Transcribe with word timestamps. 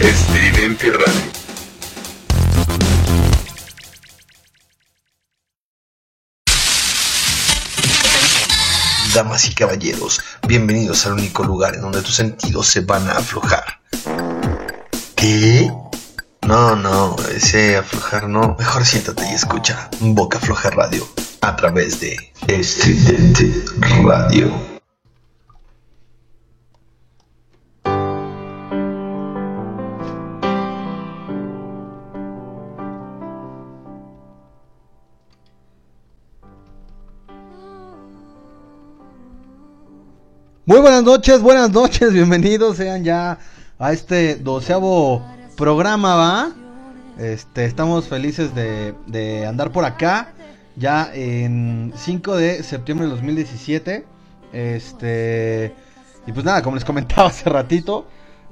Estridente 0.00 0.92
Radio. 0.92 1.32
Damas 9.14 9.48
y 9.48 9.54
caballeros, 9.54 10.20
bienvenidos 10.46 11.06
al 11.06 11.14
único 11.14 11.44
lugar 11.44 11.74
en 11.76 11.80
donde 11.80 12.02
tus 12.02 12.14
sentidos 12.14 12.66
se 12.66 12.80
van 12.82 13.08
a 13.08 13.12
aflojar. 13.12 13.80
¿Qué? 15.14 15.72
No, 16.46 16.76
no, 16.76 17.16
ese 17.34 17.76
aflojar 17.78 18.28
no. 18.28 18.54
Mejor 18.58 18.84
siéntate 18.84 19.26
y 19.30 19.34
escucha 19.34 19.88
Boca 20.00 20.38
Floja 20.38 20.68
Radio 20.70 21.08
a 21.40 21.56
través 21.56 22.00
de 22.00 22.16
Estridente 22.46 23.64
Radio. 24.04 24.75
Buenas 40.96 41.12
noches, 41.12 41.42
buenas 41.42 41.70
noches, 41.72 42.10
bienvenidos 42.10 42.78
sean 42.78 43.04
ya 43.04 43.38
a 43.78 43.92
este 43.92 44.36
doceavo 44.36 45.22
programa, 45.54 46.14
¿va? 46.14 46.52
Este, 47.18 47.66
estamos 47.66 48.08
felices 48.08 48.54
de, 48.54 48.94
de 49.06 49.44
andar 49.44 49.72
por 49.72 49.84
acá, 49.84 50.32
ya 50.74 51.10
en 51.12 51.92
5 51.94 52.36
de 52.36 52.62
septiembre 52.62 53.08
de 53.08 53.12
2017, 53.12 54.06
este, 54.54 55.74
y 56.26 56.32
pues 56.32 56.46
nada, 56.46 56.62
como 56.62 56.76
les 56.76 56.84
comentaba 56.86 57.28
hace 57.28 57.50
ratito, 57.50 58.06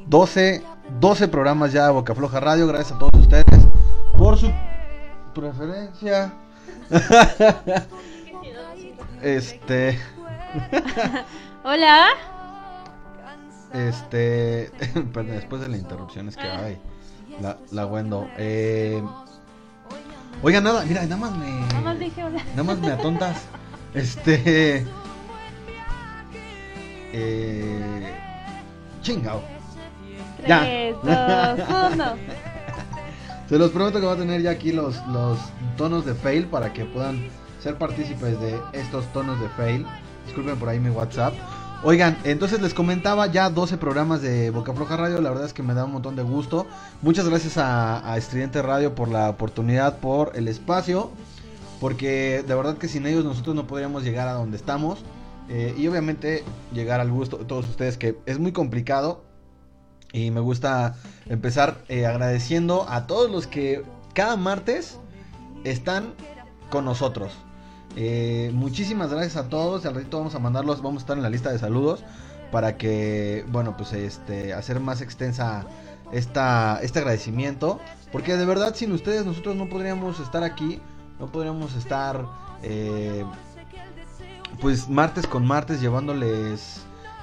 12, 0.06 0.62
12 1.01 1.29
programas 1.29 1.73
ya 1.73 1.87
de 1.87 1.92
Boca 1.92 2.15
Floja 2.15 2.41
Radio, 2.41 2.67
gracias 2.67 2.92
a 2.92 2.98
todos 2.98 3.22
ustedes 3.22 3.47
por 4.19 4.37
su 4.37 4.53
preferencia. 5.33 6.31
este... 9.22 9.98
Hola. 11.67 12.34
Este, 13.75 14.70
perdón, 15.12 15.34
después 15.34 15.61
de 15.61 15.69
la 15.69 15.77
interrupción 15.77 16.28
es 16.28 16.36
que 16.36 16.47
ay, 16.47 16.78
la, 17.41 17.58
la 17.72 17.86
Wendo. 17.86 18.28
Eh, 18.39 19.03
oiga, 20.42 20.61
nada, 20.61 20.84
mira, 20.84 21.03
nada 21.03 21.16
más 21.16 21.36
me. 21.36 21.47
Nada 21.50 21.81
más 21.81 21.98
dije 21.98 22.22
hola. 22.22 22.42
Nada 22.50 22.62
más 22.62 22.78
me 22.78 22.92
atontas. 22.92 23.42
Este. 23.92 24.86
Eh. 27.12 28.12
Chingao. 29.03 29.42
Ya. 30.47 30.61
Tres, 30.61 30.97
dos, 31.03 31.69
uno. 31.92 32.14
Se 33.48 33.59
los 33.59 33.70
prometo 33.72 34.00
que 34.00 34.06
va 34.06 34.12
a 34.12 34.16
tener 34.16 34.41
ya 34.41 34.53
aquí 34.53 34.72
los, 34.72 35.05
los 35.09 35.38
tonos 35.77 36.06
de 36.06 36.14
fail 36.14 36.47
para 36.47 36.72
que 36.72 36.84
puedan 36.86 37.28
ser 37.61 37.77
partícipes 37.77 38.41
de 38.41 38.59
estos 38.72 39.05
tonos 39.12 39.38
de 39.41 39.48
fail. 39.50 39.86
Disculpen 40.27 40.56
por 40.59 40.69
ahí 40.69 40.81
mi 40.81 40.91
WhatsApp. 40.91 41.34
Oigan, 41.83 42.19
entonces 42.25 42.62
les 42.62 42.72
comentaba 42.72 43.27
ya 43.27 43.50
12 43.50 43.77
programas 43.77 44.22
de 44.22 44.48
Boca 44.50 44.72
Floja 44.72 44.97
Radio, 44.97 45.20
la 45.20 45.28
verdad 45.28 45.44
es 45.47 45.53
que 45.53 45.62
me 45.62 45.75
da 45.75 45.84
un 45.84 45.92
montón 45.92 46.16
de 46.16 46.22
gusto. 46.22 46.66
Muchas 47.03 47.28
gracias 47.28 47.58
a, 47.58 48.11
a 48.11 48.16
Estridente 48.16 48.62
Radio 48.62 48.94
por 48.94 49.08
la 49.08 49.28
oportunidad, 49.28 49.98
por 49.98 50.33
el 50.34 50.48
espacio, 50.48 51.11
porque 51.81 52.42
de 52.47 52.55
verdad 52.55 52.78
que 52.78 52.89
sin 52.89 53.06
ellos 53.06 53.25
nosotros 53.25 53.55
no 53.55 53.66
podríamos 53.66 54.03
llegar 54.03 54.28
a 54.28 54.33
donde 54.33 54.56
estamos. 54.56 55.05
eh, 55.48 55.75
y 55.77 55.86
obviamente 55.89 56.42
llegar 56.72 57.00
al 57.00 57.11
gusto 57.11 57.36
de 57.36 57.44
todos 57.44 57.69
ustedes, 57.69 57.98
que 57.98 58.19
es 58.27 58.38
muy 58.38 58.53
complicado. 58.53 59.25
Y 60.12 60.31
me 60.31 60.41
gusta 60.41 60.94
empezar 61.27 61.78
eh, 61.88 62.06
agradeciendo 62.06 62.86
a 62.88 63.06
todos 63.06 63.31
los 63.31 63.47
que 63.47 63.83
cada 64.14 64.36
martes 64.36 64.98
están 65.64 66.14
con 66.70 66.84
nosotros. 66.86 67.32
Eh, 67.97 68.50
muchísimas 68.53 69.10
gracias 69.10 69.37
a 69.37 69.49
todos. 69.49 69.87
Al 69.87 69.94
ratito 69.94 70.19
vamos 70.19 70.34
a 70.34 70.38
mandarlos, 70.38 70.82
vamos 70.82 71.03
a 71.03 71.05
estar 71.05 71.16
en 71.16 71.22
la 71.22 71.31
lista 71.31 71.50
de 71.50 71.59
saludos 71.59 72.05
para 72.50 72.77
que, 72.77 73.44
bueno, 73.49 73.77
pues 73.77 73.93
este, 73.93 74.53
hacer 74.53 74.81
más 74.81 75.00
extensa 75.00 75.65
esta, 76.12 76.78
este 76.82 77.00
agradecimiento. 77.00 77.81
Porque 78.12 78.37
de 78.37 78.47
verdad, 78.47 78.75
sin 78.75 78.93
ustedes, 78.93 79.27
nosotros 79.27 79.56
no 79.56 79.69
podríamos 79.69 80.21
estar 80.21 80.44
aquí, 80.44 80.81
no 81.19 81.32
podríamos 81.32 81.75
estar, 81.75 82.25
eh, 82.62 83.25
pues 84.61 84.88
martes 84.88 85.26
con 85.26 85.44
martes, 85.44 85.81
llevándoles 85.81 86.82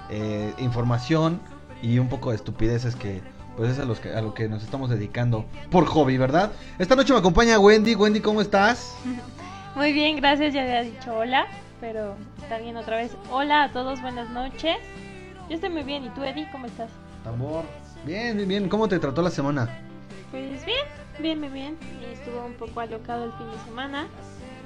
eh, 0.10 0.54
información 0.58 1.40
y 1.82 1.98
un 1.98 2.10
poco 2.10 2.32
de 2.32 2.36
estupideces 2.36 2.96
que, 2.98 3.22
pues 3.56 3.72
es 3.72 3.80
a, 3.80 3.86
los 3.86 4.00
que, 4.02 4.14
a 4.14 4.22
lo 4.22 4.34
que 4.34 4.50
nos 4.50 4.64
estamos 4.64 4.90
dedicando 4.90 5.46
por 5.70 5.86
hobby, 5.86 6.18
¿verdad? 6.18 6.52
Esta 6.78 6.96
noche 6.96 7.14
me 7.14 7.20
acompaña 7.20 7.58
Wendy. 7.58 7.96
Wendy, 7.96 8.20
¿cómo 8.20 8.42
estás? 8.42 8.94
Muy 9.76 9.94
bien, 9.94 10.18
gracias. 10.18 10.54
Ya 10.54 10.64
había 10.64 10.84
dicho 10.84 11.16
hola, 11.16 11.48
pero 11.80 12.16
está 12.42 12.58
bien 12.58 12.76
otra 12.76 12.98
vez. 12.98 13.16
Hola 13.32 13.64
a 13.64 13.72
todos, 13.72 14.02
buenas 14.02 14.30
noches. 14.30 14.78
Yo 15.50 15.56
estoy 15.56 15.70
muy 15.70 15.84
bien. 15.84 16.06
¿Y 16.06 16.10
tú, 16.10 16.24
Eddie, 16.24 16.48
cómo 16.52 16.66
estás? 16.66 16.90
Tambor. 17.24 17.64
Bien, 18.06 18.36
bien, 18.36 18.50
bien. 18.50 18.70
¿Cómo 18.70 18.88
te 18.88 19.00
trató 19.00 19.22
la 19.22 19.30
semana? 19.30 19.70
Pues 20.32 20.66
bien, 20.66 20.86
bien, 21.20 21.40
bien, 21.40 21.54
bien. 21.54 21.78
Estuvo 22.12 22.46
un 22.46 22.54
poco 22.54 22.82
alocado 22.82 23.26
el 23.26 23.32
fin 23.34 23.50
de 23.50 23.58
semana. 23.66 24.08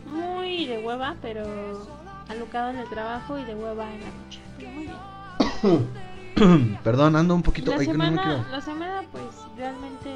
Muy 0.07 0.66
de 0.66 0.79
hueva, 0.79 1.16
pero 1.22 1.87
alocado 2.29 2.72
en 2.72 2.77
el 2.77 2.89
trabajo 2.89 3.37
y 3.37 3.43
de 3.43 3.55
hueva 3.55 3.85
en 3.93 4.01
la 4.01 4.07
noche. 4.07 4.39
Pero 4.57 4.72
muy 4.72 4.87
bien. 4.87 6.79
Perdón, 6.83 7.16
ando 7.16 7.35
un 7.35 7.43
poquito. 7.43 7.72
La 7.72 7.77
ay, 7.77 7.87
que 7.87 7.93
no 7.93 7.99
me 7.99 8.05
semana, 8.09 8.47
la 8.51 8.61
semana, 8.61 9.03
pues 9.11 9.23
realmente 9.55 10.09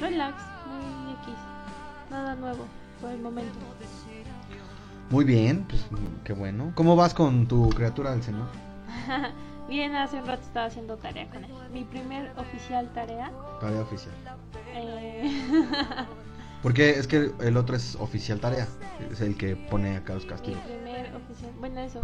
relax, 0.00 0.36
muy 0.66 1.12
X. 1.12 1.34
Nada 2.10 2.34
nuevo 2.36 2.66
por 3.00 3.10
el 3.10 3.20
momento. 3.20 3.58
Muy 5.14 5.24
bien, 5.24 5.64
pues 5.68 5.80
qué 6.24 6.32
bueno. 6.32 6.72
¿Cómo 6.74 6.96
vas 6.96 7.14
con 7.14 7.46
tu 7.46 7.68
criatura 7.68 8.10
del 8.10 8.24
Señor? 8.24 8.48
Bien, 9.68 9.94
hace 9.94 10.16
un 10.20 10.26
rato 10.26 10.42
estaba 10.42 10.66
haciendo 10.66 10.96
tarea 10.96 11.30
con 11.30 11.44
él. 11.44 11.52
Mi 11.72 11.84
primer 11.84 12.32
oficial 12.36 12.90
tarea. 12.92 13.30
Tarea 13.60 13.82
oficial. 13.82 14.12
eh, 14.74 15.30
Porque 16.64 16.98
es 16.98 17.06
que 17.06 17.30
el 17.40 17.56
otro 17.56 17.76
es 17.76 17.94
oficial 17.94 18.40
tarea. 18.40 18.66
Es 19.12 19.20
el 19.20 19.36
que 19.36 19.54
pone 19.54 19.98
acá 19.98 20.14
los 20.14 20.24
mi 20.24 20.30
castigos. 20.30 20.60
primer 20.62 21.14
oficial. 21.14 21.52
Bueno, 21.60 21.80
eso. 21.82 22.00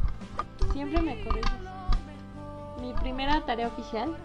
Siempre 0.73 1.03
me 1.03 1.25
corriges. 1.25 1.51
Mi 2.81 2.93
primera 2.93 3.45
tarea 3.45 3.67
oficial. 3.67 4.17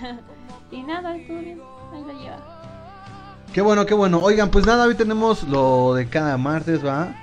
y 0.70 0.82
nada, 0.82 1.14
estuvo 1.14 1.40
bien. 1.40 1.60
Ahí 1.92 2.04
la 2.06 2.12
lleva. 2.14 2.38
Qué 3.52 3.60
bueno, 3.60 3.84
qué 3.84 3.92
bueno. 3.92 4.18
Oigan, 4.22 4.50
pues 4.50 4.64
nada, 4.64 4.86
hoy 4.86 4.94
tenemos 4.94 5.42
lo 5.46 5.92
de 5.92 6.08
cada 6.08 6.38
martes, 6.38 6.82
¿va? 6.82 7.14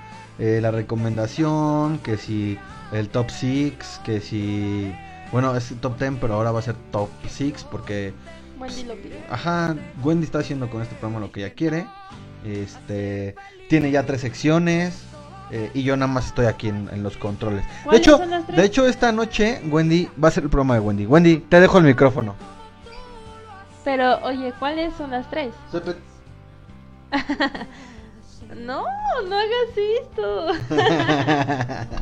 Eh, 0.43 0.59
la 0.59 0.71
recomendación, 0.71 1.99
que 1.99 2.17
si 2.17 2.57
el 2.91 3.09
top 3.09 3.29
6, 3.29 4.01
que 4.03 4.19
si... 4.19 4.91
Bueno, 5.31 5.55
es 5.55 5.71
top 5.79 5.99
10, 5.99 6.13
pero 6.19 6.33
ahora 6.33 6.51
va 6.51 6.59
a 6.59 6.63
ser 6.63 6.75
top 6.91 7.09
6 7.29 7.67
porque... 7.69 8.11
Wendy 8.59 8.83
lo 8.85 8.95
pidió. 8.95 9.17
Ajá, 9.29 9.75
Wendy 10.03 10.25
está 10.25 10.39
haciendo 10.39 10.67
con 10.67 10.81
este 10.81 10.95
programa 10.95 11.19
lo 11.23 11.31
que 11.31 11.45
ella 11.45 11.53
quiere. 11.53 11.85
Este... 12.43 13.35
Tiene 13.69 13.91
ya 13.91 14.03
tres 14.07 14.21
secciones. 14.21 15.03
eh, 15.51 15.69
y 15.75 15.83
yo 15.83 15.95
nada 15.95 16.11
más 16.11 16.25
estoy 16.27 16.47
aquí 16.47 16.69
en, 16.69 16.89
en 16.91 17.03
los 17.03 17.17
controles. 17.17 17.63
De 17.63 17.83
¿Cuáles 17.83 18.01
hecho, 18.01 18.17
de 18.55 18.65
hecho, 18.65 18.87
esta 18.87 19.11
noche 19.11 19.61
Wendy 19.69 20.09
va 20.21 20.29
a 20.29 20.31
ser 20.31 20.43
el 20.45 20.49
programa 20.49 20.73
de 20.73 20.79
Wendy. 20.79 21.05
Wendy, 21.05 21.37
te 21.37 21.59
dejo 21.59 21.77
el 21.77 21.83
micrófono. 21.83 22.35
Pero, 23.83 24.17
oye, 24.23 24.53
¿cuáles 24.57 24.93
son 24.95 25.11
las 25.11 25.29
tres? 25.29 25.53
No, 28.55 28.83
no 29.27 29.35
hagas 29.35 29.77
esto. 30.01 30.47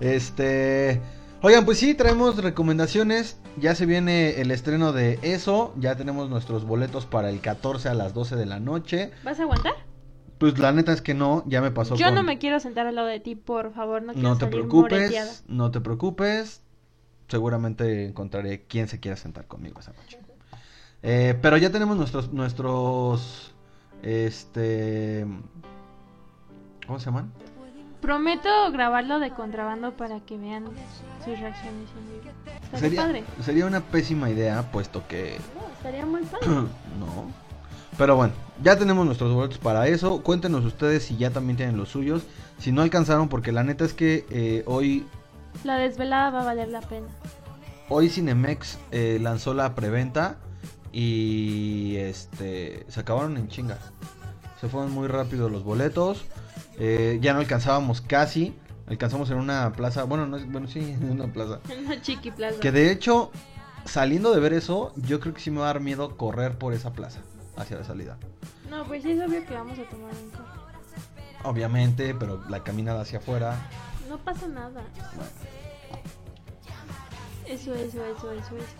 este. 0.00 1.00
Oigan, 1.42 1.64
pues 1.66 1.78
sí, 1.78 1.94
traemos 1.94 2.42
recomendaciones. 2.42 3.38
Ya 3.58 3.74
se 3.74 3.84
viene 3.86 4.40
el 4.40 4.50
estreno 4.50 4.92
de 4.92 5.18
eso. 5.22 5.74
Ya 5.78 5.94
tenemos 5.96 6.30
nuestros 6.30 6.64
boletos 6.64 7.04
para 7.06 7.28
el 7.28 7.40
14 7.40 7.90
a 7.90 7.94
las 7.94 8.14
12 8.14 8.36
de 8.36 8.46
la 8.46 8.60
noche. 8.60 9.10
¿Vas 9.24 9.38
a 9.40 9.42
aguantar? 9.42 9.74
Pues 10.38 10.58
la 10.58 10.72
neta 10.72 10.92
es 10.92 11.00
que 11.02 11.14
no, 11.14 11.44
ya 11.46 11.60
me 11.60 11.70
pasó 11.70 11.94
Yo 11.96 12.06
con- 12.06 12.14
no 12.16 12.22
me 12.22 12.38
quiero 12.38 12.58
sentar 12.60 12.86
al 12.86 12.94
lado 12.96 13.06
de 13.06 13.20
ti, 13.20 13.34
por 13.36 13.72
favor. 13.74 14.02
No 14.02 14.12
quiero 14.14 14.28
No 14.30 14.34
te 14.36 14.46
salir 14.46 14.64
moreteada. 14.66 15.08
preocupes, 15.10 15.44
no 15.48 15.70
te 15.70 15.80
preocupes. 15.80 16.60
Seguramente 17.28 18.06
encontraré 18.06 18.64
quien 18.66 18.88
se 18.88 19.00
quiera 19.00 19.16
sentar 19.16 19.46
conmigo 19.46 19.80
esa 19.80 19.92
noche. 19.92 20.18
Eh, 21.02 21.38
pero 21.40 21.56
ya 21.58 21.70
tenemos 21.70 21.96
nuestros, 21.96 22.32
nuestros, 22.32 23.54
este, 24.02 25.26
¿cómo 26.86 26.98
se 26.98 27.06
llaman? 27.06 27.30
Prometo 28.00 28.48
grabarlo 28.70 29.18
de 29.18 29.30
contrabando 29.30 29.92
para 29.96 30.20
que 30.20 30.36
vean 30.36 30.64
sus 31.24 31.38
reacciones 31.40 31.88
en 31.98 32.20
vivo. 32.20 32.30
Estaría 32.64 32.78
Sería, 32.80 33.00
padre. 33.02 33.24
sería 33.42 33.66
una 33.66 33.80
pésima 33.80 34.28
idea, 34.30 34.70
puesto 34.70 35.06
que 35.08 35.38
No, 35.54 35.72
estaría 35.74 36.04
muy 36.04 36.22
padre. 36.22 36.46
no. 36.98 37.44
Pero 37.96 38.16
bueno, 38.16 38.34
ya 38.62 38.76
tenemos 38.76 39.06
nuestros 39.06 39.32
boletos 39.32 39.58
para 39.58 39.86
eso. 39.86 40.20
Cuéntenos 40.22 40.64
ustedes 40.64 41.04
si 41.04 41.16
ya 41.16 41.30
también 41.30 41.56
tienen 41.56 41.76
los 41.76 41.88
suyos. 41.90 42.24
Si 42.58 42.72
no 42.72 42.82
alcanzaron, 42.82 43.28
porque 43.28 43.52
la 43.52 43.62
neta 43.62 43.84
es 43.84 43.94
que 43.94 44.26
eh, 44.30 44.64
hoy 44.66 45.06
La 45.62 45.76
desvelada 45.78 46.30
va 46.30 46.42
a 46.42 46.44
valer 46.44 46.68
la 46.68 46.80
pena. 46.82 47.06
Hoy 47.88 48.08
Cinemex 48.10 48.78
eh, 48.90 49.18
lanzó 49.20 49.54
la 49.54 49.74
preventa 49.74 50.36
Y 50.92 51.96
este 51.96 52.84
se 52.88 53.00
acabaron 53.00 53.36
en 53.36 53.48
chinga. 53.48 53.78
Se 54.60 54.68
fueron 54.68 54.92
muy 54.92 55.06
rápido 55.08 55.48
los 55.48 55.62
boletos. 55.64 56.24
Eh, 56.78 57.18
ya 57.20 57.32
no 57.32 57.40
alcanzábamos 57.40 58.00
casi. 58.00 58.54
Alcanzamos 58.86 59.30
en 59.30 59.38
una 59.38 59.72
plaza. 59.72 60.04
Bueno, 60.04 60.26
no 60.26 60.36
es, 60.36 60.50
bueno, 60.50 60.68
sí, 60.68 60.80
en 61.00 61.10
una 61.10 61.26
plaza. 61.32 61.60
Una 61.84 62.00
chiqui 62.00 62.30
plaza. 62.30 62.60
Que 62.60 62.70
de 62.70 62.90
hecho, 62.90 63.30
saliendo 63.84 64.32
de 64.34 64.40
ver 64.40 64.52
eso, 64.52 64.92
yo 64.96 65.20
creo 65.20 65.34
que 65.34 65.40
sí 65.40 65.50
me 65.50 65.58
va 65.60 65.64
a 65.64 65.74
dar 65.74 65.80
miedo 65.80 66.16
correr 66.16 66.58
por 66.58 66.74
esa 66.74 66.92
plaza 66.92 67.20
hacia 67.56 67.78
la 67.78 67.84
salida. 67.84 68.18
No, 68.68 68.84
pues 68.84 69.02
sí 69.02 69.12
es 69.12 69.20
obvio 69.26 69.44
que 69.46 69.54
vamos 69.54 69.78
a 69.78 69.84
tomar 69.84 70.10
un 70.12 70.30
café. 70.30 70.60
Obviamente, 71.44 72.14
pero 72.14 72.42
la 72.48 72.62
caminada 72.64 73.02
hacia 73.02 73.18
afuera. 73.18 73.56
No 74.08 74.18
pasa 74.18 74.48
nada. 74.48 74.82
Bueno, 75.14 75.30
Eso, 77.46 77.74
eso, 77.74 78.04
eso, 78.04 78.30
eso, 78.32 78.56
eso. 78.56 78.76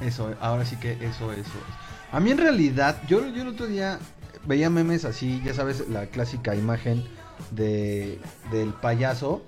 eso, 0.00 0.34
ahora 0.40 0.64
sí 0.64 0.76
que 0.76 0.92
eso, 0.92 1.32
eso. 1.32 1.40
es. 1.40 2.12
A 2.12 2.20
mí 2.20 2.30
en 2.30 2.38
realidad, 2.38 3.00
yo, 3.08 3.26
yo 3.28 3.42
el 3.42 3.48
otro 3.48 3.66
día 3.66 3.98
veía 4.46 4.70
memes 4.70 5.04
así, 5.04 5.42
ya 5.44 5.54
sabes, 5.54 5.88
la 5.88 6.06
clásica 6.06 6.54
imagen 6.54 7.04
de 7.50 8.18
del 8.50 8.72
payaso, 8.72 9.42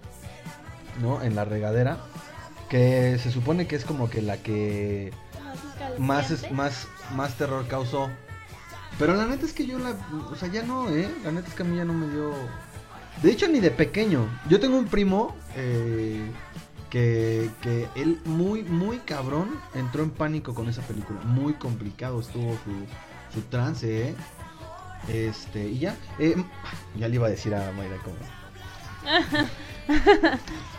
¿no? 1.01 1.23
En 1.23 1.35
la 1.35 1.45
regadera. 1.45 1.99
Que 2.69 3.19
se 3.23 3.31
supone 3.31 3.67
que 3.67 3.77
es 3.77 3.85
como 3.85 4.11
que 4.11 4.23
la 4.23 4.39
que 4.39 5.13
más, 5.99 6.51
más, 6.51 6.89
más 7.15 7.35
terror 7.35 7.67
causó. 7.69 8.11
Pero 8.99 9.15
la 9.15 9.27
neta 9.27 9.45
es 9.45 9.53
que 9.53 9.67
yo 9.67 9.79
la. 9.79 9.97
O 10.31 10.37
sea, 10.37 10.49
ya 10.49 10.63
no, 10.63 10.89
¿eh? 10.89 11.09
La 11.25 11.33
neta 11.33 11.49
es 11.49 11.55
que 11.55 11.63
a 11.63 11.67
mí 11.67 11.77
ya 11.77 11.85
no 11.85 11.93
me 11.93 12.09
dio. 12.09 12.33
De 13.23 13.31
hecho, 13.31 13.49
ni 13.49 13.61
de 13.61 13.71
pequeño. 13.71 14.27
Yo 14.49 14.61
tengo 14.61 14.77
un 14.77 14.87
primo 14.87 15.37
eh, 15.57 16.31
que, 16.91 17.51
que 17.61 17.89
él, 17.95 18.21
muy, 18.25 18.63
muy 18.63 18.99
cabrón, 18.99 19.51
entró 19.75 20.03
en 20.03 20.11
pánico 20.11 20.55
con 20.55 20.69
esa 20.69 20.83
película. 20.83 21.21
Muy 21.23 21.55
complicado 21.55 22.21
estuvo 22.21 22.53
su, 22.53 23.35
su 23.35 23.43
trance, 23.49 24.09
¿eh? 24.09 24.15
Este, 25.09 25.69
y 25.69 25.79
ya. 25.81 25.97
eh, 26.19 26.35
ya 26.97 27.09
le 27.09 27.15
iba 27.17 27.27
a 27.27 27.31
decir 27.31 27.55
a 27.55 27.71
Mayra 27.73 27.97
como. 27.99 28.17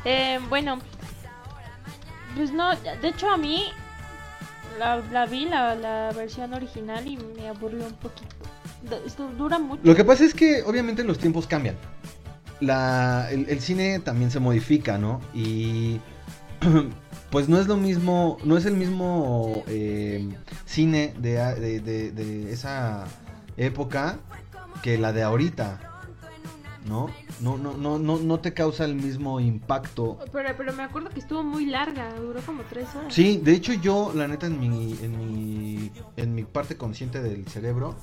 Eh, 0.04 0.40
bueno, 0.50 0.80
pues 2.36 2.52
no, 2.52 2.76
de 2.76 3.08
hecho 3.08 3.30
a 3.30 3.38
mí 3.38 3.64
la, 4.80 4.98
la 5.12 5.26
vi 5.26 5.46
la, 5.46 5.76
la 5.76 6.12
versión 6.16 6.54
original 6.54 7.06
y 7.08 7.18
me 7.18 7.48
aburrió 7.48 7.86
un 7.86 7.94
poquito. 7.94 8.36
Esto 9.06 9.28
dura 9.38 9.58
mucho. 9.60 9.82
Lo 9.84 9.96
que 9.96 10.04
pasa 10.04 10.24
es 10.26 10.34
que 10.34 10.62
obviamente 10.64 11.04
los 11.04 11.18
tiempos 11.18 11.48
cambian. 11.48 11.76
La, 12.62 13.28
el, 13.32 13.48
el 13.50 13.60
cine 13.62 14.00
también 14.00 14.30
se 14.32 14.40
modifica, 14.40 14.98
¿no? 14.98 15.22
Y 15.34 16.00
pues 17.32 17.50
no 17.50 17.60
es 17.60 17.68
lo 17.68 17.78
mismo, 17.78 18.38
no 18.44 18.58
es 18.58 18.66
el 18.66 18.76
mismo 18.76 19.64
eh, 19.68 20.28
cine 20.66 21.14
de- 21.18 21.80
de- 21.82 22.12
de 22.12 22.52
esa 22.54 23.06
época 23.58 24.20
que 24.82 24.98
la 24.98 25.14
de 25.14 25.24
ahorita, 25.24 26.02
¿no? 26.86 27.10
No, 27.42 27.58
no, 27.58 27.74
no, 27.74 28.00
no, 28.00 28.18
no 28.18 28.40
te 28.40 28.54
causa 28.54 28.86
el 28.86 28.96
mismo 28.96 29.40
impacto. 29.40 30.18
Pero, 30.32 30.50
pero 30.58 30.74
me 30.74 30.84
acuerdo 30.84 31.10
que 31.10 31.20
estuvo 31.20 31.44
muy 31.44 31.66
larga, 31.66 32.14
duró 32.16 32.40
como 32.42 32.64
tres 32.64 32.88
horas. 32.96 33.14
Sí, 33.14 33.42
de 33.44 33.54
hecho 33.54 33.74
yo, 33.74 34.12
la 34.16 34.28
neta, 34.28 34.48
en 34.48 34.60
mi, 34.60 34.98
en 35.02 35.18
mi, 35.18 35.92
en 36.16 36.36
mi 36.36 36.44
parte 36.44 36.78
consciente 36.78 37.22
del 37.22 37.46
cerebro, 37.48 37.96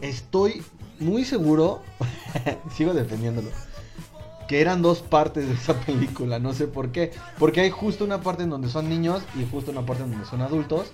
estoy 0.00 0.62
muy 1.00 1.24
seguro, 1.24 1.82
sigo 2.76 2.94
defendiéndolo, 2.94 3.48
que 4.48 4.60
eran 4.60 4.80
dos 4.80 5.02
partes 5.02 5.48
de 5.48 5.54
esa 5.54 5.74
película, 5.80 6.38
no 6.38 6.54
sé 6.54 6.66
por 6.66 6.92
qué, 6.92 7.12
porque 7.38 7.60
hay 7.62 7.70
justo 7.70 8.04
una 8.04 8.20
parte 8.20 8.44
en 8.44 8.50
donde 8.50 8.68
son 8.68 8.88
niños 8.88 9.22
y 9.34 9.44
justo 9.50 9.70
una 9.70 9.84
parte 9.84 10.04
en 10.04 10.10
donde 10.10 10.26
son 10.26 10.40
adultos, 10.42 10.92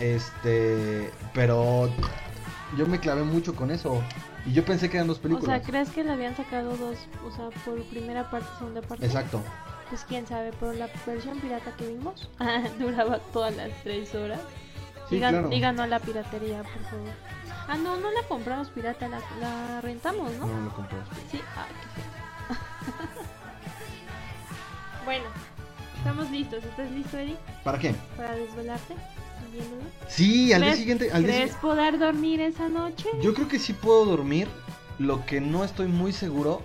este, 0.00 1.10
pero 1.34 1.90
yo 2.76 2.86
me 2.86 3.00
clavé 3.00 3.24
mucho 3.24 3.54
con 3.54 3.70
eso 3.70 4.02
y 4.46 4.52
yo 4.52 4.64
pensé 4.64 4.88
que 4.88 4.96
eran 4.96 5.08
dos 5.08 5.18
O 5.18 5.22
películas. 5.22 5.60
sea, 5.60 5.62
¿crees 5.62 5.90
que 5.90 6.04
le 6.04 6.12
habían 6.12 6.36
sacado 6.36 6.76
dos? 6.76 6.96
O 7.26 7.30
sea, 7.34 7.48
por 7.64 7.82
primera 7.84 8.30
parte, 8.30 8.48
segunda 8.58 8.80
parte. 8.82 9.06
Exacto. 9.06 9.42
Pues 9.88 10.04
quién 10.04 10.26
sabe, 10.26 10.52
pero 10.60 10.72
la 10.72 10.88
versión 11.04 11.40
pirata 11.40 11.72
que 11.76 11.88
vimos 11.88 12.28
duraba 12.78 13.18
todas 13.32 13.56
las 13.56 13.70
tres 13.82 14.14
horas. 14.14 14.40
Sí, 15.08 15.16
Digan, 15.16 15.48
claro. 15.48 15.72
no 15.72 15.82
a 15.82 15.86
la 15.88 15.98
piratería, 15.98 16.62
por 16.62 16.82
favor. 16.84 17.08
Ah, 17.66 17.76
no, 17.76 17.96
no 17.96 18.10
la 18.12 18.22
compramos 18.28 18.70
pirata, 18.70 19.08
la, 19.08 19.18
la 19.40 19.80
rentamos, 19.80 20.32
¿no? 20.34 20.46
No 20.46 20.60
lo 20.60 20.72
compré. 20.72 20.98
Sí, 21.30 21.40
ah, 21.56 21.66
qué 21.68 22.50
bueno, 25.04 25.24
estamos 25.98 26.30
listos. 26.30 26.62
¿Estás 26.64 26.90
listo, 26.92 27.18
Eric? 27.18 27.36
¿Para 27.64 27.78
qué? 27.78 27.94
Para 28.16 28.34
desvelarte 28.36 28.94
viéndolo. 29.52 29.82
Sí, 30.08 30.52
al 30.52 30.60
día 30.60 30.68
¿Crees- 30.70 30.78
siguiente, 30.78 31.04
al 31.12 31.22
día 31.22 31.32
¿Crees 31.32 31.52
siguiente- 31.52 31.60
poder 31.60 31.98
dormir 31.98 32.40
esa 32.40 32.68
noche? 32.68 33.08
Yo 33.22 33.34
creo 33.34 33.48
que 33.48 33.58
sí 33.58 33.72
puedo 33.72 34.04
dormir. 34.04 34.48
Lo 34.98 35.24
que 35.26 35.40
no 35.40 35.64
estoy 35.64 35.86
muy 35.88 36.12
seguro 36.12 36.62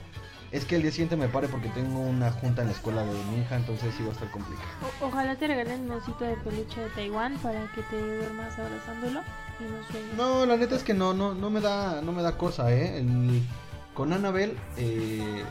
es 0.52 0.66
que 0.66 0.76
al 0.76 0.82
día 0.82 0.92
siguiente 0.92 1.16
me 1.16 1.28
pare 1.28 1.48
porque 1.48 1.70
tengo 1.70 2.00
una 2.00 2.32
junta 2.32 2.62
en 2.62 2.68
la 2.70 2.74
escuela 2.74 3.06
de 3.06 3.14
mi 3.26 3.42
hija, 3.42 3.56
entonces 3.56 3.94
sí 3.98 4.04
va 4.04 4.10
a 4.10 4.14
estar 4.14 4.30
complicado. 4.32 4.68
O- 5.02 5.06
ojalá 5.08 5.36
te 5.36 5.48
regalen 5.48 5.82
un 5.82 5.92
osito 5.92 6.24
de 6.26 6.36
peluche 6.38 6.80
de 6.82 6.90
Taiwán 6.90 7.38
para 7.38 7.66
que 7.74 7.82
te 7.84 7.98
duermas 8.02 8.58
abrazándolo 8.60 9.22
y 9.60 9.64
no 9.64 9.88
sueñes. 9.92 10.14
No, 10.18 10.46
la 10.46 10.58
neta 10.58 10.76
es 10.76 10.84
que 10.84 10.94
no, 10.94 11.14
no, 11.14 11.34
no 11.34 11.50
me 11.50 11.62
da, 11.62 12.02
no 12.02 12.12
me 12.12 12.22
da 12.22 12.38
cosa, 12.38 12.72
eh. 12.74 13.00
El- 13.00 13.42
con 13.94 14.12
Annabelle, 14.12 14.56
eh, 14.78 15.44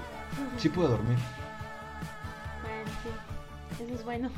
sí 0.58 0.68
puedo 0.68 0.88
dormir. 0.88 1.16
Bueno, 2.62 2.90
sí. 3.02 3.84
Eso 3.84 3.94
es 3.94 4.04
bueno. 4.04 4.30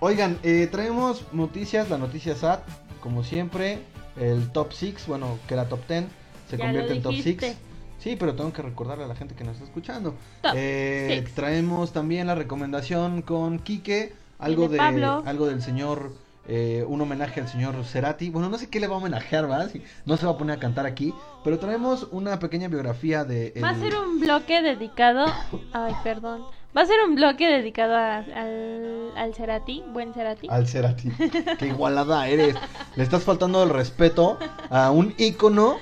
Oigan, 0.00 0.38
eh, 0.42 0.68
traemos 0.70 1.24
noticias, 1.32 1.88
la 1.90 1.98
noticia 1.98 2.34
SAT, 2.34 2.62
como 3.00 3.22
siempre, 3.24 3.80
el 4.20 4.50
top 4.50 4.72
6, 4.72 5.04
bueno, 5.06 5.38
que 5.46 5.54
era 5.54 5.68
top 5.68 5.80
10, 5.88 6.04
se 6.50 6.56
Ya 6.56 6.64
convierte 6.64 6.92
en 6.94 7.02
top 7.02 7.12
dijiste. 7.12 7.46
6. 7.46 7.56
Sí, 7.98 8.16
pero 8.18 8.34
tengo 8.34 8.52
que 8.52 8.62
recordarle 8.62 9.04
a 9.04 9.06
la 9.06 9.14
gente 9.14 9.34
que 9.36 9.44
nos 9.44 9.54
está 9.54 9.64
escuchando. 9.66 10.16
Eh, 10.54 11.24
traemos 11.36 11.92
también 11.92 12.26
la 12.26 12.34
recomendación 12.34 13.22
con 13.22 13.60
Quique, 13.60 14.12
algo 14.40 14.68
de 14.68 14.78
algo 15.24 15.46
del 15.46 15.62
señor, 15.62 16.12
eh, 16.48 16.84
un 16.88 17.00
homenaje 17.00 17.40
al 17.40 17.48
señor 17.48 17.76
Cerati. 17.84 18.28
Bueno, 18.28 18.48
no 18.48 18.58
sé 18.58 18.68
qué 18.68 18.80
le 18.80 18.88
va 18.88 18.94
a 18.96 18.98
homenajear, 18.98 19.46
¿verdad? 19.46 19.70
Si- 19.70 19.82
No 20.04 20.16
se 20.16 20.26
va 20.26 20.32
a 20.32 20.36
poner 20.36 20.56
a 20.56 20.60
cantar 20.60 20.84
aquí, 20.84 21.14
pero 21.44 21.60
traemos 21.60 22.08
una 22.10 22.40
pequeña 22.40 22.66
biografía 22.66 23.24
de... 23.24 23.54
Va 23.62 23.70
a 23.70 23.74
ser 23.76 23.94
un 23.96 24.18
bloque 24.18 24.60
dedicado. 24.62 25.26
Ay, 25.72 25.94
perdón. 26.02 26.42
Va 26.76 26.82
a 26.82 26.86
ser 26.86 26.96
un 27.06 27.14
bloque 27.14 27.46
dedicado 27.46 27.94
a- 27.94 28.16
al, 28.18 29.12
al 29.16 29.34
Cerati, 29.34 29.82
buen 29.92 30.14
Cerati. 30.14 30.48
Al 30.50 30.66
Cerati. 30.66 31.10
Qué 31.58 31.66
igualada 31.66 32.26
eres. 32.28 32.56
Le 32.96 33.02
estás 33.02 33.22
faltando 33.24 33.62
el 33.62 33.68
respeto 33.70 34.38
a 34.70 34.90
un 34.90 35.14
ícono, 35.18 35.76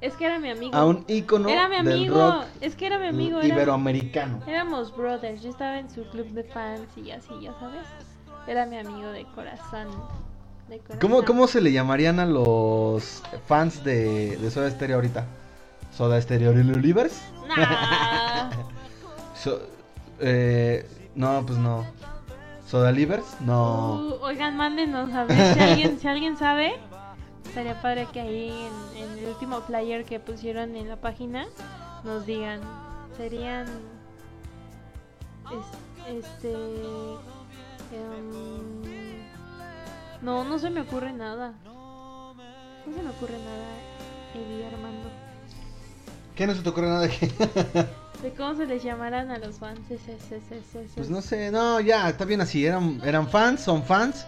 Es 0.00 0.14
que 0.14 0.26
era 0.26 0.38
mi 0.38 0.48
amigo. 0.50 0.76
a 0.76 0.86
un 0.86 1.04
ícono 1.08 1.48
era 1.48 1.68
mi 1.68 1.76
del 1.82 1.88
amigo. 1.94 2.14
rock 2.14 2.44
Es 2.60 2.76
que 2.76 2.86
era 2.86 2.98
mi 2.98 3.08
amigo. 3.08 3.42
iberoamericano. 3.42 4.40
éramos 4.46 4.96
brothers. 4.96 5.42
Yo 5.42 5.50
estaba 5.50 5.78
en 5.80 5.90
su 5.90 6.04
club 6.10 6.28
de 6.28 6.44
fans 6.44 6.86
y 6.96 7.10
así, 7.10 7.34
ya 7.40 7.52
sabes. 7.58 7.84
Era 8.46 8.66
mi 8.66 8.78
amigo 8.78 9.08
de 9.10 9.24
corazón. 9.34 9.88
De 10.68 10.78
corazón. 10.78 10.98
¿Cómo, 11.00 11.24
¿Cómo 11.24 11.46
se 11.48 11.60
le 11.60 11.72
llamarían 11.72 12.20
a 12.20 12.26
los 12.26 13.22
fans 13.48 13.82
de, 13.82 14.36
de 14.36 14.50
Soda 14.52 14.70
Stereo 14.70 14.96
ahorita? 14.96 15.26
¿Soda 15.96 16.20
Stereo 16.22 16.52
Believers? 16.54 17.20
Nah. 17.48 18.50
So- 19.34 19.60
eh, 20.20 20.88
no, 21.14 21.44
pues 21.46 21.58
no. 21.58 21.84
¿Soda 22.66 22.92
Livers? 22.92 23.24
No. 23.40 23.94
Uh, 23.96 24.18
oigan, 24.22 24.56
mándenos 24.56 25.12
a 25.12 25.24
ver 25.24 25.54
si 25.54 25.60
alguien, 25.60 25.98
si 25.98 26.06
alguien 26.08 26.36
sabe. 26.36 26.74
Estaría 27.44 27.80
padre 27.82 28.06
que 28.12 28.20
ahí 28.20 28.68
en, 28.96 29.02
en 29.02 29.18
el 29.18 29.24
último 29.26 29.60
flyer 29.62 30.04
que 30.04 30.20
pusieron 30.20 30.76
en 30.76 30.88
la 30.88 30.96
página 30.96 31.46
nos 32.04 32.24
digan. 32.26 32.60
Serían. 33.16 33.66
es- 35.50 36.16
este. 36.24 36.52
em, 37.92 38.30
no, 40.22 40.44
no 40.44 40.58
se 40.58 40.70
me 40.70 40.82
ocurre 40.82 41.12
nada. 41.12 41.54
No 41.64 42.34
se 42.96 43.02
me 43.02 43.10
ocurre 43.10 43.34
nada, 43.38 43.66
Eddie 44.34 44.66
Armando. 44.66 45.08
¿Qué 46.36 46.46
no 46.46 46.54
se 46.54 46.62
te 46.62 46.68
ocurre 46.68 46.88
nada 46.88 47.08
de 48.22 48.30
cómo 48.32 48.54
se 48.54 48.66
les 48.66 48.82
llamarán 48.82 49.30
a 49.30 49.38
los 49.38 49.56
fans? 49.58 49.80
Es- 49.90 50.08
es- 50.08 50.32
es- 50.32 50.52
es- 50.52 50.74
es- 50.74 50.90
Pues 50.94 51.10
no 51.10 51.22
sé, 51.22 51.50
no, 51.50 51.80
ya, 51.80 52.08
está 52.08 52.24
bien 52.24 52.40
así. 52.40 52.64
Eran, 52.66 53.00
eran 53.04 53.28
fans, 53.28 53.60
son 53.62 53.82
fans. 53.84 54.26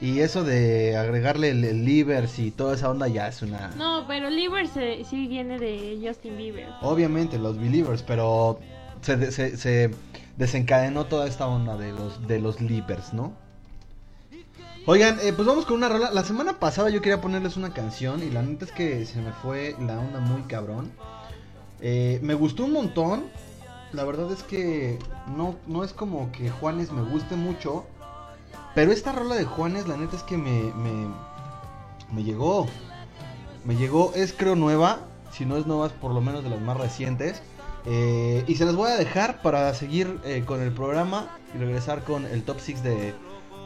Y 0.00 0.18
eso 0.20 0.42
de 0.42 0.96
agregarle 0.96 1.50
el, 1.50 1.64
el 1.64 1.84
Livers 1.84 2.38
y 2.40 2.50
toda 2.50 2.74
esa 2.74 2.90
onda 2.90 3.06
ya 3.06 3.28
es 3.28 3.40
una. 3.42 3.68
No, 3.76 4.04
pero 4.08 4.30
Lieber 4.30 4.66
se- 4.66 5.04
sí 5.04 5.28
viene 5.28 5.60
de 5.60 6.00
Justin 6.04 6.36
Bieber. 6.36 6.66
Obviamente, 6.80 7.38
los 7.38 7.56
Believers, 7.56 8.02
pero 8.02 8.58
se, 9.00 9.16
de- 9.16 9.30
se, 9.30 9.56
se 9.56 9.94
desencadenó 10.36 11.06
toda 11.06 11.28
esta 11.28 11.46
onda 11.46 11.76
de 11.76 11.92
los, 11.92 12.26
de 12.26 12.40
los 12.40 12.60
Livers, 12.60 13.12
¿no? 13.14 13.32
Oigan, 14.86 15.18
eh, 15.22 15.32
pues 15.32 15.46
vamos 15.46 15.64
con 15.66 15.76
una 15.76 15.88
rola. 15.88 16.10
La 16.10 16.24
semana 16.24 16.58
pasada 16.58 16.90
yo 16.90 17.00
quería 17.00 17.20
ponerles 17.20 17.56
una 17.56 17.72
canción 17.72 18.20
y 18.24 18.30
la 18.30 18.42
neta 18.42 18.64
es 18.64 18.72
que 18.72 19.06
se 19.06 19.20
me 19.20 19.30
fue 19.32 19.76
la 19.78 20.00
onda 20.00 20.18
muy 20.18 20.42
cabrón. 20.42 20.90
Eh, 21.82 22.20
me 22.22 22.34
gustó 22.34 22.64
un 22.64 22.72
montón. 22.72 23.24
La 23.92 24.04
verdad 24.04 24.32
es 24.32 24.42
que 24.44 24.98
no, 25.36 25.56
no 25.66 25.84
es 25.84 25.92
como 25.92 26.32
que 26.32 26.48
Juanes 26.48 26.92
me 26.92 27.02
guste 27.02 27.34
mucho. 27.34 27.84
Pero 28.74 28.92
esta 28.92 29.12
rola 29.12 29.34
de 29.34 29.44
Juanes, 29.44 29.86
la 29.86 29.98
neta 29.98 30.16
es 30.16 30.22
que 30.22 30.38
me, 30.38 30.72
me, 30.74 31.08
me 32.12 32.22
llegó. 32.22 32.66
Me 33.64 33.76
llegó, 33.76 34.12
es 34.14 34.32
creo 34.32 34.54
nueva. 34.54 35.00
Si 35.32 35.44
no 35.44 35.56
es 35.56 35.66
nueva, 35.66 35.88
es 35.88 35.92
por 35.92 36.14
lo 36.14 36.20
menos 36.20 36.42
de 36.44 36.50
las 36.50 36.60
más 36.60 36.76
recientes. 36.76 37.42
Eh, 37.84 38.44
y 38.46 38.54
se 38.54 38.64
las 38.64 38.76
voy 38.76 38.90
a 38.90 38.96
dejar 38.96 39.42
para 39.42 39.74
seguir 39.74 40.20
eh, 40.24 40.44
con 40.46 40.62
el 40.62 40.72
programa 40.72 41.36
y 41.52 41.58
regresar 41.58 42.04
con 42.04 42.24
el 42.26 42.44
top 42.44 42.58
6 42.60 42.82
de 42.84 43.14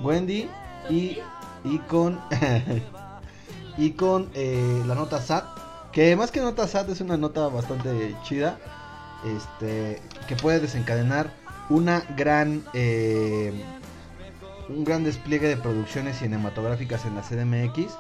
Wendy 0.02 0.48
y, 0.88 1.18
y 1.64 1.78
con 1.86 2.18
y 3.76 3.90
con 3.90 4.30
la 4.34 4.94
nota 4.94 5.20
SAT 5.20 5.65
que 5.96 6.14
más 6.14 6.30
que 6.30 6.42
nota 6.42 6.68
SAT 6.68 6.90
es 6.90 7.00
una 7.00 7.16
nota 7.16 7.48
bastante 7.48 8.14
chida 8.22 8.58
este 9.34 10.02
que 10.28 10.36
puede 10.36 10.60
desencadenar 10.60 11.30
una 11.70 12.02
gran 12.18 12.62
eh, 12.74 13.50
un 14.68 14.84
gran 14.84 15.04
despliegue 15.04 15.48
de 15.48 15.56
producciones 15.56 16.18
cinematográficas 16.18 17.06
en 17.06 17.14
la 17.14 17.22
CDMX 17.22 17.94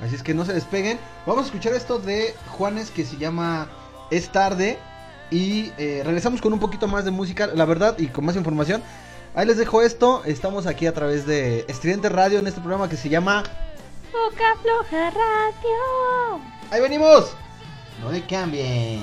así 0.00 0.14
es 0.14 0.22
que 0.22 0.32
no 0.32 0.46
se 0.46 0.54
despeguen 0.54 0.98
vamos 1.26 1.42
a 1.42 1.46
escuchar 1.48 1.74
esto 1.74 1.98
de 1.98 2.34
Juanes 2.56 2.90
que 2.90 3.04
se 3.04 3.18
llama 3.18 3.68
Es 4.10 4.32
tarde 4.32 4.78
y 5.30 5.70
eh, 5.76 6.00
regresamos 6.06 6.40
con 6.40 6.54
un 6.54 6.58
poquito 6.58 6.88
más 6.88 7.04
de 7.04 7.10
música, 7.10 7.48
la 7.48 7.66
verdad, 7.66 7.98
y 7.98 8.06
con 8.06 8.24
más 8.24 8.34
información. 8.36 8.82
Ahí 9.34 9.44
les 9.44 9.58
dejo 9.58 9.82
esto. 9.82 10.22
Estamos 10.24 10.66
aquí 10.66 10.86
a 10.86 10.94
través 10.94 11.26
de 11.26 11.66
Estridente 11.68 12.08
Radio 12.08 12.38
en 12.38 12.46
este 12.46 12.62
programa 12.62 12.88
que 12.88 12.96
se 12.96 13.10
llama 13.10 13.42
Boca 14.10 14.56
Floja 14.62 15.10
Radio. 15.10 16.57
Ahí 16.70 16.80
venimos. 16.82 17.32
No 18.02 18.12
le 18.12 18.24
cambien. 18.26 19.00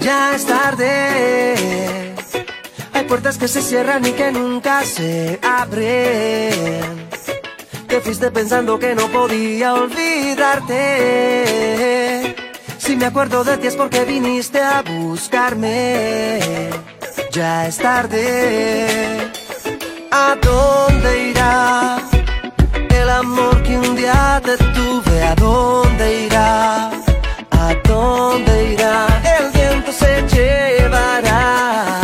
Ya 0.00 0.34
es 0.34 0.46
tarde. 0.46 2.14
Hay 2.92 3.04
puertas 3.04 3.38
que 3.38 3.46
se 3.46 3.62
cierran 3.62 4.04
y 4.04 4.12
que 4.12 4.32
nunca 4.32 4.84
se 4.84 5.38
abren. 5.42 7.08
Te 7.86 8.00
fuiste 8.00 8.32
pensando 8.32 8.80
que 8.80 8.96
no 8.96 9.08
podía 9.08 9.74
olvidarte. 9.74 10.74
Si 12.78 12.96
me 12.96 13.06
acuerdo 13.06 13.44
de 13.44 13.58
ti 13.58 13.68
es 13.68 13.76
porque 13.76 14.04
viniste 14.04 14.60
a 14.60 14.82
buscarme. 14.82 16.40
Ya 17.32 17.68
es 17.68 17.78
tarde. 17.78 19.30
¿A 20.10 20.36
dónde 20.42 21.30
irá 21.30 21.98
el 22.90 23.08
amor 23.08 23.62
que 23.62 23.78
un 23.78 23.94
día 23.94 24.42
te 24.44 24.56
tuve? 24.56 25.22
¿A 25.22 25.34
dónde 25.36 26.24
irá? 26.26 26.90
¿A 27.52 27.74
dónde 27.84 28.72
irá? 28.72 29.06
El 29.38 29.52
viento 29.52 29.92
se 29.92 30.22
llevará 30.34 32.00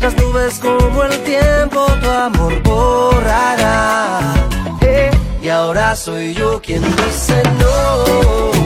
las 0.00 0.14
nubes 0.16 0.58
como 0.58 1.02
el 1.04 1.18
tiempo 1.22 1.86
tu 2.02 2.10
amor 2.10 2.62
borrará. 2.62 4.20
Eh, 4.82 5.10
y 5.42 5.48
ahora 5.48 5.96
soy 5.96 6.34
yo 6.34 6.60
quien 6.60 6.82
dice 6.82 7.42
no. 7.58 8.57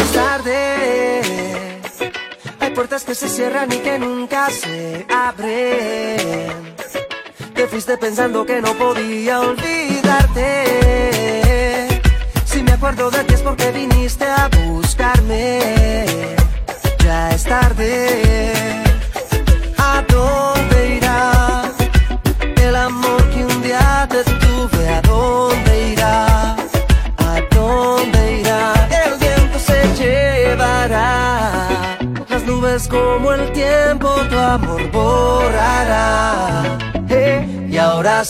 Es 0.00 0.12
tarde. 0.12 1.72
Hay 2.60 2.70
puertas 2.74 3.04
que 3.04 3.14
se 3.14 3.28
cierran 3.28 3.72
y 3.72 3.78
que 3.78 3.98
nunca 3.98 4.50
se 4.50 5.06
abren. 5.08 6.74
Te 7.54 7.66
fuiste 7.66 7.96
pensando 7.98 8.46
que 8.46 8.60
no 8.62 8.74
podía 8.74 8.89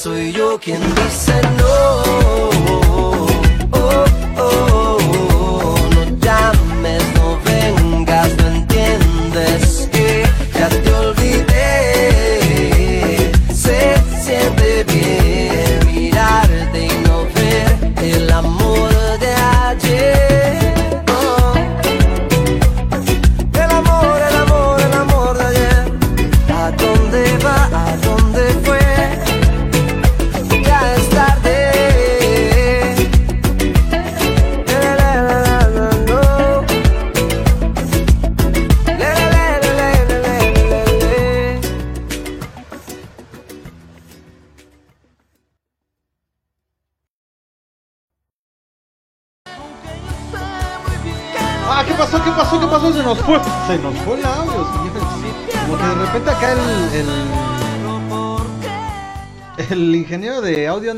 soy 0.02 0.32
yo 0.32 0.58
quien 0.58 0.80
dice 0.94 1.34
no. 1.58 1.59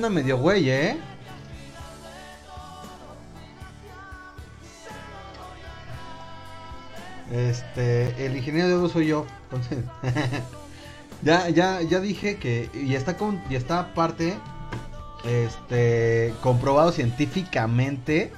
Anda 0.02 0.20
medio 0.20 0.36
güey, 0.36 0.68
¿eh? 0.68 0.96
Este, 7.30 8.26
el 8.26 8.36
ingeniero 8.36 8.66
de 8.66 8.74
audio 8.74 8.88
soy 8.88 9.06
yo. 9.06 9.26
Entonces, 9.44 9.84
ya, 11.22 11.48
ya, 11.50 11.80
ya 11.82 12.00
dije 12.00 12.36
que. 12.36 12.68
Y 12.74 12.96
está 12.96 13.16
con. 13.16 13.40
Y 13.48 13.54
está 13.54 13.78
aparte. 13.78 14.34
Este. 15.24 16.34
Comprobado 16.42 16.90
científicamente. 16.90 18.32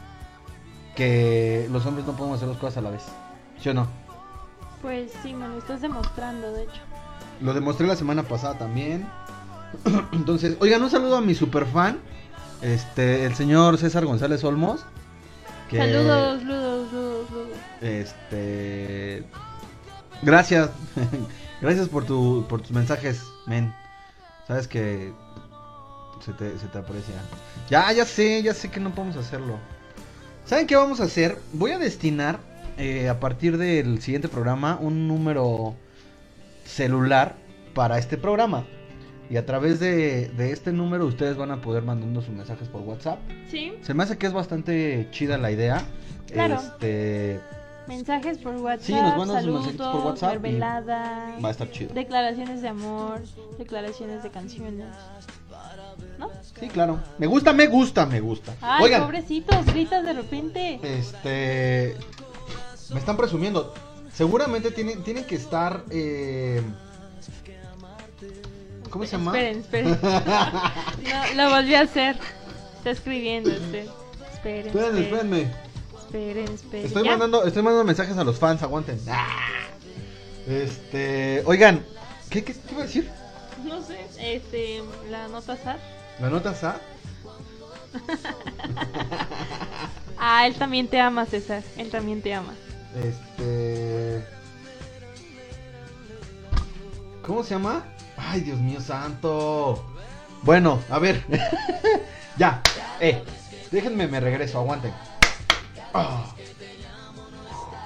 Que 0.95 1.67
los 1.73 1.87
hombres 1.87 2.07
no 2.07 2.13
podemos 2.13 2.37
hacer 2.37 2.49
las 2.49 2.59
cosas 2.59 2.77
a 2.77 2.81
la 2.83 2.91
vez. 2.91 3.05
¿Sí 3.59 3.71
o 3.71 3.75
no? 3.75 3.89
Pues 4.83 5.13
sí, 5.23 5.33
me 5.33 5.49
lo 5.49 5.59
estás 5.59 5.81
demostrando, 5.81 6.53
de 6.53 6.65
hecho. 6.65 6.83
Lo 7.41 7.55
demostré 7.55 7.87
la 7.87 7.97
semana 7.97 8.23
pasada 8.23 8.59
también. 8.59 9.09
Entonces, 10.13 10.57
oigan, 10.61 10.83
un 10.83 10.91
saludo 10.91 11.17
a 11.17 11.21
mi 11.21 11.35
super 11.35 11.67
fan, 11.67 11.99
este, 12.63 13.25
el 13.27 13.35
señor 13.35 13.79
César 13.79 14.05
González 14.05 14.43
Olmos. 14.45 14.85
que- 15.69 15.79
Saludos, 15.79 16.41
saludos, 16.41 16.91
saludos, 16.91 17.29
saludos. 17.29 17.49
Este. 17.81 19.25
Gracias. 20.23 20.71
gracias 21.61 21.89
por, 21.89 22.05
tu, 22.05 22.47
por 22.49 22.61
tus 22.63 22.71
mensajes, 22.73 23.23
men. 23.47 23.73
Sabes 24.47 24.69
que 24.69 25.13
se 26.25 26.33
te, 26.33 26.59
se 26.59 26.67
te 26.67 26.79
aprecia. 26.79 27.15
Ya, 27.69 27.91
ya 27.93 28.05
sé, 28.05 28.43
ya 28.43 28.55
sé 28.55 28.71
que 28.71 28.81
no 28.81 28.95
podemos 28.95 29.17
hacerlo. 29.17 29.59
¿Saben 30.47 30.67
qué 30.67 30.77
vamos 30.77 31.01
a 31.01 31.05
hacer? 31.05 31.39
Voy 31.55 31.71
a 31.73 31.79
destinar 31.79 32.39
eh, 32.77 33.09
a 33.09 33.19
partir 33.21 33.57
del 33.57 34.03
siguiente 34.03 34.29
programa 34.29 34.77
un 34.81 35.09
número 35.09 35.75
celular 36.67 37.37
para 37.75 37.99
este 37.99 38.17
programa. 38.19 38.65
Y 39.31 39.37
a 39.37 39.47
través 39.47 39.81
de, 39.81 40.29
de 40.37 40.53
este 40.53 40.73
número 40.73 41.07
ustedes 41.07 41.37
van 41.37 41.51
a 41.51 41.61
poder 41.61 41.83
mandando 41.83 42.21
sus 42.21 42.35
mensajes 42.35 42.69
por 42.69 42.83
WhatsApp. 42.83 43.19
Sí, 43.51 43.73
Se 43.83 43.95
me 43.95 44.03
hace 44.03 44.19
que 44.19 44.27
es 44.27 44.33
bastante 44.33 45.09
chida 45.11 45.39
la 45.39 45.51
idea. 45.51 45.83
Claro. 46.31 46.57
Este, 46.57 47.41
mensajes 47.89 48.39
por 48.39 48.57
WhatsApp, 48.57 48.85
Sí, 48.87 48.93
nos 48.93 49.17
mandan 49.17 49.27
sus 49.27 49.35
saludos, 49.37 49.61
mensajitos 49.63 49.93
por 49.97 50.07
WhatsApp 50.07 50.45
va 51.45 51.49
a 51.49 51.51
estar 51.51 51.71
chido. 51.71 51.95
declaraciones 51.95 52.63
de 52.63 52.69
amor, 52.69 53.23
declaraciones 53.59 54.23
de 54.23 54.31
canciones. 54.31 54.87
¿No? 56.19 56.31
Sí, 56.61 56.69
claro. 56.69 57.01
Me 57.19 57.27
gusta, 57.27 57.53
me 57.53 57.67
gusta, 57.67 58.07
me 58.07 58.21
gusta. 58.21 58.55
Ay, 58.61 58.85
Oigan, 58.85 59.03
pobrecitos, 59.03 59.67
gritas 59.67 60.05
de 60.05 60.13
repente. 60.13 60.81
este. 60.83 61.97
Me 62.93 62.99
están 63.01 63.17
presumiendo. 63.17 63.73
Seguramente 64.13 64.71
tienen, 64.71 65.03
tienen 65.03 65.25
que 65.25 65.35
estar. 65.35 65.83
eh, 65.91 66.63
¿Cómo 68.95 69.07
se 69.07 69.17
llama? 69.17 69.37
Esperen, 69.37 69.59
esperen. 69.59 69.99
No, 71.35 71.35
lo 71.35 71.51
volví 71.51 71.75
a 71.75 71.81
hacer. 71.81 72.17
Está 72.77 72.93
escribiendo 72.93 73.51
usted. 73.51 73.89
Esperen, 74.33 74.67
esperen. 74.69 74.97
espérenme. 74.99 75.53
Esperen, 75.99 76.45
esperen. 76.55 76.87
Estoy 76.87 77.03
¿Ya? 77.03 77.11
mandando, 77.11 77.45
estoy 77.45 77.65
mandando 77.65 77.85
mensajes 77.85 78.17
a 78.17 78.23
los 78.23 78.39
fans, 78.39 78.63
aguanten. 78.63 79.01
Este. 80.47 81.43
Oigan, 81.45 81.85
¿qué, 82.31 82.45
qué 82.45 82.55
te 82.55 82.73
iba 82.73 82.83
a 82.83 82.87
decir? 82.87 83.11
No 83.65 83.83
sé, 83.83 83.99
este, 84.21 84.81
la 85.11 85.27
nota 85.27 85.57
SAT. 85.57 85.81
¿La 86.21 86.31
nota 86.31 86.55
SAT? 86.55 86.81
Ah, 90.17 90.47
él 90.47 90.55
también 90.55 90.87
te 90.87 91.01
ama, 91.01 91.27
César. 91.27 91.63
Él 91.77 91.91
también 91.91 92.23
te 92.23 92.33
ama. 92.33 92.55
Este. 92.97 94.25
¿Cómo 97.27 97.43
se 97.43 97.51
llama? 97.51 97.85
Ay, 98.27 98.41
Dios 98.41 98.59
mío 98.59 98.81
santo. 98.81 99.85
Bueno, 100.43 100.81
a 100.91 100.99
ver. 100.99 101.25
ya. 102.37 102.61
Eh. 103.01 103.23
Déjenme, 103.71 104.07
me 104.07 104.21
regreso, 104.21 104.59
aguanten. 104.59 104.93
Ah, 105.93 106.27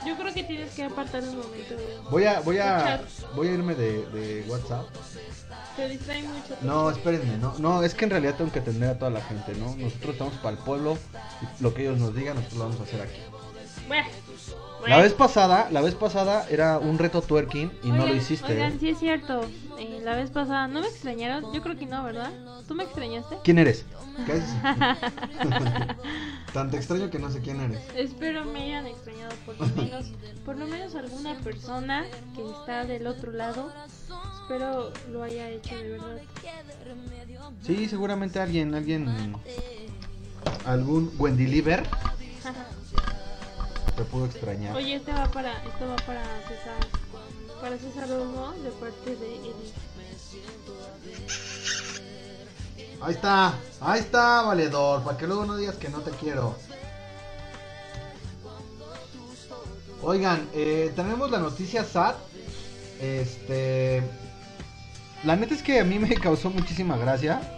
Yo 0.06 0.16
creo 0.16 0.32
que 0.32 0.42
tienes 0.44 0.74
que 0.74 0.84
apartar 0.84 1.22
un 1.22 1.38
momento. 1.38 1.74
voy 2.10 2.24
a, 2.24 2.40
voy 2.40 2.58
a, 2.58 3.02
voy 3.34 3.48
a 3.48 3.52
irme 3.52 3.74
de, 3.74 4.06
de 4.06 4.44
WhatsApp. 4.48 4.86
Te 5.76 5.88
distrae 5.88 6.22
mucho. 6.22 6.56
No, 6.62 6.90
espérenme, 6.90 7.36
no, 7.38 7.54
no, 7.58 7.82
es 7.82 7.94
que 7.94 8.04
en 8.04 8.10
realidad 8.10 8.34
tengo 8.34 8.50
que 8.50 8.58
atender 8.58 8.90
a 8.90 8.98
toda 8.98 9.10
la 9.10 9.20
gente, 9.20 9.54
¿no? 9.54 9.76
Nosotros 9.76 10.14
estamos 10.14 10.34
para 10.34 10.56
el 10.56 10.62
pueblo, 10.62 10.98
y 11.40 11.62
lo 11.62 11.72
que 11.72 11.82
ellos 11.82 11.98
nos 11.98 12.14
digan, 12.14 12.34
nosotros 12.36 12.58
lo 12.58 12.64
vamos 12.64 12.80
a 12.80 12.82
hacer 12.82 13.00
aquí. 13.02 13.20
Bueno, 13.86 14.08
La 14.88 14.98
vez 14.98 15.12
pasada, 15.12 15.68
la 15.70 15.82
vez 15.82 15.94
pasada 15.94 16.46
era 16.48 16.78
un 16.78 16.98
reto 16.98 17.20
twerking 17.20 17.70
y 17.82 17.88
no 17.88 17.98
lo 17.98 18.04
Oigan, 18.04 18.16
hiciste. 18.16 18.52
Oigan, 18.52 18.72
¿eh? 18.72 18.76
sí 18.80 18.88
es 18.90 18.98
cierto. 18.98 19.42
Eh, 19.78 20.00
la 20.02 20.16
vez 20.16 20.30
pasada, 20.30 20.66
¿no 20.66 20.80
me 20.80 20.86
extrañaron? 20.86 21.52
Yo 21.52 21.62
creo 21.62 21.76
que 21.76 21.86
no, 21.86 22.02
¿verdad? 22.02 22.30
¿Tú 22.66 22.74
me 22.74 22.84
extrañaste? 22.84 23.36
¿Quién 23.44 23.58
eres? 23.58 23.84
¿Qué 24.24 24.32
haces? 24.32 24.50
Tanto 26.52 26.76
extraño 26.76 27.10
que 27.10 27.18
no 27.18 27.30
sé 27.30 27.40
quién 27.40 27.60
eres. 27.60 27.80
Espero 27.94 28.44
me 28.44 28.62
hayan 28.62 28.86
extrañado 28.86 29.34
por 29.44 29.60
lo 29.60 29.66
menos, 29.76 30.06
por 30.44 30.56
lo 30.56 30.66
menos 30.66 30.94
alguna 30.94 31.34
persona 31.36 32.06
que 32.34 32.42
está 32.42 32.84
del 32.84 33.06
otro 33.06 33.32
lado. 33.32 33.70
Espero 34.42 34.90
lo 35.12 35.22
haya 35.22 35.50
hecho 35.50 35.76
de 35.76 35.90
verdad. 35.90 36.18
Sí, 37.62 37.88
seguramente 37.88 38.40
alguien, 38.40 38.74
alguien, 38.74 39.36
algún 40.64 41.12
Wendy 41.18 41.46
Liver 41.46 41.86
te 43.98 44.04
pudo 44.04 44.26
extrañar. 44.26 44.76
Oye, 44.76 44.94
este 44.94 45.12
va 45.12 45.28
para, 45.28 45.52
esto 45.64 45.88
va 45.88 45.96
para 45.96 46.22
César, 46.46 46.78
para 47.60 47.76
César 47.76 48.10
Olmo 48.12 48.52
de 48.52 48.70
parte 48.70 49.16
de 49.16 49.34
Edith. 49.34 49.74
Ahí 53.00 53.14
está, 53.14 53.54
ahí 53.80 54.00
está, 54.00 54.42
valedor, 54.42 55.02
para 55.02 55.18
que 55.18 55.26
luego 55.26 55.44
no 55.46 55.56
digas 55.56 55.74
que 55.76 55.88
no 55.88 55.98
te 56.00 56.12
quiero. 56.12 56.54
Oigan, 60.02 60.48
eh, 60.54 60.92
tenemos 60.94 61.28
la 61.32 61.40
noticia 61.40 61.82
SAT. 61.82 62.16
Este, 63.00 64.02
la 65.24 65.34
neta 65.34 65.54
es 65.54 65.62
que 65.62 65.80
a 65.80 65.84
mí 65.84 65.98
me 65.98 66.14
causó 66.20 66.50
muchísima 66.50 66.96
gracia. 66.96 67.57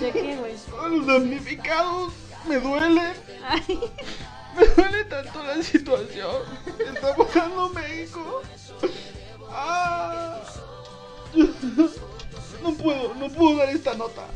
De, 0.00 0.58
los 0.90 1.06
damnificados 1.06 2.12
me 2.48 2.58
duelen. 2.58 3.12
Ay, 3.46 3.80
Me 4.56 4.66
duele 4.66 5.04
tanto 5.04 5.42
la 5.44 5.62
situación. 5.62 6.42
Está 6.92 7.14
pasando 7.14 7.68
México. 7.70 8.42
Ah. 9.48 10.40
No 12.62 12.72
puedo, 12.74 13.14
no 13.14 13.28
puedo 13.28 13.56
dar 13.56 13.68
esta 13.70 13.94
nota. 13.94 14.26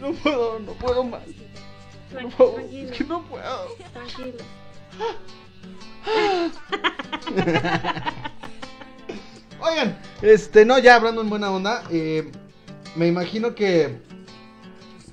No 0.00 0.12
puedo, 0.12 0.58
no 0.60 0.72
puedo 0.74 1.02
más. 1.04 1.22
Tranquilo, 2.10 2.36
favor, 2.36 2.54
tranquilo. 2.56 2.90
es 2.90 2.96
que 2.96 3.04
no 3.04 3.22
puedo. 3.24 3.76
Tranquilo. 3.92 4.44
Oigan, 9.60 9.98
este, 10.22 10.64
no, 10.64 10.78
ya 10.78 10.94
hablando 10.96 11.22
en 11.22 11.30
buena 11.30 11.50
onda, 11.50 11.82
eh, 11.90 12.30
me 12.94 13.08
imagino 13.08 13.54
que, 13.54 14.00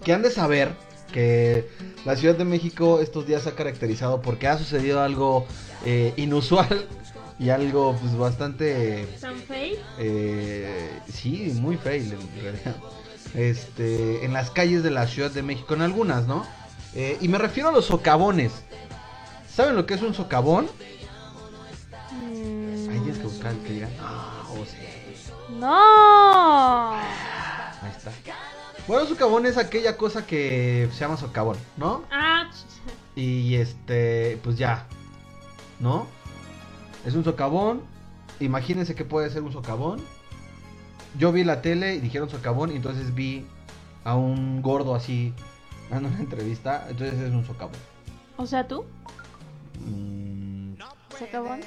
que 0.04 0.14
han 0.14 0.22
de 0.22 0.32
saber 0.32 0.74
que 1.12 1.70
la 2.06 2.16
Ciudad 2.16 2.36
de 2.36 2.46
México 2.46 3.00
estos 3.00 3.26
días 3.28 3.44
se 3.44 3.50
ha 3.50 3.56
caracterizado 3.56 4.22
porque 4.22 4.48
ha 4.48 4.58
sucedido 4.58 5.02
algo 5.02 5.46
eh, 5.86 6.14
inusual 6.18 6.88
y 7.40 7.50
algo 7.50 7.96
pues 8.00 8.18
bastante, 8.18 9.08
¿San 9.20 9.36
Faye? 9.38 9.80
eh, 10.00 10.90
sí, 11.12 11.52
muy 11.60 11.78
fail 11.78 12.14
en 12.14 12.42
realidad, 12.42 12.76
este, 13.36 14.26
en 14.26 14.34
las 14.34 14.50
calles 14.52 14.84
de 14.84 14.92
la 14.92 15.08
Ciudad 15.08 15.32
de 15.32 15.44
México, 15.44 15.74
en 15.74 15.82
algunas, 15.82 16.28
¿no? 16.28 16.46
Eh, 16.96 17.18
y 17.22 17.28
me 17.28 17.38
refiero 17.38 17.70
a 17.70 17.72
los 17.72 17.86
socavones. 17.86 18.52
¿Saben 19.54 19.76
lo 19.76 19.86
que 19.86 19.94
es 19.96 20.02
un 20.02 20.14
socavón? 20.14 20.68
Mm, 22.12 22.90
Ahí 22.90 23.00
tienes 23.00 23.18
que 23.18 23.24
buscar 23.24 23.54
que 23.56 23.74
diga, 23.74 23.90
"Ah, 24.00 24.44
oh, 24.52 24.64
sí". 24.66 24.78
No. 25.60 26.92
Ahí 26.94 27.92
está. 27.96 28.12
Bueno, 28.88 29.06
socavón 29.08 29.46
es 29.46 29.58
aquella 29.58 29.96
cosa 29.98 30.26
que 30.26 30.90
se 30.92 31.00
llama 31.00 31.18
socavón, 31.18 31.58
¿no? 31.78 32.04
Ah, 32.12 32.50
Y 33.16 33.56
este, 33.56 34.38
pues 34.44 34.58
ya, 34.58 34.86
¿no? 35.80 36.08
Es 37.06 37.14
un 37.16 37.24
socavón. 37.24 37.82
Imagínense 38.40 38.94
que 38.96 39.06
puede 39.06 39.30
ser 39.30 39.42
un 39.44 39.54
socavón. 39.54 40.02
Yo 41.18 41.32
vi 41.32 41.44
la 41.44 41.62
tele 41.62 41.96
y 41.96 42.00
dijeron 42.00 42.30
socavón 42.30 42.72
y 42.72 42.76
entonces 42.76 43.14
vi 43.16 43.46
a 44.04 44.16
un 44.16 44.62
gordo 44.62 44.96
así 44.96 45.34
dando 45.90 46.10
una 46.10 46.20
entrevista. 46.20 46.86
Entonces 46.90 47.20
es 47.20 47.32
un 47.32 47.46
socavón. 47.46 47.76
o 48.38 48.46
sea, 48.46 48.68
tú, 48.68 48.86
Mm, 49.80 50.74
socavón. 51.20 51.60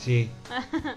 sí. 0.00 0.30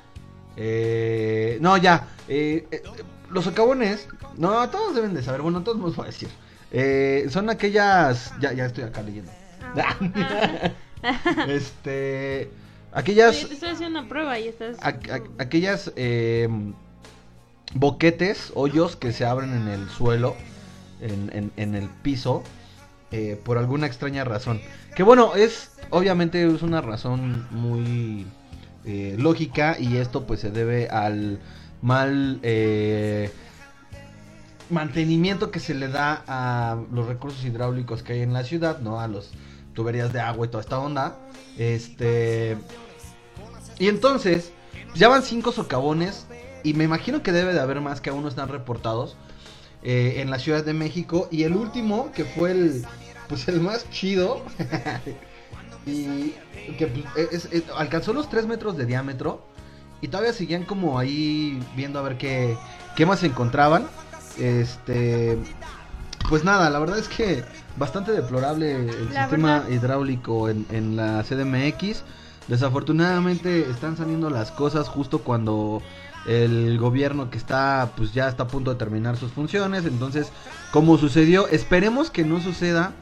Eh, 0.60 1.60
no, 1.62 1.78
ya. 1.78 2.08
eh, 2.28 2.68
eh, 2.72 2.82
los 3.30 3.46
socavones, 3.46 4.08
no, 4.38 4.70
todos 4.70 4.96
deben 4.96 5.13
de 5.13 5.22
saber. 5.24 5.42
Bueno, 5.42 5.63
todos 5.63 5.78
nos 5.78 5.96
voy 5.96 6.04
a 6.06 6.08
decir. 6.08 6.30
Eh, 6.72 7.28
son 7.30 7.50
aquellas. 7.50 8.34
Ya, 8.40 8.54
ya 8.54 8.66
estoy 8.66 8.84
acá 8.84 9.02
leyendo. 9.02 9.32
Ah. 9.76 10.72
este. 11.48 12.50
Aquellas. 12.92 13.36
Oye, 13.38 13.48
te 13.48 13.54
estoy 13.56 13.70
haciendo 13.70 14.00
una 14.00 14.10
prueba 14.10 14.40
y 14.40 14.48
estás. 14.48 14.78
a- 14.82 14.90
a- 14.90 15.22
aquellas 15.44 15.92
eh, 15.96 16.48
boquetes, 17.74 18.52
hoyos 18.56 18.96
que 18.96 19.12
se 19.12 19.26
abren 19.26 19.54
en 19.54 19.68
el 19.68 19.90
suelo, 19.90 20.36
en, 21.02 21.30
en- 21.34 21.52
en 21.58 21.76
el 21.76 21.90
piso, 21.90 22.44
eh, 23.12 23.40
por 23.44 23.58
alguna 23.58 23.88
extraña 23.88 24.24
razón. 24.24 24.62
Que 24.96 25.04
bueno, 25.04 25.36
es 25.36 25.72
obviamente 25.90 26.46
es 26.46 26.62
una 26.63 26.82
razón 26.82 27.48
muy 27.52 28.26
eh, 28.86 29.16
lógica 29.20 29.76
y 29.80 29.98
esto 29.98 30.26
pues 30.26 30.40
se 30.40 30.50
debe 30.50 30.88
al 30.90 31.40
mal... 31.82 32.40
eh, 32.44 33.32
mantenimiento 34.70 35.50
que 35.50 35.60
se 35.60 35.74
le 35.74 35.88
da 35.88 36.24
a 36.28 36.78
los 36.92 37.08
recursos 37.08 37.44
hidráulicos 37.46 38.04
que 38.04 38.13
hay 38.13 38.22
en 38.22 38.34
la 38.34 38.44
ciudad, 38.44 38.80
¿no? 38.80 39.00
A 39.00 39.08
los 39.08 39.32
tuberías 39.74 40.12
de 40.12 40.20
agua 40.20 40.46
y 40.46 40.50
toda 40.50 40.62
esta 40.62 40.80
onda. 40.80 41.18
Este. 41.58 42.58
Y 43.80 43.88
entonces, 43.88 44.52
ya 44.94 45.08
van 45.08 45.24
cinco 45.24 45.52
socavones. 45.52 46.26
Y 46.63 46.74
me 46.74 46.84
imagino 46.84 47.24
que 47.24 47.32
debe 47.32 47.54
de 47.54 47.60
haber 47.62 47.80
más 47.80 48.02
que 48.02 48.10
aún 48.10 48.24
no 48.24 48.28
están 48.30 48.50
reportados. 48.50 49.16
eh, 49.84 50.16
en 50.22 50.30
la 50.32 50.40
Ciudad 50.40 50.66
de 50.66 50.74
México. 50.74 51.30
Y 51.32 51.44
el 51.44 51.56
último, 51.56 52.12
que 52.12 52.26
fue 52.26 52.52
el. 52.52 52.84
Pues 53.30 53.48
el 53.48 53.62
más 53.62 53.90
chido. 53.90 54.42
y 55.86 56.32
que 56.78 56.88
pues, 56.88 57.32
es- 57.32 57.46
es- 57.54 57.63
alcanzó 57.78 58.12
los 58.13 58.30
3 58.30 58.48
metros 58.48 58.76
de 58.78 58.86
diámetro. 58.86 59.46
Y 60.02 60.08
todavía 60.10 60.34
seguían 60.34 60.64
como 60.64 61.00
ahí 61.00 61.60
viendo 61.76 62.00
a 62.00 62.02
ver 62.04 62.18
qué, 62.18 62.56
qué 62.96 63.06
más 63.06 63.24
encontraban. 63.24 63.88
Este. 64.38 65.38
Pues 66.30 66.44
nada, 66.44 66.70
la 66.70 66.80
verdad 66.80 67.00
es 67.00 67.08
que 67.08 67.44
bastante 67.78 68.12
deplorable 68.12 68.76
el 68.76 69.14
La 69.14 69.22
sistema 69.24 69.60
verdad. 69.60 69.70
hidráulico 69.70 70.50
en, 70.50 70.66
en 70.72 70.96
la 70.96 71.24
CDMX. 71.24 72.04
Desafortunadamente 72.48 73.70
están 73.70 73.98
saliendo 73.98 74.30
las 74.30 74.52
cosas 74.52 74.88
justo 74.90 75.20
cuando 75.20 75.82
el 76.28 76.78
gobierno 76.80 77.30
que 77.30 77.38
está 77.38 77.92
pues 77.96 78.14
ya 78.14 78.28
está 78.28 78.44
a 78.44 78.48
punto 78.48 78.72
de 78.72 78.78
terminar 78.78 79.16
sus 79.18 79.32
funciones. 79.32 79.86
Entonces, 79.86 80.32
como 80.72 80.98
sucedió, 80.98 81.48
esperemos 81.48 82.10
que 82.12 82.24
no 82.26 82.42
suceda 82.42 82.94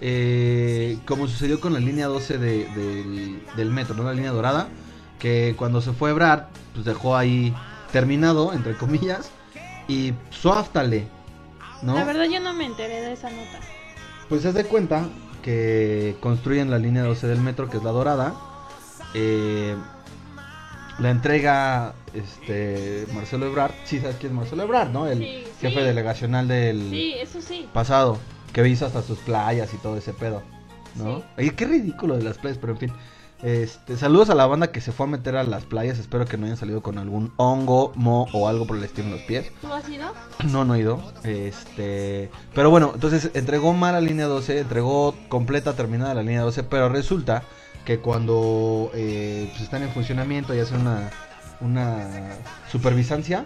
eh, 0.00 0.98
como 1.06 1.26
sucedió 1.28 1.60
con 1.60 1.72
la 1.72 1.80
línea 1.80 2.06
12 2.08 2.36
de- 2.38 2.66
del, 2.74 3.42
del 3.56 3.70
metro, 3.70 3.94
¿no? 3.94 4.02
La 4.04 4.12
línea 4.12 4.32
dorada, 4.32 4.68
que 5.18 5.54
cuando 5.56 5.80
se 5.80 5.92
fue 5.92 6.10
Ebrard, 6.10 6.44
pues 6.72 6.84
dejó 6.84 7.16
ahí 7.16 7.54
terminado, 7.92 8.52
entre 8.52 8.76
comillas, 8.76 9.30
y 9.88 10.12
suáftale, 10.30 11.06
¿no? 11.82 11.94
La 11.94 12.04
verdad 12.04 12.24
yo 12.24 12.40
no 12.40 12.52
me 12.54 12.66
enteré 12.66 13.00
de 13.00 13.12
esa 13.12 13.30
nota. 13.30 13.58
Pues 14.28 14.42
se 14.42 14.52
de 14.52 14.64
cuenta 14.64 15.06
que 15.42 16.16
construyen 16.20 16.70
la 16.70 16.78
línea 16.78 17.02
12 17.02 17.26
del 17.26 17.40
metro, 17.40 17.68
que 17.68 17.76
es 17.76 17.82
la 17.82 17.90
dorada. 17.90 18.34
eh, 19.14 19.76
la 20.98 21.10
entrega 21.10 21.92
este 22.14 23.06
Marcelo 23.12 23.46
Ebrard. 23.46 23.72
Sí, 23.84 23.98
sabes 24.00 24.16
quién 24.20 24.32
es 24.32 24.36
Marcelo 24.38 24.62
Ebrard, 24.62 24.90
¿no? 24.90 25.06
El 25.08 25.18
Sí, 25.18 25.44
jefe 25.60 25.80
sí. 25.80 25.86
delegacional 25.86 26.46
del 26.48 26.88
Sí, 26.90 27.14
eso 27.20 27.40
sí. 27.40 27.68
pasado. 27.72 28.18
Que 28.52 28.66
hizo 28.68 28.86
hasta 28.86 29.02
sus 29.02 29.18
playas 29.18 29.74
y 29.74 29.76
todo 29.78 29.96
ese 29.96 30.12
pedo. 30.12 30.42
¿no? 30.94 31.24
Oye, 31.36 31.50
qué 31.56 31.64
ridículo 31.66 32.16
de 32.16 32.22
las 32.22 32.38
playas, 32.38 32.58
pero 32.60 32.74
en 32.74 32.78
fin. 32.78 32.92
Este, 33.44 33.98
saludos 33.98 34.30
a 34.30 34.34
la 34.34 34.46
banda 34.46 34.72
que 34.72 34.80
se 34.80 34.90
fue 34.90 35.04
a 35.04 35.08
meter 35.10 35.36
a 35.36 35.44
las 35.44 35.64
playas. 35.64 35.98
Espero 35.98 36.24
que 36.24 36.38
no 36.38 36.46
hayan 36.46 36.56
salido 36.56 36.80
con 36.82 36.96
algún 36.96 37.30
hongo, 37.36 37.92
mo 37.94 38.26
o 38.32 38.48
algo 38.48 38.66
por 38.66 38.78
el 38.78 38.84
estilo 38.84 39.08
en 39.08 39.12
los 39.12 39.20
pies. 39.22 39.52
¿Tú 39.60 39.70
has 39.70 39.86
ido? 39.88 40.12
No, 40.50 40.64
no 40.64 40.74
he 40.74 40.80
ido. 40.80 41.12
Este, 41.24 42.30
pero 42.54 42.70
bueno, 42.70 42.92
entonces 42.94 43.30
entregó 43.34 43.74
mal 43.74 43.92
la 43.92 44.00
línea 44.00 44.26
12, 44.26 44.60
entregó 44.60 45.14
completa 45.28 45.74
terminada 45.74 46.14
la 46.14 46.22
línea 46.22 46.40
12, 46.40 46.62
pero 46.64 46.88
resulta 46.88 47.42
que 47.84 47.98
cuando 47.98 48.90
eh, 48.94 49.48
pues 49.50 49.62
están 49.62 49.82
en 49.82 49.90
funcionamiento 49.90 50.54
y 50.54 50.60
hacen 50.60 50.80
una, 50.80 51.10
una 51.60 52.30
supervisancia, 52.72 53.44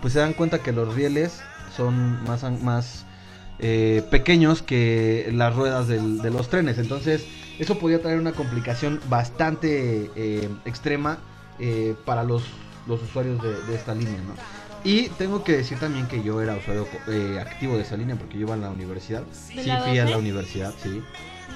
pues 0.00 0.12
se 0.12 0.20
dan 0.20 0.32
cuenta 0.32 0.60
que 0.60 0.70
los 0.70 0.94
rieles 0.94 1.40
son 1.76 2.22
más, 2.22 2.44
más 2.62 3.04
eh, 3.58 4.04
pequeños 4.12 4.62
que 4.62 5.28
las 5.34 5.56
ruedas 5.56 5.88
del- 5.88 6.18
de 6.18 6.30
los 6.30 6.48
trenes. 6.48 6.78
Entonces, 6.78 7.24
eso 7.58 7.78
podía 7.78 8.00
traer 8.00 8.18
una 8.18 8.32
complicación 8.32 9.00
bastante 9.08 10.10
eh, 10.16 10.48
extrema 10.64 11.18
eh, 11.58 11.94
para 12.04 12.22
los, 12.24 12.42
los 12.86 13.02
usuarios 13.02 13.42
de, 13.42 13.52
de 13.62 13.74
esta 13.74 13.94
línea, 13.94 14.20
¿no? 14.22 14.34
Y 14.84 15.08
tengo 15.10 15.42
que 15.42 15.52
decir 15.56 15.78
también 15.78 16.06
que 16.06 16.22
yo 16.22 16.40
era 16.40 16.56
usuario 16.56 16.86
eh, 17.08 17.38
activo 17.40 17.76
de 17.76 17.82
esa 17.82 17.96
línea 17.96 18.16
porque 18.16 18.34
yo 18.34 18.42
iba 18.42 18.54
a 18.54 18.58
la 18.58 18.70
universidad. 18.70 19.22
¿De 19.54 19.62
Sí, 19.64 19.70
fui 19.82 19.98
a 19.98 20.02
12? 20.04 20.10
la 20.10 20.18
universidad, 20.18 20.74
sí. 20.82 21.02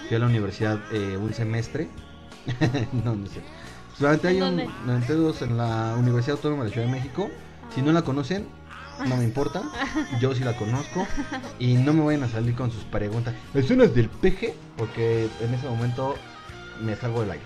Fui 0.09 0.17
a 0.17 0.19
la 0.19 0.27
universidad 0.27 0.81
eh, 0.93 1.17
un 1.17 1.33
semestre. 1.33 1.89
no, 3.05 3.15
no 3.15 3.27
sé. 3.29 3.41
Solamente 3.97 4.29
hay 4.29 4.39
¿En 4.39 4.43
un, 4.43 4.61
solamente 4.81 5.15
dos 5.15 5.43
en 5.43 5.57
la 5.57 5.95
Universidad 5.97 6.37
Autónoma 6.37 6.65
de 6.65 6.71
la 6.71 6.73
Ciudad 6.75 6.87
de 6.89 6.93
México. 6.93 7.31
Si 7.75 7.81
no 7.81 7.93
la 7.93 8.03
conocen, 8.03 8.47
no 9.07 9.17
me 9.17 9.25
importa. 9.25 9.63
Yo 10.21 10.35
sí 10.35 10.43
la 10.45 10.57
conozco. 10.57 11.07
Y 11.59 11.75
no 11.75 11.93
me 11.93 12.03
vayan 12.05 12.25
a 12.25 12.29
salir 12.29 12.55
con 12.55 12.71
sus 12.71 12.85
preguntas. 12.85 13.35
¿Es 13.55 13.71
una 13.71 13.87
del 13.87 14.09
peje? 14.09 14.55
Porque 14.77 15.29
en 15.41 15.55
ese 15.55 15.67
momento 15.69 16.15
me 16.81 16.97
salgo 16.97 17.21
del 17.23 17.33
aire. 17.33 17.45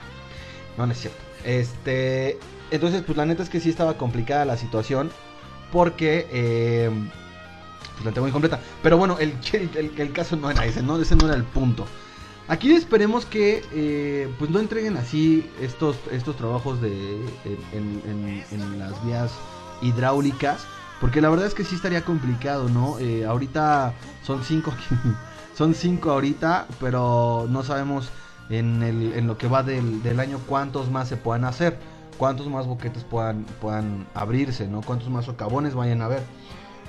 No, 0.79 0.87
no 0.87 0.93
es 0.93 1.01
cierto. 1.01 1.19
Este. 1.45 2.39
Entonces, 2.71 3.03
pues 3.07 3.17
la 3.17 3.25
neta 3.27 3.43
es 3.43 3.49
que 3.49 3.61
sí 3.61 3.71
estaba 3.71 3.97
complicada 3.97 4.45
la 4.45 4.57
situación. 4.57 5.11
Porque. 5.73 6.27
eh, 6.31 6.91
pues 7.95 8.05
la 8.05 8.13
tengo 8.13 8.29
incompleta. 8.29 8.61
Pero 8.83 8.99
bueno, 8.99 9.19
el, 9.21 9.35
el, 9.53 9.93
el- 9.97 10.13
caso 10.13 10.37
no 10.37 10.51
era 10.51 10.65
ese, 10.67 10.83
¿no? 10.83 11.01
Ese 11.01 11.17
no 11.17 11.27
era 11.27 11.35
el 11.37 11.45
punto. 11.45 11.87
Aquí 12.49 12.73
esperemos 12.75 13.27
que 13.27 13.65
eh, 13.73 14.29
pues 14.39 14.51
no 14.53 14.61
entreguen 14.61 14.97
así 14.97 15.51
estos, 15.61 15.97
estos 16.13 16.37
trabajos 16.37 16.81
de, 16.81 17.19
en 17.73 18.79
las 18.79 19.05
vías 19.05 19.33
hidráulicas. 19.83 20.65
Porque 21.01 21.21
la 21.21 21.29
verdad 21.29 21.47
es 21.47 21.55
que 21.55 21.65
sí 21.65 21.75
estaría 21.75 22.03
complicado, 22.05 22.69
¿no? 22.69 22.99
Eh, 22.99 23.27
ahorita 23.27 23.93
son 24.23 24.43
cinco, 24.43 24.73
son 25.55 25.75
cinco 25.75 26.11
ahorita, 26.11 26.67
pero 26.81 27.47
no 27.51 27.63
sabemos 27.63 28.11
en, 28.49 28.83
el, 28.83 29.13
en 29.15 29.27
lo 29.27 29.37
que 29.37 29.49
va 29.49 29.63
del, 29.63 30.21
año 30.21 30.41
cuántos 30.47 30.91
más 30.91 31.09
se 31.09 31.17
puedan 31.17 31.45
hacer, 31.45 31.79
cuántos 32.17 32.49
más 32.49 32.67
boquetes 32.67 33.05
puedan, 33.05 33.45
puedan 33.61 34.07
abrirse, 34.15 34.67
¿no? 34.69 34.81
Cuántos 34.81 35.11
más 35.11 35.27
socavones 35.27 35.75
vayan 35.75 36.01
a 36.01 36.07
haber. 36.07 36.23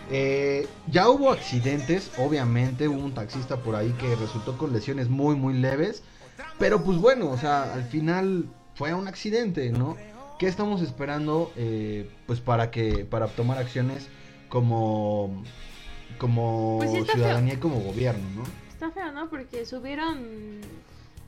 Eh, 0.10 0.67
ya 0.89 1.10
hubo 1.10 1.34
accidentes, 1.34 2.12
obviamente, 2.17 2.88
hubo 2.88 3.04
un 3.04 3.13
taxista 3.13 3.58
por 3.58 3.76
ahí 3.76 3.91
que 4.00 4.15
resultó 4.15 4.58
con 4.58 4.72
lesiones 4.72 5.10
muy, 5.10 5.36
muy 5.36 5.54
leves. 5.54 6.02
Pero 6.60 6.84
pues 6.84 6.98
bueno, 6.98 7.30
o 7.30 7.38
sea, 7.38 7.74
al 7.74 7.84
final 7.84 8.46
fue 8.76 8.93
un 8.93 9.08
accidente, 9.08 9.72
¿no? 9.72 9.98
¿Qué 10.38 10.47
estamos 10.47 10.82
esperando 10.82 11.52
eh, 11.56 12.10
pues 12.28 12.39
para 12.39 12.69
que 12.69 13.06
para 13.06 13.28
tomar 13.28 13.58
acciones 13.58 14.08
como 14.50 15.43
como 16.19 16.78
Pues 16.80 16.91
sí 16.91 17.04
ciudadanía 17.12 17.56
y 17.56 17.58
como 17.58 17.80
gobierno, 17.80 18.23
¿no? 18.36 18.43
Está 18.69 18.91
feo, 18.91 19.12
¿no? 19.12 19.30
Porque 19.30 19.65
subieron 19.65 20.62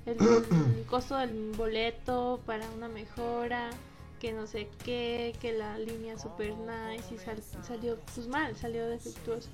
el 0.05 0.17
costo 0.89 1.17
del 1.17 1.51
boleto 1.57 2.39
para 2.45 2.69
una 2.69 2.87
mejora, 2.87 3.71
que 4.19 4.31
no 4.31 4.45
sé 4.47 4.67
qué, 4.85 5.35
que 5.41 5.53
la 5.53 5.77
línea 5.79 6.17
super 6.19 6.53
nice 6.55 7.15
y 7.15 7.17
sal- 7.17 7.41
salió 7.67 7.97
pues 8.13 8.27
mal, 8.27 8.55
salió 8.55 8.87
defectuosa. 8.87 9.49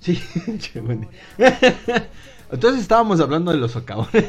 Sí, 0.00 0.20
che, 0.58 0.80
bueno. 0.80 1.08
Entonces 2.50 2.80
estábamos 2.82 3.20
hablando 3.20 3.50
de 3.52 3.58
los 3.58 3.72
socavones. 3.72 4.24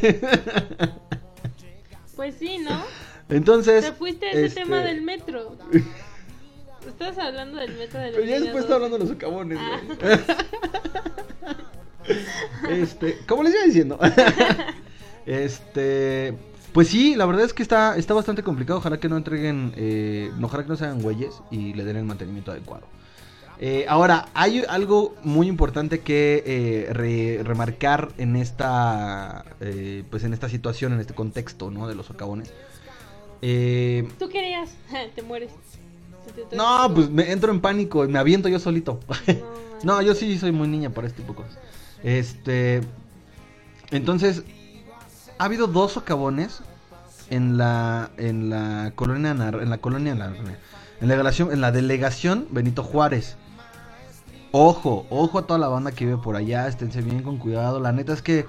Pues 2.16 2.36
sí, 2.36 2.58
¿no? 2.60 2.82
Entonces, 3.30 3.86
Te 3.86 3.92
fuiste 3.94 4.28
a 4.28 4.32
ese 4.32 4.46
este, 4.46 4.62
tema 4.62 4.78
del 4.82 5.02
metro. 5.02 5.56
Estás 6.88 7.18
hablando 7.18 7.58
del 7.60 7.74
metro 7.78 8.00
de 8.00 8.12
la 8.12 8.18
Pero 8.18 8.26
ya 8.28 8.36
línea 8.38 8.40
después 8.42 8.64
está 8.66 8.76
12. 8.80 8.86
hablando 8.86 8.98
de 8.98 9.04
los 9.04 9.10
socavones, 9.10 9.58
Ah. 9.60 9.80
este, 12.70 13.18
como 13.28 13.44
les 13.44 13.54
iba 13.56 13.64
diciendo. 13.64 14.00
este, 15.26 16.34
pues 16.74 16.88
sí, 16.90 17.16
la 17.16 17.26
verdad 17.26 17.46
es 17.46 17.54
que 17.54 17.64
está, 17.64 17.98
está 17.98 18.14
bastante 18.14 18.44
complicado. 18.44 18.80
Ojalá 18.80 19.00
que 19.00 19.10
no 19.10 19.18
entreguen, 19.18 19.74
eh, 19.76 20.32
ojalá 20.42 20.64
que 20.64 20.70
no 20.70 20.76
sean 20.76 21.02
güeyes 21.02 21.34
y 21.50 21.74
le 21.74 21.84
den 21.84 21.98
el 21.98 22.04
mantenimiento 22.06 22.52
adecuado. 22.52 22.86
Eh, 23.60 23.86
ahora, 23.88 24.28
hay 24.34 24.64
algo 24.68 25.16
muy 25.24 25.48
importante 25.48 26.02
que 26.02 26.44
eh, 26.46 26.94
re- 26.94 27.42
remarcar 27.44 28.10
en 28.18 28.36
esta, 28.36 29.46
eh, 29.62 30.04
pues 30.12 30.24
en 30.26 30.34
esta 30.34 30.50
situación, 30.50 30.92
en 30.94 31.00
este 31.00 31.14
contexto, 31.16 31.72
¿no? 31.72 31.88
De 31.88 31.96
los 31.96 32.06
socavones. 32.06 32.54
Eh, 33.48 34.08
Tú 34.18 34.28
querías, 34.28 34.72
te 35.16 35.22
mueres. 35.22 35.52
No, 36.52 36.92
pues 36.96 37.12
me 37.12 37.32
entro 37.32 37.52
en 37.52 37.62
pánico 37.62 38.04
y 38.04 38.08
me 38.08 38.18
aviento 38.18 38.50
yo 38.50 38.58
solito. 38.58 39.00
No, 39.08 39.36
No, 39.84 40.02
yo 40.02 40.16
sí 40.16 40.40
soy 40.40 40.52
muy 40.52 40.68
niña 40.68 40.90
para 40.90 41.06
este 41.06 41.22
tipo 41.22 41.34
de 41.34 41.44
cosas. 41.44 41.60
Este. 42.04 42.82
Entonces, 43.92 44.44
ha 45.38 45.46
habido 45.46 45.68
dos 45.68 45.92
socavones 45.92 46.62
en 47.30 47.58
la 47.58 48.10
en 48.18 48.50
la 48.50 48.94
colonia 48.96 49.32
en 49.32 49.70
la 49.70 49.78
colonia 49.78 50.14
en 50.14 50.20
la 50.20 50.34
delegación 51.00 51.52
en 51.52 51.62
la 51.62 51.72
delegación 51.72 52.48
Benito 52.50 52.82
Juárez. 52.82 53.38
Ojo, 54.52 55.06
ojo 55.12 55.38
a 55.38 55.46
toda 55.46 55.60
la 55.60 55.68
banda 55.68 55.92
que 55.92 56.06
vive 56.06 56.18
por 56.18 56.36
allá, 56.36 56.68
esténse 56.68 57.02
bien 57.02 57.22
con 57.22 57.38
cuidado. 57.38 57.80
La 57.80 57.92
neta 57.92 58.14
es 58.14 58.24
que 58.24 58.48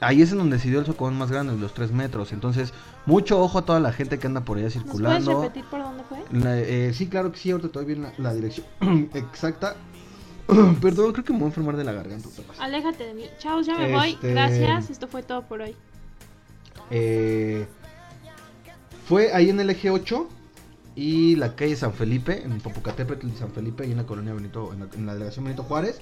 ahí 0.00 0.22
es 0.22 0.32
en 0.32 0.38
donde 0.38 0.58
se 0.58 0.68
dio 0.68 0.80
el 0.80 0.86
socavón 0.86 1.16
más 1.16 1.30
grande, 1.30 1.56
los 1.56 1.74
3 1.74 1.92
metros. 1.92 2.32
Entonces, 2.32 2.72
mucho 3.10 3.40
ojo 3.40 3.58
a 3.58 3.62
toda 3.64 3.80
la 3.80 3.92
gente 3.92 4.18
que 4.18 4.26
anda 4.26 4.40
por 4.42 4.56
allá 4.58 4.66
¿Nos 4.66 4.74
puedes 4.74 4.90
circulando. 4.92 5.42
repetir 5.42 5.64
por 5.64 5.80
dónde 5.82 6.04
fue? 6.04 6.18
La- 6.32 6.58
eh, 6.58 6.92
sí, 6.94 7.08
claro 7.08 7.32
que 7.32 7.38
sí, 7.38 7.50
ahorita 7.50 7.68
doy 7.72 7.84
bien 7.84 8.02
la, 8.02 8.12
la 8.18 8.32
dirección 8.34 8.66
exacta. 9.14 9.76
Perdón, 10.80 11.12
creo 11.12 11.24
que 11.24 11.32
me 11.32 11.38
voy 11.40 11.46
a 11.46 11.48
enfermar 11.48 11.76
de 11.76 11.84
la 11.84 11.92
garganta. 11.92 12.28
Aléjate 12.58 13.04
de 13.04 13.14
mí. 13.14 13.24
Chao, 13.38 13.60
ya 13.60 13.76
me 13.76 13.92
voy. 13.92 14.10
Este- 14.12 14.30
Gracias. 14.30 14.90
Esto 14.90 15.06
fue 15.08 15.22
todo 15.22 15.42
por 15.42 15.60
hoy. 15.60 15.76
Eh, 16.90 17.66
fue 19.06 19.32
ahí 19.32 19.50
en 19.50 19.60
el 19.60 19.70
eje 19.70 19.90
8, 19.90 20.28
y 20.96 21.36
la 21.36 21.54
calle 21.54 21.76
San 21.76 21.92
Felipe, 21.92 22.42
en 22.42 22.60
Popocatépetl 22.60 23.28
y 23.28 23.30
San 23.32 23.50
Felipe, 23.52 23.86
y 23.86 23.92
en 23.92 23.96
la 23.98 24.06
colonia 24.06 24.34
Benito, 24.34 24.72
en 24.72 24.80
la, 24.80 24.86
en 24.94 25.06
la 25.06 25.12
delegación 25.14 25.44
Benito 25.44 25.62
Juárez, 25.64 26.00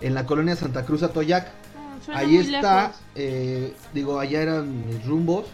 en 0.00 0.14
la 0.14 0.26
colonia 0.26 0.56
Santa 0.56 0.84
Cruz 0.84 1.02
Atoyac. 1.02 1.50
Suena 2.04 2.20
Ahí 2.20 2.36
está, 2.36 2.92
eh, 3.14 3.74
digo, 3.94 4.18
allá 4.18 4.42
eran 4.42 4.86
mis 4.86 5.04
rumbos. 5.06 5.46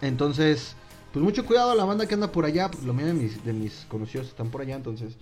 Entonces, 0.00 0.76
pues 1.12 1.24
mucho 1.24 1.46
cuidado 1.46 1.70
a 1.70 1.74
la 1.74 1.84
banda 1.84 2.06
que 2.06 2.14
anda 2.14 2.32
por 2.32 2.44
allá, 2.44 2.70
porque 2.70 2.86
la 2.86 2.92
mayoría 2.92 3.14
de 3.44 3.52
mis, 3.52 3.86
conocidos 3.88 4.28
están 4.28 4.50
por 4.50 4.60
allá, 4.60 4.76
entonces, 4.76 5.16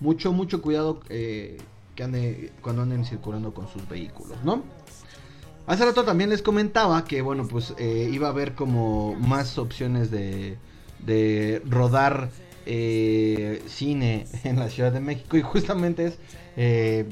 mucho, 0.00 0.32
mucho 0.32 0.60
cuidado 0.62 1.00
eh, 1.08 1.58
que 1.94 2.02
ande, 2.02 2.52
cuando 2.62 2.82
anden 2.82 3.04
circulando 3.04 3.54
con 3.54 3.68
sus 3.68 3.88
vehículos, 3.88 4.38
¿no? 4.44 4.62
Hace 5.66 5.84
rato 5.84 6.04
también 6.04 6.30
les 6.30 6.42
comentaba 6.42 7.04
que, 7.04 7.22
bueno, 7.22 7.46
pues 7.46 7.74
eh, 7.78 8.10
iba 8.12 8.26
a 8.26 8.30
haber 8.30 8.54
como 8.54 9.14
más 9.14 9.56
opciones 9.58 10.10
de, 10.10 10.58
de 11.06 11.62
rodar 11.68 12.30
eh, 12.66 13.62
cine 13.66 14.26
en 14.44 14.58
la 14.58 14.68
Ciudad 14.68 14.92
de 14.92 15.00
México 15.00 15.36
y 15.36 15.42
justamente 15.42 16.06
es, 16.06 16.18
eh, 16.56 17.08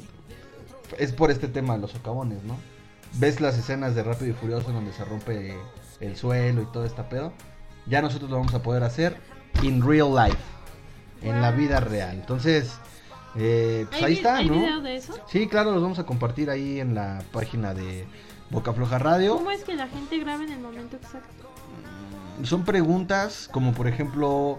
es 0.99 1.13
por 1.13 1.31
este 1.31 1.49
tema 1.49 1.75
de 1.75 1.81
los 1.81 1.93
socavones, 1.93 2.43
¿no? 2.45 2.57
Ves 3.15 3.41
las 3.41 3.57
escenas 3.59 3.95
de 3.95 4.03
Rápido 4.03 4.31
y 4.31 4.35
Furioso 4.35 4.73
donde 4.73 4.93
se 4.93 5.05
rompe 5.05 5.55
el 6.01 6.17
suelo 6.17 6.63
y 6.63 6.67
todo 6.67 6.85
este 6.85 7.03
pedo. 7.05 7.33
Ya 7.87 8.03
nosotros 8.03 8.31
lo 8.31 8.37
vamos 8.37 8.55
a 8.55 8.63
poder 8.63 8.83
hacer 8.83 9.17
in 9.63 9.87
real 9.87 10.15
life, 10.15 10.39
en 11.23 11.41
la 11.41 11.51
vida 11.51 11.81
real. 11.81 12.15
Entonces, 12.15 12.79
eh, 13.37 13.87
pues 13.89 14.03
¿Hay 14.03 14.13
ahí 14.13 14.15
está, 14.15 14.37
¿Hay 14.37 14.49
¿no? 14.49 14.55
video 14.55 14.81
de 14.81 14.97
eso? 14.97 15.15
Sí, 15.29 15.47
claro, 15.49 15.73
los 15.73 15.83
vamos 15.83 15.99
a 15.99 16.05
compartir 16.05 16.51
ahí 16.51 16.81
en 16.81 16.95
la 16.95 17.23
página 17.33 17.75
de 17.75 18.07
Boca 18.51 18.73
Floja 18.73 18.99
Radio. 18.99 19.37
¿Cómo 19.37 19.51
es 19.51 19.65
que 19.65 19.75
la 19.75 19.89
gente 19.89 20.19
graba 20.19 20.43
en 20.45 20.53
el 20.53 20.61
momento 20.61 20.97
exacto? 20.97 21.51
Son 22.43 22.65
preguntas 22.65 23.49
como 23.53 23.73
por 23.73 23.89
ejemplo, 23.89 24.59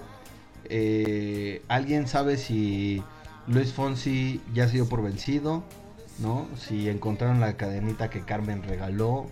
eh, 0.65 1.63
¿alguien 1.67 2.07
sabe 2.07 2.37
si 2.37 3.03
Luis 3.47 3.73
Fonsi 3.73 4.41
ya 4.53 4.67
se 4.67 4.73
dio 4.73 4.89
por 4.89 5.01
vencido? 5.01 5.63
¿No? 6.19 6.47
Si 6.57 6.89
encontraron 6.89 7.39
la 7.39 7.55
cadenita 7.55 8.09
que 8.09 8.21
Carmen 8.21 8.63
regaló. 8.63 9.27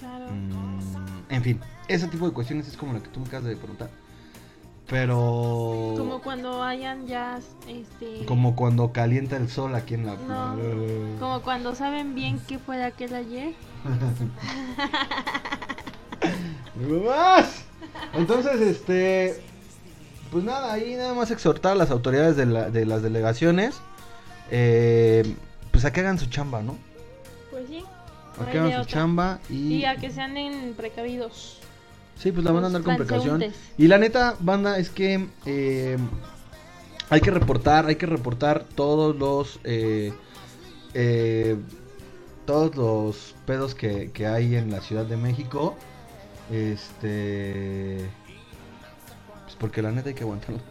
Claro. 0.00 0.26
Mm, 0.30 1.32
en 1.32 1.42
fin, 1.42 1.60
ese 1.88 2.08
tipo 2.08 2.26
de 2.26 2.32
cuestiones 2.32 2.66
es 2.68 2.76
como 2.76 2.92
lo 2.94 3.02
que 3.02 3.08
tú 3.10 3.20
me 3.20 3.26
acabas 3.26 3.44
de 3.46 3.56
preguntar. 3.56 3.90
Pero... 4.88 5.94
Como 5.96 6.20
cuando 6.20 6.64
hayan 6.64 7.06
ya, 7.06 7.38
este... 7.68 8.24
como 8.26 8.56
cuando 8.56 8.90
calienta 8.92 9.36
el 9.36 9.48
sol 9.48 9.74
aquí 9.76 9.94
en 9.94 10.06
la... 10.06 10.16
No, 10.16 10.56
como 11.20 11.42
cuando 11.42 11.74
saben 11.76 12.14
bien 12.16 12.40
qué 12.48 12.58
fue 12.58 12.82
aquel 12.82 13.14
ayer. 13.14 13.54
¡Más! 17.04 17.64
Entonces, 18.14 18.60
este. 18.60 19.40
Pues 20.30 20.44
nada, 20.44 20.72
ahí 20.72 20.94
nada 20.94 21.14
más 21.14 21.30
exhortar 21.30 21.72
a 21.72 21.74
las 21.74 21.90
autoridades 21.90 22.36
de, 22.36 22.46
la- 22.46 22.70
de 22.70 22.86
las 22.86 23.02
delegaciones. 23.02 23.80
eh, 24.50 25.34
pues 25.70 25.84
a 25.84 25.92
que 25.92 26.00
hagan 26.00 26.18
su 26.18 26.26
chamba, 26.26 26.62
¿no? 26.62 26.76
Hagan 28.38 28.82
su 28.82 28.88
chamba 28.88 29.40
y. 29.48 29.74
Y 29.74 29.84
a 29.84 29.96
que 29.96 30.10
se 30.10 30.20
anden 30.20 30.74
precavidos. 30.76 31.60
Sí, 32.16 32.32
pues 32.32 32.44
la 32.44 32.52
van 32.52 32.64
a 32.64 32.66
andar 32.66 32.82
con 32.82 32.96
precaución. 32.96 33.42
Y 33.78 33.88
la 33.88 33.96
neta, 33.96 34.36
banda, 34.40 34.78
es 34.78 34.90
que 34.90 35.26
eh, 35.46 35.96
hay 37.08 37.20
que 37.22 37.30
reportar, 37.30 37.86
hay 37.86 37.96
que 37.96 38.04
reportar 38.04 38.64
todos 38.64 39.16
los 39.16 39.58
eh, 39.64 40.12
eh, 40.92 41.56
todos 42.44 42.76
los 42.76 43.34
pedos 43.46 43.74
que, 43.74 44.10
que 44.10 44.26
hay 44.26 44.56
en 44.56 44.70
la 44.70 44.82
Ciudad 44.82 45.06
de 45.06 45.16
México. 45.16 45.76
Este 46.50 48.10
pues 49.44 49.56
porque 49.58 49.80
la 49.80 49.90
neta 49.90 50.10
hay 50.10 50.14
que 50.14 50.24
aguantarlos. 50.24 50.62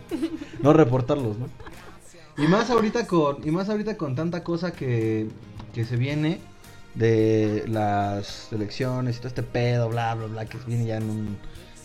no 0.62 0.72
reportarlos, 0.72 1.36
¿no? 1.38 1.48
Y 2.38 2.48
más 2.48 2.70
ahorita 2.70 3.06
con 3.06 3.46
y 3.46 3.50
más 3.50 3.68
ahorita 3.68 3.98
con 3.98 4.16
tanta 4.16 4.42
cosa 4.42 4.72
que, 4.72 5.28
que 5.74 5.84
se 5.84 5.96
viene 5.96 6.40
de 6.94 7.64
las 7.66 8.52
elecciones 8.52 9.16
y 9.16 9.18
todo 9.18 9.28
este 9.28 9.42
pedo, 9.42 9.88
bla, 9.88 10.14
bla, 10.14 10.26
bla, 10.26 10.46
que 10.46 10.58
viene 10.66 10.86
ya 10.86 10.96
en 10.96 11.10
un, 11.10 11.36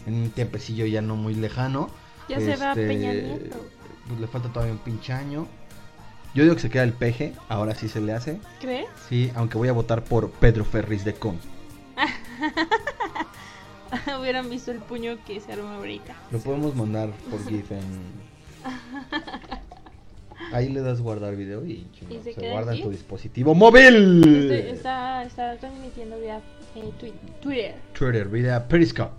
en 0.06 0.14
un 0.14 0.30
tiempecillo 0.32 0.86
ya 0.86 1.02
no 1.02 1.16
muy 1.16 1.36
lejano. 1.36 1.90
Ya 2.28 2.40
se 2.40 2.56
va 2.56 2.72
Este, 2.72 2.88
Peña 2.88 3.14
Nieto. 3.14 3.58
Pues 4.08 4.20
le 4.20 4.28
falta 4.28 4.50
todavía 4.50 4.74
un 4.74 4.80
pinche 4.80 5.14
año. 5.14 5.48
Yo 6.36 6.44
digo 6.44 6.56
que 6.56 6.62
se 6.62 6.70
queda 6.70 6.84
el 6.84 6.94
peje, 6.94 7.34
ahora 7.48 7.74
sí 7.74 7.90
se 7.90 8.02
le 8.02 8.14
hace. 8.14 8.40
¿Crees? 8.62 8.88
Sí, 9.08 9.32
aunque 9.36 9.58
voy 9.58 9.68
a 9.68 9.74
votar 9.74 10.04
por 10.04 10.30
Pedro 10.30 10.64
Ferris 10.64 11.04
de 11.04 11.14
Con. 11.14 11.40
Hubieran 14.20 14.50
visto 14.50 14.72
el 14.72 14.78
puño 14.78 15.18
que 15.26 15.42
se 15.42 15.54
armó 15.54 15.70
ahorita. 15.70 16.16
Lo 16.30 16.40
podemos 16.40 16.76
mandar 16.76 17.10
por 17.32 17.44
GIF 17.48 17.72
en... 17.72 18.30
Ahí 20.52 20.70
le 20.70 20.82
das 20.82 21.02
guardar 21.02 21.36
video 21.36 21.66
y, 21.66 21.88
chingón, 21.92 22.18
¿Y 22.18 22.24
se 22.24 22.34
se, 22.34 22.50
guarda 22.52 22.72
en 22.74 22.78
en 22.80 22.84
tu 22.86 22.90
dispositivo 22.92 23.54
móvil. 23.56 24.24
Este- 24.26 24.72
está, 24.72 25.24
está 25.24 25.58
transmitiendo 25.58 26.20
vía 26.20 26.42
eh, 26.76 26.92
twi- 27.00 27.14
Twitter. 27.42 27.76
Twitter, 27.94 28.28
video 28.28 28.68
Periscope. 28.68 29.12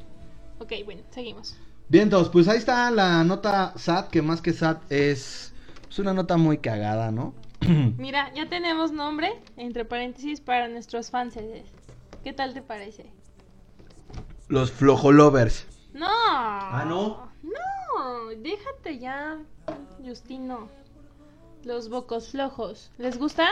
Ok, 0.59 0.73
bueno, 0.85 1.03
seguimos. 1.11 1.57
Bien, 1.89 2.05
entonces, 2.05 2.31
pues 2.31 2.47
ahí 2.49 2.59
está 2.59 2.91
la 2.91 3.25
nota 3.25 3.73
SAT, 3.77 4.11
que 4.11 4.23
más 4.23 4.41
que 4.41 4.53
SAT 4.53 4.81
es, 4.93 5.53
es 5.89 5.99
una 5.99 6.13
nota 6.13 6.37
muy 6.37 6.59
cagada, 6.59 7.11
¿no? 7.11 7.35
Mira, 7.99 8.33
ya 8.35 8.49
tenemos 8.49 8.93
nombre, 8.93 9.33
entre 9.57 9.85
paréntesis, 9.85 10.41
para 10.41 10.69
nuestros 10.69 11.11
fans. 11.11 11.35
¿Qué 12.23 12.33
tal 12.33 12.55
te 12.55 12.63
parece? 12.63 13.07
Los 14.49 14.71
flojolovers. 14.71 15.67
No. 15.95 16.07
Ah, 16.09 16.85
¿no? 16.89 17.29
No, 17.43 18.29
déjate 18.37 18.99
ya, 18.99 19.39
Justino. 20.05 20.69
Los 21.65 21.89
bocos 21.89 22.31
flojos. 22.31 22.91
¿Les 22.99 23.19
gusta? 23.19 23.47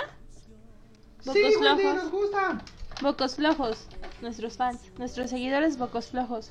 Bocos 1.25 1.57
flojos. 1.59 2.11
gusta. 2.11 2.63
Bocos 3.03 3.35
flojos. 3.37 3.87
Nuestros 4.23 4.57
fans, 4.57 4.81
nuestros 4.99 5.31
seguidores 5.31 5.79
bocos 5.79 6.07
flojos. 6.07 6.51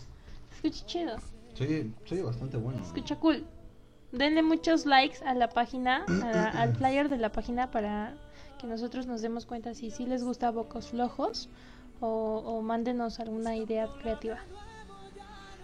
Escucha 0.55 0.85
chido, 0.85 1.17
Sí, 1.55 1.91
soy 2.05 2.21
bastante 2.21 2.57
bueno. 2.57 2.81
escucha 2.83 3.15
cool. 3.17 3.45
Denle 4.11 4.41
muchos 4.43 4.85
likes 4.85 5.17
a 5.25 5.33
la 5.33 5.49
página, 5.49 6.05
a 6.07 6.11
la- 6.31 6.49
al 6.49 6.75
flyer 6.75 7.09
de 7.09 7.17
la 7.17 7.31
página 7.31 7.71
para 7.71 8.15
que 8.59 8.67
nosotros 8.67 9.05
nos 9.05 9.21
demos 9.21 9.45
cuenta 9.45 9.73
si 9.73 9.91
sí 9.91 10.05
les 10.05 10.23
gusta 10.23 10.49
bocos 10.51 10.87
flojos 10.89 11.49
o, 11.99 12.07
o 12.45 12.61
mándenos 12.61 13.19
alguna 13.19 13.55
idea 13.55 13.87
creativa. 14.01 14.37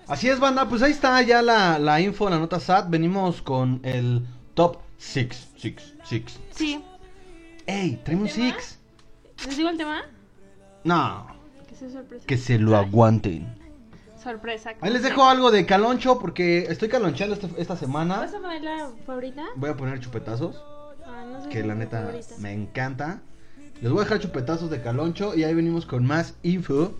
Así 0.08 0.28
es, 0.30 0.40
banda, 0.40 0.68
pues 0.68 0.82
ahí 0.82 0.92
está 0.92 1.22
ya 1.22 1.42
la, 1.42 1.80
la 1.80 2.02
info, 2.02 2.30
la 2.30 2.38
nota 2.38 2.60
SAT. 2.60 2.90
Venimos 2.90 3.42
con 3.42 3.80
el 3.84 4.26
top 4.54 4.78
6. 5.08 5.50
6, 5.58 5.76
6. 6.06 6.24
Sí, 6.56 6.84
¡Ey! 7.66 8.00
Traemos 8.04 8.32
un 8.32 8.36
¿Tema? 8.36 8.56
6. 8.60 8.80
¿les 9.48 9.58
digo 9.58 9.70
el 9.70 9.78
tema? 9.78 10.02
No, 10.84 11.28
Que 11.68 11.76
sea 11.76 11.90
sorpresa. 11.90 12.26
que 12.26 12.38
se 12.38 12.58
lo 12.60 12.76
aguanten. 12.78 13.56
Sorpresa. 14.22 14.72
Ahí 14.82 14.92
les 14.92 15.04
dejo 15.04 15.26
algo 15.26 15.52
de 15.52 15.66
caloncho 15.66 16.18
porque 16.20 16.60
estoy 16.70 16.88
caloncheando 16.90 17.36
esta, 17.36 17.50
esta 17.58 17.76
semana. 17.76 18.18
¿Vas 18.20 18.34
a 18.34 18.40
poner 18.40 18.62
la 18.64 18.90
favorita? 19.06 19.44
Voy 19.56 19.70
a 19.70 19.76
poner 19.78 20.00
chupetazos, 20.00 20.64
Ah, 21.06 21.26
no 21.30 21.44
sé 21.44 21.50
que 21.50 21.62
si 21.62 21.68
la 21.68 21.74
es 21.74 21.80
mi 21.80 21.86
neta 21.86 22.00
favorita. 22.06 22.36
me 22.40 22.54
encanta. 22.54 23.22
Les 23.82 23.92
voy 23.92 24.00
a 24.02 24.04
dejar 24.06 24.20
chupetazos 24.20 24.70
de 24.70 24.82
caloncho 24.82 25.36
y 25.36 25.44
ahí 25.44 25.54
venimos 25.54 25.86
con 25.86 26.06
más 26.06 26.36
info 26.44 26.94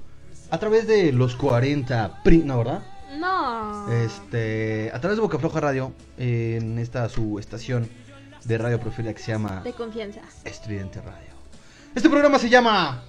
a 0.52 0.58
través 0.60 0.86
de 0.88 1.14
los 1.14 1.36
40 1.38 2.22
pri- 2.24 2.44
¿no, 2.44 2.58
verdad? 2.58 2.84
No. 3.20 3.92
Este, 3.92 4.92
a 4.94 5.00
través 5.00 5.18
de 5.18 5.22
Boca 5.22 5.38
Floja 5.40 5.60
Radio, 5.60 5.94
en 6.18 6.80
esta 6.80 7.08
su 7.10 7.40
estación 7.40 7.90
de 8.44 8.58
radio 8.58 8.80
preferida 8.80 9.14
que 9.14 9.22
se 9.22 9.32
llama 9.32 9.62
De 9.64 9.74
confianza. 9.74 10.22
Estridente 10.44 11.02
Radio. 11.02 11.34
Este 11.96 12.10
programa 12.10 12.40
se 12.40 12.50
llama 12.50 13.04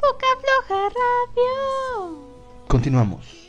Boca 0.00 0.26
Floja 0.40 0.88
Radio. 0.88 2.28
Continuamos. 2.66 3.48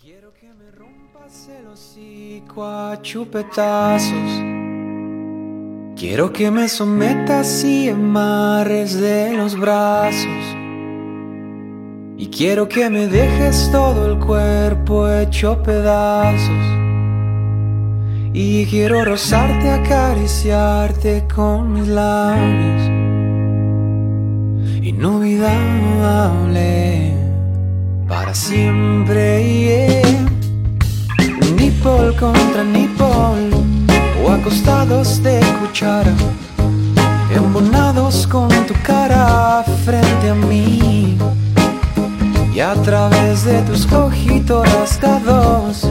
Quiero 0.00 0.32
que 0.34 0.46
me 0.52 0.70
rompas 0.70 1.48
el 1.48 1.66
hocico 1.66 2.64
a 2.64 3.00
chupetazos. 3.02 4.12
Quiero 5.96 6.32
que 6.32 6.50
me 6.50 6.68
sometas 6.68 7.64
y 7.64 7.88
amarres 7.88 8.94
de 8.94 9.34
los 9.34 9.58
brazos. 9.58 10.61
Y 12.22 12.28
quiero 12.28 12.68
que 12.68 12.88
me 12.88 13.08
dejes 13.08 13.68
todo 13.72 14.06
el 14.12 14.16
cuerpo 14.20 15.10
hecho 15.10 15.60
pedazos. 15.60 16.64
Y 18.32 18.64
quiero 18.66 19.04
rozarte, 19.04 19.68
acariciarte 19.68 21.26
con 21.34 21.72
mis 21.72 21.88
labios. 21.88 22.82
Inolvidable 24.84 25.52
para 28.06 28.32
siempre. 28.32 29.42
yeah. 29.42 30.30
Nipple 31.56 32.14
contra 32.20 32.62
nipple 32.62 33.50
o 34.24 34.30
acostados 34.30 35.20
de 35.24 35.40
cuchara, 35.60 36.14
embonados 37.34 38.28
con 38.28 38.48
tu 38.68 38.74
cara 38.84 39.64
frente 39.84 40.30
a 40.30 40.34
mí. 40.36 41.18
Y 42.54 42.60
a 42.60 42.74
través 42.74 43.44
de 43.44 43.62
tus 43.62 43.90
ojitos 43.90 44.70
rasgados, 44.74 45.88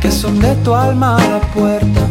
que 0.00 0.12
son 0.12 0.38
de 0.38 0.54
tu 0.56 0.72
alma 0.72 1.18
la 1.18 1.40
puerta, 1.52 2.06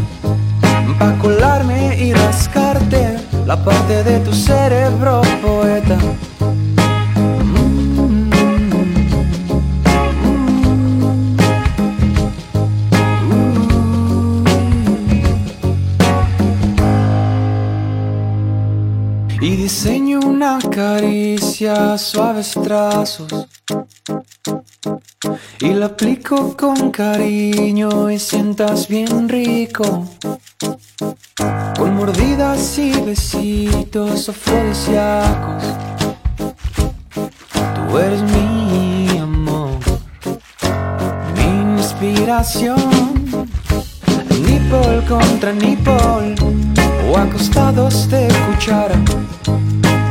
pa' 1.00 1.18
colarme 1.20 1.96
y 1.98 2.12
rascarte 2.14 3.18
la 3.46 3.56
parte 3.64 4.04
de 4.04 4.20
tu 4.20 4.34
cerebro 4.34 5.22
poeta. 5.42 5.98
Y 19.40 19.56
diseño 19.56 20.20
una 20.26 20.60
caricia, 20.60 21.98
suaves 21.98 22.52
trazos. 22.52 23.57
Y 25.60 25.74
la 25.74 25.88
aplico 25.88 26.56
con 26.56 26.92
cariño 26.92 28.10
y 28.10 28.20
sientas 28.20 28.88
bien 28.88 29.28
rico. 29.28 30.08
Con 31.78 31.96
mordidas 31.96 32.78
y 32.78 32.92
besitos 33.02 34.30
afrodisíacos. 34.30 35.64
Tú 37.76 37.98
eres 37.98 38.22
mi 38.22 39.18
amor, 39.18 39.78
mi 41.36 41.78
inspiración. 41.78 43.18
Nipple 44.30 45.04
contra 45.08 45.52
nipple 45.52 46.36
o 47.10 47.18
acostados 47.18 48.10
de 48.10 48.28
cuchara, 48.46 48.96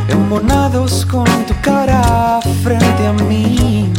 embonados 0.09 1.05
con 1.07 1.25
tu 1.47 1.55
cara 1.63 2.41
frente 2.63 3.07
a 3.07 3.13
mí. 3.13 3.93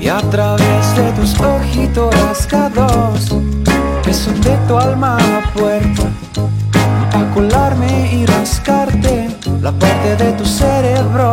Y 0.00 0.08
a 0.08 0.20
través 0.30 0.96
de 0.96 1.12
tus 1.12 1.38
ojitos 1.40 2.14
rasgados, 2.22 3.34
que 4.02 4.14
son 4.14 4.40
de 4.40 4.56
tu 4.68 4.76
alma 4.76 5.16
la 5.18 5.52
puerta, 5.52 6.02
a 7.12 7.34
colarme 7.34 8.12
y 8.12 8.26
rascarte 8.26 9.28
la 9.60 9.72
parte 9.72 10.16
de 10.16 10.32
tu 10.32 10.44
cerebro 10.44 11.32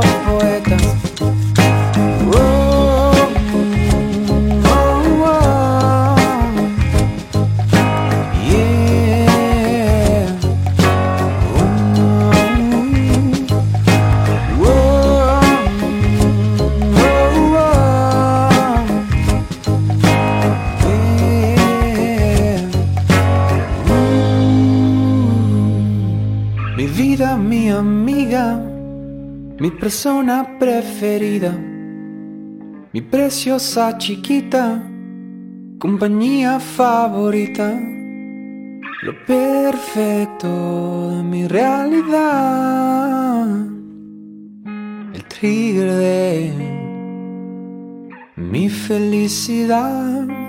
preciosa 33.13 33.95
chiquita, 33.99 34.81
compañía 35.77 36.59
favorita. 36.59 37.79
Lo 39.03 39.13
perfecto 39.23 41.11
de 41.11 41.21
mi 41.21 41.47
realidad. 41.47 43.47
El 45.13 45.23
trigger 45.25 45.93
de 45.93 46.51
mi 48.35 48.67
felicidad. 48.67 50.42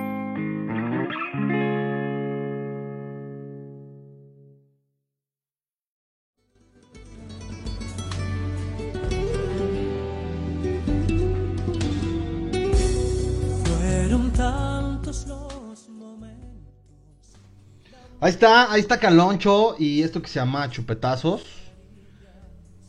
Ahí 18.25 18.31
está, 18.31 18.73
ahí 18.73 18.81
está 18.81 18.99
Caloncho 18.99 19.77
y 19.79 20.03
esto 20.03 20.23
que 20.23 20.29
se 20.29 20.37
llama 20.37 20.71
Chupetazos. 20.71 21.45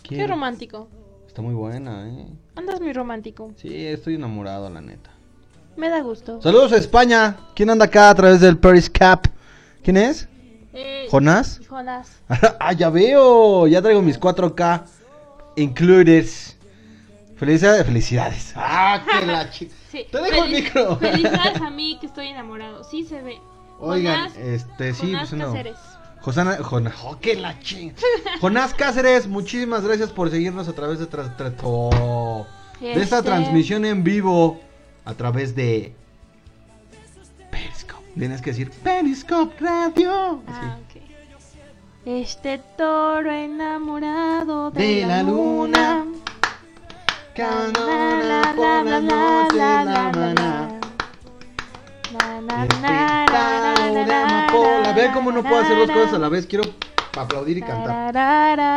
Qué 0.01 0.25
romántico. 0.25 0.87
Está 1.27 1.41
muy 1.41 1.53
buena, 1.53 2.07
eh. 2.07 2.27
Andas 2.55 2.79
muy 2.79 2.93
romántico. 2.93 3.51
Sí, 3.57 3.85
estoy 3.85 4.15
enamorado, 4.15 4.69
la 4.69 4.79
neta. 4.79 5.09
Me 5.75 5.89
da 5.89 5.99
gusto. 5.99 6.41
Saludos 6.41 6.71
a 6.71 6.77
España. 6.77 7.35
¿Quién 7.53 7.69
anda 7.69 7.83
acá 7.83 8.11
a 8.11 8.15
través 8.15 8.39
del 8.39 8.57
Periscap? 8.57 9.25
¿Quién 9.83 9.97
es? 9.97 10.29
Eh, 10.71 11.07
¿Jonás? 11.11 11.59
Jonás. 11.67 12.21
ah, 12.61 12.71
ya 12.71 12.89
veo. 12.89 13.67
Ya 13.67 13.81
traigo 13.81 14.01
mis 14.01 14.17
4K 14.17 14.85
included. 15.57 16.27
Felicidades, 17.35 17.85
felicidades. 17.85 18.53
Ah, 18.55 19.03
que 19.05 19.25
la 19.25 19.49
chica. 19.51 19.75
Sí. 19.91 20.05
Te 20.09 20.21
dejo 20.21 20.45
el 20.45 20.51
micro. 20.51 20.95
Felicidades 20.95 21.61
a 21.61 21.69
mí 21.69 21.97
que 21.99 22.05
estoy 22.05 22.27
enamorado. 22.27 22.85
Sí 22.85 23.03
se 23.03 23.21
ve. 23.21 23.37
Oigan, 23.79 24.29
Jonás- 24.29 24.37
este, 24.37 24.93
sí, 24.93 25.07
Jonás 25.07 25.29
pues 25.29 25.39
no. 25.41 25.45
Cáceres. 25.47 25.77
Josana, 26.21 26.57
Jonás, 26.63 26.95
oh, 27.03 27.19
que 27.19 27.35
la 27.35 27.59
ching. 27.59 27.93
Jonás 28.41 28.73
Cáceres, 28.73 29.27
muchísimas 29.27 29.83
gracias 29.83 30.09
por 30.11 30.29
seguirnos 30.31 30.67
a 30.67 30.73
través 30.73 30.97
de, 30.99 31.07
tra- 31.09 31.35
tra- 31.37 31.53
oh, 31.63 32.45
de 32.79 32.93
esta 33.01 33.17
Este- 33.19 33.29
transmisión 33.29 33.85
en 33.85 34.03
vivo 34.03 34.59
a 35.05 35.13
través 35.13 35.55
de 35.55 35.93
Periscope. 37.51 38.03
Tienes 38.17 38.41
que 38.41 38.51
decir 38.51 38.71
Periscope 38.71 39.55
Radio. 39.59 40.41
Ah, 40.47 40.77
Sí. 40.91 41.01
Este 42.07 42.59
toro 42.77 43.31
enamorado 43.31 44.69
de, 44.71 44.83
De 45.01 45.05
la 45.07 45.23
luna. 45.23 46.05
Canona 47.35 48.53
por 48.55 48.85
la 48.85 50.79
de 52.17 54.13
amapola. 54.13 54.93
Vean 54.93 55.13
cómo 55.13 55.31
no 55.31 55.43
puedo 55.43 55.59
hacer 55.59 55.77
dos 55.77 55.91
cosas 55.91 56.13
a 56.13 56.19
la 56.19 56.29
vez. 56.29 56.45
Quiero 56.45 56.63
aplaudir 57.17 57.57
y 57.57 57.61
cantar. 57.61 58.13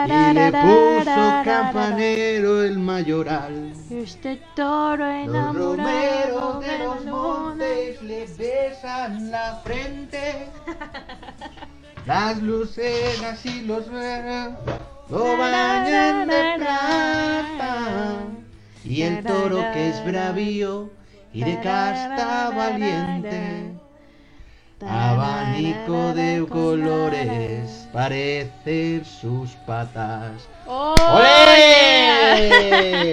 Y 0.08 0.34
le 0.34 0.52
puso 0.52 1.42
campanero 1.44 2.62
el 2.62 2.78
mayoral. 2.78 3.72
Este 3.90 4.40
toro 4.54 5.06
Los 5.06 5.24
enamorado 5.24 5.76
romeros 5.76 6.60
de 6.60 6.78
los 6.78 7.04
montes 7.04 8.02
le 8.02 8.26
besan 8.36 9.30
la 9.30 9.60
frente. 9.64 10.46
Las 12.06 12.40
luceras 12.42 13.44
y 13.44 13.62
los 13.62 13.90
veros 13.90 14.54
lo 15.10 15.36
bañan 15.36 16.28
de 16.28 16.54
plata. 16.56 18.18
Y 18.84 19.02
el 19.02 19.22
toro 19.24 19.58
que 19.74 19.90
es 19.90 20.04
bravío 20.04 20.90
y 21.38 21.44
de 21.44 21.60
casta 21.60 22.50
valiente. 22.50 23.72
Abanico 24.80 26.12
de 26.12 26.44
colores 26.48 27.86
parecen 27.92 29.04
sus 29.04 29.50
patas. 29.64 30.48
¡Oh! 30.66 30.96
¡Olé! 30.98 32.42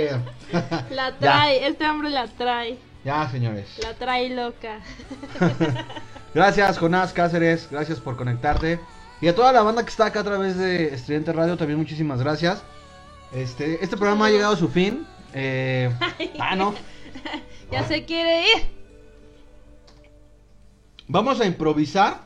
La 0.89 1.11
Ya. 1.11 1.17
trae, 1.19 1.67
este 1.67 1.87
hombre 1.87 2.09
la 2.09 2.25
trae. 2.27 2.79
Ya, 3.03 3.29
señores. 3.29 3.67
La 3.83 3.93
trae 3.93 4.29
loca. 4.29 4.79
Gracias, 6.33 6.79
Jonás 6.79 7.13
Cáceres. 7.13 7.67
Gracias 7.69 7.99
por 7.99 8.15
conectarte. 8.17 8.79
Y 9.21 9.27
a 9.27 9.35
toda 9.35 9.51
la 9.53 9.61
banda 9.61 9.83
que 9.83 9.91
está 9.91 10.07
acá 10.07 10.21
a 10.21 10.23
través 10.23 10.57
de 10.57 10.95
Estudiante 10.95 11.31
Radio, 11.31 11.57
también 11.57 11.77
muchísimas 11.77 12.19
gracias. 12.21 12.63
Este, 13.33 13.83
este 13.83 13.97
programa 13.97 14.25
ha 14.25 14.29
llegado 14.31 14.53
a 14.53 14.57
su 14.57 14.67
fin. 14.67 15.05
Eh, 15.33 15.91
ah, 16.39 16.55
no. 16.55 16.73
Ya 17.71 17.87
se 17.87 18.05
quiere 18.05 18.43
ir. 18.43 18.75
Vamos 21.07 21.39
a 21.41 21.45
improvisar. 21.45 22.25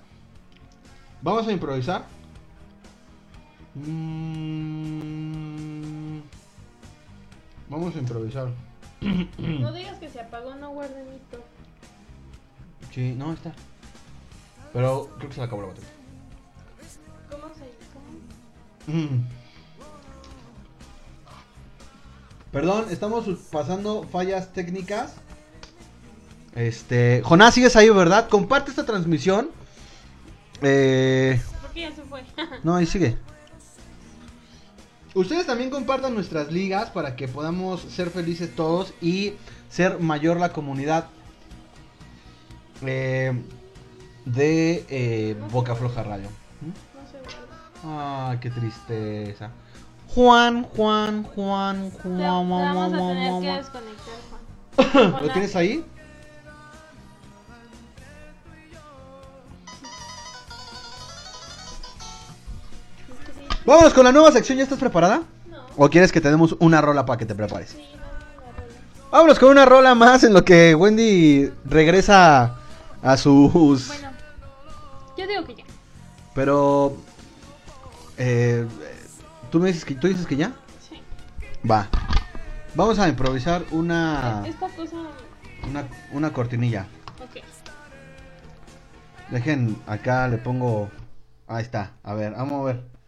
Vamos 1.21 1.47
a 1.47 1.51
improvisar. 1.51 2.05
Mm, 3.75 4.99
Vamos 7.69 7.95
a 7.95 7.99
improvisar. 7.99 8.49
No 9.37 9.71
digas 9.73 9.99
que 9.99 10.09
se 10.09 10.19
apagó, 10.19 10.55
no 10.55 10.71
guarde 10.71 11.03
top. 11.31 11.41
Sí, 12.91 13.13
no 13.15 13.31
está. 13.33 13.53
Pero 14.73 15.09
creo 15.17 15.29
que 15.29 15.35
se 15.35 15.41
le 15.41 15.45
acabó 15.45 15.61
la 15.61 15.67
batería. 15.69 15.89
¿Cómo 17.29 17.43
se 17.53 17.69
cómo? 17.93 18.97
Mm. 18.97 19.27
Perdón, 22.51 22.85
estamos 22.89 23.25
pasando 23.51 24.03
fallas 24.03 24.51
técnicas. 24.53 25.13
Este, 26.55 27.21
Jonás, 27.23 27.53
sigues 27.53 27.75
ahí, 27.75 27.89
¿verdad? 27.89 28.27
Comparte 28.29 28.71
esta 28.71 28.85
transmisión. 28.85 29.49
Eh, 30.61 31.39
¿Por 31.61 31.71
qué 31.71 31.81
ya 31.81 31.91
se 31.91 32.03
fue? 32.03 32.23
no, 32.63 32.75
ahí 32.75 32.85
sigue. 32.85 33.17
Ustedes 35.13 35.45
también 35.45 35.69
compartan 35.69 36.13
nuestras 36.13 36.51
ligas 36.51 36.89
para 36.91 37.15
que 37.15 37.27
podamos 37.27 37.81
ser 37.81 38.09
felices 38.09 38.55
todos 38.55 38.93
y 39.01 39.33
ser 39.69 39.99
mayor 39.99 40.39
la 40.39 40.53
comunidad 40.53 41.07
eh, 42.85 43.33
de 44.25 44.85
eh, 44.89 45.35
Boca 45.51 45.75
Floja 45.75 46.03
Radio. 46.03 46.29
¿Mm? 46.61 46.67
No 46.67 47.07
sé, 47.11 47.17
güey. 47.23 47.35
Ah, 47.83 48.37
qué 48.39 48.49
tristeza. 48.49 49.51
Juan, 50.07 50.63
Juan, 50.63 51.23
Juan, 51.23 51.91
Te, 51.91 51.97
te 51.97 52.09
Juan, 52.09 52.19
vamos 52.49 52.63
a 52.63 52.73
Juan, 52.73 52.91
tener 52.91 52.99
Juan, 53.29 53.41
que 53.41 53.47
Juan. 53.47 53.57
desconectar, 53.57 54.91
Juan. 55.11 55.23
¿Lo 55.23 55.33
tienes 55.33 55.55
ahí? 55.55 55.85
Vámonos 63.69 63.93
con 63.93 64.03
la 64.03 64.11
nueva 64.11 64.31
sección, 64.31 64.57
¿ya 64.57 64.63
estás 64.63 64.79
preparada? 64.79 65.21
No. 65.47 65.57
¿O 65.77 65.87
quieres 65.91 66.11
que 66.11 66.19
te 66.19 66.31
demos 66.31 66.55
una 66.57 66.81
rola 66.81 67.05
para 67.05 67.19
que 67.19 67.27
te 67.27 67.35
prepares? 67.35 67.69
Sí, 67.69 67.85
no, 67.93 68.01
no, 68.01 68.07
no, 68.07 68.61
no. 68.63 69.11
Vámonos 69.11 69.37
con 69.37 69.49
una 69.49 69.63
rola 69.63 69.93
más 69.93 70.23
en 70.23 70.33
lo 70.33 70.43
que 70.43 70.73
Wendy 70.73 71.51
regresa 71.65 72.55
a 73.03 73.15
sus... 73.15 73.87
Bueno, 73.89 74.09
yo 75.15 75.27
digo 75.27 75.45
que 75.45 75.53
ya. 75.53 75.63
Pero... 76.33 76.97
eh, 78.17 78.65
¿tú, 79.51 79.59
me 79.59 79.67
dices 79.67 79.85
que, 79.85 79.93
¿Tú 79.93 80.07
dices 80.07 80.25
que 80.25 80.35
ya? 80.35 80.51
Sí. 80.89 80.99
Va. 81.69 81.87
Vamos 82.73 82.97
a 82.97 83.07
improvisar 83.07 83.63
una, 83.69 84.45
Esta 84.47 84.67
cosa. 84.69 84.95
una, 85.69 85.87
una 86.11 86.33
cortinilla. 86.33 86.87
Ok. 87.23 87.43
Dejen, 89.29 89.79
acá 89.85 90.27
le 90.27 90.39
pongo... 90.39 90.89
Ahí 91.47 91.61
está, 91.61 91.91
a 92.01 92.15
ver, 92.15 92.31
vamos 92.31 92.61
a 92.61 92.63
ver. 92.73 92.98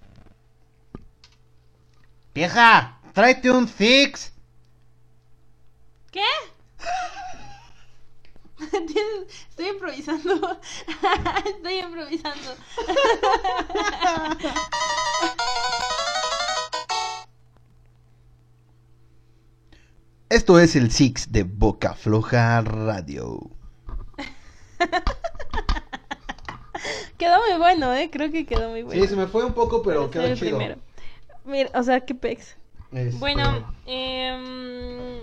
Vieja, 2.34 2.99
tráete 3.13 3.51
un 3.51 3.67
Six. 3.67 4.32
¿Qué? 6.11 6.23
Estoy 9.49 9.67
improvisando. 9.67 10.34
Estoy 11.45 11.79
improvisando. 11.79 12.55
Esto 20.29 20.59
es 20.59 20.77
el 20.77 20.91
Six 20.91 21.32
de 21.34 21.43
Boca 21.43 21.93
Floja 21.93 22.61
Radio. 22.61 23.51
Quedó 27.17 27.39
muy 27.47 27.57
bueno, 27.57 27.93
¿eh? 27.93 28.09
Creo 28.09 28.32
que 28.32 28.45
quedó 28.45 28.69
muy 28.69 28.84
bueno. 28.84 29.01
Sí, 29.01 29.07
se 29.09 29.15
me 29.17 29.27
fue 29.27 29.43
un 29.43 29.53
poco, 29.53 29.84
pero 29.84 30.09
Para 30.09 30.27
quedó 30.27 30.36
chido. 30.36 30.57
primero. 30.57 30.82
Mira, 31.45 31.69
o 31.73 31.83
sea, 31.83 31.99
qué 32.01 32.13
pex. 32.15 32.57
Este, 32.93 33.17
Bueno, 33.19 33.65
em, 33.85 35.21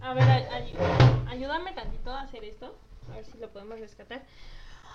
a 0.00 0.14
ver, 0.14 0.24
ay- 0.24 0.46
ay- 0.50 0.74
ayúdame 1.28 1.72
tantito 1.72 2.10
a 2.10 2.22
hacer 2.22 2.44
esto. 2.44 2.74
A 3.10 3.16
ver 3.16 3.24
si 3.24 3.38
lo 3.38 3.48
podemos 3.50 3.78
rescatar. 3.80 4.22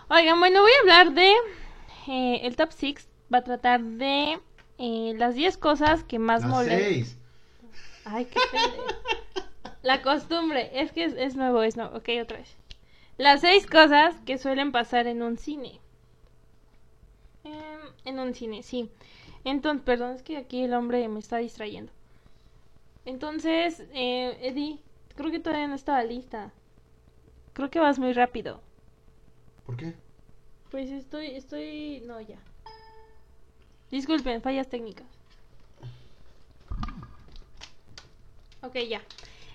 Oigan, 0.10 0.40
bueno, 0.40 0.62
voy 0.62 0.72
a 0.72 0.80
hablar 0.82 1.14
de. 1.14 1.32
eh, 2.08 2.40
el 2.44 2.56
top 2.56 2.72
6 2.72 3.08
va 3.32 3.40
a 3.40 3.44
tratar 3.44 3.82
de 3.84 4.40
eh, 4.80 5.14
las 5.18 5.36
10 5.36 5.58
cosas 5.58 6.04
que 6.04 6.18
más 6.20 6.42
las 6.42 6.50
molestan. 6.52 6.80
seis. 6.80 7.18
Ay, 8.06 8.26
qué. 8.26 8.40
La 9.84 10.02
costumbre, 10.02 10.72
es 10.82 10.92
que 10.92 11.04
es, 11.06 11.14
es 11.14 11.36
nuevo, 11.36 11.62
es 11.64 11.78
nuevo. 11.78 11.96
Ok, 11.98 12.10
otra 12.22 12.38
vez. 12.38 12.56
Las 13.18 13.42
seis 13.42 13.68
cosas 13.68 14.16
que 14.26 14.38
suelen 14.38 14.72
pasar 14.72 15.06
en 15.08 15.22
un 15.22 15.38
cine. 15.38 15.80
Em, 17.44 17.80
en 18.06 18.20
un 18.20 18.34
cine, 18.34 18.64
sí. 18.64 18.90
Entonces, 19.44 19.84
perdón, 19.84 20.16
es 20.16 20.24
que 20.24 20.38
aquí 20.38 20.64
el 20.64 20.74
hombre 20.74 21.08
me 21.08 21.20
está 21.20 21.38
distrayendo. 21.38 21.92
Entonces, 23.06 23.86
eh, 23.94 24.38
Eddie, 24.42 24.80
creo 25.16 25.32
que 25.32 25.40
todavía 25.40 25.68
no 25.68 25.76
estaba 25.76 26.04
lista. 26.04 26.52
Creo 27.54 27.70
que 27.70 27.80
vas 27.80 28.00
muy 28.00 28.14
rápido. 28.14 28.62
¿Por 29.66 29.78
qué? 29.78 29.94
Pues 30.72 30.92
estoy, 30.92 31.28
estoy, 31.28 32.04
no, 32.06 32.22
ya. 32.22 32.38
Disculpen, 33.90 34.42
fallas 34.42 34.70
técnicas. 34.70 35.08
Ok, 38.62 38.76
ya. 38.88 39.02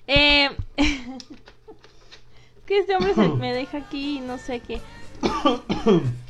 Eh... 0.07 0.51
es 0.77 2.65
que 2.67 2.79
este 2.79 2.97
hombre 2.97 3.15
se 3.15 3.29
me 3.37 3.55
deja 3.55 3.79
aquí 3.79 4.19
y 4.19 4.21
no 4.21 4.39
sé 4.39 4.61
qué. 4.61 4.81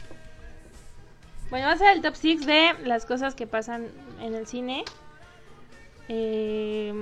bueno, 1.50 1.66
va 1.66 1.72
a 1.72 1.78
ser 1.78 1.96
el 1.96 2.02
top 2.02 2.14
6 2.16 2.46
de 2.46 2.74
las 2.84 3.06
cosas 3.06 3.34
que 3.34 3.46
pasan 3.46 3.88
en 4.20 4.34
el 4.34 4.46
cine. 4.46 4.84
Eh, 6.08 6.92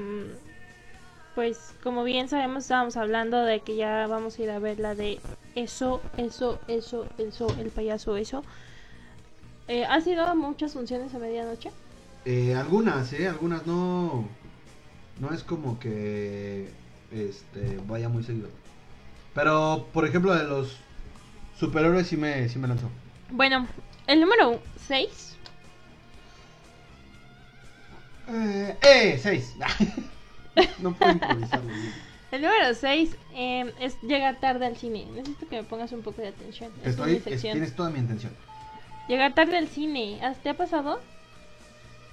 pues 1.35 1.75
como 1.83 2.05
bien 2.05 2.29
sabemos, 2.29 2.65
estábamos 2.65 2.97
hablando 2.97 3.43
de 3.43 3.61
que 3.61 3.77
ya 3.77 4.07
vamos 4.07 4.39
a 4.39 4.43
ir 4.43 4.51
a 4.51 4.59
ver 4.59 4.79
la 4.79 4.95
de 4.95 5.19
eso, 5.55 6.03
eso, 6.17 6.61
eso, 6.69 7.07
eso, 7.19 7.47
el 7.59 7.71
payaso, 7.71 8.17
eso. 8.17 8.45
Eh, 9.69 9.85
¿Has 9.85 10.07
ido 10.07 10.27
a 10.27 10.35
muchas 10.35 10.73
funciones 10.73 11.15
a 11.15 11.19
medianoche? 11.19 11.71
Eh, 12.25 12.55
algunas, 12.55 13.13
eh, 13.13 13.29
algunas 13.29 13.67
no. 13.67 14.29
No 15.21 15.33
es 15.33 15.43
como 15.43 15.79
que 15.79 16.69
este 17.11 17.79
vaya 17.87 18.09
muy 18.09 18.25
seguido. 18.25 18.49
Pero, 19.35 19.87
por 19.93 20.07
ejemplo, 20.07 20.35
de 20.35 20.45
los 20.45 20.79
superhéroes 21.59 22.07
sí 22.07 22.17
me, 22.17 22.49
sí 22.49 22.59
me 22.59 22.69
lanzó. 22.69 22.89
Bueno, 23.31 23.67
el 24.07 24.21
número 24.21 24.61
6. 24.87 25.37
Eh, 28.29 28.77
eh, 28.83 29.19
seis. 29.21 29.55
no 30.79 30.95
puedo 30.95 31.13
improvisarlo. 31.13 31.71
El 32.31 32.41
número 32.43 32.73
6 32.75 33.11
es 33.35 34.01
llegar 34.03 34.41
tarde 34.41 34.67
al 34.67 34.77
cine. 34.77 35.07
Necesito 35.15 35.49
que 35.49 35.57
me 35.57 35.65
pongas 35.65 35.93
un 35.93 36.03
poco 36.03 36.23
de 36.23 36.29
atención. 36.29 36.73
Es 36.83 36.91
Estoy, 36.91 37.19
tienes 37.19 37.75
toda 37.77 37.91
mi 37.91 37.99
intención. 37.99 38.33
Llegar 39.09 39.35
tarde 39.35 39.59
al 39.59 39.69
cine. 39.69 40.19
¿Has- 40.25 40.39
¿Te 40.39 40.49
ha 40.49 40.55
pasado? 40.57 41.01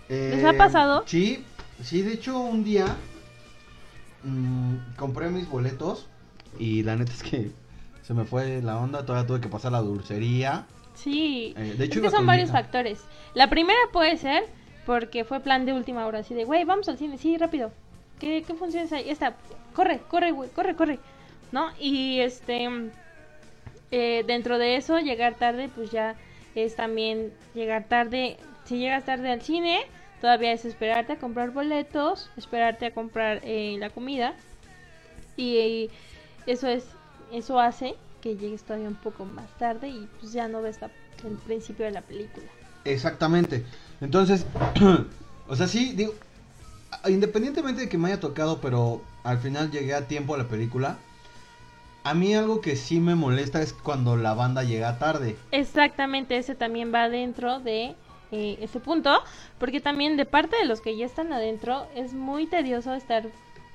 Eh, 0.09 0.33
¿Les 0.35 0.43
ha 0.43 0.53
pasado? 0.53 1.03
Sí, 1.05 1.45
sí, 1.83 2.01
de 2.01 2.13
hecho 2.13 2.37
un 2.39 2.63
día 2.63 2.97
mm, 4.23 4.95
compré 4.97 5.29
mis 5.29 5.47
boletos 5.47 6.07
y 6.57 6.83
la 6.83 6.95
neta 6.95 7.13
es 7.13 7.21
que 7.23 7.51
se 8.01 8.13
me 8.15 8.25
fue 8.25 8.61
la 8.63 8.77
onda, 8.77 9.05
todavía 9.05 9.27
tuve 9.27 9.39
que 9.39 9.49
pasar 9.49 9.71
la 9.71 9.81
dulcería. 9.81 10.65
Sí. 11.03 11.53
Eh, 11.57 11.75
de 11.77 11.85
hecho, 11.85 11.99
es 11.99 12.05
que 12.05 12.11
son 12.11 12.25
varios 12.25 12.51
factores. 12.51 13.03
La 13.33 13.49
primera 13.49 13.79
puede 13.91 14.17
ser 14.17 14.43
porque 14.85 15.23
fue 15.23 15.39
plan 15.39 15.65
de 15.65 15.73
última 15.73 16.05
hora. 16.05 16.19
Así 16.19 16.33
de, 16.33 16.45
güey, 16.45 16.65
vamos 16.65 16.89
al 16.89 16.97
cine. 16.97 17.17
Sí, 17.17 17.37
rápido. 17.37 17.71
¿Qué, 18.19 18.43
qué 18.45 18.53
funciones 18.53 18.91
hay? 18.91 19.09
Esta. 19.09 19.35
Corre, 19.73 20.01
corre, 20.09 20.31
güey. 20.31 20.49
Corre, 20.49 20.75
corre. 20.75 20.99
¿No? 21.51 21.69
Y 21.79 22.19
este. 22.19 22.69
eh, 23.91 24.23
dentro 24.27 24.57
de 24.57 24.75
eso, 24.75 24.99
llegar 24.99 25.35
tarde, 25.35 25.69
pues 25.73 25.91
ya 25.91 26.15
es 26.55 26.75
también 26.75 27.31
llegar 27.53 27.85
tarde. 27.85 28.37
Si 28.65 28.77
llegas 28.77 29.05
tarde 29.05 29.31
al 29.31 29.41
cine, 29.41 29.79
todavía 30.21 30.51
es 30.51 30.65
esperarte 30.65 31.13
a 31.13 31.17
comprar 31.17 31.51
boletos, 31.51 32.29
esperarte 32.37 32.87
a 32.87 32.91
comprar 32.93 33.39
eh, 33.43 33.77
la 33.79 33.89
comida. 33.89 34.33
Y, 35.37 35.89
eso 36.45 36.67
es 36.67 36.85
eso 37.31 37.59
hace 37.59 37.95
que 38.21 38.35
llegues 38.37 38.63
todavía 38.63 38.87
un 38.87 38.95
poco 38.95 39.25
más 39.25 39.49
tarde 39.57 39.89
y 39.89 40.07
pues 40.19 40.31
ya 40.31 40.47
no 40.47 40.61
ves 40.61 40.79
la- 40.81 40.91
el 41.25 41.35
principio 41.37 41.85
de 41.85 41.91
la 41.91 42.01
película. 42.01 42.47
Exactamente. 42.85 43.65
Entonces, 44.01 44.45
o 45.47 45.55
sea, 45.55 45.67
sí, 45.67 45.93
digo, 45.95 46.13
independientemente 47.07 47.81
de 47.81 47.89
que 47.89 47.97
me 47.97 48.09
haya 48.09 48.19
tocado, 48.19 48.59
pero 48.61 49.01
al 49.23 49.39
final 49.39 49.71
llegué 49.71 49.93
a 49.93 50.07
tiempo 50.07 50.35
a 50.35 50.37
la 50.37 50.47
película. 50.47 50.97
A 52.03 52.13
mí 52.13 52.33
algo 52.33 52.61
que 52.61 52.75
sí 52.75 52.99
me 52.99 53.15
molesta 53.15 53.61
es 53.61 53.73
cuando 53.73 54.15
la 54.15 54.33
banda 54.33 54.63
llega 54.63 54.97
tarde. 54.99 55.35
Exactamente, 55.51 56.37
ese 56.37 56.55
también 56.55 56.93
va 56.93 57.09
dentro 57.09 57.59
de 57.59 57.95
eh, 58.31 58.57
ese 58.61 58.79
punto, 58.79 59.11
porque 59.59 59.81
también 59.81 60.15
de 60.15 60.25
parte 60.25 60.55
de 60.57 60.65
los 60.65 60.79
que 60.81 60.95
ya 60.95 61.05
están 61.05 61.33
adentro 61.33 61.87
es 61.95 62.13
muy 62.13 62.47
tedioso 62.47 62.93
estar 62.93 63.27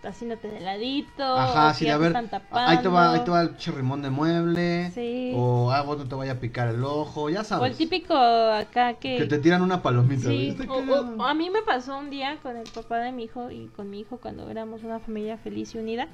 haciéndote 0.06 0.48
de 0.48 0.60
ladito, 0.60 1.22
Ajá, 1.22 1.68
o 1.70 1.74
sí, 1.74 1.88
a 1.88 1.96
ver, 1.96 2.14
ahí 2.50 2.78
te 2.78 2.88
va, 2.88 3.12
ahí 3.12 3.20
te 3.24 3.30
va 3.30 3.42
el 3.42 3.56
chirrimón 3.56 4.02
de 4.02 4.10
mueble. 4.10 4.90
Sí. 4.94 5.32
O 5.36 5.70
ah, 5.72 5.82
vos 5.82 5.98
no 5.98 6.06
te 6.06 6.14
vaya 6.14 6.32
a 6.32 6.40
picar 6.40 6.68
el 6.68 6.84
ojo, 6.84 7.30
ya 7.30 7.40
o 7.40 7.44
sabes. 7.44 7.70
el 7.72 7.76
típico 7.76 8.14
acá 8.14 8.94
que... 8.94 9.16
Que 9.16 9.26
te 9.26 9.38
tiran 9.38 9.62
una 9.62 9.82
palomita. 9.82 10.28
O- 10.68 11.18
o- 11.18 11.22
a 11.24 11.34
mí 11.34 11.50
me 11.50 11.62
pasó 11.62 11.98
un 11.98 12.10
día 12.10 12.38
con 12.42 12.56
el 12.56 12.68
papá 12.68 12.98
de 12.98 13.12
mi 13.12 13.24
hijo 13.24 13.50
y 13.50 13.68
con 13.68 13.90
mi 13.90 14.00
hijo 14.00 14.18
cuando 14.18 14.48
éramos 14.50 14.82
una 14.82 14.98
familia 15.00 15.36
feliz 15.38 15.74
y 15.74 15.78
unida. 15.78 16.08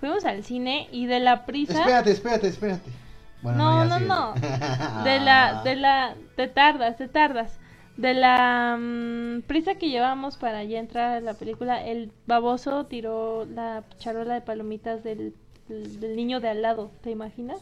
Fuimos 0.00 0.24
al 0.24 0.42
cine 0.44 0.88
y 0.90 1.06
de 1.06 1.20
la 1.20 1.46
prisa... 1.46 1.80
Espérate, 1.80 2.10
espérate, 2.10 2.48
espérate. 2.48 2.90
Bueno, 3.42 3.58
No, 3.58 3.84
no, 3.84 3.94
sigue. 3.96 4.08
no. 4.08 4.34
De 5.04 5.20
la, 5.20 5.62
de 5.64 5.76
la, 5.76 6.14
te 6.36 6.46
tardas, 6.48 6.96
te 6.96 7.08
tardas. 7.08 7.58
De 7.96 8.14
la 8.14 8.76
mm, 8.80 9.42
prisa 9.42 9.74
que 9.74 9.90
llevamos 9.90 10.36
para 10.36 10.64
ya 10.64 10.78
entrar 10.78 11.16
a 11.16 11.20
la 11.20 11.34
película, 11.34 11.84
el 11.86 12.10
baboso 12.26 12.86
tiró 12.86 13.44
la 13.44 13.84
charola 13.98 14.34
de 14.34 14.40
palomitas 14.40 15.04
del, 15.04 15.34
del 15.68 16.16
niño 16.16 16.40
de 16.40 16.48
al 16.48 16.62
lado, 16.62 16.90
¿te 17.02 17.10
imaginas? 17.10 17.60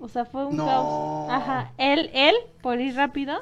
O 0.00 0.08
sea, 0.08 0.24
fue 0.24 0.44
un 0.46 0.56
No. 0.56 0.64
caos. 0.64 1.30
Ajá, 1.30 1.72
él, 1.78 2.10
él, 2.14 2.34
por 2.62 2.80
ir 2.80 2.94
rápido, 2.96 3.40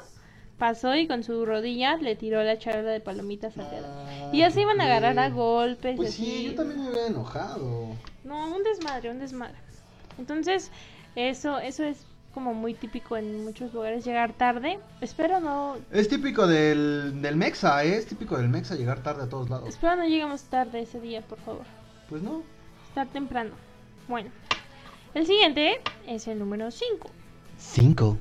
pasó 0.57 0.95
y 0.95 1.07
con 1.07 1.23
su 1.23 1.45
rodilla 1.45 1.97
le 1.97 2.15
tiró 2.15 2.43
la 2.43 2.57
charola 2.57 2.91
de 2.91 2.99
palomitas 2.99 3.57
al 3.57 3.69
dedo. 3.69 3.87
Y 4.31 4.39
ya 4.39 4.51
se 4.51 4.61
iban 4.61 4.79
a 4.81 4.85
agarrar 4.85 5.17
a 5.19 5.29
golpes. 5.29 5.95
Pues 5.97 6.09
así. 6.09 6.25
sí, 6.25 6.43
yo 6.43 6.55
también 6.55 6.81
me 6.81 6.87
había 6.89 7.07
enojado. 7.07 7.87
No, 8.23 8.55
un 8.55 8.63
desmadre, 8.63 9.09
un 9.11 9.19
desmadre. 9.19 9.55
Entonces, 10.17 10.71
eso, 11.15 11.59
eso 11.59 11.83
es 11.83 12.05
como 12.33 12.53
muy 12.53 12.73
típico 12.73 13.15
en 13.15 13.43
muchos 13.43 13.73
lugares, 13.73 14.03
llegar 14.05 14.33
tarde. 14.33 14.79
Espero 15.01 15.39
no, 15.39 15.77
Es 15.91 16.09
típico 16.09 16.47
del, 16.47 17.21
del 17.21 17.35
Mexa, 17.35 17.83
¿eh? 17.83 17.97
Es 17.97 18.07
típico 18.07 18.37
del 18.37 18.49
Mexa 18.49 18.75
llegar 18.75 19.03
tarde 19.03 19.23
a 19.23 19.29
todos 19.29 19.49
lados. 19.49 19.69
espero 19.69 19.95
no 19.95 20.03
lleguemos 20.05 20.43
tarde 20.43 20.81
ese 20.81 20.99
día, 20.99 21.21
por 21.21 21.39
favor. 21.39 21.65
Pues 22.09 22.21
no. 22.23 22.41
Estar 22.87 23.07
temprano. 23.07 23.51
Bueno, 24.07 24.29
el 25.13 25.25
siguiente 25.25 25.79
es 26.07 26.27
el 26.27 26.39
número 26.39 26.71
5. 26.71 27.09
Cinco. 27.57 28.17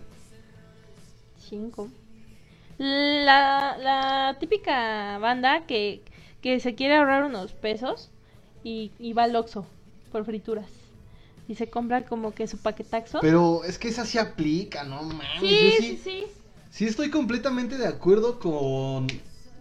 5. 1.39 1.89
La, 2.79 3.77
la 3.79 4.37
típica 4.39 5.19
banda 5.19 5.67
que, 5.67 6.03
que 6.41 6.61
se 6.61 6.75
quiere 6.75 6.97
ahorrar 6.97 7.25
unos 7.25 7.53
pesos 7.53 8.11
y, 8.65 8.93
y 8.99 9.13
va 9.13 9.25
al 9.25 9.37
Oxxo 9.37 9.67
por 10.11 10.25
frituras. 10.25 10.82
Y 11.53 11.55
se 11.55 11.69
compra 11.69 12.01
como 12.07 12.33
que 12.33 12.47
su 12.47 12.57
paquetaxo. 12.57 13.19
Pero 13.21 13.63
es 13.65 13.77
que 13.77 13.89
esa 13.89 14.07
sí 14.07 14.17
aplica, 14.17 14.85
no 14.85 15.03
mames. 15.03 15.29
sí, 15.39 15.55
sí, 15.55 15.71
sí, 15.83 16.01
sí. 16.03 16.25
sí 16.71 16.87
estoy 16.87 17.11
completamente 17.11 17.77
de 17.77 17.87
acuerdo 17.87 18.39
con 18.41 19.07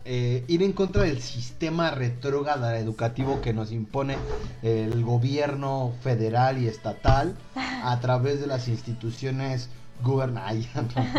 eh, 0.06 0.46
ir 0.48 0.64
en 0.64 0.72
contra 0.72 1.04
del 1.04 1.22
sistema 1.22 1.92
retrógrada 1.92 2.80
educativo 2.80 3.42
que 3.42 3.52
nos 3.52 3.74
impone 3.74 4.16
el 4.64 5.04
gobierno 5.04 5.92
federal 6.02 6.60
y 6.64 6.68
estatal 6.70 7.36
a 7.84 8.00
través 8.00 8.40
de 8.40 8.48
las 8.48 8.70
instituciones 8.70 9.68
gubernamentales. 10.02 11.12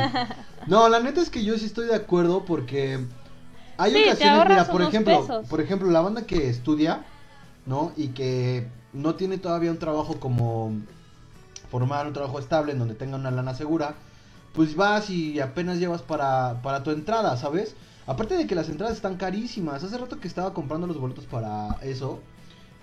No, 0.68 0.88
la 0.88 1.00
neta 1.00 1.20
es 1.20 1.28
que 1.28 1.44
yo 1.44 1.58
sí 1.58 1.66
estoy 1.66 1.86
de 1.86 1.96
acuerdo 1.96 2.46
porque 2.46 2.98
hay 3.76 3.92
Sí, 3.92 4.04
ocasiones, 4.06 4.48
mira, 4.48 4.64
por 4.68 4.80
ejemplo, 4.80 5.20
pesos. 5.20 5.46
por 5.48 5.60
ejemplo, 5.60 5.90
la 5.90 6.00
banda 6.00 6.22
que 6.26 6.48
estudia, 6.48 7.04
¿no? 7.66 7.92
Y 7.94 8.08
que 8.08 8.66
no 8.93 9.14
tiene 9.14 9.38
todavía 9.38 9.70
un 9.70 9.78
trabajo 9.78 10.20
como 10.20 10.72
formal, 11.70 12.09
un 12.09 12.12
trabajo 12.12 12.38
estable 12.38 12.72
en 12.72 12.78
donde 12.78 12.95
tenga 12.95 13.16
una 13.16 13.30
lana 13.30 13.55
segura, 13.55 13.95
pues 14.53 14.76
vas 14.76 15.09
y 15.09 15.40
apenas 15.40 15.78
llevas 15.78 16.03
para, 16.03 16.61
para 16.62 16.82
tu 16.82 16.90
entrada, 16.90 17.36
¿sabes? 17.36 17.74
Aparte 18.07 18.36
de 18.36 18.47
que 18.47 18.55
las 18.55 18.68
entradas 18.68 18.97
están 18.97 19.16
carísimas. 19.16 19.82
Hace 19.82 19.97
rato 19.97 20.18
que 20.20 20.28
estaba 20.28 20.53
comprando 20.53 20.86
los 20.86 20.99
boletos 20.99 21.24
para 21.24 21.78
eso. 21.82 22.20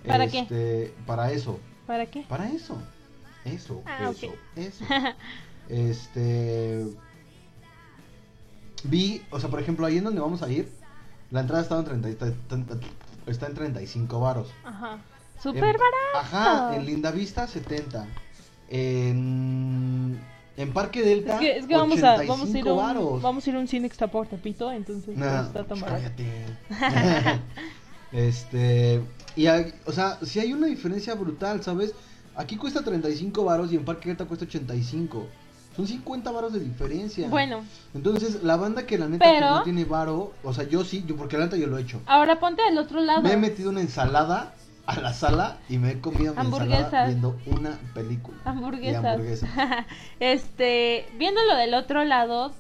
¿Para 0.08 0.28
qué? 0.28 0.46
qué? 0.48 0.94
Para 1.06 1.32
eso. 1.32 1.60
¿Para 1.86 2.06
qué? 2.06 2.26
Para 2.28 2.50
eso. 2.50 2.78
Eso. 3.46 3.84
Ah, 3.86 4.10
eso. 4.10 4.34
Eso. 4.56 4.86
Este. 5.70 6.84
Vi, 8.84 9.22
o 9.30 9.40
sea, 9.40 9.52
por 9.52 9.60
ejemplo, 9.60 9.86
ahí 9.86 9.98
en 9.98 10.06
donde 10.06 10.20
vamos 10.20 10.42
a 10.42 10.50
ir, 10.50 10.72
la 11.30 11.42
entrada 11.42 11.62
estaba 11.62 11.82
en 11.82 12.02
30, 12.02 12.10
está, 12.10 12.34
está 13.28 13.46
en 13.46 13.54
35 13.54 14.20
varos. 14.20 14.50
Ajá. 14.64 14.98
Súper 15.42 15.78
barato. 15.78 16.16
Ajá, 16.16 16.76
en 16.76 16.86
Linda 16.86 17.12
Vista 17.12 17.48
70. 17.48 18.06
En, 18.70 20.20
en 20.58 20.74
Parque 20.74 21.02
Delta 21.02 21.36
Es 21.36 21.40
que, 21.40 21.58
es 21.58 21.66
que 21.66 21.76
vamos, 21.76 22.04
a, 22.04 22.16
85 22.16 22.28
vamos, 22.30 22.54
a 22.54 22.58
ir 22.60 22.68
un, 22.68 23.22
vamos 23.22 23.48
a 23.48 23.50
ir 23.50 23.56
a 23.56 23.60
un 23.60 23.68
cine 23.68 23.90
por 24.12 24.28
Tepito, 24.28 24.72
entonces 24.72 25.18
Nah, 25.18 25.42
no 25.42 25.48
está 25.48 25.64
tan 25.64 25.80
barato. 25.80 26.04
cállate. 26.04 26.46
este, 28.12 29.02
y 29.36 29.48
hay, 29.48 29.74
o 29.86 29.92
sea, 29.92 30.20
si 30.22 30.40
hay 30.40 30.54
una 30.54 30.68
diferencia 30.68 31.16
brutal, 31.16 31.64
¿sabes? 31.64 31.94
Aquí 32.36 32.58
cuesta 32.58 32.84
35 32.84 33.44
varos 33.44 33.72
y 33.72 33.76
en 33.76 33.86
Parque 33.86 34.10
Delta 34.10 34.26
cuesta 34.26 34.46
85. 34.46 35.28
Son 35.76 35.88
50 35.88 36.32
varos 36.32 36.52
de 36.54 36.60
diferencia. 36.60 37.30
Bueno, 37.30 37.64
Entonces, 37.94 38.44
la 38.44 38.58
banda 38.58 38.86
que 38.86 38.98
la 38.98 39.08
neta 39.08 39.24
Pero- 39.26 39.40
que 39.40 39.46
no 39.46 39.64
tiene 39.64 39.86
varo, 39.86 40.34
o 40.44 40.54
sea, 40.54 40.66
yo 40.68 40.84
sí, 40.84 41.06
yo 41.08 41.16
porque 41.16 41.38
la 41.38 41.46
neta 41.46 41.58
yo 41.58 41.68
lo 41.68 41.78
he 41.78 41.82
hecho. 41.82 42.02
ahora 42.06 42.40
ponte 42.40 42.62
del 42.64 42.78
otro 42.78 43.00
lado. 43.00 43.22
Me 43.22 43.34
he 43.34 43.38
metido 43.38 43.70
una 43.70 43.82
ensalada 43.82 44.54
a 44.90 45.00
la 45.02 45.14
sala 45.14 45.58
y 45.70 45.78
me 45.78 45.92
he 45.92 46.00
comido 46.00 46.34
mi 46.34 46.40
Hamburguesas. 46.40 47.08
viendo 47.08 47.38
una 47.46 47.80
película. 47.94 48.38
Hamburguesas. 48.44 49.06
hamburguesas. 49.06 49.50
este, 50.20 51.08
viéndolo 51.18 51.56
del 51.56 51.76
otro 51.76 52.04
lado, 52.04 52.52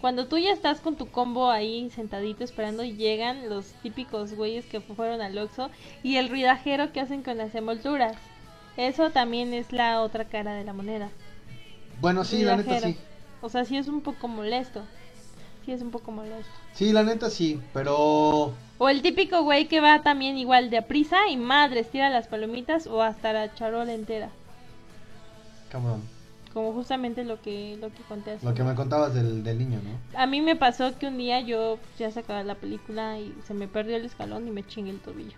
cuando 0.00 0.26
tú 0.26 0.38
ya 0.38 0.50
estás 0.50 0.80
con 0.80 0.96
tu 0.96 1.06
combo 1.06 1.50
ahí 1.50 1.88
sentadito 1.90 2.42
esperando 2.42 2.82
llegan 2.82 3.48
los 3.48 3.66
típicos 3.82 4.34
güeyes 4.34 4.66
que 4.66 4.80
fueron 4.80 5.20
al 5.20 5.38
Oxxo 5.38 5.70
y 6.02 6.16
el 6.16 6.28
ruidajero 6.28 6.92
que 6.92 7.00
hacen 7.00 7.22
con 7.22 7.38
las 7.38 7.54
envolturas. 7.54 8.16
Eso 8.76 9.10
también 9.10 9.54
es 9.54 9.70
la 9.72 10.00
otra 10.00 10.24
cara 10.24 10.54
de 10.54 10.64
la 10.64 10.72
moneda. 10.72 11.10
Bueno, 12.00 12.24
sí, 12.24 12.42
la 12.42 12.56
neta 12.56 12.80
sí. 12.80 12.96
O 13.40 13.48
sea, 13.48 13.64
sí 13.64 13.76
es 13.76 13.86
un 13.86 14.00
poco 14.00 14.26
molesto. 14.26 14.82
Sí 15.64 15.70
es 15.70 15.82
un 15.82 15.92
poco 15.92 16.10
molesto. 16.10 16.50
Sí, 16.72 16.92
la 16.92 17.04
neta 17.04 17.30
sí, 17.30 17.60
pero 17.72 18.54
O 18.84 18.88
el 18.88 19.00
típico 19.00 19.44
güey 19.44 19.68
que 19.68 19.80
va 19.80 20.02
también 20.02 20.36
igual 20.36 20.68
de 20.68 20.82
prisa 20.82 21.28
y 21.28 21.36
madres 21.36 21.88
tira 21.88 22.10
las 22.10 22.26
palomitas 22.26 22.88
o 22.88 23.00
hasta 23.00 23.32
la 23.32 23.54
charola 23.54 23.92
entera. 23.92 24.28
cabrón. 25.70 26.02
Como 26.52 26.72
justamente 26.72 27.22
lo 27.22 27.40
que, 27.40 27.78
lo 27.80 27.90
que 27.90 28.02
conté 28.08 28.32
hace 28.32 28.44
Lo 28.44 28.54
que 28.54 28.64
me 28.64 28.74
contabas 28.74 29.14
del, 29.14 29.44
del 29.44 29.56
niño, 29.56 29.80
¿no? 29.84 30.18
A 30.20 30.26
mí 30.26 30.40
me 30.40 30.56
pasó 30.56 30.98
que 30.98 31.06
un 31.06 31.16
día 31.16 31.38
yo 31.42 31.78
pues, 31.80 31.96
ya 31.96 32.10
se 32.10 32.18
acababa 32.18 32.42
la 32.42 32.56
película 32.56 33.20
y 33.20 33.32
se 33.46 33.54
me 33.54 33.68
perdió 33.68 33.94
el 33.94 34.04
escalón 34.04 34.48
y 34.48 34.50
me 34.50 34.66
chingué 34.66 34.90
el 34.90 34.98
tobillo. 34.98 35.36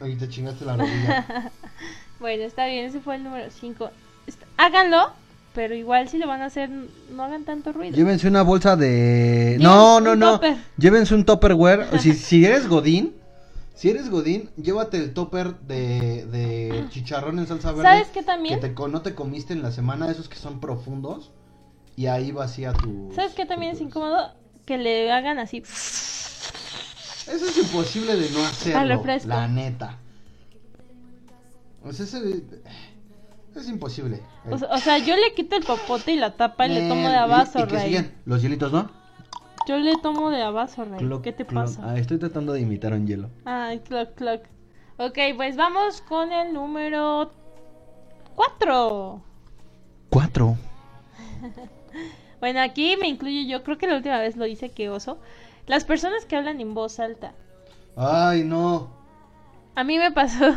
Y 0.00 0.14
te 0.14 0.28
chingaste 0.28 0.64
la 0.64 0.76
rodilla. 0.76 1.50
Bueno, 2.20 2.44
está 2.44 2.66
bien, 2.66 2.84
ese 2.84 3.00
fue 3.00 3.16
el 3.16 3.24
número 3.24 3.50
5. 3.50 3.90
Háganlo, 4.56 5.10
pero 5.54 5.74
igual 5.74 6.08
si 6.08 6.18
lo 6.18 6.26
van 6.26 6.42
a 6.42 6.46
hacer, 6.46 6.68
no 6.68 7.22
hagan 7.22 7.44
tanto 7.44 7.72
ruido. 7.72 7.94
Llévense 7.96 8.26
una 8.26 8.42
bolsa 8.42 8.76
de... 8.76 9.56
No, 9.60 10.00
no, 10.00 10.16
no. 10.16 10.32
topper. 10.34 10.56
Llévense 10.76 11.14
un 11.14 11.24
topperware. 11.24 11.86
si, 12.00 12.12
si 12.12 12.44
eres 12.44 12.68
godín, 12.68 13.14
si 13.74 13.90
eres 13.90 14.10
godín, 14.10 14.50
llévate 14.56 14.96
el 14.96 15.14
topper 15.14 15.54
de, 15.60 16.26
de 16.26 16.84
chicharrón 16.90 17.38
en 17.38 17.46
salsa 17.46 17.70
verde. 17.70 17.84
¿Sabes 17.84 18.08
qué 18.08 18.22
también? 18.22 18.60
Que 18.60 18.68
te, 18.68 18.88
no 18.88 19.02
te 19.02 19.14
comiste 19.14 19.52
en 19.52 19.62
la 19.62 19.70
semana, 19.70 20.10
esos 20.10 20.28
que 20.28 20.36
son 20.36 20.60
profundos. 20.60 21.30
Y 21.96 22.06
ahí 22.06 22.32
vacía 22.32 22.72
tu... 22.72 23.12
¿Sabes 23.14 23.34
qué 23.34 23.46
también 23.46 23.72
es 23.72 23.80
incómodo? 23.80 24.32
Que 24.66 24.78
le 24.78 25.12
hagan 25.12 25.38
así. 25.38 25.58
Eso 25.58 27.46
es 27.46 27.56
imposible 27.56 28.16
de 28.16 28.28
no 28.30 28.44
hacerlo. 28.44 29.02
La 29.26 29.46
neta. 29.46 29.98
Sea, 31.92 32.04
ese- 32.06 32.42
es 33.60 33.68
imposible. 33.68 34.20
O, 34.50 34.58
sea- 34.58 34.68
o 34.70 34.78
sea, 34.78 34.98
yo 34.98 35.16
le 35.16 35.34
quito 35.34 35.56
el 35.56 35.64
popote 35.64 36.12
y 36.12 36.16
la 36.16 36.36
tapa 36.36 36.66
y 36.66 36.70
le 36.74 36.88
tomo 36.88 37.08
de 37.08 37.14
a 37.16 37.24
Eh, 37.24 37.28
y- 37.28 37.58
y 37.62 37.66
que 37.66 37.74
Rey. 37.76 37.84
siguen 37.86 38.14
los 38.24 38.42
hielitos, 38.42 38.72
¿no? 38.72 38.90
Yo 39.68 39.78
le 39.78 39.96
tomo 39.98 40.30
de 40.30 40.42
a 40.42 40.50
vaso, 40.50 40.84
Rey. 40.84 40.98
Cloc, 40.98 41.22
¿Qué 41.22 41.32
te 41.32 41.44
pasa? 41.44 41.80
Ah, 41.84 41.96
estoy 41.98 42.18
tratando 42.18 42.52
de 42.52 42.60
imitar 42.60 42.92
un 42.92 43.06
hielo. 43.06 43.30
Ay, 43.44 43.78
clock, 43.80 44.14
clock. 44.14 44.42
Ok, 44.98 45.18
pues 45.36 45.56
vamos 45.56 46.00
con 46.02 46.32
el 46.32 46.52
número 46.52 47.32
4. 48.34 49.22
Cuatro. 50.10 50.56
Bueno, 52.40 52.60
aquí 52.60 52.96
me 53.00 53.08
incluyo 53.08 53.48
yo, 53.48 53.62
creo 53.64 53.78
que 53.78 53.86
la 53.86 53.96
última 53.96 54.18
vez 54.18 54.36
lo 54.36 54.44
hice, 54.46 54.70
que 54.70 54.90
oso. 54.90 55.16
Las 55.66 55.84
personas 55.84 56.26
que 56.26 56.36
hablan 56.36 56.60
en 56.60 56.74
voz 56.74 57.00
alta. 57.00 57.32
Ay, 57.96 58.44
no. 58.44 58.90
A 59.74 59.82
mí 59.82 59.96
me 59.96 60.10
pasó 60.12 60.52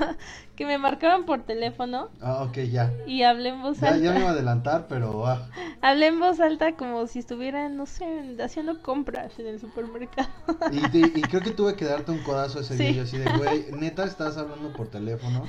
que 0.57 0.65
me 0.65 0.77
marcaron 0.77 1.25
por 1.25 1.43
teléfono 1.43 2.09
Ah, 2.19 2.43
ok, 2.43 2.57
ya. 2.69 2.91
y 3.05 3.23
hablé 3.23 3.49
en 3.49 3.61
voz 3.61 3.79
Ya, 3.79 3.89
alta. 3.89 4.03
ya 4.03 4.11
me 4.11 4.19
iba 4.19 4.29
a 4.29 4.31
adelantar, 4.33 4.87
pero... 4.89 5.25
ah. 5.25 5.47
Hablé 5.81 6.07
en 6.07 6.19
voz 6.19 6.39
alta 6.39 6.75
como 6.75 7.05
si 7.07 7.19
estuviera, 7.19 7.69
no 7.69 7.85
sé, 7.85 8.35
haciendo 8.43 8.81
compras 8.81 9.37
en 9.39 9.47
el 9.47 9.59
supermercado. 9.59 10.27
Y, 10.71 10.81
te- 10.89 11.19
y 11.19 11.21
creo 11.21 11.41
que 11.41 11.51
tuve 11.51 11.75
que 11.75 11.85
darte 11.85 12.11
un 12.11 12.23
codazo 12.23 12.59
ese 12.59 12.75
Sí. 12.75 12.87
día. 12.87 13.03
Así 13.03 13.17
de, 13.17 13.31
güey, 13.37 13.67
neta 13.79 14.03
estás 14.03 14.35
hablando 14.37 14.73
por 14.73 14.87
teléfono. 14.89 15.45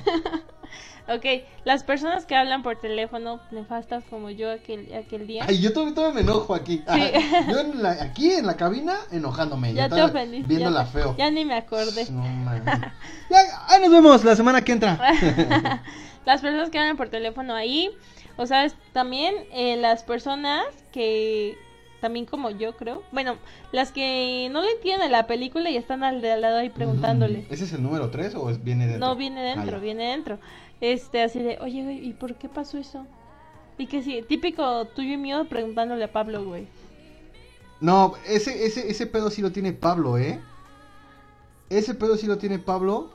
Ok, 1.07 1.25
las 1.63 1.83
personas 1.83 2.25
que 2.25 2.35
hablan 2.35 2.63
por 2.63 2.79
teléfono, 2.79 3.39
nefastas 3.51 4.03
como 4.09 4.29
yo 4.29 4.51
aquel, 4.51 4.93
aquel 4.93 5.27
día. 5.27 5.45
Ay, 5.47 5.59
yo 5.59 5.73
todavía, 5.73 5.95
todavía 5.95 6.15
me 6.15 6.21
enojo 6.21 6.53
aquí. 6.55 6.83
Sí. 6.91 7.01
Yo 7.49 7.59
en 7.61 7.81
la- 7.83 7.91
aquí 8.03 8.31
en 8.31 8.45
la 8.45 8.55
cabina 8.57 8.95
enojándome. 9.11 9.73
ya 9.73 9.89
te 9.89 10.01
ofendí. 10.01 10.43
Viéndola 10.43 10.83
ya, 10.83 10.91
feo. 10.91 11.15
Ya 11.17 11.31
ni 11.31 11.45
me 11.45 11.55
acordé. 11.55 12.09
No. 12.11 12.23
Ya, 13.29 13.37
ahí 13.67 13.79
nos 13.81 13.91
vemos 13.91 14.23
la 14.23 14.35
semana 14.35 14.63
que 14.63 14.71
entra. 14.71 14.99
las 16.25 16.41
personas 16.41 16.69
que 16.71 16.79
hablan 16.79 16.97
por 16.97 17.09
teléfono 17.09 17.53
ahí, 17.53 17.91
o 18.37 18.45
sabes, 18.47 18.75
también 18.93 19.35
eh, 19.51 19.77
las 19.77 20.03
personas 20.03 20.65
que 20.91 21.55
también 22.01 22.25
como 22.25 22.49
yo 22.49 22.75
creo, 22.77 23.03
bueno, 23.11 23.35
las 23.71 23.91
que 23.91 24.47
no 24.51 24.61
le 24.61 24.71
entienden 24.71 25.11
la 25.11 25.27
película 25.27 25.69
y 25.69 25.77
están 25.77 26.03
al 26.03 26.21
de 26.21 26.31
al 26.31 26.41
lado 26.41 26.57
ahí 26.57 26.69
preguntándole. 26.69 27.45
¿Ese 27.49 27.65
es 27.65 27.73
el 27.73 27.83
número 27.83 28.09
3 28.09 28.35
o 28.35 28.49
es- 28.49 28.63
viene 28.63 28.87
dentro? 28.87 29.07
No 29.07 29.15
viene 29.15 29.41
dentro, 29.41 29.63
Ah, 29.75 29.77
ya. 29.77 29.83
viene 29.83 30.03
dentro. 30.11 30.39
Este, 30.81 31.21
así 31.21 31.39
de, 31.39 31.57
oye, 31.61 31.83
güey, 31.83 32.07
¿y 32.07 32.13
por 32.13 32.35
qué 32.35 32.47
pasó 32.49 32.77
eso? 32.77 33.05
Y 33.77 33.87
que 33.87 34.01
sí, 34.03 34.23
típico 34.27 34.85
tuyo 34.85 35.13
y 35.13 35.17
mío 35.17 35.45
preguntándole 35.49 36.03
a 36.05 36.11
Pablo, 36.11 36.43
güey. 36.45 36.67
No, 37.81 38.13
ese, 38.27 38.65
ese, 38.65 38.89
ese 38.89 39.05
pedo 39.07 39.29
sí 39.29 39.41
lo 39.41 39.51
tiene 39.51 39.71
Pablo, 39.73 40.17
¿eh? 40.17 40.39
Ese 41.69 41.93
pedo 41.93 42.17
sí 42.17 42.27
lo 42.27 42.37
tiene 42.37 42.59
Pablo. 42.59 43.09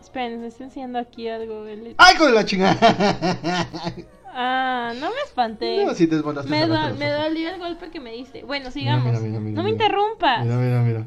Esperen, 0.00 0.40
me 0.40 0.46
está 0.48 0.64
enseñando 0.64 0.98
aquí 0.98 1.28
algo. 1.28 1.64
el- 1.66 1.94
¡Ay, 1.98 2.16
con 2.16 2.34
la 2.34 2.44
chingada! 2.44 2.76
Ah, 4.38 4.92
no 5.00 5.08
me 5.08 5.20
espanté. 5.24 5.84
No, 5.86 5.94
si 5.94 6.06
te 6.06 6.16
espantaste. 6.16 6.50
me, 6.50 6.66
do- 6.66 6.94
me 6.96 7.08
dolió 7.10 7.48
el 7.54 7.58
golpe 7.58 7.90
que 7.90 8.00
me 8.00 8.12
diste. 8.12 8.44
Bueno, 8.44 8.70
sigamos. 8.70 9.06
mira, 9.06 9.18
mira, 9.20 9.40
mira, 9.40 9.56
no 9.56 9.62
me 9.62 9.70
interrumpas. 9.70 10.44
Mira, 10.44 10.56
mira, 10.58 10.82
mira. 10.82 11.06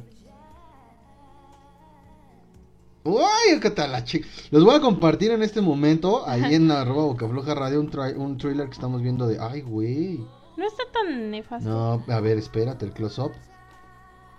Uy, 3.03 3.59
qué 3.61 3.69
tal 3.69 3.91
la 3.91 4.03
chica. 4.03 4.27
Los 4.51 4.63
voy 4.65 4.75
a 4.75 4.81
compartir 4.81 5.31
en 5.31 5.41
este 5.41 5.61
momento 5.61 6.27
ahí 6.27 6.53
en 6.55 6.69
arroba 6.69 7.03
bocafloja 7.05 7.55
radio 7.55 7.79
un, 7.79 7.89
tra- 7.91 8.15
un 8.15 8.37
trailer 8.37 8.67
que 8.67 8.73
estamos 8.73 9.01
viendo 9.01 9.25
de. 9.27 9.37
Ay, 9.39 9.61
güey. 9.61 10.19
No 10.57 10.65
está 10.67 10.83
tan 10.91 11.31
nefasto. 11.31 11.69
No, 11.69 12.03
a 12.13 12.19
ver, 12.19 12.37
espérate, 12.37 12.85
el 12.85 12.91
close 12.91 13.21
up. 13.21 13.31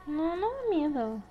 No, 0.06 0.36
no 0.36 0.46
da 0.48 0.76
miedo. 0.76 1.22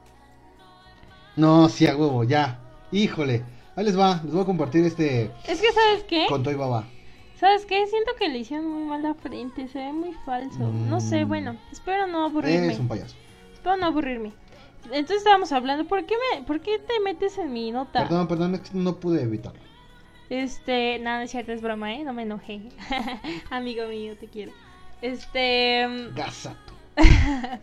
No, 1.35 1.69
sí, 1.69 1.85
a 1.87 1.95
huevo, 1.95 2.23
ya. 2.23 2.59
Híjole. 2.91 3.43
Ahí 3.75 3.85
les 3.85 3.97
va, 3.97 4.19
les 4.23 4.33
voy 4.33 4.41
a 4.41 4.45
compartir 4.45 4.83
este 4.83 5.31
Es 5.47 5.61
que, 5.61 5.71
¿sabes 5.71 6.03
qué? 6.07 6.25
con 6.27 6.41
Toy 6.43 6.55
Baba. 6.55 6.85
¿Sabes 7.39 7.65
qué? 7.65 7.85
Siento 7.87 8.11
que 8.19 8.27
le 8.27 8.39
hicieron 8.39 8.67
muy 8.67 8.83
mal 8.83 9.01
la 9.01 9.13
frente. 9.13 9.67
Se 9.69 9.79
ve 9.79 9.93
muy 9.93 10.13
falso. 10.25 10.59
No 10.67 10.99
sé, 10.99 11.23
Mm. 11.23 11.27
bueno. 11.27 11.55
Espero 11.71 12.05
no 12.07 12.25
aburrirme. 12.25 12.65
Eres 12.67 12.79
un 12.79 12.87
payaso. 12.87 13.15
Espero 13.53 13.77
no 13.77 13.85
aburrirme. 13.85 14.33
Entonces 14.85 15.17
estábamos 15.17 15.51
hablando. 15.51 15.85
¿Por 15.87 16.05
qué, 16.05 16.15
me, 16.35 16.43
¿Por 16.43 16.59
qué 16.61 16.79
te 16.79 16.99
metes 16.99 17.37
en 17.37 17.53
mi 17.53 17.71
nota? 17.71 18.03
Perdón, 18.07 18.27
perdón, 18.27 18.55
es 18.55 18.61
que 18.61 18.71
no 18.77 18.95
pude 18.97 19.23
evitarlo. 19.23 19.59
Este, 20.29 20.99
nada, 20.99 21.17
no 21.19 21.23
es 21.23 21.31
cierto, 21.31 21.51
es 21.53 21.61
broma, 21.61 21.93
¿eh? 21.93 22.03
No 22.03 22.13
me 22.13 22.23
enojé. 22.23 22.61
Amigo 23.49 23.87
mío, 23.87 24.15
te 24.19 24.27
quiero. 24.27 24.51
Este, 25.01 25.87
mm, 25.87 26.15
Gasato. 26.15 26.73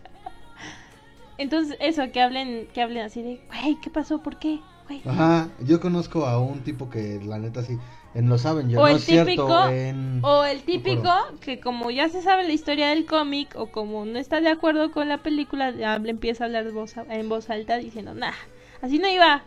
entonces 1.37 1.77
eso, 1.79 2.11
que 2.11 2.21
hablen, 2.21 2.67
que 2.73 2.81
hablen 2.81 3.05
así 3.05 3.21
de, 3.21 3.41
güey, 3.47 3.75
¿qué 3.81 3.89
pasó? 3.89 4.21
¿Por 4.23 4.37
qué? 4.39 4.59
Güey. 4.87 5.01
Ajá, 5.05 5.49
yo 5.59 5.79
conozco 5.79 6.25
a 6.25 6.39
un 6.39 6.61
tipo 6.61 6.89
que 6.89 7.19
la 7.23 7.37
neta 7.37 7.61
sí, 7.63 7.77
en 8.15 8.31
O 8.31 8.37
no 8.37 8.87
el 8.87 8.99
cierto, 8.99 9.25
típico, 9.25 9.67
en... 9.69 10.19
O 10.23 10.43
el 10.43 10.61
típico 10.63 11.11
que 11.41 11.59
como 11.59 11.91
ya 11.91 12.09
se 12.09 12.21
sabe 12.21 12.45
la 12.47 12.53
historia 12.53 12.89
del 12.89 13.05
cómic 13.05 13.53
o 13.55 13.67
como 13.67 14.05
no 14.05 14.17
está 14.17 14.41
de 14.41 14.49
acuerdo 14.49 14.91
con 14.91 15.07
la 15.07 15.19
película, 15.19 15.71
ya 15.71 15.99
le 15.99 16.09
empieza 16.11 16.43
a 16.43 16.47
hablar 16.47 16.71
voz 16.71 16.97
a- 16.97 17.05
en 17.09 17.29
voz 17.29 17.49
alta 17.49 17.77
diciendo, 17.77 18.13
nah, 18.13 18.33
así 18.81 18.97
no 18.99 19.07
iba. 19.07 19.43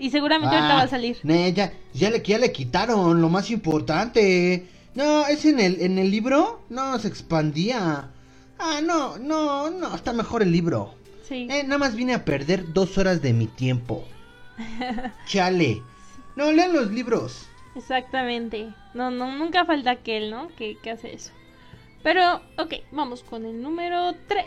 Y 0.00 0.10
seguramente 0.10 0.56
ahorita 0.56 0.72
Ah, 0.74 0.78
va 0.78 0.82
a 0.82 0.88
salir. 0.88 1.18
ne, 1.22 1.52
ya, 1.52 1.72
ya 1.94 2.10
le, 2.10 2.20
ya 2.22 2.38
le 2.38 2.50
quitaron 2.50 3.20
lo 3.20 3.28
más 3.28 3.50
importante. 3.52 4.66
No, 4.96 5.26
es 5.28 5.44
en 5.44 5.60
el, 5.60 5.80
en 5.80 5.98
el 5.98 6.10
libro, 6.10 6.62
no 6.68 6.98
se 6.98 7.06
expandía. 7.06 8.10
Ah, 8.58 8.80
no, 8.82 9.16
no, 9.18 9.70
no, 9.70 9.94
está 9.94 10.12
mejor 10.12 10.42
el 10.42 10.50
libro. 10.50 10.94
Sí. 11.26 11.46
Eh, 11.48 11.62
nada 11.62 11.78
más 11.78 11.94
vine 11.94 12.14
a 12.14 12.24
perder 12.24 12.72
dos 12.72 12.98
horas 12.98 13.22
de 13.22 13.32
mi 13.32 13.46
tiempo. 13.46 14.04
Chale. 15.26 15.82
No, 16.36 16.50
lean 16.52 16.72
los 16.72 16.90
libros. 16.90 17.46
Exactamente. 17.80 18.72
No, 18.94 19.10
no, 19.10 19.36
nunca 19.36 19.64
falta 19.64 19.90
aquel, 19.92 20.30
¿no? 20.30 20.48
Que, 20.56 20.76
que 20.76 20.90
hace 20.90 21.14
eso. 21.14 21.32
Pero, 22.02 22.36
ok, 22.58 22.74
vamos 22.92 23.22
con 23.22 23.44
el 23.46 23.60
número 23.62 24.14
3. 24.28 24.46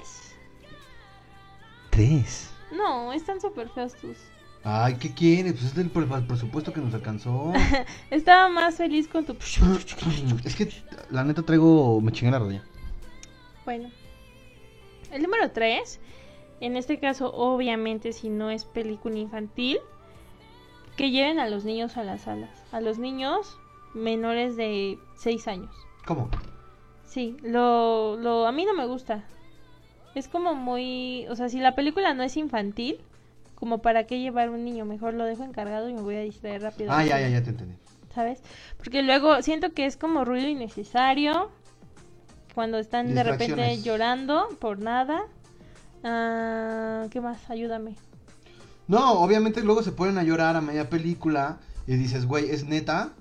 Tres. 1.89 2.51
No, 2.71 3.11
están 3.13 3.39
súper 3.41 3.69
feos 3.69 3.95
tus. 3.95 4.17
Ay, 4.63 4.95
¿qué 4.95 5.13
quieres? 5.13 5.53
Pues 5.53 5.65
es 5.65 5.75
del 5.75 5.89
pre- 5.89 6.05
presupuesto 6.05 6.71
que 6.71 6.79
nos 6.79 6.93
alcanzó. 6.93 7.51
Estaba 8.09 8.49
más 8.49 8.75
feliz 8.75 9.07
con 9.07 9.25
tu... 9.25 9.33
es 10.45 10.55
que 10.55 10.71
la 11.11 11.23
neta 11.23 11.41
traigo, 11.43 11.99
me 12.01 12.11
chingué 12.11 12.31
la 12.31 12.39
rodilla. 12.39 12.63
Bueno. 13.65 13.89
El 15.11 15.21
número 15.21 15.51
3. 15.51 15.99
En 16.61 16.77
este 16.77 16.97
caso, 16.99 17.31
obviamente, 17.33 18.13
si 18.13 18.29
no 18.29 18.49
es 18.49 18.63
película 18.63 19.17
infantil, 19.17 19.79
que 20.97 21.11
lleven 21.11 21.39
a 21.39 21.47
los 21.47 21.65
niños 21.65 21.97
a 21.97 22.03
las 22.03 22.21
salas. 22.21 22.49
A 22.71 22.81
los 22.81 22.99
niños 22.99 23.57
menores 23.93 24.55
de 24.55 24.97
6 25.17 25.47
años. 25.47 25.75
¿Cómo? 26.05 26.29
Sí, 27.05 27.37
lo, 27.43 28.17
lo, 28.17 28.47
a 28.47 28.51
mí 28.51 28.65
no 28.65 28.73
me 28.73 28.85
gusta. 28.85 29.23
Es 30.15 30.27
como 30.27 30.55
muy, 30.55 31.25
o 31.29 31.35
sea, 31.35 31.49
si 31.49 31.59
la 31.59 31.75
película 31.75 32.13
no 32.13 32.23
es 32.23 32.37
infantil, 32.37 32.99
como 33.55 33.79
para 33.81 34.05
qué 34.05 34.19
llevar 34.19 34.49
un 34.49 34.65
niño, 34.65 34.85
mejor 34.85 35.13
lo 35.13 35.25
dejo 35.25 35.43
encargado 35.43 35.89
y 35.89 35.93
me 35.93 36.01
voy 36.01 36.15
a 36.15 36.21
distraer 36.21 36.61
rápido. 36.61 36.91
Ah, 36.91 37.03
ya, 37.03 37.19
ya, 37.19 37.29
ya 37.29 37.43
te 37.43 37.51
entendí. 37.51 37.75
¿Sabes? 38.13 38.41
Porque 38.77 39.01
luego 39.01 39.41
siento 39.41 39.73
que 39.73 39.85
es 39.85 39.97
como 39.97 40.23
ruido 40.25 40.47
innecesario 40.47 41.49
cuando 42.53 42.77
están 42.77 43.15
de 43.15 43.23
repente 43.23 43.81
llorando 43.81 44.49
por 44.59 44.79
nada. 44.79 45.23
Ah, 46.03 47.07
¿Qué 47.09 47.21
más? 47.21 47.49
Ayúdame. 47.49 47.95
No, 48.87 49.13
obviamente 49.13 49.61
luego 49.61 49.83
se 49.83 49.91
ponen 49.91 50.17
a 50.17 50.23
llorar 50.23 50.55
a 50.55 50.61
media 50.61 50.89
película 50.89 51.57
y 51.87 51.95
dices, 51.95 52.25
güey, 52.25 52.49
¿es 52.49 52.65
neta? 52.65 53.13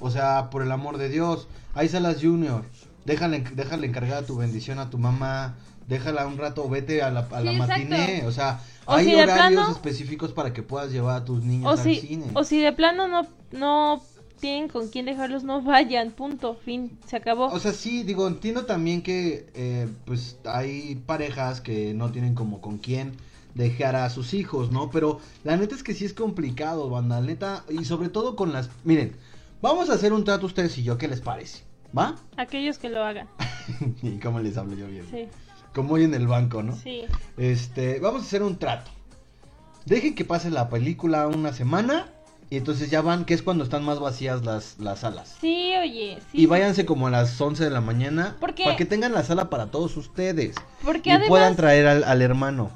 O 0.00 0.10
sea, 0.10 0.50
por 0.50 0.62
el 0.62 0.70
amor 0.72 0.98
de 0.98 1.08
Dios, 1.08 1.48
hay 1.74 1.88
salas 1.88 2.18
junior, 2.20 2.64
déjale, 3.06 3.40
déjale 3.54 3.86
encargada 3.86 4.22
tu 4.26 4.36
bendición 4.36 4.78
a 4.78 4.90
tu 4.90 4.98
mamá, 4.98 5.56
déjala 5.88 6.26
un 6.26 6.36
rato, 6.36 6.68
vete 6.68 7.02
a 7.02 7.10
la, 7.10 7.20
a 7.30 7.40
la 7.40 7.50
Sí, 7.52 7.56
exacto. 7.56 7.72
matiné, 7.72 8.24
o 8.26 8.32
sea, 8.32 8.60
O 8.84 8.92
hay 8.92 9.06
si 9.06 9.14
horarios 9.14 9.62
plano- 9.64 9.72
específicos 9.72 10.32
para 10.32 10.52
que 10.52 10.62
puedas 10.62 10.90
llevar 10.92 11.22
a 11.22 11.24
tus 11.24 11.42
niños 11.42 11.66
O 11.66 11.70
al 11.70 11.78
si, 11.82 11.96
cine. 11.96 12.26
o 12.34 12.44
si 12.44 12.60
de 12.60 12.72
plano 12.72 13.08
no, 13.08 13.26
no 13.52 14.02
tienen 14.40 14.68
con 14.68 14.88
quién 14.88 15.06
dejarlos, 15.06 15.44
no 15.44 15.62
vayan, 15.62 16.10
punto, 16.10 16.56
fin, 16.62 16.98
se 17.06 17.16
acabó. 17.16 17.46
O 17.46 17.58
sea, 17.58 17.72
sí, 17.72 18.02
digo, 18.02 18.28
entiendo 18.28 18.66
también 18.66 19.00
que 19.00 19.46
eh, 19.54 19.88
pues 20.04 20.36
hay 20.44 20.96
parejas 21.06 21.62
que 21.62 21.94
no 21.94 22.10
tienen 22.12 22.34
como 22.34 22.60
con 22.60 22.76
quién 22.76 23.14
dejar 23.56 23.96
a 23.96 24.10
sus 24.10 24.34
hijos, 24.34 24.70
¿no? 24.70 24.90
Pero 24.90 25.18
la 25.42 25.56
neta 25.56 25.74
es 25.74 25.82
que 25.82 25.94
sí 25.94 26.04
es 26.04 26.12
complicado, 26.12 26.88
banda, 26.90 27.20
la 27.20 27.26
neta, 27.26 27.64
y 27.68 27.84
sobre 27.84 28.08
todo 28.08 28.36
con 28.36 28.52
las... 28.52 28.68
Miren, 28.84 29.16
vamos 29.62 29.88
a 29.90 29.94
hacer 29.94 30.12
un 30.12 30.24
trato 30.24 30.46
ustedes 30.46 30.76
y 30.78 30.82
yo, 30.82 30.98
¿qué 30.98 31.08
les 31.08 31.20
parece? 31.20 31.64
¿Va? 31.96 32.16
Aquellos 32.36 32.78
que 32.78 32.90
lo 32.90 33.02
hagan. 33.02 33.28
y 34.02 34.18
cómo 34.18 34.40
les 34.40 34.56
hablo 34.56 34.74
yo 34.76 34.86
bien. 34.86 35.06
Sí, 35.10 35.26
Como 35.74 35.94
hoy 35.94 36.04
en 36.04 36.14
el 36.14 36.26
banco, 36.26 36.62
¿no? 36.62 36.76
sí. 36.76 37.02
Este, 37.38 37.98
vamos 37.98 38.22
a 38.22 38.24
hacer 38.26 38.42
un 38.42 38.58
trato. 38.58 38.90
Dejen 39.86 40.14
que 40.14 40.24
pase 40.24 40.50
la 40.50 40.68
película 40.68 41.26
una 41.28 41.52
semana 41.52 42.08
y 42.50 42.56
entonces 42.58 42.90
ya 42.90 43.00
van, 43.00 43.24
que 43.24 43.34
es 43.34 43.42
cuando 43.42 43.64
están 43.64 43.84
más 43.84 44.00
vacías 44.00 44.44
las, 44.44 44.78
las 44.78 45.00
salas. 45.00 45.36
Sí, 45.40 45.72
oye, 45.80 46.18
sí. 46.30 46.42
Y 46.42 46.46
váyanse 46.46 46.84
como 46.84 47.06
a 47.06 47.10
las 47.10 47.40
11 47.40 47.64
de 47.64 47.70
la 47.70 47.80
mañana 47.80 48.36
¿Por 48.38 48.54
qué? 48.54 48.64
para 48.64 48.76
que 48.76 48.84
tengan 48.84 49.12
la 49.14 49.24
sala 49.24 49.48
para 49.48 49.66
todos 49.70 49.96
ustedes. 49.96 50.56
Porque 50.84 51.08
y 51.08 51.12
además, 51.12 51.28
puedan 51.28 51.56
traer 51.56 51.86
al, 51.86 52.04
al 52.04 52.20
hermano. 52.20 52.70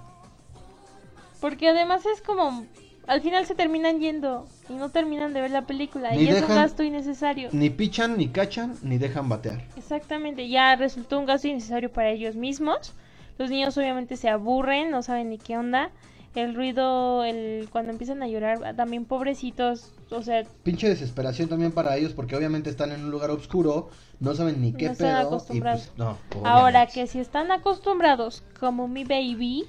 Porque 1.41 1.69
además 1.69 2.05
es 2.07 2.21
como, 2.23 2.65
al 3.07 3.21
final 3.23 3.47
se 3.47 3.55
terminan 3.55 3.99
yendo 4.01 4.47
y 4.69 4.75
no 4.75 4.91
terminan 4.91 5.33
de 5.33 5.41
ver 5.41 5.51
la 5.51 5.63
película 5.67 6.11
Ni 6.13 6.23
y 6.25 6.29
es 6.29 6.37
un 6.43 6.49
dejan- 6.49 6.57
gasto 6.57 6.83
innecesario. 6.83 7.49
Ni 7.53 7.71
pichan, 7.71 8.17
ni 8.17 8.29
cachan, 8.29 8.75
ni 8.83 8.99
dejan 8.99 9.29
batear. 9.29 9.63
Exactamente, 9.77 10.49
ya 10.49 10.77
resultó 10.77 11.19
un 11.19 11.27
gasto 11.27 11.49
innecesario 11.49 11.91
para 11.93 12.11
ellos 12.11 12.37
mismos. 12.37 12.93
Los 13.39 13.51
niños 13.51 13.77
obviamente 13.79 14.17
se 14.17 14.29
aburren, 14.29 14.91
no 14.91 15.03
saben 15.03 15.31
ni 15.31 15.39
qué 15.39 15.57
onda. 15.57 15.91
El 16.35 16.55
ruido, 16.55 17.25
el 17.25 17.69
cuando 17.73 17.91
empiezan 17.91 18.23
a 18.23 18.29
llorar, 18.29 18.77
también 18.77 19.05
pobrecitos, 19.05 19.91
o 20.11 20.23
sea, 20.23 20.45
Pinche 20.63 20.89
desesperación 20.89 21.49
también 21.49 21.73
para 21.73 21.97
ellos 21.97 22.13
porque 22.13 22.37
obviamente 22.37 22.71
están 22.71 22.93
en 22.93 23.03
un 23.05 23.11
lugar 23.11 23.31
oscuro, 23.31 23.91
no 24.21 24.33
saben 24.35 24.61
ni 24.61 24.73
qué 24.73 24.87
No 24.87 24.93
están 24.93 25.09
pedo. 25.09 25.19
Y 25.19 25.27
acostumbrados. 25.27 25.91
pues, 25.97 25.99
no, 25.99 26.17
Ahora 26.45 26.87
que 26.87 27.09
si 27.09 27.19
están 27.19 27.51
acostumbrados 27.51 28.45
como 28.61 28.87
mi 28.87 29.03
baby, 29.03 29.67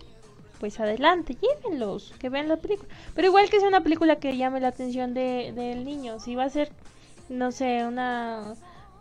pues 0.62 0.80
adelante, 0.80 1.36
llévenlos, 1.41 2.14
que 2.20 2.30
vean 2.30 2.47
la 2.47 2.57
película. 2.57 2.88
Pero 3.16 3.28
igual 3.30 3.49
que 3.49 3.59
sea 3.59 3.68
una 3.68 3.82
película 3.82 4.18
que 4.18 4.38
llame 4.38 4.59
la 4.59 4.68
atención 4.68 5.16
de, 5.16 5.51
del 5.55 5.84
niño, 5.84 6.20
si 6.20 6.36
va 6.36 6.43
a 6.43 6.49
ser, 6.49 6.70
no 7.30 7.51
sé, 7.51 7.84
una... 7.84 8.53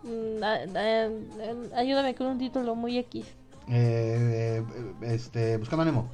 mm, 0.02 0.42
a- 0.42 1.74
a- 1.76 1.78
ayúdame 1.80 2.14
con 2.14 2.28
un 2.28 2.38
título 2.38 2.74
muy 2.74 2.96
X. 2.96 3.26
Eh, 3.68 4.64
eh, 4.64 4.64
este, 5.02 5.58
buscando 5.58 5.82
a 5.82 5.84
Nemo. 5.84 6.08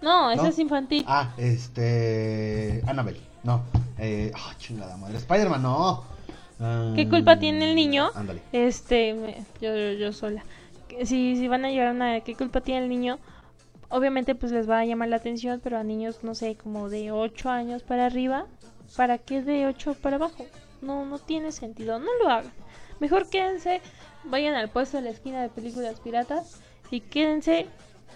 No, 0.00 0.30
esa 0.30 0.44
¿No? 0.44 0.48
es 0.48 0.58
infantil. 0.60 1.04
Ah, 1.08 1.32
este. 1.38 2.80
Annabelle. 2.86 3.20
No. 3.42 3.62
Eh, 3.98 4.30
ah, 4.34 4.54
chingada 4.58 4.96
madre. 4.96 5.16
Spider-Man, 5.18 5.60
no. 5.62 6.04
¿Qué 6.94 7.08
culpa 7.08 7.38
tiene 7.38 7.68
el 7.70 7.74
niño? 7.74 8.10
Ándale. 8.14 8.40
Este, 8.52 9.12
me- 9.14 9.44
yo, 9.60 9.74
yo, 9.76 9.92
yo 9.98 10.12
sola. 10.12 10.44
Si, 11.04 11.36
si 11.36 11.48
van 11.48 11.64
a 11.64 11.70
llevar 11.70 11.92
una... 11.92 12.20
¿Qué 12.20 12.36
culpa 12.36 12.60
tiene 12.60 12.84
el 12.84 12.88
niño? 12.88 13.18
Obviamente 13.88 14.34
pues 14.34 14.52
les 14.52 14.68
va 14.68 14.80
a 14.80 14.84
llamar 14.84 15.08
la 15.08 15.16
atención, 15.16 15.60
pero 15.62 15.78
a 15.78 15.84
niños, 15.84 16.20
no 16.22 16.34
sé, 16.34 16.56
como 16.56 16.88
de 16.88 17.12
8 17.12 17.50
años 17.50 17.82
para 17.82 18.06
arriba, 18.06 18.46
¿para 18.96 19.18
qué 19.18 19.42
de 19.42 19.66
8 19.66 19.94
para 20.00 20.16
abajo? 20.16 20.46
No, 20.80 21.04
no 21.04 21.18
tiene 21.18 21.52
sentido, 21.52 21.98
no 21.98 22.10
lo 22.22 22.28
hagan. 22.28 22.52
Mejor 23.00 23.28
quédense, 23.28 23.80
vayan 24.24 24.54
al 24.54 24.70
puesto 24.70 24.96
de 24.96 25.04
la 25.04 25.10
esquina 25.10 25.42
de 25.42 25.48
películas 25.48 26.00
piratas 26.00 26.60
y 26.90 27.00
quédense 27.00 27.66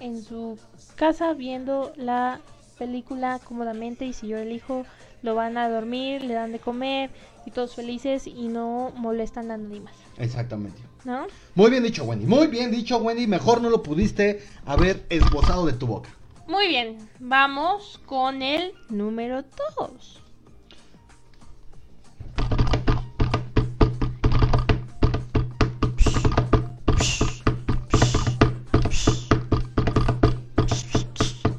en 0.01 0.23
su 0.23 0.59
casa 0.97 1.33
viendo 1.33 1.93
la 1.97 2.41
película 2.79 3.41
cómodamente 3.43 4.05
y 4.07 4.13
si 4.13 4.29
yo 4.29 4.39
elijo 4.39 4.85
lo 5.23 5.35
van 5.35 5.59
a 5.59 5.69
dormir, 5.69 6.23
le 6.23 6.35
dan 6.35 6.53
de 6.53 6.61
comer 6.61 7.11
y 7.45 7.51
todos 7.51 7.75
felices 7.75 8.27
y 8.27 8.49
no 8.49 8.93
molestan 8.97 9.51
a 9.51 9.57
nadie 9.57 9.81
más, 9.81 9.95
Exactamente. 10.19 10.81
¿no? 11.05 11.27
Muy 11.55 11.71
bien 11.71 11.83
dicho, 11.83 12.05
Wendy. 12.05 12.27
Muy 12.27 12.47
bien 12.49 12.71
dicho, 12.71 12.99
Wendy. 12.99 13.27
Mejor 13.27 13.61
no 13.61 13.71
lo 13.71 13.83
pudiste 13.83 14.43
haber 14.67 15.05
esbozado 15.09 15.67
de 15.67 15.73
tu 15.73 15.87
boca. 15.87 16.11
Muy 16.47 16.69
bien. 16.69 16.99
Vamos 17.19 18.01
con 18.07 18.43
el 18.43 18.73
número 18.89 19.45
2. 19.77 20.23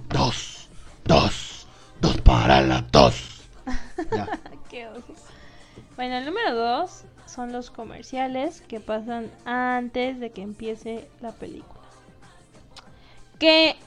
Dos, 0.10 0.70
dos, 1.06 1.68
dos 2.02 2.22
para 2.22 2.62
la 2.62 2.82
dos. 2.92 3.16
Qué. 4.70 4.88
Bueno, 5.96 6.18
el 6.18 6.26
número 6.26 6.56
2 6.56 7.04
son 7.40 7.54
los 7.54 7.72
comerciales 7.72 8.60
que 8.68 8.82
pasan 8.82 9.32
antes 9.46 10.20
de 10.20 10.32
que 10.32 10.42
empiece 10.42 11.08
la 11.22 11.32
película. 11.32 11.80
Que 13.40 13.78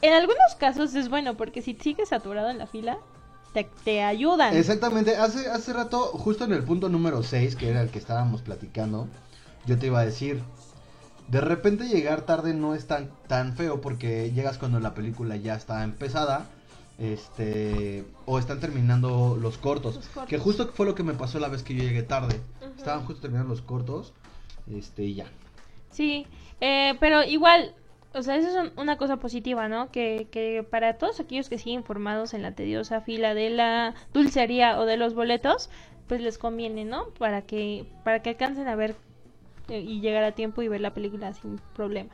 en 0.00 0.12
algunos 0.12 0.54
casos 0.60 0.94
es 0.94 1.08
bueno 1.08 1.36
porque 1.36 1.60
si 1.60 1.74
sigues 1.74 2.10
saturado 2.10 2.50
en 2.50 2.58
la 2.58 2.68
fila, 2.68 2.98
te, 3.52 3.68
te 3.82 4.04
ayudan. 4.04 4.54
Exactamente, 4.54 5.16
hace, 5.16 5.48
hace 5.48 5.72
rato, 5.72 6.12
justo 6.12 6.44
en 6.44 6.52
el 6.52 6.62
punto 6.62 6.88
número 6.88 7.24
6, 7.24 7.56
que 7.56 7.68
era 7.68 7.82
el 7.82 7.90
que 7.90 7.98
estábamos 7.98 8.42
platicando, 8.42 9.08
yo 9.66 9.76
te 9.76 9.86
iba 9.86 9.98
a 9.98 10.04
decir, 10.04 10.40
de 11.26 11.40
repente 11.40 11.88
llegar 11.88 12.22
tarde 12.22 12.54
no 12.54 12.76
es 12.76 12.86
tan, 12.86 13.10
tan 13.26 13.56
feo 13.56 13.80
porque 13.80 14.30
llegas 14.30 14.58
cuando 14.58 14.78
la 14.78 14.94
película 14.94 15.34
ya 15.34 15.56
está 15.56 15.82
empezada, 15.82 16.46
este, 16.98 18.04
o 18.26 18.38
están 18.38 18.60
terminando 18.60 19.36
los 19.40 19.58
cortos, 19.58 19.96
Los 19.96 20.06
cortos. 20.08 20.28
que 20.28 20.38
justo 20.38 20.68
fue 20.68 20.86
lo 20.86 20.94
que 20.94 21.02
me 21.02 21.14
pasó 21.14 21.38
la 21.38 21.48
vez 21.48 21.62
que 21.62 21.74
yo 21.74 21.82
llegué 21.82 22.02
tarde, 22.02 22.40
estaban 22.76 23.04
justo 23.04 23.22
terminando 23.22 23.50
los 23.50 23.62
cortos, 23.62 24.12
este, 24.70 25.04
y 25.04 25.14
ya. 25.14 25.26
Sí, 25.90 26.26
eh, 26.60 26.94
pero 27.00 27.22
igual, 27.24 27.74
o 28.14 28.22
sea, 28.22 28.36
eso 28.36 28.48
es 28.48 28.54
un- 28.56 28.78
una 28.80 28.96
cosa 28.96 29.16
positiva, 29.16 29.68
¿no? 29.68 29.90
Que, 29.90 30.28
que 30.30 30.62
para 30.68 30.98
todos 30.98 31.20
aquellos 31.20 31.48
que 31.48 31.58
siguen 31.58 31.84
formados 31.84 32.34
en 32.34 32.42
la 32.42 32.52
tediosa 32.52 33.00
fila 33.00 33.34
de 33.34 33.50
la 33.50 33.94
dulcería 34.14 34.78
o 34.80 34.84
de 34.86 34.96
los 34.96 35.14
boletos, 35.14 35.70
pues 36.08 36.20
les 36.20 36.38
conviene, 36.38 36.84
¿no? 36.84 37.06
Para 37.18 37.42
que, 37.42 37.86
para 38.04 38.22
que 38.22 38.30
alcancen 38.30 38.68
a 38.68 38.74
ver 38.76 38.94
eh, 39.68 39.80
y 39.80 40.00
llegar 40.00 40.24
a 40.24 40.32
tiempo 40.32 40.60
y 40.62 40.68
ver 40.68 40.80
la 40.80 40.92
película 40.92 41.32
sin 41.34 41.58
problema. 41.74 42.10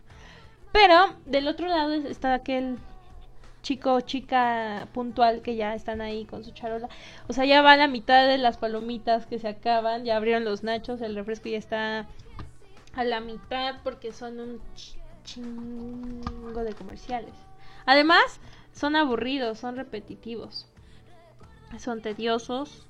Pero 0.73 0.95
del 1.27 1.49
otro 1.49 1.67
lado 1.67 1.93
es- 1.93 2.05
está 2.05 2.35
aquel 2.35 2.79
chico 3.63 4.01
chica 4.03 4.89
puntual 4.95 5.43
que 5.43 5.57
ya 5.57 5.75
están 5.75 6.01
ahí 6.01 6.25
con 6.25 6.45
su 6.45 6.51
charola. 6.53 6.89
O 7.29 7.33
sea, 7.33 7.45
ya 7.45 7.61
va 7.63 7.77
la 7.77 7.89
mitad 7.89 8.27
de 8.27 8.39
las 8.39 8.57
palomitas 8.57 9.27
que 9.27 9.39
se 9.39 9.49
acaban, 9.49 10.05
ya 10.05 10.17
abrieron 10.17 10.45
los 10.45 10.63
nachos, 10.63 11.01
el 11.01 11.15
refresco 11.15 11.49
ya 11.49 11.59
está 11.59 12.07
a 12.95 13.05
la 13.05 13.21
mitad 13.21 13.77
porque 13.85 14.13
son 14.13 14.41
un 14.41 14.61
ch- 14.77 14.97
chingo 15.25 16.65
de 16.65 16.75
comerciales. 16.75 17.35
Además, 17.87 18.41
son 18.73 18.97
aburridos, 18.97 19.59
son 19.59 19.77
repetitivos, 19.77 20.67
son 21.79 22.01
tediosos. 22.03 22.87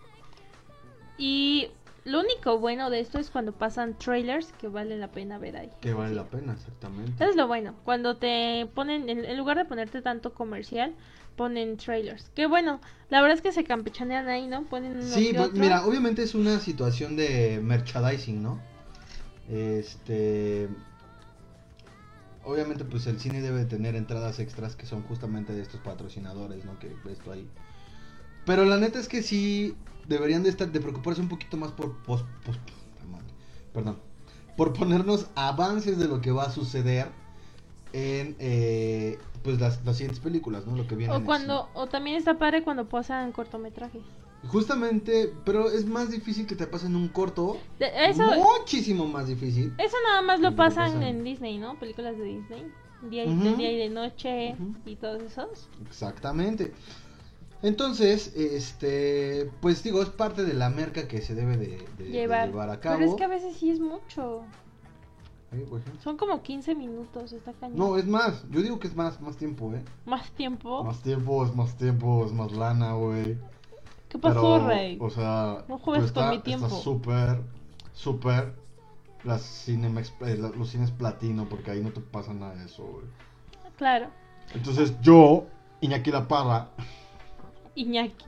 Y 1.17 1.71
lo 2.05 2.21
único 2.21 2.59
bueno 2.59 2.91
de 2.91 3.01
esto 3.01 3.19
es 3.19 3.31
cuando 3.31 3.53
pasan 3.53 3.99
trailers 3.99 4.53
que 4.61 4.69
vale 4.69 4.97
la 4.97 5.09
pena 5.09 5.39
ver 5.39 5.57
ahí. 5.57 5.71
Que 5.81 5.93
vale 5.93 6.15
la 6.15 6.25
pena, 6.25 6.55
exactamente. 6.55 7.13
Eso 7.23 7.31
es 7.31 7.37
lo 7.37 7.47
bueno, 7.47 7.75
cuando 7.85 8.17
te 8.17 8.69
ponen, 8.75 9.09
en, 9.09 9.25
en 9.25 9.37
lugar 9.37 9.57
de 9.59 9.65
ponerte 9.65 10.03
tanto 10.03 10.33
comercial, 10.33 10.95
ponen 11.39 11.79
trailers. 11.79 12.31
Que 12.35 12.47
bueno, 12.47 12.81
la 13.09 13.23
verdad 13.23 13.37
es 13.37 13.43
que 13.43 13.53
se 13.53 13.65
campechanean 13.65 14.29
ahí, 14.29 14.47
¿no? 14.47 14.65
Ponen 14.65 15.03
Sí, 15.03 15.33
pues, 15.35 15.53
mira, 15.55 15.87
obviamente 15.87 16.23
es 16.23 16.35
una 16.35 16.59
situación 16.59 17.17
de 17.17 17.61
merchandising, 17.63 18.43
¿no? 18.43 18.61
Este. 19.51 20.69
Obviamente, 22.45 22.85
pues 22.85 23.07
el 23.07 23.19
cine 23.21 23.41
debe 23.41 23.65
tener 23.65 23.95
entradas 23.95 24.39
extras 24.41 24.75
que 24.75 24.87
son 24.87 25.03
justamente 25.03 25.53
de 25.53 25.63
estos 25.63 25.81
patrocinadores, 25.81 26.65
¿no? 26.65 26.79
Que 26.79 26.95
ves 27.05 27.19
tú 27.19 27.31
ahí. 27.31 27.49
Pero 28.45 28.65
la 28.65 28.79
neta 28.79 28.99
es 28.99 29.09
que 29.09 29.23
sí 29.23 29.77
deberían 30.09 30.43
de 30.43 30.49
estar, 30.51 30.71
de 30.71 30.81
preocuparse 30.81 31.21
un 31.21 31.29
poquito 31.29 31.57
más 31.57 31.71
por, 31.73 31.97
pos- 32.03 32.25
perdón, 33.73 33.99
por 34.57 34.73
ponernos 34.73 35.29
avances 35.35 35.99
de 35.99 36.09
lo 36.09 36.21
que 36.21 36.31
va 36.33 36.45
a 36.45 36.51
suceder 36.51 37.09
en, 37.93 38.37
eh, 38.39 39.19
pues 39.43 39.61
las, 39.61 39.85
las 39.85 39.97
siguientes 39.97 40.21
películas, 40.21 40.67
¿no? 40.67 40.77
Lo 40.77 40.87
que 40.87 40.95
viene. 40.97 41.15
O 41.15 41.25
cuando, 41.25 41.69
o 41.75 41.87
también 41.87 42.17
está 42.17 42.39
padre 42.39 42.63
cuando 42.63 42.89
pasan 42.89 43.33
cortometrajes. 43.33 44.03
Justamente, 44.47 45.33
pero 45.45 45.69
es 45.71 45.85
más 45.87 46.11
difícil 46.11 46.47
que 46.47 46.55
te 46.55 46.67
pasen 46.67 46.95
un 46.95 47.09
corto. 47.09 47.59
De- 47.79 47.91
eso, 48.09 48.23
Muchísimo 48.59 49.07
más 49.07 49.27
difícil. 49.27 49.75
eso 49.79 49.97
nada 50.07 50.23
más 50.23 50.41
lo 50.41 50.51
Lo 50.51 50.57
pasan 50.57 51.03
en 51.03 51.25
Disney, 51.25 51.59
¿no? 51.59 51.79
Películas 51.79 52.17
de 52.17 52.25
Disney. 52.25 52.67
Día 53.03 53.25
y, 53.25 53.35
de 53.37 53.57
día 53.57 53.73
y 53.73 53.77
de 53.79 53.89
noche 53.91 54.57
y 54.85 54.97
todos 54.97 55.23
esos. 55.23 55.69
Exactamente. 55.87 56.73
Entonces, 57.63 58.33
este, 58.37 59.51
pues 59.61 59.83
digo, 59.83 60.01
es 60.03 60.09
parte 60.11 60.45
de 60.45 60.55
la 60.55 60.71
merca 60.71 61.09
que 61.09 61.21
se 61.21 61.35
debe 61.35 61.57
de, 61.57 61.67
de- 61.99 62.05
de 62.05 62.11
Llevar. 62.11 62.71
a 62.71 62.81
cabo. 62.81 62.99
Pero 62.99 63.11
es 63.11 63.17
que 63.17 63.25
a 63.25 63.29
veces 63.29 63.57
sí 63.57 63.71
es 63.71 63.81
mucho. 63.81 64.43
Son 66.05 66.17
como 66.19 66.43
15 66.43 66.75
minutos, 66.75 67.33
está 67.33 67.53
cañón. 67.55 67.79
No, 67.79 67.97
es 67.97 68.07
más, 68.07 68.45
yo 68.51 68.61
digo 68.61 68.79
que 68.79 68.87
es 68.87 68.95
más, 68.95 69.21
más 69.23 69.37
tiempo, 69.39 69.73
¿eh? 69.75 69.83
Más 70.05 70.31
tiempo. 70.33 70.85
Más 70.85 71.01
tiempo, 71.03 71.45
es 71.45 71.55
más 71.55 71.75
tiempo, 71.77 72.27
es 72.27 72.33
más 72.33 72.53
lana, 72.53 72.93
güey. 72.93 73.39
¿Qué 74.11 74.19
pasó, 74.19 74.55
Pero, 74.57 74.69
Rey? 74.69 74.99
O 75.01 75.09
sea, 75.11 75.65
No 75.69 75.79
juegues 75.79 76.03
pues 76.05 76.13
con 76.13 76.23
está- 76.25 76.31
mi 76.31 76.39
tiempo. 76.43 76.67
Está 76.67 76.79
súper, 76.79 77.43
súper. 77.95 78.55
Las 79.25 79.43
Cinemex, 79.65 80.13
eh, 80.21 80.37
la- 80.39 80.51
los 80.51 80.69
cines 80.71 80.91
platino, 80.91 81.49
porque 81.49 81.71
ahí 81.73 81.81
no 81.83 81.91
te 81.91 82.01
pasa 82.01 82.33
nada 82.35 82.55
de 82.55 82.67
eso, 82.67 82.85
güey. 82.85 83.07
Claro. 83.77 84.09
Entonces 84.55 84.93
yo, 85.01 85.47
Iñaki 85.81 86.11
La 86.11 86.29
Parra, 86.29 86.69
Iñaki. 87.79 88.27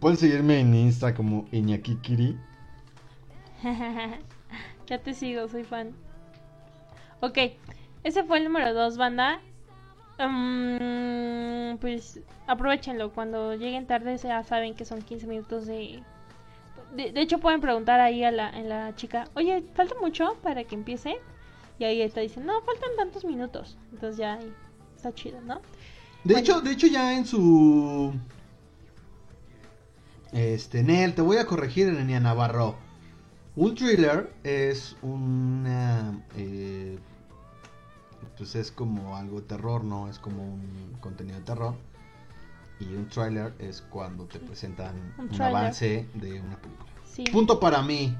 pueden 0.00 0.16
seguirme 0.16 0.60
en 0.60 0.74
Insta 0.74 1.12
como 1.12 1.44
Iñaki 1.50 1.96
Kiri. 1.96 2.38
ya 4.86 4.98
te 4.98 5.12
sigo, 5.12 5.48
soy 5.48 5.64
fan. 5.64 5.92
Ok, 7.20 7.38
ese 8.04 8.22
fue 8.22 8.38
el 8.38 8.44
número 8.44 8.74
2, 8.74 8.96
banda. 8.96 9.40
Mm, 10.20 11.78
pues 11.78 12.20
aprovechenlo. 12.46 13.12
Cuando 13.12 13.54
lleguen 13.54 13.88
tarde, 13.88 14.16
ya 14.18 14.44
saben 14.44 14.74
que 14.74 14.84
son 14.84 15.02
15 15.02 15.26
minutos 15.26 15.66
de. 15.66 16.00
De, 16.94 17.10
de 17.10 17.20
hecho, 17.22 17.38
pueden 17.38 17.60
preguntar 17.60 17.98
ahí 17.98 18.22
a 18.22 18.30
la, 18.30 18.50
en 18.50 18.68
la 18.68 18.94
chica: 18.94 19.24
Oye, 19.34 19.64
¿falta 19.74 19.96
mucho 20.00 20.36
para 20.42 20.62
que 20.62 20.76
empiece? 20.76 21.16
Y 21.80 21.84
ahí 21.84 22.02
está 22.02 22.20
dicen: 22.20 22.46
No, 22.46 22.60
faltan 22.62 22.90
tantos 22.96 23.24
minutos. 23.24 23.76
Entonces 23.92 24.16
ya 24.18 24.38
está 24.94 25.12
chido, 25.12 25.40
¿no? 25.40 25.60
De 26.24 26.34
Bueno. 26.34 26.38
hecho, 26.38 26.60
de 26.60 26.70
hecho 26.72 26.86
ya 26.86 27.16
en 27.16 27.26
su 27.26 28.14
este 30.32 30.82
Nel, 30.82 31.14
te 31.14 31.22
voy 31.22 31.36
a 31.38 31.46
corregir 31.46 31.88
en 31.88 31.98
Enia 31.98 32.20
Navarro. 32.20 32.76
Un 33.54 33.74
thriller 33.74 34.32
es 34.44 34.96
una 35.02 36.22
eh, 36.36 36.98
pues 38.38 38.54
es 38.54 38.70
como 38.72 39.16
algo 39.16 39.40
de 39.40 39.46
terror, 39.46 39.84
no 39.84 40.08
es 40.08 40.18
como 40.18 40.42
un 40.42 40.96
contenido 41.00 41.38
de 41.38 41.44
terror. 41.44 41.74
Y 42.80 42.86
un 42.94 43.08
trailer 43.08 43.52
es 43.60 43.82
cuando 43.82 44.24
te 44.24 44.40
presentan 44.40 45.14
Un 45.18 45.40
avance 45.40 46.08
de 46.14 46.40
una 46.40 46.56
película. 46.56 46.90
Sí. 47.04 47.24
Punto 47.30 47.60
para 47.60 47.82
mí. 47.82 48.16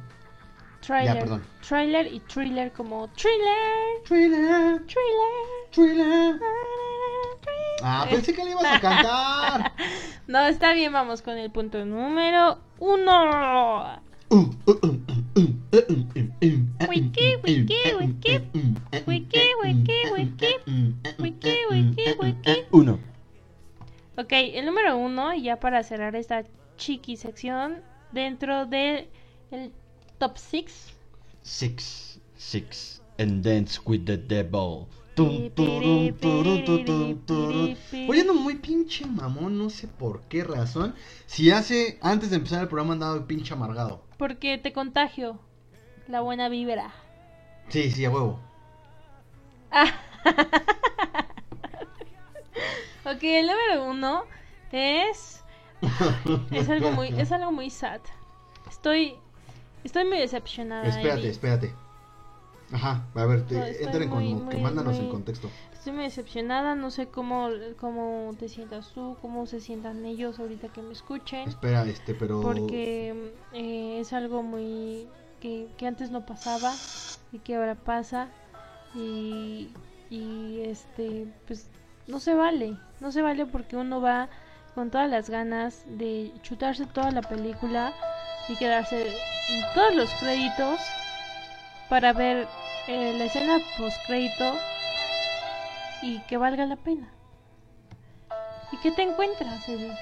Trailer. 0.81 1.15
Ya, 1.15 1.21
perdón. 1.21 1.43
Trailer 1.67 2.13
y 2.13 2.21
thriller 2.21 2.73
como 2.73 3.09
thriller. 3.09 4.03
Thriller, 4.05 4.85
Thriller. 4.87 5.71
thriller. 5.73 6.41
Ah, 7.83 8.07
pensé 8.09 8.33
que 8.33 8.45
le 8.45 8.53
ibas 8.53 8.65
a 8.65 8.81
cantar. 8.81 9.73
No, 10.29 10.47
está 10.47 10.73
bien, 10.73 10.93
vamos 10.93 11.21
con 11.21 11.37
el 11.37 11.51
punto 11.51 11.85
número 11.85 12.59
uno. 12.79 14.01
Wiki, 16.89 17.37
wiki, 17.43 17.75
wiki. 17.99 18.41
Wiki, 19.07 19.41
wiki, 19.63 20.03
wiki. 20.13 20.57
Wiki, 21.19 21.57
wiki, 21.71 22.05
wiki. 22.19 22.67
Uno. 22.71 22.99
Ok, 24.17 24.33
el 24.33 24.65
número 24.65 24.97
uno, 24.97 25.35
y 25.35 25.43
ya 25.43 25.59
para 25.59 25.83
cerrar 25.83 26.15
esta 26.17 26.45
chiqui 26.77 27.17
sección, 27.17 27.83
dentro 28.13 28.67
del 28.67 29.09
el 29.51 29.73
top 30.19 30.37
6. 30.39 30.95
Six, 31.43 32.21
six, 32.37 33.03
and 33.19 33.43
dance 33.43 33.81
with 33.85 34.05
the 34.07 34.17
devil. 34.17 34.87
Tum, 35.15 35.51
turum, 35.51 36.15
turum, 36.15 36.65
turum, 36.65 37.19
turum. 37.27 37.77
Oye, 38.09 38.25
no, 38.25 38.35
muy 38.35 38.55
pinche 38.57 39.05
mamón, 39.07 39.59
no 39.59 39.69
sé 39.69 39.87
por 39.87 40.23
qué 40.23 40.43
razón. 40.43 40.95
Si 41.27 41.51
hace, 41.51 41.99
antes 42.01 42.31
de 42.31 42.37
empezar 42.37 42.63
el 42.63 42.69
programa 42.69 42.95
andaba 42.95 43.27
pinche 43.27 43.53
amargado. 43.53 44.03
Porque 44.17 44.57
te 44.59 44.73
contagio 44.73 45.39
la 46.09 46.21
buena 46.21 46.49
vibra. 46.49 46.93
Sí, 47.69 47.91
sí, 47.91 48.05
a 48.05 48.11
huevo. 48.11 48.41
Ok, 53.05 53.25
el 53.25 53.47
número 53.47 53.91
uno 53.91 54.25
es. 54.71 55.43
Es 56.53 56.69
algo 56.69 56.93
muy, 56.93 57.09
es 57.09 57.33
algo 57.33 57.51
muy 57.51 57.69
sad. 57.69 58.01
Estoy. 58.71 59.17
Estoy 59.83 60.05
muy 60.05 60.19
decepcionada. 60.19 60.87
Espérate, 60.87 61.29
espérate. 61.29 61.75
Ajá, 62.73 63.07
a 63.15 63.25
ver, 63.27 63.47
te, 63.47 63.55
No, 63.55 63.65
entren 63.67 64.09
con, 64.09 64.25
muy, 64.25 64.49
que 64.57 64.59
mándanos 64.63 64.97
muy- 64.97 65.05
en 65.05 65.11
contexto. 65.11 65.51
Estoy 65.73 65.93
muy 65.93 66.05
decepcionada. 66.05 66.75
No 66.75 66.91
sé 66.91 67.09
cómo, 67.09 67.49
cómo 67.79 68.31
te 68.39 68.49
sientas 68.49 68.89
tú, 68.95 69.17
cómo 69.21 69.47
se 69.47 69.61
sientan 69.61 70.05
ellos 70.07 70.39
ahorita 70.39 70.69
que 70.69 70.81
me 70.81 70.93
escuchen. 70.93 71.49
Espera, 71.49 71.85
este, 71.85 72.15
pero. 72.15 72.41
Porque 72.41 73.33
eh, 73.53 73.99
es 74.01 74.13
algo 74.13 74.43
muy. 74.43 75.09
Que, 75.41 75.67
que 75.77 75.87
antes 75.89 76.11
no 76.11 76.25
pasaba 76.25 76.73
y 77.33 77.41
que 77.41 77.57
ahora 77.57 77.75
pasa. 77.75 78.29
Y, 78.95 79.71
y 80.11 80.61
este, 80.65 81.27
pues 81.47 81.69
no 82.07 82.21
se 82.21 82.35
vale. 82.35 82.77
No 83.01 83.11
se 83.13 83.23
vale 83.23 83.45
porque 83.47 83.77
uno 83.77 84.01
va 84.01 84.29
con 84.75 84.91
todas 84.91 85.11
las 85.11 85.29
ganas 85.29 85.83
de 85.87 86.33
chutarse 86.43 86.87
toda 86.87 87.11
la 87.11 87.23
película 87.23 87.93
y 88.49 88.57
quedarse 88.57 89.09
en 89.09 89.63
todos 89.75 89.95
los 89.95 90.11
créditos 90.15 90.79
para 91.93 92.15
ver 92.15 92.49
eh, 92.89 93.15
la 93.19 93.27
escena 93.27 93.59
post 93.77 93.99
crédito 94.07 94.55
y 96.01 96.21
que 96.21 96.39
valga 96.39 96.65
la 96.65 96.77
pena. 96.77 97.13
¿Y 98.73 98.79
qué 98.79 98.93
te 98.93 99.03
encuentras, 99.03 99.69
Eddie? 99.69 99.93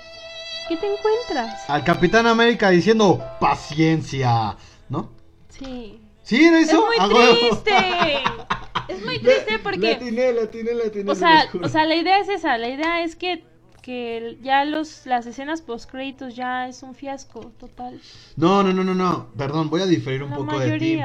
¿Qué 0.69 0.77
te 0.77 0.87
encuentras? 0.87 1.69
Al 1.69 1.83
Capitán 1.83 2.29
América 2.29 2.71
diciendo 2.71 3.21
paciencia, 3.41 4.57
¿no? 4.89 5.11
Sí. 5.49 6.01
¿Sí 6.23 6.45
era 6.45 6.61
Es 6.61 6.69
eso? 6.69 6.87
muy 6.87 6.97
Ah, 7.01 7.09
triste. 7.09 7.73
Es 8.89 9.05
muy 9.05 9.19
triste 9.19 9.59
porque 9.61 9.95
atiné, 9.95 10.33
le 10.33 10.43
atiné, 10.43 10.75
le 10.75 10.85
atiné, 10.85 11.11
O 11.11 11.15
se 11.17 11.21
sea, 11.21 11.49
o 11.61 11.69
sea, 11.69 11.87
la 11.87 11.97
idea 11.97 12.21
es 12.21 12.29
esa, 12.29 12.57
la 12.57 12.69
idea 12.69 13.03
es 13.03 13.17
que, 13.17 13.45
que 13.83 14.39
ya 14.43 14.65
los 14.65 15.07
las 15.07 15.27
escenas 15.27 15.61
post 15.61 15.91
créditos 15.91 16.37
ya 16.37 16.69
es 16.69 16.85
un 16.85 16.95
fiasco 16.95 17.53
total. 17.59 18.01
No, 18.37 18.63
no, 18.63 18.73
no, 18.73 18.85
no, 18.85 18.95
no. 18.95 19.33
Perdón, 19.37 19.71
voy 19.71 19.83
a 19.83 19.87
diferir 19.87 20.23
un 20.23 20.31
La 20.31 20.37
poco 20.37 20.59
de 20.61 20.79
ti. 20.79 21.01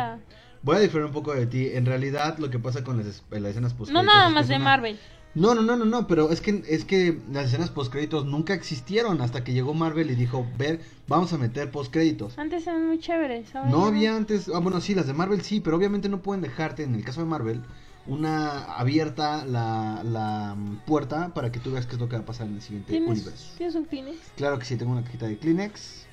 Voy 0.66 0.78
a 0.78 0.80
diferir 0.80 1.06
un 1.06 1.12
poco 1.12 1.34
de 1.34 1.46
ti. 1.46 1.70
En 1.74 1.86
realidad, 1.86 2.40
lo 2.40 2.50
que 2.50 2.58
pasa 2.58 2.84
con 2.84 2.98
las, 2.98 3.06
es- 3.06 3.24
las 3.30 3.52
escenas 3.52 3.74
post 3.76 3.92
No 3.92 4.02
nada 4.02 4.30
más 4.30 4.48
de 4.48 4.58
Marvel. 4.60 5.00
No, 5.36 5.54
no, 5.54 5.62
no, 5.62 5.76
no, 5.76 5.86
no, 5.86 6.08
pero 6.08 6.32
es 6.32 6.42
que 6.42 6.64
es 6.68 6.86
que 6.86 7.20
las 7.32 7.46
escenas 7.48 7.70
post 7.70 7.92
créditos 7.92 8.26
nunca 8.26 8.54
existieron 8.56 9.22
hasta 9.22 9.44
que 9.44 9.54
llegó 9.54 9.74
Marvel 9.74 10.10
y 10.10 10.16
dijo, 10.16 10.48
"Ver, 10.58 10.80
vamos 11.08 11.34
a 11.34 11.38
meter 11.38 11.70
post 11.70 11.92
créditos." 11.94 12.40
Antes 12.40 12.66
eran 12.66 12.88
muy 12.88 13.00
chéveres, 13.00 13.54
ahora 13.54 13.70
No 13.70 13.86
había 13.86 14.16
antes, 14.16 14.50
ah, 14.54 14.60
bueno, 14.60 14.82
sí, 14.82 14.96
las 14.96 15.08
de 15.08 15.14
Marvel 15.14 15.42
sí, 15.42 15.60
pero 15.60 15.76
obviamente 15.78 16.10
no 16.10 16.22
pueden 16.22 16.42
dejarte, 16.42 16.84
en 16.84 16.96
el 16.96 17.04
caso 17.04 17.20
de 17.20 17.28
Marvel, 17.28 17.62
una 18.08 18.64
abierta 18.78 19.46
la, 19.46 20.02
la 20.04 20.56
mm, 20.58 20.86
puerta 20.88 21.34
para 21.34 21.52
que 21.52 21.60
tú 21.60 21.74
veas 21.74 21.86
qué 21.86 21.96
es 21.96 22.00
lo 22.02 22.08
que 22.10 22.16
va 22.16 22.22
a 22.24 22.26
pasar 22.26 22.48
en 22.48 22.56
el 22.56 22.62
siguiente 22.62 22.92
¿Tienes, 22.92 23.10
universo. 23.10 23.54
¿Tienes 23.58 23.76
un 23.76 23.86
Kleenex? 23.86 24.18
Claro 24.38 24.58
que 24.58 24.66
sí, 24.66 24.78
tengo 24.78 24.94
una 24.94 25.04
cajita 25.04 25.28
de 25.28 25.38
Kleenex. 25.38 26.06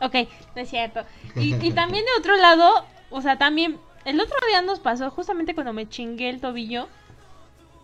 Ok, 0.00 0.14
no 0.56 0.62
es 0.62 0.70
cierto. 0.70 1.00
Y, 1.36 1.54
y 1.54 1.70
también 1.74 2.04
de 2.04 2.10
otro 2.18 2.36
lado, 2.36 2.86
o 3.16 3.22
sea, 3.22 3.38
también 3.38 3.78
el 4.04 4.20
otro 4.20 4.36
día 4.48 4.60
nos 4.62 4.80
pasó, 4.80 5.10
justamente 5.10 5.54
cuando 5.54 5.72
me 5.72 5.88
chingué 5.88 6.28
el 6.30 6.40
tobillo, 6.40 6.88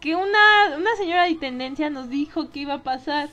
que 0.00 0.14
una, 0.16 0.76
una 0.76 0.96
señora 0.96 1.24
de 1.24 1.34
tendencia 1.36 1.88
nos 1.90 2.08
dijo 2.08 2.50
que 2.50 2.60
iba 2.60 2.74
a 2.74 2.82
pasar. 2.82 3.28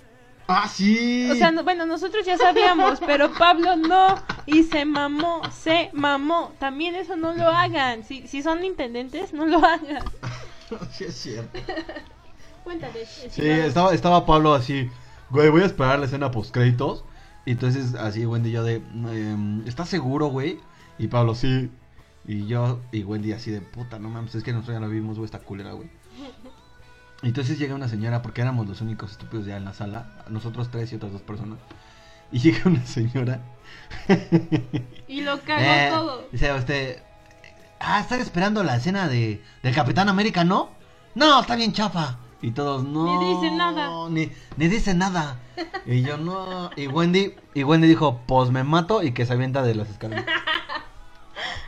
¡Ah, 0.48 0.68
sí! 0.70 1.30
O 1.32 1.36
sea, 1.36 1.52
no- 1.52 1.64
bueno, 1.64 1.86
nosotros 1.86 2.26
ya 2.26 2.38
sabíamos, 2.38 3.00
pero 3.06 3.34
Pablo 3.34 3.76
no. 3.76 4.16
Y 4.46 4.64
se 4.64 4.86
mamó, 4.86 5.42
se 5.52 5.90
mamó. 5.92 6.54
También 6.60 6.96
eso 6.96 7.18
no 7.18 7.34
lo 7.34 7.50
hagan. 7.50 8.04
Si, 8.06 8.28
si 8.28 8.42
son 8.42 8.64
intendentes, 8.64 9.34
no 9.34 9.46
lo 9.46 9.58
hagan. 9.58 10.04
sí, 10.92 11.04
es 11.06 11.16
cierto. 11.16 11.60
Cuéntale. 12.64 13.06
Sí, 13.06 13.42
estaba, 13.50 13.94
estaba 13.94 14.26
Pablo 14.26 14.54
así, 14.54 14.90
güey, 15.30 15.50
voy 15.50 15.64
a 15.64 15.66
esperar 15.66 16.00
la 16.00 16.06
escena 16.06 16.32
post 16.32 16.52
créditos. 16.54 17.04
Y 17.46 17.52
entonces 17.52 17.96
así 17.96 18.26
Wendy 18.26 18.50
y 18.50 18.54
yo 18.54 18.64
de, 18.64 18.76
em, 18.76 19.66
¿estás 19.68 19.90
seguro, 19.90 20.28
güey? 20.28 20.60
Y 21.00 21.08
Pablo, 21.08 21.34
sí. 21.36 21.70
Y 22.28 22.46
yo 22.48 22.82
y 22.92 23.04
Wendy 23.04 23.32
así 23.32 23.52
de, 23.52 23.62
puta, 23.62 24.00
no 24.00 24.10
mames, 24.10 24.36
es 24.36 24.44
que 24.44 24.52
nosotros 24.52 24.76
ya 24.76 24.82
la 24.82 24.88
vimos, 24.88 25.18
güey, 25.18 25.26
esta 25.26 25.40
culera, 25.40 25.72
güey. 25.72 25.90
Entonces 27.24 27.58
llega 27.58 27.74
una 27.74 27.88
señora, 27.88 28.22
porque 28.22 28.42
éramos 28.42 28.68
los 28.68 28.82
únicos 28.82 29.12
estúpidos 29.12 29.46
ya 29.46 29.58
en 29.58 29.66
la 29.66 29.74
sala, 29.74 30.24
nosotros 30.30 30.70
tres 30.70 30.92
y 30.92 30.96
otras 30.98 31.12
dos 31.14 31.22
personas. 31.22 31.58
Y 32.32 32.40
llega 32.42 32.62
una 32.66 32.86
señora. 32.86 33.42
Y 35.08 35.22
lo 35.22 35.40
cagó 35.42 35.62
Eh, 35.62 35.90
todo. 35.92 36.28
Dice 36.32 36.54
usted, 36.54 37.02
ah, 37.80 38.00
están 38.02 38.20
esperando 38.20 38.64
la 38.64 38.76
escena 38.76 39.08
de, 39.08 39.42
del 39.64 39.74
Capitán 39.74 40.10
América, 40.10 40.44
¿no? 40.44 40.70
No, 41.16 41.40
está 41.42 41.56
bien 41.56 41.72
chafa. 41.74 42.20
Y 42.42 42.52
todos, 42.52 42.84
no. 42.84 43.20
Ni 43.20 43.36
dice 43.36 43.56
nada. 43.56 44.10
Ni, 44.10 44.32
ni 44.58 44.68
dice 44.68 44.94
nada. 44.94 45.40
Y 45.86 46.02
yo, 46.04 46.18
no. 46.18 46.70
Y 46.76 46.88
Wendy, 46.88 47.34
y 47.56 47.64
Wendy 47.64 47.88
dijo, 47.88 48.22
pues 48.28 48.52
me 48.52 48.64
mato 48.64 49.02
y 49.02 49.12
que 49.14 49.26
se 49.26 49.34
avienta 49.34 49.64
de 49.64 49.74
las 49.74 49.90
escaleras. 49.90 50.26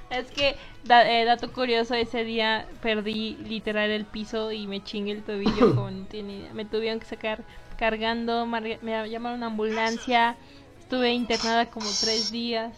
Es 0.09 0.31
que, 0.31 0.55
da- 0.83 1.09
eh, 1.09 1.25
dato 1.25 1.51
curioso, 1.53 1.93
ese 1.93 2.23
día 2.23 2.67
perdí 2.81 3.37
literal 3.37 3.89
el 3.91 4.05
piso 4.05 4.51
y 4.51 4.65
me 4.67 4.83
chingué 4.83 5.11
el 5.11 5.23
tobillo 5.23 5.69
como 5.75 5.91
no 5.91 6.05
tiene 6.05 6.37
idea. 6.37 6.53
Me 6.53 6.65
tuvieron 6.65 6.99
que 6.99 7.05
sacar 7.05 7.43
cargando, 7.77 8.45
me 8.45 9.09
llamaron 9.09 9.43
a 9.43 9.47
ambulancia, 9.47 10.35
estuve 10.79 11.11
internada 11.13 11.67
como 11.67 11.89
tres 12.01 12.31
días. 12.31 12.75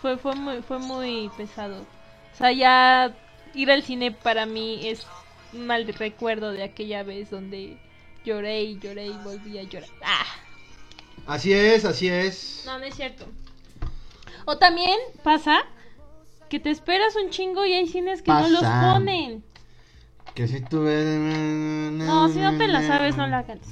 Fue, 0.00 0.16
fue, 0.18 0.34
muy, 0.34 0.62
fue 0.62 0.78
muy 0.78 1.30
pesado. 1.36 1.82
O 2.32 2.36
sea, 2.36 2.50
ya 2.50 3.14
ir 3.54 3.70
al 3.70 3.82
cine 3.82 4.10
para 4.10 4.46
mí 4.46 4.80
es 4.88 5.06
un 5.52 5.66
mal 5.66 5.86
recuerdo 5.86 6.50
de 6.50 6.62
aquella 6.64 7.02
vez 7.02 7.30
donde 7.30 7.76
lloré 8.24 8.62
y 8.62 8.78
lloré 8.78 9.06
y 9.06 9.12
volví 9.22 9.58
a 9.58 9.62
llorar. 9.62 9.90
¡Ah! 10.02 10.24
Así 11.26 11.52
es, 11.52 11.84
así 11.84 12.08
es. 12.08 12.62
No, 12.66 12.78
no 12.78 12.84
es 12.84 12.94
cierto. 12.96 13.26
O 14.44 14.56
también 14.58 14.98
pasa 15.22 15.60
que 16.52 16.60
te 16.60 16.68
esperas 16.68 17.16
un 17.16 17.30
chingo 17.30 17.64
y 17.64 17.72
hay 17.72 17.88
cines 17.88 18.20
que 18.20 18.30
no 18.30 18.46
los 18.46 18.62
ponen. 18.62 19.42
Que 20.34 20.46
si 20.46 20.60
tú 20.60 20.82
ves. 20.82 21.02
No, 21.02 22.28
si 22.28 22.40
no 22.40 22.58
te 22.58 22.68
la 22.68 22.86
sabes, 22.86 23.16
no 23.16 23.26
la 23.26 23.46
cantes. 23.46 23.70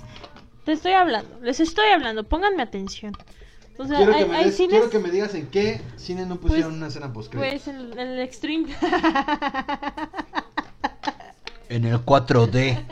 Te 0.65 0.73
estoy 0.73 0.93
hablando, 0.93 1.41
les 1.43 1.61
estoy 1.61 1.89
hablando, 1.91 2.25
pónganme 2.27 2.63
atención. 2.63 3.13
O 3.77 3.85
sea, 3.87 3.99
Quiero, 3.99 4.15
hay, 4.15 4.23
que 4.25 4.31
me 4.31 4.37
hay 4.39 4.45
des- 4.47 4.57
cines, 4.57 4.71
quiero 4.71 4.89
que 4.89 4.99
me 4.99 5.11
digas 5.11 5.35
en 5.35 5.49
qué 5.49 5.79
cine 5.97 6.25
no 6.25 6.37
pusieron 6.37 6.71
Pues- 6.71 6.77
una 6.79 6.87
escena 6.87 7.13
post 7.13 7.35
pues 7.35 7.69
en, 7.69 7.93
en 7.93 7.99
el 7.99 8.21
Extreme. 8.21 8.75
En 11.69 11.85
el 11.85 11.99
4D. 12.05 12.83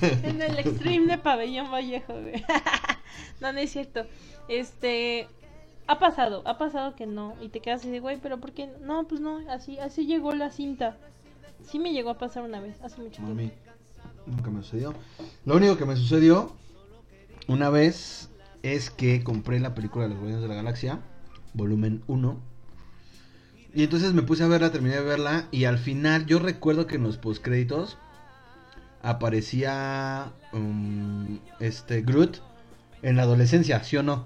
en 0.02 0.42
el 0.42 0.58
Extreme 0.58 1.06
de 1.06 1.18
Pabellón 1.18 1.70
Vallejo, 1.70 2.12
güey. 2.20 2.44
no, 3.40 3.52
no 3.52 3.58
es 3.60 3.70
cierto. 3.72 4.06
Este. 4.48 5.26
Ha 5.90 5.98
pasado, 5.98 6.42
ha 6.44 6.56
pasado 6.56 6.94
que 6.94 7.04
no. 7.04 7.34
Y 7.40 7.48
te 7.48 7.58
quedas 7.58 7.80
así 7.80 7.90
de, 7.90 7.98
güey, 7.98 8.20
pero 8.20 8.38
¿por 8.38 8.52
qué? 8.52 8.70
No, 8.80 9.08
pues 9.08 9.20
no, 9.20 9.40
así, 9.50 9.76
así 9.80 10.06
llegó 10.06 10.32
la 10.32 10.50
cinta. 10.50 10.96
Sí 11.66 11.80
me 11.80 11.92
llegó 11.92 12.10
a 12.10 12.16
pasar 12.16 12.44
una 12.44 12.60
vez, 12.60 12.80
hace 12.80 13.02
mucho 13.02 13.20
A 13.20 13.24
tiempo. 13.26 13.34
mí 13.34 13.50
nunca 14.24 14.50
me 14.50 14.62
sucedió. 14.62 14.94
Lo 15.44 15.56
único 15.56 15.76
que 15.76 15.86
me 15.86 15.96
sucedió 15.96 16.52
una 17.48 17.70
vez 17.70 18.30
es 18.62 18.88
que 18.90 19.24
compré 19.24 19.58
la 19.58 19.74
película 19.74 20.04
de 20.04 20.10
los 20.10 20.18
Guardianes 20.18 20.42
de 20.42 20.48
la 20.48 20.54
Galaxia, 20.54 21.00
volumen 21.54 22.04
1. 22.06 22.38
Y 23.74 23.82
entonces 23.82 24.12
me 24.12 24.22
puse 24.22 24.44
a 24.44 24.46
verla, 24.46 24.70
terminé 24.70 24.94
de 24.94 25.02
verla 25.02 25.48
y 25.50 25.64
al 25.64 25.78
final 25.78 26.24
yo 26.26 26.38
recuerdo 26.38 26.86
que 26.86 26.96
en 26.96 27.02
los 27.02 27.16
postcréditos 27.18 27.98
aparecía 29.02 30.32
um, 30.52 31.40
este 31.58 32.02
Groot 32.02 32.38
en 33.02 33.16
la 33.16 33.22
adolescencia, 33.22 33.82
¿sí 33.82 33.96
o 33.96 34.04
no? 34.04 34.24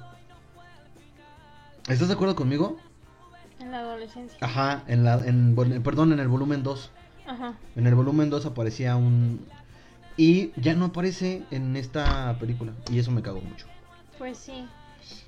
¿Estás 1.89 2.09
de 2.09 2.14
acuerdo 2.14 2.35
conmigo? 2.35 2.78
En 3.61 3.70
la 3.70 3.80
adolescencia. 3.80 4.39
Ajá, 4.41 4.85
en 4.89 5.05
la 5.05 5.14
en, 5.24 5.55
perdón, 5.82 6.12
en 6.12 6.20
el 6.20 6.28
volumen 6.28 6.62
2. 6.62 6.91
Ajá. 7.26 7.55
En 7.76 7.87
el 7.87 7.95
volumen 7.95 8.30
2 8.30 8.47
aparecía 8.47 8.97
un... 8.97 9.47
Y 10.16 10.53
ya 10.61 10.74
no 10.74 10.87
aparece 10.87 11.43
en 11.51 11.76
esta 11.76 12.37
película. 12.39 12.72
Y 12.91 12.99
eso 12.99 13.11
me 13.11 13.22
cagó 13.22 13.41
mucho. 13.41 13.66
Pues 14.18 14.39
sí. 14.39 14.64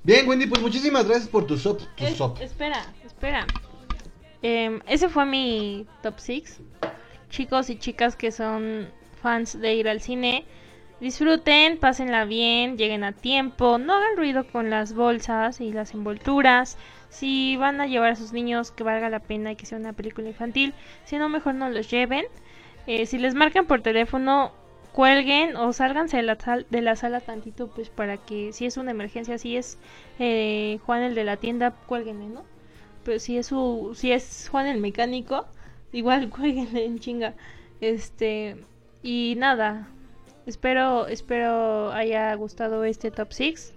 Bien, 0.05 0.29
Wendy, 0.29 0.47
pues 0.47 0.63
muchísimas 0.63 1.07
gracias 1.07 1.29
por 1.29 1.47
tu 1.47 1.59
sop. 1.59 1.81
Tu 1.97 2.05
Es- 2.05 2.17
sop. 2.17 2.41
espera, 2.41 2.81
espera. 3.05 3.47
Em, 4.43 4.81
ese 4.87 5.09
fue 5.09 5.27
mi 5.27 5.87
top 6.03 6.15
6. 6.19 6.61
Chicos 7.31 7.69
y 7.71 7.79
chicas 7.79 8.15
que 8.17 8.31
son 8.31 8.89
fans 9.21 9.59
de 9.61 9.75
ir 9.75 9.89
al 9.89 10.01
cine, 10.01 10.45
disfruten, 11.01 11.79
pásenla 11.79 12.25
bien, 12.25 12.77
lleguen 12.79 13.05
a 13.05 13.13
tiempo, 13.13 13.79
no 13.79 13.95
hagan 13.95 14.17
ruido 14.17 14.47
con 14.47 14.71
las 14.71 14.95
bolsas 14.95 15.61
y 15.61 15.73
las 15.73 15.95
envolturas. 15.95 16.79
Si 17.09 17.57
van 17.57 17.81
a 17.81 17.87
llevar 17.87 18.13
a 18.13 18.17
sus 18.17 18.33
niños, 18.33 18.71
que 18.73 18.83
valga 18.85 19.09
la 19.11 19.21
pena 19.21 19.53
y 19.53 19.57
que 19.57 19.67
sea 19.67 19.79
una 19.79 19.93
película 19.93 20.29
infantil. 20.29 20.75
Si 21.05 21.17
no, 21.19 21.29
mejor 21.29 21.55
no 21.55 21.69
los 21.71 21.91
lleven. 21.91 22.25
Eh, 22.87 23.07
si 23.07 23.19
les 23.19 23.35
marcan 23.35 23.67
por 23.67 23.83
teléfono, 23.83 24.53
cuelguen 24.93 25.57
o 25.57 25.73
sálganse 25.73 26.17
de 26.19 26.23
la, 26.23 26.37
sal- 26.39 26.67
de 26.71 26.83
la 26.83 26.97
sala 26.97 27.21
tantito, 27.21 27.69
pues 27.69 27.91
para 27.91 28.17
que 28.19 28.53
si 28.53 28.67
es 28.67 28.77
una 28.77 28.93
emergencia, 28.93 29.39
si 29.39 29.57
es 29.57 29.79
eh, 30.19 30.79
Juan 30.85 31.03
el 31.03 31.15
de 31.15 31.25
la 31.25 31.37
tienda, 31.37 31.73
cuélguenle, 31.87 32.29
¿no? 32.29 32.45
Pero 33.05 33.19
si 33.21 33.39
es 33.39 33.47
su, 33.49 33.93
si 33.97 34.13
es 34.13 34.49
Juan 34.51 34.67
el 34.67 34.81
mecánico, 34.81 35.47
igual 35.93 36.29
cuélguenle 36.31 36.85
en 36.87 36.99
chinga. 36.99 37.35
Este, 37.81 38.57
y 39.03 39.35
nada, 39.39 39.89
espero, 40.47 41.07
espero 41.09 41.93
haya 41.93 42.35
gustado 42.35 42.85
este 42.85 43.11
top 43.11 43.29
6. 43.33 43.75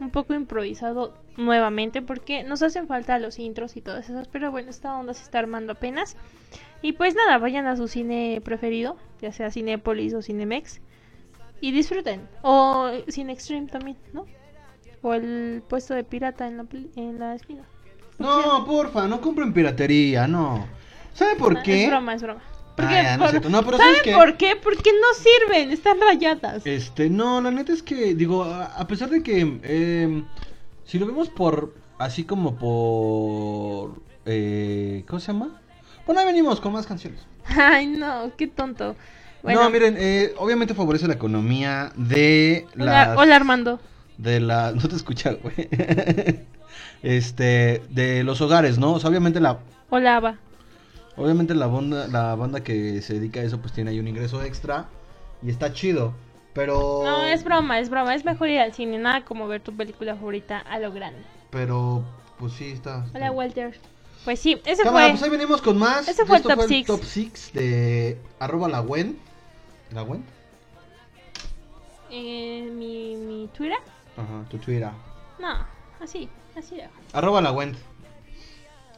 Un 0.00 0.10
poco 0.10 0.34
improvisado 0.34 1.14
nuevamente 1.36 2.02
porque 2.02 2.42
nos 2.44 2.62
hacen 2.62 2.88
falta 2.88 3.18
los 3.18 3.38
intros 3.38 3.76
y 3.76 3.80
todas 3.80 4.08
esas, 4.10 4.26
pero 4.28 4.50
bueno, 4.50 4.70
esta 4.70 4.96
onda 4.96 5.14
se 5.14 5.22
está 5.22 5.38
armando 5.38 5.72
apenas. 5.72 6.16
Y 6.82 6.92
pues 6.92 7.14
nada, 7.14 7.38
vayan 7.38 7.66
a 7.66 7.76
su 7.76 7.86
cine 7.88 8.40
preferido, 8.44 8.96
ya 9.20 9.32
sea 9.32 9.50
Cinépolis 9.50 10.12
o 10.14 10.20
Cinemex, 10.22 10.80
y 11.60 11.70
disfruten. 11.72 12.28
O 12.42 12.90
Cine 13.08 13.32
Extreme 13.32 13.68
también, 13.68 13.96
¿no? 14.12 14.26
O 15.02 15.14
el 15.14 15.62
puesto 15.68 15.94
de 15.94 16.04
pirata 16.04 16.46
en 16.46 16.56
la, 16.58 16.66
en 16.96 17.18
la 17.18 17.34
esquina. 17.36 17.62
No, 18.18 18.64
porfa, 18.66 19.06
no 19.06 19.20
compren 19.20 19.52
piratería, 19.52 20.26
no. 20.26 20.66
¿Sabe 21.14 21.36
por 21.36 21.56
Ah, 21.56 21.62
qué? 21.62 21.84
Es 21.84 21.90
broma, 21.90 22.14
es 22.14 22.22
broma. 22.22 22.42
Porque 22.76 22.94
Ah, 22.94 23.02
ya, 23.02 23.16
no 23.16 23.24
es 23.24 23.30
por- 23.30 23.30
cierto. 23.30 23.48
No, 23.50 23.64
pero 23.64 23.76
¿Saben 23.78 24.14
por 24.14 24.36
qué? 24.36 24.56
Porque 24.62 24.90
no 24.92 25.22
sirven, 25.22 25.70
están 25.70 25.98
rayadas. 26.00 26.66
Este, 26.66 27.08
no, 27.08 27.40
la 27.40 27.50
neta 27.50 27.72
es 27.72 27.82
que, 27.82 28.14
digo, 28.14 28.44
a 28.44 28.86
pesar 28.88 29.10
de 29.10 29.22
que, 29.22 29.60
eh, 29.62 30.22
si 30.84 30.98
lo 30.98 31.06
vemos 31.06 31.28
por, 31.28 31.72
así 31.98 32.24
como 32.24 32.56
por, 32.56 34.00
eh, 34.26 35.04
¿cómo 35.06 35.20
se 35.20 35.28
llama? 35.32 35.60
Bueno, 36.06 36.20
ahí 36.20 36.26
venimos 36.26 36.60
con 36.60 36.72
más 36.72 36.86
canciones. 36.86 37.20
Ay, 37.46 37.86
no, 37.86 38.32
qué 38.36 38.46
tonto. 38.48 38.96
Bueno, 39.42 39.62
No, 39.62 39.70
miren, 39.70 39.96
eh, 39.98 40.34
obviamente 40.38 40.74
favorece 40.74 41.06
la 41.06 41.14
economía 41.14 41.92
de 41.96 42.66
las... 42.74 43.16
hola, 43.16 43.36
Armando. 43.36 43.78
De 44.18 44.40
la... 44.40 44.72
No 44.74 44.88
te 44.88 44.96
escucha, 44.96 45.32
güey. 45.34 45.54
este, 47.02 47.82
de 47.90 48.24
los 48.24 48.40
hogares, 48.40 48.78
¿no? 48.78 48.94
O 48.94 49.00
sea, 49.00 49.10
obviamente 49.10 49.40
la... 49.40 49.58
Hola, 49.90 50.16
Ava. 50.16 50.38
Obviamente 51.16 51.54
la 51.54 51.66
banda, 51.66 52.08
la 52.08 52.34
banda 52.34 52.62
que 52.62 53.00
se 53.02 53.14
dedica 53.14 53.40
a 53.40 53.44
eso 53.44 53.60
pues 53.60 53.72
tiene 53.72 53.90
ahí 53.90 54.00
un 54.00 54.08
ingreso 54.08 54.42
extra 54.42 54.88
y 55.42 55.50
está 55.50 55.72
chido, 55.72 56.12
pero... 56.54 57.02
No, 57.04 57.24
es 57.24 57.44
broma, 57.44 57.78
es 57.78 57.88
broma. 57.90 58.14
Es 58.14 58.24
mejor 58.24 58.48
ir 58.48 58.58
al 58.60 58.72
cine, 58.72 58.98
nada 58.98 59.24
como 59.24 59.46
ver 59.46 59.60
tu 59.60 59.76
película 59.76 60.14
favorita 60.16 60.58
a 60.58 60.78
lo 60.78 60.92
grande. 60.92 61.20
Pero, 61.50 62.02
pues 62.38 62.52
sí, 62.54 62.70
está... 62.72 63.06
Hola, 63.14 63.30
Walter. 63.30 63.78
Pues 64.24 64.40
sí, 64.40 64.60
ese 64.64 64.82
Cámara, 64.82 65.06
fue. 65.06 65.12
pues 65.12 65.22
ahí 65.22 65.30
venimos 65.30 65.60
con 65.60 65.78
más. 65.78 66.08
Ese 66.08 66.24
fue 66.24 66.38
el 66.38 66.42
top 66.42 66.62
six. 66.62 66.86
top 66.86 67.04
6 67.04 67.50
de 67.52 68.18
arroba 68.38 68.68
la 68.68 68.80
Gwen. 68.80 69.18
¿La 69.92 70.00
Gwen? 70.00 70.24
eh, 72.10 72.70
mi, 72.72 73.16
mi 73.16 73.48
Twitter. 73.48 73.78
Ajá, 74.16 74.44
tu 74.48 74.56
Twitter. 74.58 74.90
No, 75.38 75.66
así, 76.00 76.28
así. 76.56 76.76
Arroba 77.12 77.40
la 77.42 77.50
Gwen. 77.50 77.76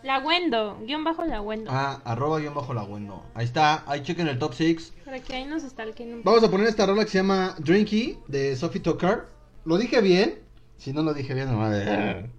La 0.06 0.20
Wendo, 0.20 0.78
guion 0.86 1.02
bajo 1.02 1.24
la 1.24 1.42
Wendo. 1.42 1.68
Ah, 1.68 2.00
arroba 2.04 2.38
guion 2.38 2.54
bajo 2.54 2.72
la 2.72 2.82
Gwen, 2.82 3.08
no. 3.08 3.24
Ahí 3.34 3.44
está, 3.44 3.82
ahí 3.90 4.04
chequen 4.04 4.28
el 4.28 4.38
top 4.38 4.54
6. 4.54 4.92
Para 5.04 5.18
que 5.18 5.34
ahí 5.34 5.44
nos 5.46 5.64
stalken 5.64 6.22
Vamos 6.22 6.44
a 6.44 6.48
poner 6.50 6.68
esta 6.68 6.86
rola 6.86 7.04
que 7.04 7.10
se 7.10 7.18
llama 7.18 7.56
Drinky 7.58 8.16
de 8.28 8.54
Sophie 8.54 8.80
Tucker. 8.80 9.24
¿Lo 9.64 9.76
dije 9.78 10.00
bien? 10.00 10.38
Si 10.76 10.92
no 10.92 11.02
lo 11.02 11.12
dije 11.12 11.34
bien, 11.34 11.50
no 11.50 11.58
madre. 11.58 12.30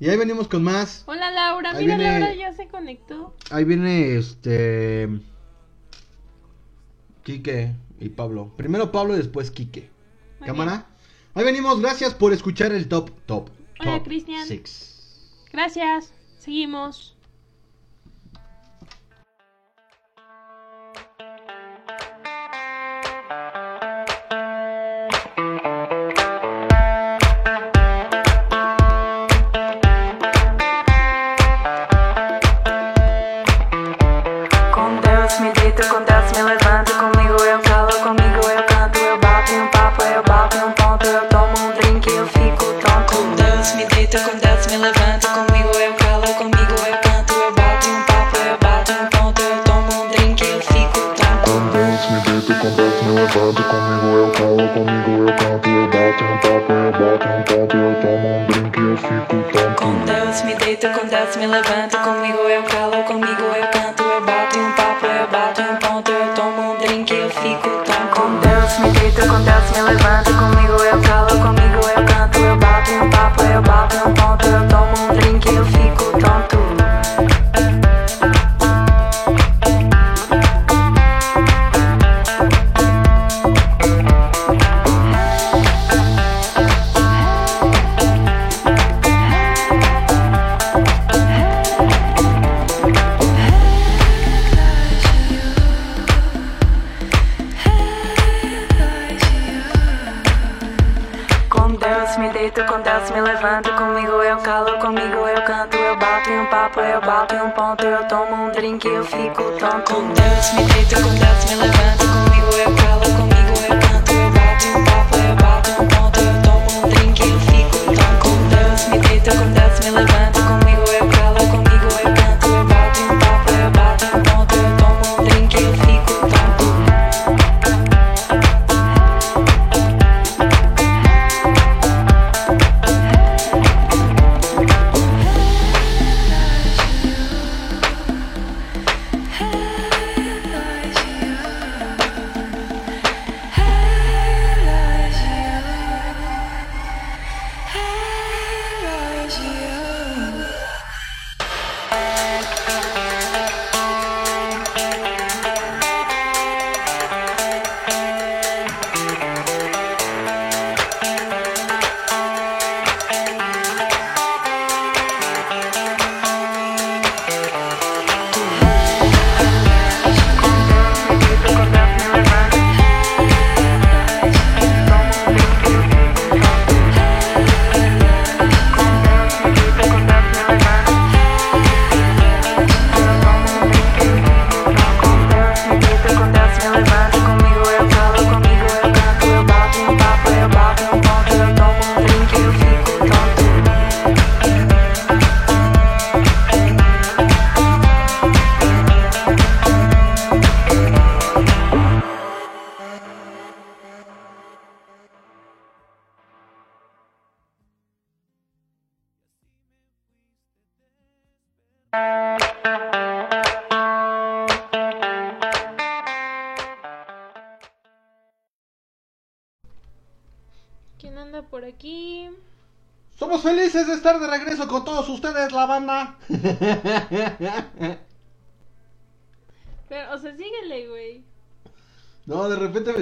Y 0.00 0.08
ahí 0.08 0.16
venimos 0.16 0.48
con 0.48 0.64
más. 0.64 1.04
Hola 1.06 1.30
Laura, 1.30 1.70
Ahí 1.70 1.84
mira 1.84 1.98
viene- 1.98 2.18
Laura 2.18 2.34
ya 2.34 2.52
se 2.52 2.66
conectó. 2.66 3.32
Ahí 3.52 3.62
viene 3.62 4.16
este. 4.16 5.08
Quique 7.22 7.74
y 8.00 8.08
Pablo. 8.08 8.52
Primero 8.56 8.90
Pablo 8.90 9.14
y 9.14 9.18
después 9.18 9.52
Quique. 9.52 9.88
Muy 10.40 10.48
Cámara. 10.48 10.86
Ahí 11.34 11.44
venimos, 11.44 11.80
gracias 11.80 12.12
por 12.12 12.32
escuchar 12.32 12.72
el 12.72 12.88
top, 12.88 13.10
top. 13.26 13.50
Hola, 13.78 14.02
Cristian. 14.02 14.48
Gracias, 15.52 16.12
seguimos. 16.46 17.15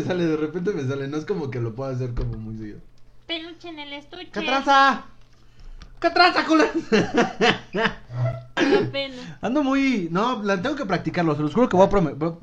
Sale, 0.04 0.26
de 0.26 0.36
repente 0.36 0.72
me 0.72 0.84
sale. 0.84 1.08
No 1.08 1.16
es 1.16 1.24
como 1.24 1.50
que 1.50 1.60
lo 1.60 1.74
pueda 1.74 1.92
hacer 1.92 2.14
como 2.14 2.36
muy 2.38 2.56
seguido. 2.56 2.78
Peluche 3.26 3.68
en 3.68 3.78
el 3.78 3.92
estuche. 3.94 4.30
¿Qué 4.32 4.42
tranza? 4.42 5.04
¿Qué 6.00 6.10
tranza, 6.10 6.44
culo? 6.46 6.64
Pena. 8.92 9.38
Ando 9.40 9.62
muy. 9.62 10.08
No, 10.10 10.42
la 10.42 10.60
tengo 10.60 10.76
que 10.76 10.84
practicarlo. 10.86 11.34
Se 11.34 11.42
los 11.42 11.54
juro 11.54 11.68
que 11.68 11.76
voy 11.76 11.86
a, 11.86 11.88
voy, 11.88 12.34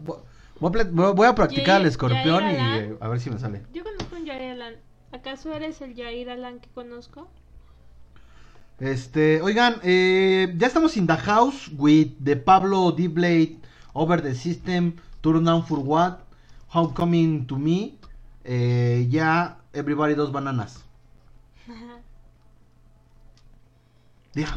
voy- 0.60 0.70
a 0.70 0.72
pla- 0.72 1.12
voy 1.14 1.28
a 1.28 1.36
practicar 1.36 1.78
Yair- 1.80 1.82
el 1.82 1.88
escorpión 1.88 2.44
y 2.50 2.54
eh, 2.56 2.98
a 3.00 3.08
ver 3.08 3.20
si 3.20 3.30
me 3.30 3.40
sale. 3.40 3.62
Yo 3.74 3.84
conozco 3.84 4.16
un 4.16 4.26
Jair 4.26 4.52
Alan. 4.52 4.76
¿Acaso 5.12 5.54
eres 5.54 5.82
el 5.82 5.96
Jair 5.96 6.30
Alan 6.30 6.60
que 6.60 6.70
conozco? 6.70 7.28
Este, 8.80 9.42
oigan, 9.42 9.76
eh, 9.84 10.54
ya 10.58 10.68
estamos 10.68 10.98
in 10.98 11.06
the 11.06 11.16
house 11.18 11.70
with 11.78 12.14
the 12.24 12.36
Pablo 12.36 12.92
D. 12.92 13.08
Blade 13.10 13.58
Over 13.94 14.22
the 14.22 14.34
System, 14.34 14.94
Turn 15.22 15.44
Down 15.46 15.64
for 15.66 15.80
What, 15.80 16.20
Homecoming 16.74 17.46
to 17.48 17.58
Me, 17.58 17.96
eh, 18.44 19.08
ya 19.10 19.58
Everybody 19.74 20.14
Dos 20.16 20.32
Bananas. 20.32 20.84
Deja- 24.34 24.56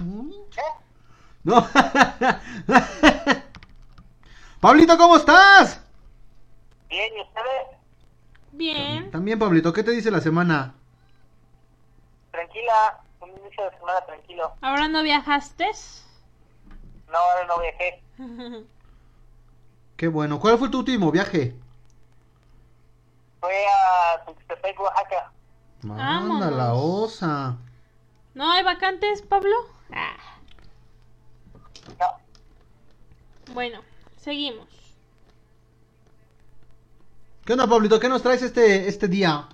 No. 1.42 1.66
Pablito, 4.60 4.96
¿cómo 4.96 5.16
estás? 5.16 5.80
Bien, 6.88 7.12
¿y 7.16 7.20
ustedes? 7.20 7.78
Bien. 8.52 9.10
También, 9.10 9.38
Pablito, 9.38 9.72
¿qué 9.72 9.82
te 9.82 9.90
dice 9.90 10.10
la 10.10 10.20
semana? 10.20 10.74
Tranquila, 12.30 13.00
un 13.20 13.30
inicio 13.30 13.64
de 13.68 13.76
semana 13.76 14.00
tranquilo. 14.06 14.54
¿Ahora 14.62 14.88
no 14.88 15.02
viajaste? 15.02 15.66
No, 17.10 17.18
ahora 17.18 17.46
no 17.46 17.60
viajé. 17.60 18.02
Qué 19.96 20.08
bueno. 20.08 20.38
¿Cuál 20.40 20.58
fue 20.58 20.68
tu 20.68 20.78
último 20.78 21.10
viaje? 21.12 21.54
Fue 23.44 23.66
a 23.66 24.24
Tuxtepec, 24.24 24.80
Oaxaca. 24.80 25.30
Manda 25.82 26.50
la 26.50 26.72
osa. 26.72 27.58
¿No 28.32 28.50
hay 28.50 28.64
vacantes, 28.64 29.20
Pablo? 29.20 29.54
Ah. 29.92 30.16
No, 32.00 33.52
Bueno, 33.52 33.82
seguimos. 34.16 34.66
¿Qué 37.44 37.52
onda, 37.52 37.66
Pablito? 37.66 38.00
¿Qué 38.00 38.08
nos 38.08 38.22
traes 38.22 38.40
este, 38.40 38.88
este 38.88 39.08
día? 39.08 39.46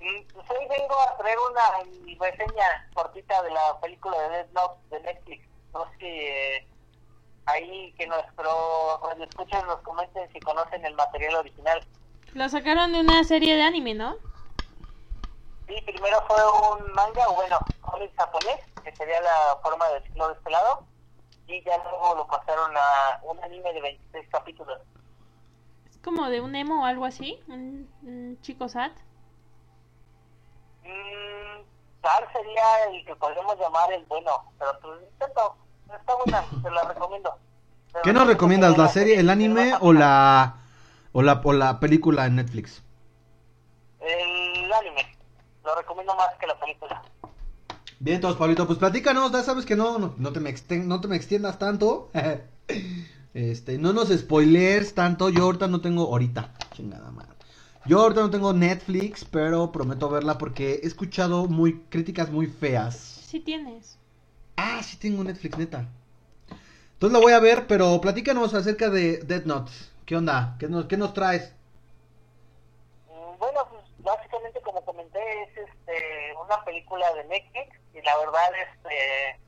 Pues 0.00 0.50
hoy 0.50 0.66
vengo 0.68 1.00
a 1.08 1.16
traer 1.18 1.38
una 1.52 2.18
reseña 2.18 2.90
cortita 2.94 3.44
de 3.44 3.50
la 3.52 3.78
película 3.80 4.20
de 4.22 4.28
Death 4.28 4.52
Note 4.54 4.80
de 4.90 5.00
Netflix. 5.02 5.48
No 5.72 5.84
sé 5.84 5.98
si 6.00 6.06
eh, 6.06 6.66
ahí 7.46 7.94
que 7.96 8.08
nuestros 8.08 9.00
escuchan 9.20 9.64
nos 9.68 9.80
comenten 9.82 10.32
si 10.32 10.40
conocen 10.40 10.84
el 10.84 10.96
material 10.96 11.36
original. 11.36 11.86
Lo 12.34 12.48
sacaron 12.48 12.92
de 12.92 13.00
una 13.00 13.24
serie 13.24 13.56
de 13.56 13.62
anime, 13.62 13.94
¿no? 13.94 14.16
Sí, 15.66 15.74
primero 15.86 16.18
fue 16.26 16.36
un 16.76 16.92
manga, 16.94 17.28
o 17.28 17.34
bueno, 17.34 17.58
cómic 17.80 18.12
japonés, 18.16 18.60
que 18.84 18.94
sería 18.96 19.20
la 19.20 19.58
forma 19.62 19.88
de 19.88 20.00
decirlo 20.00 20.28
de 20.28 20.34
este 20.34 20.50
lado, 20.50 20.84
y 21.46 21.62
ya 21.64 21.76
luego 21.78 22.14
lo 22.16 22.26
pasaron 22.26 22.72
a 22.76 23.20
un 23.24 23.42
anime 23.42 23.72
de 23.72 23.80
26 23.80 24.28
capítulos. 24.30 24.80
Es 25.90 25.98
como 25.98 26.28
de 26.30 26.40
un 26.40 26.54
emo 26.54 26.82
o 26.82 26.86
algo 26.86 27.04
así. 27.04 27.40
Un, 27.48 27.88
un 28.02 28.38
chico 28.42 28.68
sad. 28.68 28.92
Mm, 30.82 31.62
tal 32.00 32.28
sería 32.32 32.84
el 32.90 33.04
que 33.04 33.16
podemos 33.16 33.58
llamar 33.58 33.92
el 33.92 34.04
bueno, 34.06 34.30
pero 34.58 34.78
pues 34.80 35.02
intento, 35.12 35.56
está 35.92 36.14
buena, 36.14 36.44
te 36.62 36.70
la 36.70 36.82
recomiendo. 36.84 37.34
Pero 37.92 38.02
¿Qué 38.04 38.12
nos 38.12 38.22
no 38.22 38.28
recomiendas? 38.32 38.78
¿La 38.78 38.88
serie, 38.88 39.18
el 39.18 39.30
anime 39.30 39.74
o 39.80 39.92
la 39.92 40.00
la, 40.00 40.59
o 41.12 41.22
la, 41.22 41.40
o 41.44 41.52
la 41.52 41.80
película 41.80 42.26
en 42.26 42.36
Netflix? 42.36 42.82
El 44.00 44.72
anime, 44.72 45.06
lo 45.64 45.74
recomiendo 45.74 46.14
más 46.16 46.28
que 46.40 46.46
la 46.46 46.58
película. 46.58 47.02
Bien, 47.98 48.16
entonces, 48.16 48.38
Pablito, 48.38 48.66
pues 48.66 48.78
platícanos, 48.78 49.30
ya 49.30 49.42
sabes 49.42 49.66
que 49.66 49.76
no, 49.76 49.98
no, 49.98 50.14
no 50.16 50.32
te, 50.32 50.40
me 50.40 50.50
exten- 50.50 50.84
no 50.84 51.00
te 51.00 51.08
me 51.08 51.16
extiendas 51.16 51.58
tanto. 51.58 52.10
este, 53.34 53.78
no 53.78 53.92
nos 53.92 54.08
spoilers 54.08 54.94
tanto. 54.94 55.28
Yo 55.28 55.44
ahorita 55.44 55.68
no 55.68 55.80
tengo, 55.80 56.04
ahorita, 56.04 56.54
chingada 56.72 57.10
madre. 57.10 57.34
Yo 57.84 58.00
ahorita 58.00 58.22
no 58.22 58.30
tengo 58.30 58.52
Netflix, 58.52 59.24
pero 59.24 59.72
prometo 59.72 60.08
verla 60.08 60.38
porque 60.38 60.80
he 60.82 60.86
escuchado 60.86 61.46
muy 61.46 61.80
críticas 61.90 62.30
muy 62.30 62.46
feas. 62.46 62.94
Sí 63.26 63.40
tienes. 63.40 63.98
Ah, 64.56 64.82
sí 64.82 64.96
tengo 64.96 65.24
Netflix, 65.24 65.58
neta. 65.58 65.88
Entonces 66.92 67.12
la 67.12 67.20
voy 67.20 67.32
a 67.32 67.40
ver, 67.40 67.66
pero 67.66 68.00
platícanos 68.00 68.52
acerca 68.54 68.90
de 68.90 69.18
Death 69.18 69.44
Note. 69.44 69.72
¿Qué 70.10 70.16
onda? 70.16 70.56
¿Qué 70.58 70.66
nos, 70.66 70.86
qué 70.86 70.96
nos 70.96 71.14
traes? 71.14 71.54
Mm, 73.06 73.38
Bueno, 73.38 73.64
pues 73.70 73.84
básicamente 73.98 74.60
como 74.60 74.84
comenté 74.84 75.20
es 75.44 75.56
este 75.56 76.34
una 76.34 76.64
película 76.64 77.12
de 77.12 77.22
Netflix 77.26 77.78
y 77.94 78.02
la 78.02 78.16
verdad 78.18 78.50
este 78.58 79.40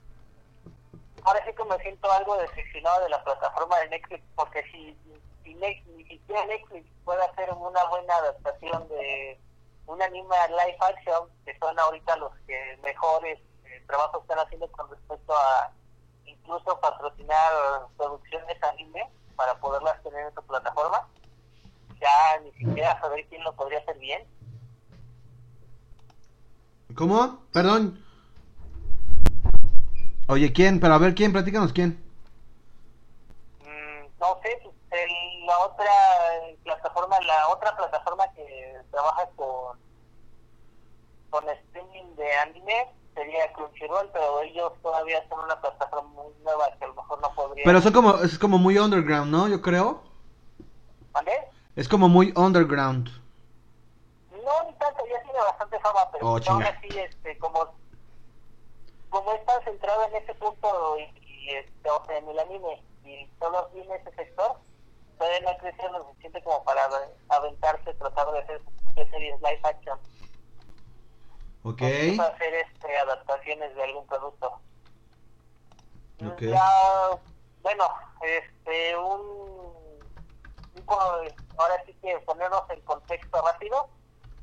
ahora 1.25 1.45
sí 1.45 1.53
que 1.53 1.65
me 1.65 1.77
siento 1.79 2.13
algo 2.13 2.37
decepcionado 2.37 3.03
de 3.03 3.09
la 3.09 3.25
plataforma 3.25 3.77
de 3.81 3.89
Netflix 3.89 4.23
porque 4.37 4.63
si, 4.71 4.97
si 5.43 5.55
Netflix 5.57 6.87
puede 7.05 7.25
hacer 7.25 7.51
una 7.55 7.85
buena 7.87 8.15
adaptación 8.19 8.87
de 8.87 9.41
un 9.87 10.01
anime 10.01 10.37
live 10.49 10.79
action 10.79 11.29
que 11.45 11.59
son 11.59 11.77
ahorita 11.77 12.15
los 12.19 12.33
que 12.47 12.79
mejores 12.85 13.41
eh, 13.65 13.83
trabajos 13.89 14.23
están 14.23 14.39
haciendo 14.39 14.71
con 14.71 14.89
respecto 14.89 15.35
a 15.35 15.73
incluso 16.25 16.79
patrocinar 16.79 17.53
producciones 17.97 18.63
anime 18.63 19.11
para 19.43 19.59
poderlas 19.59 20.01
tener 20.05 20.29
en 20.29 20.35
su 20.35 20.43
plataforma 20.45 21.09
ya 22.01 22.41
ni 22.45 22.53
siquiera 22.53 23.01
saber 23.01 23.27
quién 23.29 23.43
lo 23.43 23.53
podría 23.57 23.81
hacer 23.81 23.99
bien. 23.99 24.23
¿Cómo? 26.97 27.41
Perdón. 27.53 28.05
Oye, 30.29 30.53
¿quién? 30.53 30.79
Pero 30.79 30.95
a 30.95 30.99
ver, 30.99 31.15
¿quién? 31.17 31.33
Platícanos 31.33 31.73
quién. 31.73 32.01
Mm, 33.61 34.21
no 34.21 34.39
sé, 34.43 34.61
pues, 34.63 34.75
el- 34.93 35.47
la 35.47 35.59
otra 35.59 35.91
eh, 36.49 36.59
plataforma, 36.63 37.21
la 37.23 37.49
otra 37.49 37.77
plataforma 37.77 38.33
que 38.35 38.77
trabaja 38.93 39.27
con 39.35 39.77
con 41.31 41.49
streaming 41.49 42.15
de 42.15 42.33
anime 42.37 42.93
sería 43.15 43.53
Crunchyroll, 43.53 44.11
pero 44.13 44.41
ellos 44.43 44.73
todavía 44.83 45.27
son 45.29 45.41
una 45.45 45.61
plataforma 45.61 46.09
muy 46.11 46.33
nueva 46.43 46.67
que 46.79 46.85
a 46.85 46.89
lo 46.89 46.95
mejor 46.95 47.21
no 47.21 47.35
podría. 47.35 47.65
Pero 47.65 47.81
son 47.81 47.93
como, 47.93 48.17
es 48.23 48.39
como 48.39 48.59
muy 48.59 48.79
underground, 48.79 49.31
¿no? 49.31 49.49
Yo 49.49 49.61
creo. 49.61 50.03
¿Vale? 51.13 51.49
Es 51.77 51.89
como 51.89 52.09
muy 52.09 52.33
underground. 52.37 53.09
No, 54.31 54.65
ni 54.71 54.75
tanto, 54.79 55.03
ya 55.07 55.23
tiene 55.23 55.39
bastante 55.39 55.79
fama, 55.81 56.09
pero 56.13 56.27
Oh, 56.33 56.39
aún 56.49 56.63
así, 56.63 56.89
este, 56.99 57.39
como, 57.39 57.69
como 59.11 59.33
es 59.33 59.45
tan 59.47 59.63
centrado 59.65 60.05
en 60.09 60.17
ese 60.17 60.35
punto 60.35 60.97
y, 60.99 61.03
y, 61.27 61.51
este, 61.55 61.91
o 61.91 62.05
sea, 62.07 62.19
en 62.19 62.29
el 62.29 62.39
anime 62.39 62.83
y 63.05 63.29
solo 63.39 63.67
tiene 63.73 63.95
ese 63.97 64.13
sector, 64.15 64.57
todavía 65.19 65.41
no 65.41 65.51
ha 65.51 65.59
crecido 65.59 65.93
lo 65.93 66.05
suficiente 66.09 66.43
como 66.43 66.65
para 66.65 66.83
ave- 66.87 67.13
aventarse, 67.29 67.95
tratar 67.95 68.33
de 68.33 68.39
hacer 68.41 68.61
series 69.11 69.41
live 69.41 69.61
action. 69.65 69.99
Ok. 71.65 71.79
Sea, 71.79 72.25
hacer 72.25 72.55
este, 72.55 72.97
adaptaciones 72.99 73.75
de 73.75 73.83
algún 73.85 74.07
producto. 74.07 74.61
Ya, 76.41 77.11
bueno, 77.63 77.89
este, 78.23 78.97
un, 78.97 79.21
un 80.77 80.85
ahora 80.87 81.83
sí 81.85 81.95
que 82.01 82.19
ponernos 82.21 82.63
en 82.71 82.81
contexto 82.83 83.43
rápido, 83.43 83.89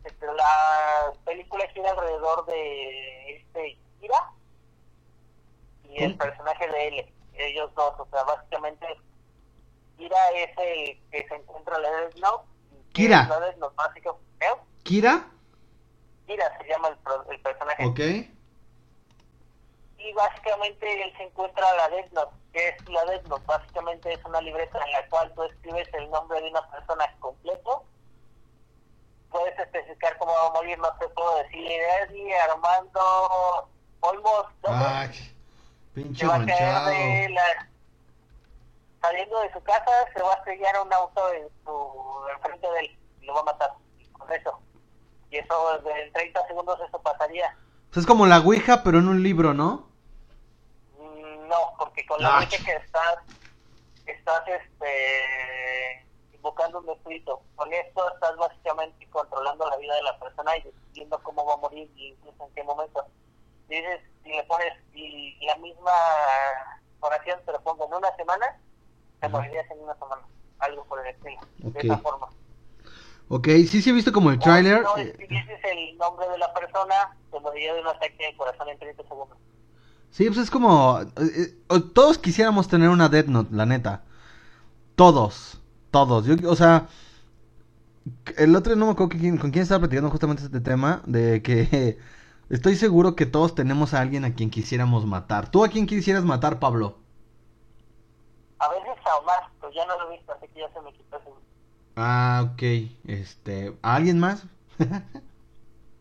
este, 0.03 0.25
la 0.25 1.13
película 1.25 1.67
gira 1.69 1.91
alrededor 1.91 2.45
de 2.47 3.37
este 3.37 3.77
Kira 3.99 4.31
y 5.83 6.03
el 6.03 6.17
personaje 6.17 6.67
de 6.67 6.87
L, 6.87 7.13
ellos 7.33 7.73
dos, 7.75 7.93
o 7.97 8.07
sea, 8.11 8.23
básicamente 8.23 8.85
Kira 9.97 10.29
es 10.31 10.57
el 10.57 11.01
que 11.11 11.27
se 11.27 11.35
encuentra 11.35 11.77
en 11.77 11.83
la 11.83 11.91
Death 11.91 12.15
Note. 12.15 12.47
Kira. 12.93 13.27
La 13.27 13.39
Death 13.39 13.57
Note, 13.57 13.75
básico, 13.75 14.19
¿eh? 14.41 14.55
¿Kira? 14.83 15.29
Kira 16.29 16.55
se 16.59 16.67
llama 16.67 16.89
el, 16.89 16.97
pro- 16.97 17.25
el 17.31 17.39
personaje. 17.41 17.85
Ok. 17.87 17.99
y 19.97 20.13
básicamente 20.13 21.03
él 21.03 21.11
se 21.17 21.23
encuentra 21.23 21.65
la 21.75 21.89
Death 21.89 22.11
Note, 22.11 22.33
que 22.53 22.67
es 22.69 22.75
la 22.87 23.03
Death 23.05 23.23
Note, 23.25 23.43
básicamente 23.47 24.13
es 24.13 24.23
una 24.25 24.39
libreta 24.41 24.79
en 24.85 24.91
la 24.91 25.07
cual 25.09 25.33
tú 25.33 25.43
escribes 25.43 25.87
el 25.93 26.09
nombre 26.11 26.39
de 26.41 26.49
una 26.51 26.69
persona 26.69 27.11
completo, 27.19 27.83
puedes 29.31 29.57
especificar 29.57 30.17
cómo 30.19 30.31
va 30.31 30.47
a 30.47 30.51
morir, 30.51 30.77
no 30.77 30.89
te 30.99 31.07
puedo 31.09 31.37
decir, 31.39 31.67
Eddie, 31.69 32.33
Armando, 32.39 33.69
Olmos, 34.01 34.45
qué 34.61 34.69
pinche 35.95 36.25
a 36.25 36.45
caer 36.45 37.27
de 37.27 37.29
la... 37.33 37.69
Saliendo 39.01 39.39
de 39.41 39.51
su 39.53 39.63
casa, 39.63 39.91
se 40.13 40.21
va 40.21 40.33
a 40.33 40.37
estrellar 40.37 40.79
un 40.85 40.93
auto 40.93 41.33
en 41.33 41.47
su 41.65 42.25
enfrente 42.35 42.69
de 42.71 42.79
él 42.81 42.99
y 43.21 43.25
lo 43.25 43.33
va 43.33 43.41
a 43.41 43.45
matar 43.45 43.71
con 44.13 44.31
eso. 44.31 44.59
Y 45.31 45.37
eso, 45.37 45.79
en 45.95 46.11
30 46.13 46.47
segundos 46.47 46.79
eso 46.87 47.01
pasaría. 47.01 47.55
Es 47.95 48.05
como 48.05 48.25
la 48.25 48.39
Ouija, 48.39 48.83
pero 48.83 48.99
en 48.99 49.07
un 49.07 49.21
libro, 49.23 49.53
¿no? 49.53 49.87
Mm, 50.97 51.47
No, 51.47 51.73
porque 51.77 52.05
con 52.05 52.21
la 52.21 52.37
Ah, 52.37 52.39
leche 52.41 52.63
que 52.63 52.71
estás, 52.75 53.17
estás 54.05 54.43
este, 54.47 56.05
invocando 56.33 56.79
un 56.79 56.89
espíritu. 56.89 57.37
Con 57.55 57.71
esto 57.73 58.13
estás 58.13 58.35
básicamente 58.37 59.07
controlando 59.09 59.67
la 59.69 59.77
vida 59.77 59.95
de 59.95 60.03
la 60.03 60.19
persona 60.19 60.55
y 60.57 60.61
decidiendo 60.63 61.21
cómo 61.23 61.45
va 61.45 61.53
a 61.55 61.57
morir 61.57 61.91
y 61.95 62.09
incluso 62.09 62.45
en 62.47 62.53
qué 62.53 62.63
momento. 62.63 63.05
Dices, 63.67 64.01
si 64.23 64.29
le 64.31 64.43
pones 64.45 64.73
y 64.93 65.37
la 65.45 65.55
misma 65.57 65.91
oración 67.01 67.39
te 67.45 67.51
lo 67.51 67.61
pongo 67.61 67.85
en 67.85 67.93
una 67.93 68.15
semana, 68.15 68.59
te 69.19 69.29
morirías 69.29 69.69
en 69.71 69.79
una 69.81 69.93
semana. 69.95 70.21
Algo 70.59 70.83
por 70.85 70.99
el 71.05 71.15
estilo. 71.15 71.39
De 71.59 71.79
esa 71.79 71.97
forma. 71.99 72.27
Ok, 73.29 73.47
sí, 73.67 73.81
sí 73.81 73.89
he 73.91 73.93
visto 73.93 74.11
como 74.11 74.31
el 74.31 74.39
tráiler. 74.39 74.83
No, 74.83 74.97
eh, 74.97 75.13
si 75.17 75.27
dices 75.27 75.59
el 75.63 75.97
nombre 75.97 76.27
de 76.29 76.37
la 76.39 76.53
persona, 76.53 77.17
te 77.31 77.39
moriría 77.39 77.73
de 77.75 77.81
un 77.81 77.87
ataque 77.87 78.25
de 78.25 78.35
corazón 78.37 78.69
en 78.69 78.79
30 78.79 79.03
segundos. 79.03 79.37
Sí, 80.11 80.25
pues 80.27 80.39
es 80.39 80.51
como... 80.51 80.99
eh, 81.01 81.55
eh, 81.69 81.79
todos 81.93 82.17
quisiéramos 82.19 82.67
tener 82.67 82.89
una 82.89 83.09
Death 83.09 83.27
Note, 83.27 83.55
la 83.55 83.65
neta. 83.65 84.05
Todos. 84.95 85.61
Todos. 85.91 86.25
Yo, 86.27 86.35
o 86.51 86.55
sea... 86.57 86.89
El 88.37 88.55
otro 88.55 88.75
no 88.75 88.85
me 88.87 88.91
acuerdo 88.93 89.09
que 89.09 89.19
quién- 89.19 89.37
con 89.37 89.51
quién 89.51 89.63
estaba 89.63 89.79
platicando 89.81 90.09
justamente 90.09 90.43
este 90.43 90.61
tema. 90.61 91.01
De 91.05 91.41
que... 91.43 91.99
Estoy 92.49 92.75
seguro 92.75 93.15
que 93.15 93.27
todos 93.27 93.53
tenemos 93.55 93.93
a 93.93 94.01
alguien 94.01 94.25
a 94.25 94.33
quien 94.33 94.49
quisiéramos 94.49 95.05
matar. 95.05 95.51
¿Tú 95.51 95.63
a 95.63 95.69
quién 95.69 95.85
quisieras 95.85 96.23
matar, 96.25 96.59
Pablo? 96.59 96.97
A 98.59 98.69
veces 98.69 99.05
a 99.05 99.17
Omar, 99.17 99.49
pero 99.59 99.71
ya 99.73 99.85
no 99.85 99.97
lo 99.99 100.11
he 100.11 100.17
visto, 100.17 100.31
así 100.33 100.47
que 100.49 100.59
ya 100.61 100.69
se 100.73 100.81
me 100.81 100.93
quitó 100.93 101.17
ese... 101.17 101.29
Ah, 101.99 102.41
ok. 102.53 102.63
Este... 103.07 103.77
¿A 103.83 103.95
alguien 103.95 104.19
más? 104.19 104.45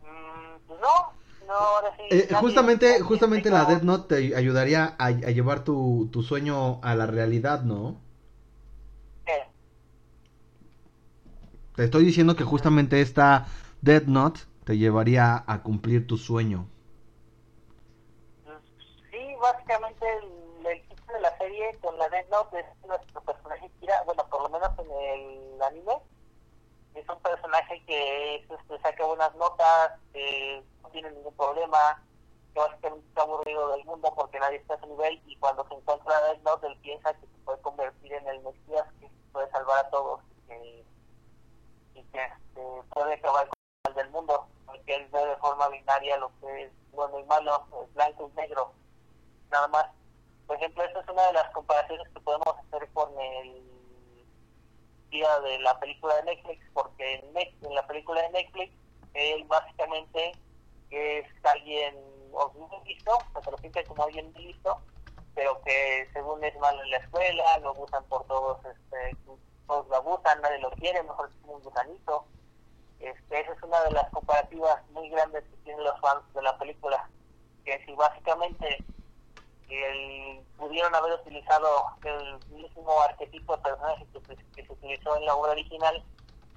Mm, 0.02 0.58
no, 0.68 1.12
no, 1.46 1.54
ahora 1.54 1.94
sí. 1.96 2.02
Eh, 2.10 2.26
nadie- 2.30 2.40
justamente, 2.40 2.86
nadie 2.88 3.02
justamente 3.02 3.50
la 3.50 3.64
Death 3.64 3.82
Note 3.82 4.14
te 4.16 4.36
ayudaría 4.36 4.96
a, 4.98 5.06
a 5.06 5.10
llevar 5.10 5.64
tu, 5.64 6.08
tu 6.12 6.22
sueño 6.22 6.80
a 6.82 6.94
la 6.94 7.06
realidad, 7.06 7.62
¿no? 7.62 8.00
¿Qué? 9.24 9.38
Te 11.76 11.84
estoy 11.84 12.04
diciendo 12.04 12.36
que 12.36 12.44
justamente 12.44 13.00
esta 13.00 13.46
Death 13.80 14.04
Note 14.06 14.40
te 14.64 14.76
llevaría 14.76 15.44
a 15.46 15.62
cumplir 15.62 16.06
tu 16.06 16.16
sueño. 16.18 16.66
Sí, 19.10 19.18
básicamente 19.40 20.04
el, 20.18 20.66
el 20.66 20.82
de 21.12 21.20
la 21.20 21.36
serie 21.38 21.78
con 21.80 21.96
la 21.98 22.08
Death 22.08 22.28
Note 22.30 22.60
es 22.60 22.66
nuestro 22.86 23.20
personaje 23.22 23.70
Kira, 23.80 24.02
bueno, 24.04 24.27
lo 24.48 24.58
menos 24.58 24.78
en 24.78 24.90
el 24.90 25.62
anime, 25.62 25.92
es 26.94 27.08
un 27.08 27.20
personaje 27.20 27.82
que 27.84 28.36
es, 28.36 28.50
este, 28.50 28.80
saca 28.80 29.04
buenas 29.04 29.34
notas, 29.36 29.92
que 30.12 30.62
no 30.82 30.88
tiene 30.88 31.10
ningún 31.10 31.34
problema, 31.34 32.02
que 32.54 32.60
básicamente 32.60 33.06
está 33.08 33.22
aburrido 33.22 33.72
del 33.72 33.84
mundo 33.84 34.12
porque 34.16 34.40
nadie 34.40 34.56
está 34.56 34.74
a 34.74 34.80
su 34.80 34.86
nivel 34.86 35.20
y 35.26 35.36
cuando 35.36 35.66
se 35.68 35.74
encuentra 35.74 36.20
Death 36.22 36.42
Note 36.42 36.66
él 36.66 36.78
piensa 36.80 37.12
que 37.14 37.26
se 37.26 37.38
puede 37.44 37.60
convertir 37.60 38.12
en 38.12 38.26
el 38.26 38.40
Mesías 38.40 38.86
que 39.00 39.10
puede 39.32 39.50
salvar 39.50 39.84
a 39.84 39.90
todos 39.90 40.20
y 40.30 40.48
que, 40.48 40.84
y 41.94 42.02
que 42.04 42.24
este, 42.24 42.62
puede 42.90 43.14
acabar 43.14 43.48
con 43.48 43.92
el 43.92 43.94
del 43.94 44.10
mundo, 44.10 44.46
porque 44.66 44.94
él 44.94 45.08
ve 45.12 45.26
de 45.26 45.36
forma 45.36 45.68
binaria 45.68 46.16
lo 46.16 46.32
que 46.40 46.64
es 46.64 46.72
bueno 46.92 47.18
y 47.18 47.24
malo, 47.24 47.66
es 47.84 47.94
blanco 47.94 48.30
y 48.32 48.36
negro, 48.36 48.72
nada 49.50 49.68
más. 49.68 49.86
Por 50.46 50.56
ejemplo, 50.56 50.82
esta 50.82 51.00
es 51.00 51.08
una 51.10 51.26
de 51.26 51.32
las 51.34 51.50
comparaciones 51.50 52.08
que 52.08 52.20
podemos 52.20 52.56
hacer 52.56 52.88
con 52.94 53.10
el 53.20 53.77
de 55.10 55.58
la 55.60 55.78
película 55.80 56.14
de 56.16 56.22
Netflix, 56.24 56.64
porque 56.72 57.14
en, 57.14 57.32
Net- 57.32 57.54
en 57.62 57.74
la 57.74 57.86
película 57.86 58.22
de 58.22 58.30
Netflix, 58.30 58.72
él 59.14 59.44
básicamente 59.44 60.36
es 60.90 61.26
alguien 61.44 61.94
listo, 62.84 63.18
se 63.44 63.56
pinta 63.58 63.84
como 63.86 64.04
alguien 64.04 64.32
listo, 64.34 64.78
pero 65.34 65.60
que 65.64 66.08
según 66.12 66.42
es 66.44 66.56
malo 66.58 66.82
en 66.82 66.90
la 66.90 66.96
escuela, 66.98 67.58
lo 67.58 67.70
abusan 67.70 68.04
por 68.08 68.26
todos, 68.26 68.58
este, 68.64 69.16
todos 69.66 69.86
lo 69.88 69.96
abusan, 69.96 70.40
nadie 70.40 70.58
lo 70.58 70.70
quiere, 70.72 71.02
mejor 71.02 71.28
es 71.30 71.48
un 71.48 71.62
gusanito. 71.62 72.26
Este, 72.98 73.40
esa 73.40 73.52
es 73.52 73.62
una 73.62 73.80
de 73.84 73.92
las 73.92 74.10
comparativas 74.10 74.82
muy 74.90 75.08
grandes 75.10 75.44
que 75.44 75.56
tienen 75.58 75.84
los 75.84 76.00
fans 76.00 76.22
de 76.34 76.42
la 76.42 76.58
película, 76.58 77.10
que 77.64 77.84
si 77.84 77.92
básicamente 77.94 78.84
el- 79.68 80.46
pudieron 80.56 80.94
haber 80.94 81.12
utilizado 81.14 81.68
el 82.02 82.40
mismo 82.48 83.00
arquetipo 83.02 83.56
de 83.56 83.62
personaje 83.62 84.06
que, 84.12 84.20
se- 84.22 84.44
que 84.54 84.66
se 84.66 84.72
utilizó 84.72 85.16
en 85.16 85.26
la 85.26 85.34
obra 85.34 85.52
original 85.52 86.04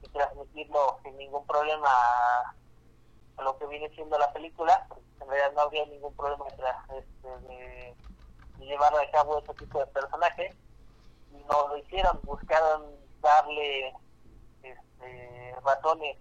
y 0.01 0.09
transmitirlo 0.09 0.99
sin 1.03 1.17
ningún 1.17 1.45
problema 1.45 1.87
a, 1.89 2.55
lo 3.43 3.57
que 3.57 3.65
viene 3.67 3.89
siendo 3.95 4.17
la 4.19 4.31
película, 4.33 4.87
en 5.19 5.27
realidad 5.29 5.53
no 5.53 5.61
habría 5.61 5.85
ningún 5.87 6.13
problema 6.15 6.45
tra- 6.57 6.85
este, 6.99 7.27
de, 7.47 7.97
de 8.57 8.65
llevar 8.65 8.93
a 8.95 9.11
cabo 9.11 9.39
ese 9.39 9.53
tipo 9.55 9.79
de 9.79 9.87
personaje. 9.87 10.55
No 11.29 11.67
lo 11.69 11.77
hicieron, 11.77 12.23
buscaron 12.25 12.95
darle 13.21 13.93
este, 14.61 15.55
ratones 15.63 16.17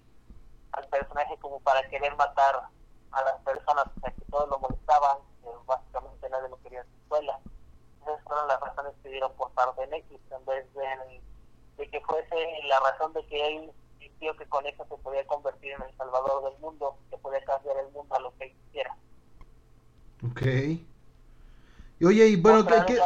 al 0.73 0.89
personaje 0.89 1.37
como 1.39 1.61
para 1.61 1.89
querer 1.89 2.15
matar 2.17 2.71
a 3.13 3.23
las 3.25 3.41
personas, 3.43 3.87
o 3.87 4.01
sea, 4.01 4.13
que 4.13 4.25
todos 4.27 4.49
lo 4.49 4.59
molestaban, 4.59 5.19
básicamente 5.67 6.29
nadie 6.31 6.49
lo 6.49 6.61
quería 6.63 6.81
en 6.81 6.87
su 6.87 6.97
escuela. 7.03 7.39
Esas 8.03 8.23
fueron 8.25 8.49
las 8.49 8.61
razones 8.61 8.93
que 9.03 9.09
dieron 9.11 9.33
por 9.35 9.51
parte 9.53 9.83
de 9.83 9.87
Netflix, 9.89 10.21
en 10.33 10.45
vez 10.47 10.75
de, 10.75 11.21
de 11.79 11.91
que 11.91 12.01
fuese 12.03 12.35
la 12.67 12.81
razón 12.81 13.13
de 13.13 13.27
que 13.27 13.47
él 13.47 13.73
sintió 13.99 14.37
que 14.37 14.47
con 14.47 14.67
eso 14.67 14.87
se 14.89 14.97
podía 14.99 15.27
convertir 15.27 15.73
en 15.73 15.83
el 15.83 15.97
salvador 15.97 16.51
del 16.51 16.61
mundo, 16.61 16.97
que 17.11 17.19
podía 17.19 17.45
cambiar 17.45 17.77
el 17.79 17.93
mundo 17.93 18.15
a 18.15 18.21
lo 18.21 18.35
que 18.37 18.45
él 18.45 18.57
quisiera. 18.65 18.97
Ok. 20.31 20.43
Y 22.01 22.05
oye, 22.07 22.27
y 22.29 22.37
bueno, 22.37 22.67
¿qué, 22.67 22.75
Otra 22.75 22.87
qué- 22.87 23.01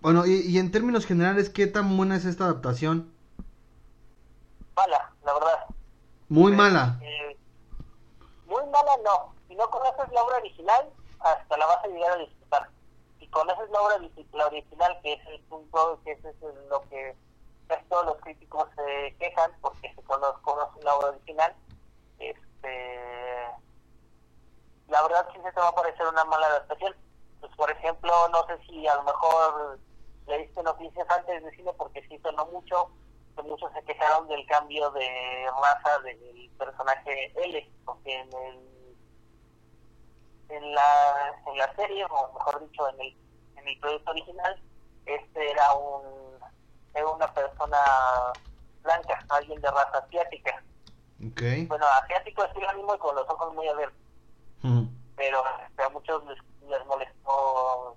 bueno 0.00 0.26
y, 0.26 0.40
y 0.40 0.58
en 0.58 0.70
términos 0.72 1.06
generales, 1.06 1.50
¿qué 1.50 1.66
tan 1.66 1.96
buena 1.96 2.16
es 2.16 2.24
esta 2.24 2.44
adaptación? 2.44 3.12
Mala, 4.76 5.12
la 5.24 5.34
verdad. 5.34 5.66
Muy 6.28 6.52
mala. 6.52 6.98
Eh, 7.02 7.36
muy 8.46 8.62
mala 8.66 8.92
no. 9.04 9.34
No 9.60 9.70
conoces 9.70 10.10
la 10.10 10.22
obra 10.22 10.38
original, 10.38 10.90
hasta 11.18 11.56
la 11.58 11.66
vas 11.66 11.84
a 11.84 11.88
llegar 11.88 12.12
a 12.12 12.16
disfrutar. 12.16 12.70
Si 13.18 13.26
conoces 13.28 13.68
la 13.68 13.82
obra 13.82 13.98
la 14.32 14.46
original, 14.46 14.98
que 15.02 15.12
es 15.12 15.26
el 15.26 15.38
punto, 15.42 16.00
que 16.02 16.12
es 16.12 16.18
lo 16.70 16.80
que 16.88 17.14
todos 17.90 18.06
los 18.06 18.16
críticos 18.22 18.66
se 18.74 19.14
quejan, 19.18 19.52
porque 19.60 19.94
se 19.94 20.02
cono- 20.04 20.40
conocen 20.40 20.82
la 20.82 20.94
obra 20.94 21.08
original, 21.08 21.54
este 22.18 23.46
la 24.88 25.02
verdad 25.02 25.28
sí 25.34 25.38
se 25.42 25.52
te 25.52 25.60
va 25.60 25.68
a 25.68 25.74
parecer 25.74 26.06
una 26.06 26.24
mala 26.24 26.46
adaptación. 26.46 26.96
Pues 27.40 27.54
por 27.54 27.70
ejemplo, 27.70 28.12
no 28.30 28.46
sé 28.46 28.58
si 28.66 28.88
a 28.88 28.94
lo 28.94 29.02
mejor 29.02 29.78
leíste 30.26 30.62
noticias 30.62 31.06
antes 31.10 31.44
de 31.44 31.50
cine 31.54 31.70
porque 31.74 32.00
sí 32.08 32.18
sonó 32.22 32.46
mucho, 32.46 32.90
que 33.36 33.42
muchos 33.42 33.70
se 33.74 33.82
quejaron 33.84 34.26
del 34.26 34.46
cambio 34.46 34.90
de 34.92 35.46
raza 35.62 35.98
del 36.00 36.50
personaje 36.58 37.30
L, 37.36 37.70
porque 37.84 38.20
en 38.20 38.32
el 38.32 38.79
en 40.50 40.74
la 40.74 41.34
en 41.46 41.58
la 41.58 41.74
serie, 41.74 42.04
o 42.04 42.32
mejor 42.32 42.60
dicho, 42.60 42.88
en 42.88 43.00
el 43.00 43.16
en 43.56 43.68
el 43.68 43.80
producto 43.80 44.10
original, 44.10 44.62
este 45.06 45.50
era 45.50 45.72
un 45.74 46.38
era 46.94 47.08
una 47.08 47.32
persona 47.32 47.78
blanca, 48.82 49.24
alguien 49.28 49.60
de 49.60 49.70
raza 49.70 49.98
asiática. 49.98 50.62
Ok. 51.20 51.42
Bueno, 51.68 51.86
asiático 52.02 52.44
es 52.44 52.52
sinónimo 52.52 52.94
y 52.94 52.98
con 52.98 53.14
los 53.14 53.28
ojos 53.28 53.54
muy 53.54 53.68
abiertos 53.68 54.00
Ujú. 54.64 54.88
pero 55.16 55.42
este, 55.66 55.82
a 55.82 55.88
muchos 55.90 56.24
les, 56.24 56.38
les 56.68 56.86
molestó 56.86 57.96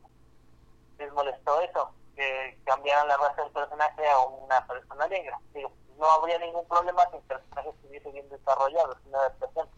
les 0.97 1.11
molestó 1.13 1.61
eso 1.61 1.91
que 2.15 2.59
cambiaran 2.65 3.07
la 3.07 3.17
raza 3.17 3.43
del 3.43 3.51
personaje 3.51 4.07
a 4.09 4.19
una 4.19 4.65
persona 4.67 5.07
negra 5.07 5.39
digo 5.53 5.71
no 5.97 6.05
habría 6.05 6.37
ningún 6.39 6.67
problema 6.67 7.09
si 7.09 7.17
el 7.17 7.23
personaje 7.23 7.69
estuviese 7.69 8.11
bien 8.11 8.27
desarrollado 8.29 8.93
es 8.93 9.05
una 9.05 9.19
adaptación 9.19 9.69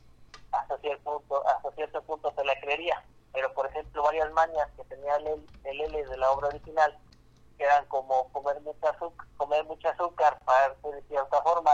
hasta 0.60 0.78
cierto 0.80 1.04
punto 1.04 1.48
hasta 1.48 1.72
cierto 1.72 2.02
punto 2.04 2.34
se 2.36 2.44
la 2.44 2.60
creería 2.60 3.04
pero 3.34 3.54
por 3.54 3.66
ejemplo 3.68 4.04
varias 4.04 4.32
mañas 4.32 4.68
que 4.78 4.84
tenía 4.86 5.16
el, 5.18 5.46
el 5.64 5.82
L 5.82 6.06
de 6.06 6.18
la 6.18 6.32
obra 6.32 6.48
original 6.48 6.98
que 7.58 7.64
eran 7.64 7.86
como 7.88 8.32
comer 8.32 8.60
mucha 8.62 8.90
azúcar 8.90 9.28
comer 9.38 9.64
mucha 9.66 9.90
azúcar 9.90 10.40
pararse 10.46 10.92
de 10.92 11.02
cierta 11.04 11.42
forma 11.42 11.72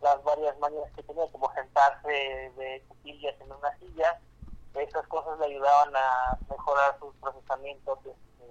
las 0.00 0.22
varias 0.22 0.58
mañas 0.58 0.90
que 0.94 1.02
tenía 1.02 1.26
como 1.32 1.52
sentarse 1.54 2.08
de 2.08 2.84
cuclillas 2.88 3.34
en 3.40 3.52
una 3.52 3.78
silla 3.78 4.20
esas 4.74 5.06
cosas 5.06 5.38
le 5.38 5.46
ayudaban 5.46 5.94
a 5.94 6.36
mejorar 6.50 6.98
sus 6.98 7.14
procesamientos 7.16 7.98
este, 7.98 8.44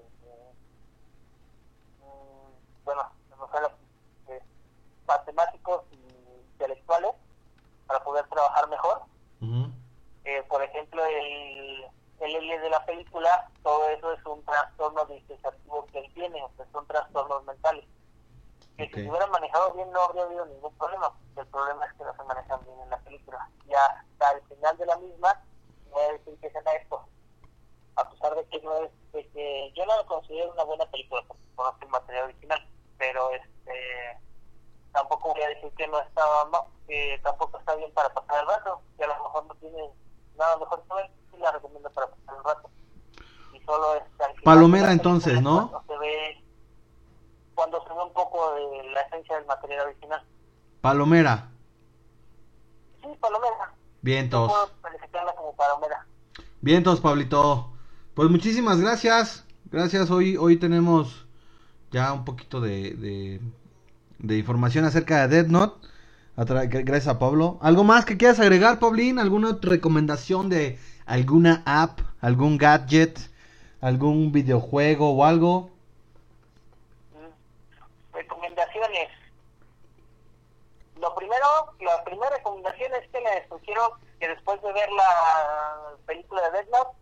mm, 2.00 2.86
bueno 2.86 3.10
eh, 4.30 4.42
matemáticos 5.06 5.84
y 5.92 5.98
intelectuales 6.54 7.12
para 7.88 8.04
poder 8.04 8.26
trabajar 8.30 8.70
mejor 8.70 9.02
Eh, 10.26 10.44
por 10.48 10.64
ejemplo 10.64 11.04
el 11.06 11.86
el 12.20 12.62
de 12.62 12.70
la 12.70 12.86
película 12.86 13.50
todo 13.62 13.90
eso 13.90 14.14
es 14.14 14.26
un 14.26 14.44
trastorno 14.46 15.06
disociativo 15.06 15.86
que 15.92 16.00
él 16.00 16.14
tiene 16.14 16.42
o 16.42 16.52
sea, 16.56 16.66
son 16.72 16.88
trastornos 16.88 17.44
mentales. 17.44 17.86
Que 18.78 18.88
si 18.88 18.94
se 18.94 19.10
hubieran 19.10 19.30
manejado 19.32 19.74
bien 19.74 19.92
no 19.92 20.02
habría 20.04 20.24
habido 20.24 20.46
ningún 20.46 20.74
problema 20.76 21.12
el 21.36 21.48
problema 21.48 21.86
es 21.86 21.94
que 21.94 22.04
no 22.04 22.16
se 22.16 22.24
manejan 22.24 22.64
bien 22.64 22.80
en 22.80 22.90
la 22.90 22.98
película. 23.00 23.50
Ya 23.68 23.86
hasta 23.86 24.38
el 24.38 24.42
final 24.44 24.78
de 24.78 24.86
la 24.86 24.98
misma 24.98 25.42
voy 25.92 26.04
a 26.04 26.12
decir 26.14 26.38
que 26.40 26.50
sea 26.50 26.62
esto 26.74 27.06
a 27.96 28.10
pesar 28.10 28.36
de 28.36 28.46
que 28.46 28.62
no 28.62 28.76
es 28.84 28.92
de 29.12 29.28
que 29.30 29.72
yo 29.76 29.86
no 29.86 29.98
lo 29.98 30.06
considero 30.06 30.52
una 30.52 30.64
buena 30.64 30.86
película 30.86 31.24
porque 31.28 31.44
conozco 31.56 31.86
el 31.86 31.90
material 31.90 32.26
original. 32.26 32.68
Pero 32.98 33.30
este 33.32 34.18
tampoco 34.94 35.34
voy 35.34 35.42
a 35.42 35.50
decir 35.50 35.72
que 35.76 35.88
no 35.88 36.00
estaba 36.00 36.68
que 36.88 37.20
tampoco 37.24 37.58
está 37.58 37.76
bien 37.76 37.92
para 37.94 38.14
pasar 38.14 38.42
el 38.42 38.48
rato, 38.48 38.82
que 38.98 39.04
a 39.04 39.08
lo 39.08 39.14
mejor 39.16 39.46
no 39.48 39.56
tiene 39.56 39.90
nada 40.38 40.58
mejor 40.58 40.84
que 40.88 40.96
ver, 40.96 41.12
sí 41.32 41.38
la 41.40 41.52
recomiendo 41.52 41.90
para 41.90 42.08
pasar 42.08 42.38
el 42.38 42.44
rato. 42.44 42.70
Y 43.54 43.60
solo 43.66 43.96
es 43.96 44.04
Palomera, 44.44 44.92
entonces, 44.92 45.42
¿no? 45.42 45.70
Cuando 45.70 45.84
se 45.88 45.98
ve 46.00 46.44
cuando 47.56 47.84
se 47.84 47.90
ve 47.94 48.04
un 48.04 48.14
poco 48.14 48.56
de 48.56 48.92
la 48.92 49.02
esencia 49.02 49.36
del 49.38 49.46
material 49.46 49.88
original. 49.88 50.24
Palomera. 50.82 51.50
Sí, 53.02 53.08
Palomera. 53.20 53.74
Vientos. 54.02 54.52
Yo 54.52 54.54
puedo 54.54 54.82
calificarla 54.82 55.36
como 55.36 55.56
Palomera. 55.56 56.06
Vientos, 56.62 57.00
Pablito. 57.00 57.72
Pues 58.16 58.30
muchísimas 58.30 58.82
gracias. 58.82 59.46
Gracias. 59.66 60.10
Hoy, 60.12 60.36
hoy 60.36 60.58
tenemos 60.58 61.28
ya 61.92 62.12
un 62.12 62.26
poquito 62.26 62.60
de, 62.60 62.96
de, 62.96 63.40
de 64.24 64.38
información 64.38 64.86
acerca 64.86 65.28
de 65.28 65.36
Dead 65.36 65.48
Note. 65.48 65.88
Gracias 66.36 67.08
a 67.08 67.20
Pablo. 67.20 67.60
¿Algo 67.62 67.84
más 67.84 68.06
que 68.06 68.18
quieras 68.18 68.40
agregar, 68.40 68.80
Pablín? 68.80 69.20
¿Alguna 69.20 69.60
recomendación 69.62 70.50
de 70.50 70.80
alguna 71.06 71.62
app, 71.66 72.00
algún 72.22 72.58
gadget, 72.58 73.20
algún 73.82 74.32
videojuego 74.32 75.12
o 75.12 75.26
algo? 75.26 75.70
Mm. 77.12 78.16
Recomendaciones. 78.16 79.10
Lo 81.00 81.14
primero, 81.16 81.76
la 81.82 82.04
primera 82.06 82.30
recomendación 82.32 82.92
es 82.96 83.08
que 83.10 83.20
les 83.20 83.48
sugiero 83.50 83.98
que 84.20 84.30
después 84.30 84.60
de 84.62 84.72
ver 84.72 84.90
la 84.90 85.98
película 86.08 86.42
de 86.44 86.52
Death 86.52 86.70
Note, 86.72 86.98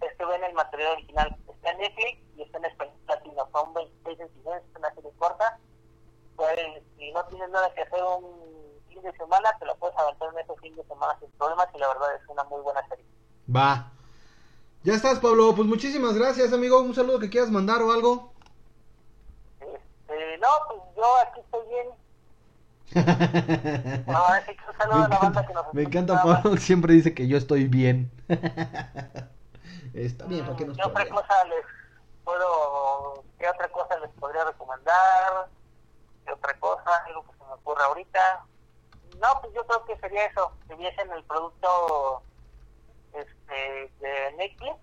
es 0.00 0.18
ven 0.18 0.44
el 0.44 0.54
material 0.54 0.92
original. 0.92 1.36
Está 1.52 1.72
en 1.72 1.78
Netflix 1.78 2.18
y 2.36 2.42
está 2.42 2.58
en 2.58 2.64
español 2.66 2.94
latino. 3.08 3.48
Son 3.52 3.74
26 3.74 4.20
episodios, 4.20 4.62
es 4.70 4.76
una 4.76 4.94
serie 4.94 5.10
corta. 5.18 5.58
Pueden- 6.36 6.82
si 6.98 7.12
no 7.12 7.24
tienes 7.26 7.50
nada 7.50 7.72
que 7.74 7.82
hacer 7.82 8.02
un 8.02 8.80
fin 8.88 9.02
de 9.02 9.12
semana, 9.16 9.50
te 9.58 9.66
lo 9.66 9.74
puedes 9.76 9.96
aventar 9.98 10.28
en 10.32 10.38
ese 10.38 10.54
fin 10.60 10.74
de 10.76 10.84
semana 10.84 11.16
sin 11.20 11.30
problemas 11.32 11.68
y 11.74 11.78
la 11.78 11.88
verdad 11.88 12.14
es 12.14 12.28
una 12.28 12.44
muy 12.44 12.60
buena 12.62 12.86
serie. 12.88 13.04
Va. 13.54 13.90
Ya 14.84 14.94
estás, 14.94 15.18
Pablo. 15.20 15.54
Pues 15.54 15.68
muchísimas 15.68 16.14
gracias, 16.14 16.52
amigo. 16.52 16.80
Un 16.80 16.94
saludo 16.94 17.18
que 17.20 17.30
quieras 17.30 17.50
mandar 17.50 17.82
o 17.82 17.92
algo. 17.92 18.32
Este, 19.60 20.38
no, 20.38 20.48
pues 20.68 20.80
yo 20.96 21.04
aquí 21.22 21.40
estoy 21.40 21.68
bien. 21.68 21.88
No, 24.06 24.18
así 24.26 24.54
que 24.54 24.70
un 24.70 24.76
saludo 24.76 25.04
a 25.04 25.08
la 25.08 25.18
banda 25.18 25.46
que 25.46 25.54
nos 25.54 25.72
Me 25.72 25.82
encanta. 25.82 26.22
Pablo, 26.22 26.56
siempre 26.58 26.92
dice 26.94 27.14
que 27.14 27.26
yo 27.28 27.38
estoy 27.38 27.66
bien. 27.66 28.10
Está 29.94 30.26
bien, 30.26 30.44
¿para 30.44 30.56
qué 30.56 30.66
nos 30.66 30.76
¿Qué 30.76 30.84
otra 30.84 31.08
cosa 31.08 31.44
les 31.44 31.64
puedo, 32.24 33.24
qué 33.38 33.48
otra 33.48 33.68
cosa 33.70 33.98
les 34.00 34.10
podría 34.12 34.44
recomendar? 34.44 35.48
¿Qué 36.24 36.32
otra 36.32 36.58
cosa? 36.60 37.04
Algo 37.06 37.24
que 37.24 37.32
se 37.38 37.44
me 37.44 37.52
ocurra 37.52 37.84
ahorita. 37.86 38.46
No, 39.20 39.28
pues 39.40 39.54
yo 39.54 39.66
creo 39.66 39.84
que 39.84 39.96
sería 39.98 40.26
eso, 40.26 40.52
que 40.68 40.74
viesen 40.74 41.10
el 41.12 41.24
producto 41.24 42.22
este, 43.12 43.92
de 44.00 44.32
Netflix 44.36 44.76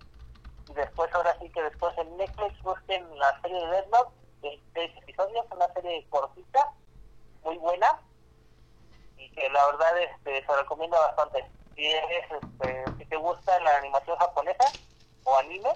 y 0.68 0.74
después, 0.74 1.12
ahora 1.14 1.36
sí 1.40 1.50
que 1.50 1.62
después 1.62 1.96
en 1.98 2.16
Netflix 2.16 2.62
busquen 2.62 3.18
la 3.18 3.40
serie 3.42 3.66
de 3.66 3.86
Note, 3.88 4.12
de 4.42 4.62
seis 4.72 4.92
episodios, 5.02 5.44
una 5.50 5.72
serie 5.74 6.06
cortita, 6.08 6.72
muy 7.42 7.58
buena 7.58 8.00
y 9.16 9.30
que 9.32 9.48
la 9.50 9.66
verdad 9.66 9.98
este, 9.98 10.46
se 10.46 10.56
recomienda 10.56 10.98
bastante. 11.00 11.44
Si, 11.74 11.86
eres, 11.86 12.30
este, 12.30 12.92
si 12.98 13.04
te 13.06 13.16
gusta 13.16 13.58
la 13.60 13.76
animación 13.78 14.16
japonesa 14.16 14.72
o 15.24 15.36
anime, 15.36 15.70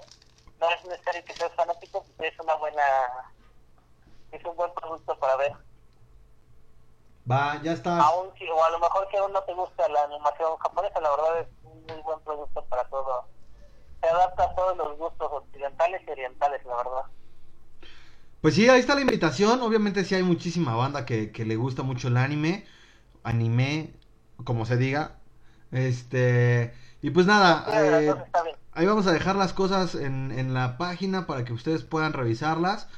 no 0.59 0.69
es 0.69 0.85
necesario 0.85 1.25
que 1.25 1.35
seas 1.35 1.53
fanático, 1.55 2.05
es 2.19 2.39
una 2.39 2.55
buena, 2.55 3.34
es 4.31 4.43
un 4.45 4.55
buen 4.55 4.73
producto 4.73 5.17
para 5.19 5.35
ver. 5.37 5.53
Va, 7.29 7.61
ya 7.63 7.73
estás. 7.73 8.03
Aún 8.03 8.33
si, 8.37 8.45
o 8.49 8.63
a 8.63 8.69
lo 8.69 8.79
mejor 8.79 9.07
que 9.09 9.17
aún 9.17 9.33
no 9.33 9.43
te 9.43 9.53
gusta 9.53 9.87
la 9.89 10.03
animación 10.03 10.57
japonesa, 10.57 11.01
la 11.01 11.09
verdad 11.11 11.39
es 11.41 11.47
un 11.63 11.85
muy 11.85 12.01
buen 12.03 12.19
producto 12.21 12.63
para 12.65 12.83
todo. 12.89 13.25
Se 14.01 14.07
adapta 14.09 14.43
a 14.43 14.55
todos 14.55 14.77
los 14.77 14.97
gustos 14.97 15.31
occidentales 15.31 16.01
y 16.07 16.11
orientales, 16.11 16.63
la 16.65 16.75
verdad. 16.77 17.05
Pues 18.41 18.55
sí, 18.55 18.69
ahí 18.69 18.79
está 18.79 18.95
la 18.95 19.01
invitación. 19.01 19.61
Obviamente 19.61 20.05
sí 20.05 20.15
hay 20.15 20.23
muchísima 20.23 20.75
banda 20.75 21.05
que, 21.05 21.31
que 21.31 21.45
le 21.45 21.55
gusta 21.55 21.83
mucho 21.83 22.07
el 22.09 22.17
anime. 22.17 22.65
Anime, 23.23 23.93
como 24.43 24.65
se 24.65 24.77
diga. 24.77 25.19
Este... 25.71 26.73
Y 27.01 27.11
pues 27.11 27.27
nada, 27.27 27.65
Sí, 27.65 27.71
eh, 27.71 28.09
está 28.09 28.43
ahí 28.73 28.85
vamos 28.87 29.07
a 29.07 29.11
dejar 29.13 29.35
las 29.35 29.53
cosas 29.53 29.95
en, 29.95 30.31
en 30.31 30.53
la 30.53 30.77
página 30.77 31.27
para 31.27 31.45
que 31.45 31.53
ustedes 31.53 31.83
puedan 31.83 32.13
revisarlas. 32.13 32.89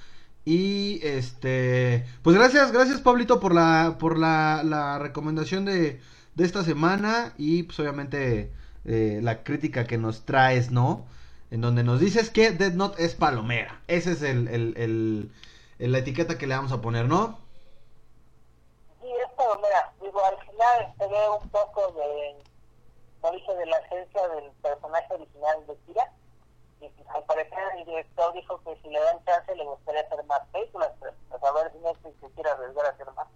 Y 0.50 1.00
este, 1.06 2.06
pues 2.24 2.38
gracias, 2.38 2.72
gracias 2.72 3.02
Pablito 3.02 3.40
por 3.42 3.54
la, 3.54 3.98
por 4.00 4.18
la, 4.18 4.62
la 4.64 4.98
recomendación 4.98 5.66
de, 5.66 6.00
de 6.36 6.46
esta 6.46 6.64
semana 6.64 7.34
y 7.38 7.64
pues 7.64 7.78
obviamente 7.82 8.54
eh, 8.86 9.20
la 9.22 9.44
crítica 9.44 9.86
que 9.86 9.98
nos 9.98 10.26
traes, 10.26 10.72
¿no? 10.72 11.06
En 11.52 11.60
donde 11.62 11.84
nos 11.84 12.00
dices 12.00 12.30
que 12.30 12.52
Dead 12.52 12.72
Note 12.74 13.04
es 13.04 13.14
palomera. 13.16 13.82
Ese 13.88 14.14
es 14.14 14.22
el, 14.22 14.48
el, 14.48 14.74
el- 14.78 15.32
el- 15.80 15.92
la 15.92 15.98
etiqueta 16.00 16.38
que 16.38 16.48
le 16.48 16.56
vamos 16.56 16.72
a 16.72 16.82
poner, 16.82 17.06
¿no? 17.08 17.40
Sí, 19.02 19.08
esto, 19.30 19.44
mira, 19.62 19.94
digo, 20.02 20.24
al 20.24 20.38
final 20.46 20.94
se 20.98 21.08
ve 21.08 21.30
un 21.42 21.50
poco 21.50 21.92
de, 21.94 22.36
como 23.22 23.34
dije, 23.34 23.56
de 23.56 23.66
la 23.68 23.78
esencia 23.80 24.28
del 24.30 24.52
personaje 24.62 25.14
original 25.14 25.66
de 25.68 25.78
Kira. 25.86 26.12
Y 26.82 26.90
pues, 26.90 27.10
al 27.10 27.24
parecer 27.24 27.60
el 27.78 27.86
director 27.86 28.34
dijo 28.34 28.62
que 28.64 28.76
si 28.82 28.90
le 28.90 29.00
dan 29.00 29.24
chance 29.26 29.56
le 29.56 29.66
gustaría 29.66 30.02
hacer 30.02 30.24
más 30.26 30.42
películas, 30.52 30.92
pero 31.00 31.14
pues, 31.30 31.44
a 31.44 31.52
ver 31.54 31.72
si 31.72 31.78
Netflix 31.80 32.20
se 32.22 32.30
quiere 32.32 32.50
arriesgar 32.50 32.86
a 32.86 32.90
hacer 32.90 33.08
más. 33.16 33.28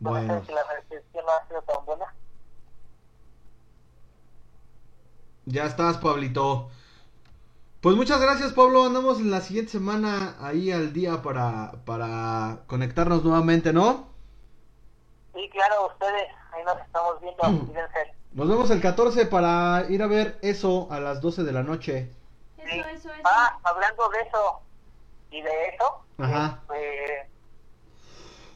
Bueno, 0.00 0.34
ser 0.34 0.46
que 0.46 0.52
la 0.52 0.64
recepción 0.64 1.26
no 1.26 1.32
ha 1.32 1.48
sido 1.48 1.62
tan 1.62 1.84
buena. 1.84 2.14
ya 5.48 5.64
estás, 5.64 5.96
Pablito. 5.98 6.68
Pues 7.80 7.96
muchas 7.96 8.20
gracias, 8.20 8.52
Pablo. 8.52 8.84
Andamos 8.84 9.20
la 9.20 9.40
siguiente 9.40 9.72
semana 9.72 10.36
ahí 10.40 10.70
al 10.70 10.92
día 10.92 11.22
para, 11.22 11.72
para 11.84 12.60
conectarnos 12.66 13.24
nuevamente, 13.24 13.72
¿no? 13.72 14.08
Sí, 15.34 15.48
claro, 15.50 15.86
ustedes, 15.86 16.28
ahí 16.52 16.64
nos 16.64 16.78
estamos 16.80 17.20
viendo. 17.20 17.72
Nos 18.34 18.46
vemos 18.46 18.70
el 18.70 18.80
14 18.80 19.24
para 19.26 19.86
ir 19.88 20.02
a 20.02 20.06
ver 20.06 20.38
eso 20.42 20.86
a 20.90 21.00
las 21.00 21.22
12 21.22 21.44
de 21.44 21.52
la 21.52 21.62
noche. 21.62 22.12
Sí. 22.70 22.80
Eso, 22.80 22.88
eso, 22.88 23.12
eso. 23.12 23.22
Ah, 23.24 23.58
hablando 23.64 24.08
de 24.10 24.20
eso 24.20 24.60
y 25.30 25.42
de 25.42 25.66
eso, 25.68 26.04
Ajá. 26.18 26.60
este, 26.68 27.30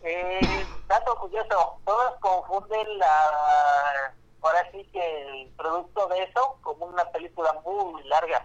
eh, 0.02 0.68
dato 0.89 1.14
curioso, 1.16 1.80
todos 1.84 2.14
confunden 2.20 2.98
la, 2.98 4.14
ahora 4.43 4.68
sí 4.72 4.84
que 4.93 5.43
el 5.43 5.48
producto 5.56 6.09
de 6.09 6.24
eso 6.24 6.59
como 6.62 6.86
una 6.86 7.05
película 7.10 7.52
muy 7.64 8.02
larga, 8.05 8.44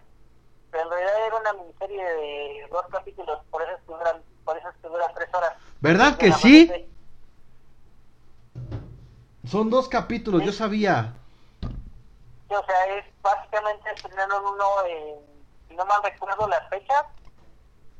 pero 0.72 0.84
en 0.84 0.89
realidad 0.91 1.26
era 1.27 1.35
una 1.38 1.53
miniserie 1.53 2.03
de 2.03 2.68
dos 2.72 2.85
capítulos, 2.91 3.39
por 3.49 3.61
eso 3.64 3.72
es 3.72 3.80
que 3.81 3.91
duran, 3.94 4.23
por 4.45 4.57
eso 4.57 4.69
es 4.69 4.76
que 4.81 4.88
duran 4.88 5.14
tres 5.15 5.30
horas. 5.34 5.53
¿Verdad 5.81 6.18
que 6.18 6.31
sí? 6.34 6.65
de- 6.68 6.89
Son 9.45 9.69
dos 9.69 9.88
capítulos, 9.88 10.44
yo 10.44 10.52
sabía. 10.52 11.14
Sí, 11.61 12.53
o 12.56 12.65
sea, 12.65 12.85
es 12.98 13.06
básicamente 13.22 13.89
estrenaron 13.95 14.45
uno 14.45 14.85
en, 14.85 15.36
no 15.78 15.86
mal 15.86 16.04
recuerdo 16.04 16.48
las 16.48 16.68
fechas, 16.70 17.06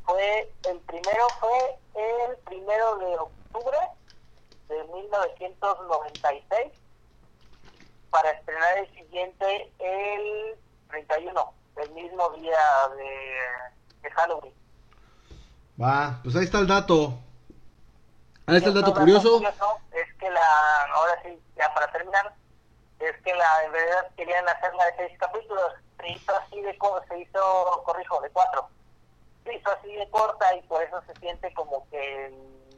fue, 0.04 0.52
el 0.70 0.80
primero 0.80 1.28
fue 1.40 1.80
el 1.96 2.38
primero 2.38 2.98
de 2.98 3.18
octubre 3.18 3.78
de 4.68 4.84
1996 4.84 6.74
para 8.10 8.32
estrenar 8.32 8.78
el 8.80 8.94
siguiente 8.96 9.72
el 9.80 10.56
31, 10.90 11.54
el 11.78 11.92
mismo 11.92 12.30
día 12.32 12.58
de, 12.96 14.02
de 14.02 14.12
Halloween. 14.12 14.54
Va, 15.80 16.20
pues 16.24 16.36
ahí 16.36 16.46
está 16.46 16.60
el 16.60 16.68
dato. 16.68 17.20
Ahí 18.48 18.58
está 18.58 18.70
el 18.70 18.76
dato 18.76 18.94
curioso 18.94 19.42
es 19.92 20.14
que 20.16 20.30
la, 20.30 20.86
ahora 20.94 21.22
sí, 21.24 21.40
ya 21.56 21.74
para 21.74 21.92
terminar, 21.92 22.34
es 23.00 23.16
que 23.24 23.34
la, 23.36 23.64
en 23.66 23.72
realidad 23.74 24.08
querían 24.16 24.48
hacerla 24.50 24.86
de 24.86 24.96
seis 24.98 25.20
capítulos, 25.20 25.74
se 26.00 26.10
hizo 26.10 26.36
así 26.36 26.62
de, 26.62 26.78
co- 26.78 27.02
se 27.08 27.20
hizo, 27.20 27.84
corrijo, 27.86 28.22
de 28.22 28.30
cuatro. 28.32 28.70
Se 29.44 29.54
hizo 29.56 29.70
así 29.72 29.94
de 29.96 30.10
corta 30.10 30.56
y 30.56 30.62
por 30.64 30.82
eso 30.84 31.02
se 31.08 31.16
siente 31.20 31.54
como 31.54 31.88
que 31.90 32.34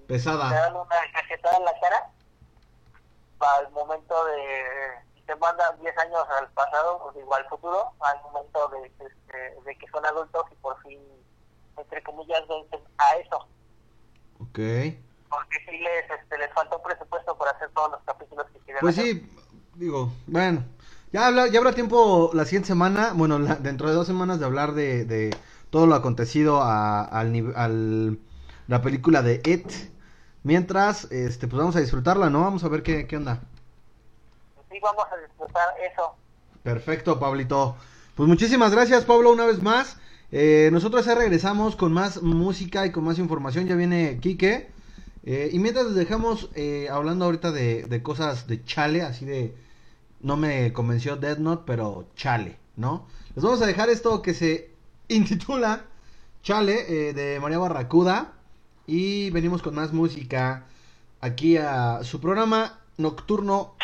te 0.08 0.14
Pesada. 0.14 0.50
dan 0.50 0.76
una 0.76 0.96
cachetada 1.14 1.58
en 1.58 1.66
la 1.66 1.80
cara 1.80 2.10
al 3.40 3.72
momento 3.72 4.26
de, 4.26 4.64
si 5.16 5.22
te 5.22 5.36
mandan 5.38 5.80
10 5.80 5.98
años 5.98 6.24
al 6.38 6.50
pasado, 6.52 7.00
pues 7.04 7.16
igual 7.18 7.42
al 7.44 7.50
futuro, 7.50 7.92
al 8.02 8.22
momento 8.24 8.68
de, 8.70 8.92
que, 8.92 9.06
este, 9.06 9.62
de 9.62 9.78
que 9.78 9.88
son 9.88 10.06
adultos 10.06 10.46
y 10.52 10.56
por 10.56 10.80
fin, 10.82 11.00
entre 11.78 12.04
comillas, 12.04 12.46
vencen 12.48 12.82
a 12.98 13.16
eso 13.16 13.38
Ok. 14.42 14.60
porque 15.30 15.58
sí 15.70 15.78
les, 15.78 16.10
este, 16.12 16.38
les 16.38 16.52
faltó 16.54 16.82
presupuesto 16.82 17.38
para 17.38 17.52
hacer 17.52 17.70
todos 17.72 17.92
los 17.92 18.04
capítulos 18.04 18.46
que 18.52 18.60
querían 18.60 18.82
Pues 18.82 18.98
hacer. 18.98 19.14
sí, 19.16 19.49
digo, 19.80 20.12
bueno. 20.28 20.64
Ya, 21.12 21.26
habla- 21.28 21.48
ya 21.48 21.58
habrá 21.58 21.74
tiempo 21.74 22.30
la 22.34 22.46
siguiente 22.46 22.68
semana, 22.68 23.14
bueno, 23.16 23.40
la- 23.40 23.56
dentro 23.56 23.90
de 23.90 23.96
dos 23.96 24.06
semanas 24.06 24.40
de 24.40 24.46
hablar 24.46 24.74
de, 24.74 25.06
de 25.06 25.36
todo 25.72 25.88
lo 25.88 25.96
acontecido 25.96 26.62
a- 26.62 27.04
al, 27.04 27.54
al 27.56 28.20
la 28.68 28.82
película 28.84 29.24
de 29.24 29.42
It. 29.46 29.66
Mientras, 30.44 31.06
este, 31.12 31.48
pues 31.48 31.60
vamos 31.60 31.76
a 31.76 31.80
disfrutarla, 31.80 32.30
¿no? 32.30 32.42
Vamos 32.42 32.64
a 32.64 32.68
ver 32.70 32.84
qué, 32.84 33.08
qué 33.08 33.18
onda. 33.18 33.42
Sí, 34.72 34.78
vamos 34.82 35.06
a 35.12 35.18
disfrutar 35.18 35.68
eso. 35.92 36.16
Perfecto, 36.62 37.20
Pablito. 37.20 37.76
Pues 38.16 38.30
muchísimas 38.30 38.72
gracias, 38.72 39.06
Pablo, 39.06 39.32
una 39.32 39.46
vez 39.46 39.64
más. 39.64 39.98
Eh, 40.32 40.70
nosotros 40.72 41.06
ya 41.06 41.16
regresamos 41.16 41.76
con 41.76 41.92
más 41.92 42.22
música 42.22 42.86
y 42.86 42.92
con 42.92 43.04
más 43.04 43.18
información. 43.18 43.66
Ya 43.66 43.76
viene 43.76 44.20
Quique. 44.22 44.70
Eh, 45.24 45.50
y 45.52 45.58
mientras 45.60 45.88
les 45.88 45.96
dejamos 45.96 46.50
eh, 46.54 46.88
hablando 46.92 47.26
ahorita 47.26 47.52
de, 47.52 47.84
de 47.84 48.04
cosas 48.04 48.46
de 48.46 48.64
chale, 48.64 49.02
así 49.02 49.26
de... 49.26 49.56
No 50.22 50.38
me 50.38 50.74
convenció 50.74 51.16
Dead 51.16 51.38
Note, 51.38 51.64
pero 51.66 52.08
chale, 52.16 52.58
¿no? 52.76 53.08
Les 53.36 53.44
vamos 53.44 53.62
a 53.62 53.66
dejar 53.66 53.90
esto 53.90 54.22
que 54.22 54.34
se 54.34 54.72
intitula 55.08 55.86
Chale 56.42 57.10
eh, 57.10 57.14
de 57.14 57.40
María 57.40 57.60
Barracuda. 57.60 58.34
Y 58.88 59.30
venimos 59.30 59.62
con 59.62 59.76
más 59.76 59.94
música 59.94 60.66
aquí 61.22 61.58
a 61.58 62.04
su 62.04 62.20
programa 62.20 62.80
nocturno 62.98 63.76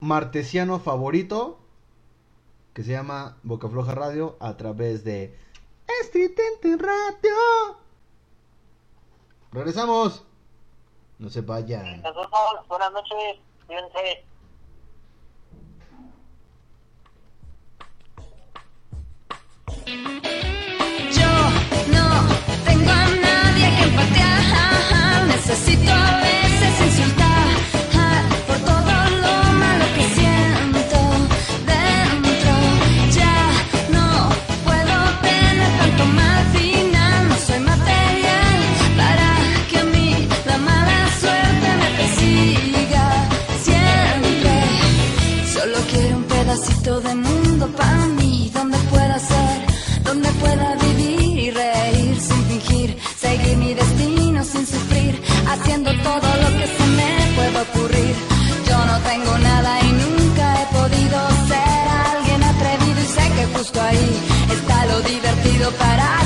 martesiano 0.00 0.80
favorito 0.80 1.60
que 2.72 2.84
se 2.84 2.92
llama 2.92 3.36
Boca 3.42 3.68
Floja 3.68 3.94
Radio 3.94 4.36
a 4.40 4.56
través 4.56 5.04
de 5.04 5.36
Estridente 6.00 6.76
Radio. 6.76 7.76
Regresamos. 9.52 10.24
No 11.18 11.28
se 11.28 11.42
vayan. 11.42 12.02
Buenas 12.68 12.92
noches. 12.92 13.40
Yo 19.90 21.32
no 21.92 22.06
tengo 22.64 22.90
a 22.90 23.06
nadie 23.26 23.68
que 23.76 23.86
patear. 23.96 25.26
Necesito 25.26 25.90
a 25.90 26.20
veces 26.20 26.39
haciendo 55.60 55.90
todo 56.02 56.28
lo 56.42 56.48
que 56.58 56.66
se 56.66 56.86
me 56.98 57.12
pueda 57.36 57.62
ocurrir. 57.62 58.14
Yo 58.68 58.78
no 58.86 58.98
tengo 59.00 59.38
nada 59.38 59.80
y 59.82 59.92
nunca 59.92 60.62
he 60.62 60.66
podido 60.66 61.18
ser 61.48 61.84
alguien 62.12 62.42
atrevido 62.42 63.00
y 63.00 63.06
sé 63.06 63.24
que 63.36 63.58
justo 63.58 63.80
ahí 63.80 64.20
está 64.52 64.86
lo 64.86 65.00
divertido 65.00 65.70
para 65.72 66.19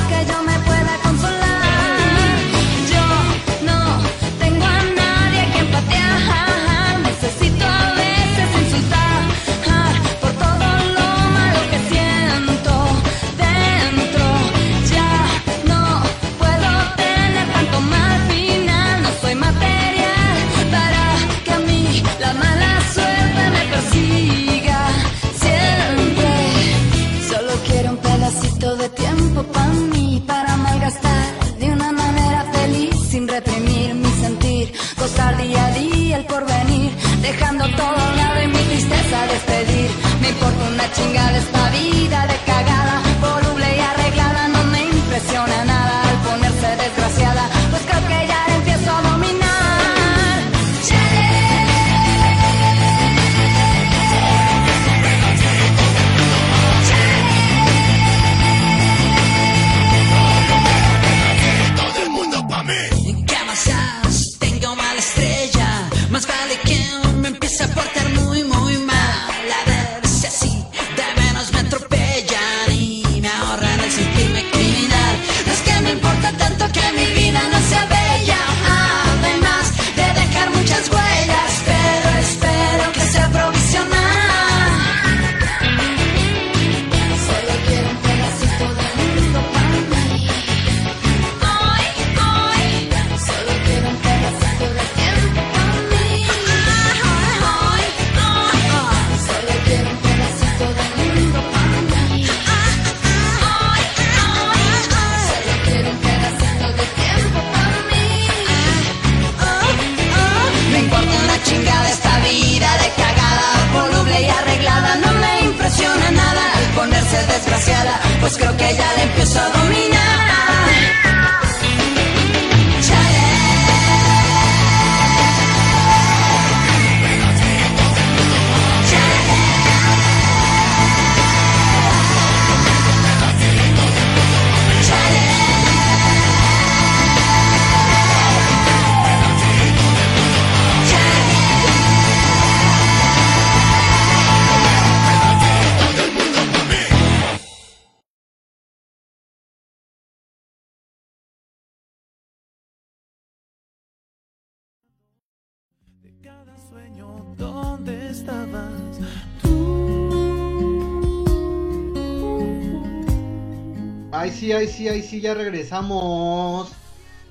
sí, 164.85 164.89
ay, 164.89 165.03
sí, 165.03 165.21
ya 165.21 165.33
regresamos. 165.33 166.71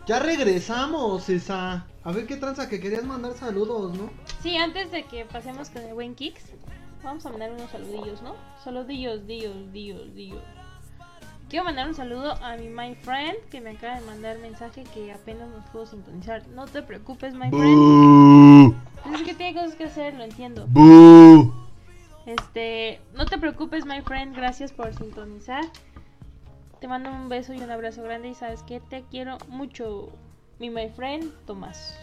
Ya 0.07 0.19
regresamos, 0.19 1.29
esa. 1.29 1.85
A 2.03 2.11
ver 2.11 2.25
qué 2.25 2.35
tranza 2.35 2.67
que 2.67 2.79
querías 2.79 3.03
mandar 3.03 3.33
saludos, 3.33 3.95
¿no? 3.95 4.09
Sí, 4.41 4.57
antes 4.57 4.91
de 4.91 5.03
que 5.03 5.25
pasemos 5.25 5.69
con 5.69 5.83
el 5.83 5.93
buen 5.93 6.15
Kicks, 6.15 6.43
vamos 7.03 7.25
a 7.25 7.29
mandar 7.29 7.51
unos 7.51 7.69
saludillos, 7.69 8.21
¿no? 8.23 8.35
Saludillos, 8.63 9.27
dios, 9.27 9.71
dios, 9.71 10.13
dios. 10.15 10.41
Quiero 11.47 11.65
mandar 11.65 11.87
un 11.87 11.93
saludo 11.93 12.33
a 12.43 12.57
mi 12.57 12.69
my 12.69 12.95
friend 12.95 13.37
que 13.51 13.61
me 13.61 13.71
acaba 13.71 13.99
de 13.99 14.05
mandar 14.07 14.39
mensaje 14.39 14.83
que 14.91 15.13
apenas 15.13 15.47
nos 15.49 15.63
pudo 15.65 15.85
sintonizar. 15.85 16.47
No 16.47 16.65
te 16.65 16.81
preocupes, 16.81 17.35
my 17.35 17.49
friend. 17.51 18.75
Es 19.13 19.21
que 19.21 19.35
tiene 19.35 19.53
cosas 19.53 19.75
que 19.75 19.83
hacer, 19.83 20.15
lo 20.15 20.23
entiendo. 20.23 20.67
Este, 22.25 22.99
no 23.13 23.27
te 23.27 23.37
preocupes, 23.37 23.85
my 23.85 24.01
friend, 24.01 24.35
gracias 24.35 24.71
por 24.71 24.93
sintonizar. 24.95 25.63
Te 26.83 26.89
mando 26.89 27.09
un 27.09 27.29
beso 27.29 27.53
y 27.53 27.61
un 27.61 27.71
abrazo 27.71 28.03
grande 28.03 28.27
y 28.27 28.33
sabes 28.35 28.61
que 28.61 28.81
te 28.81 29.05
quiero 29.09 29.37
mucho. 29.47 30.09
mi 30.59 30.69
my 30.69 30.89
friend 30.89 31.31
Tomás. 31.45 31.97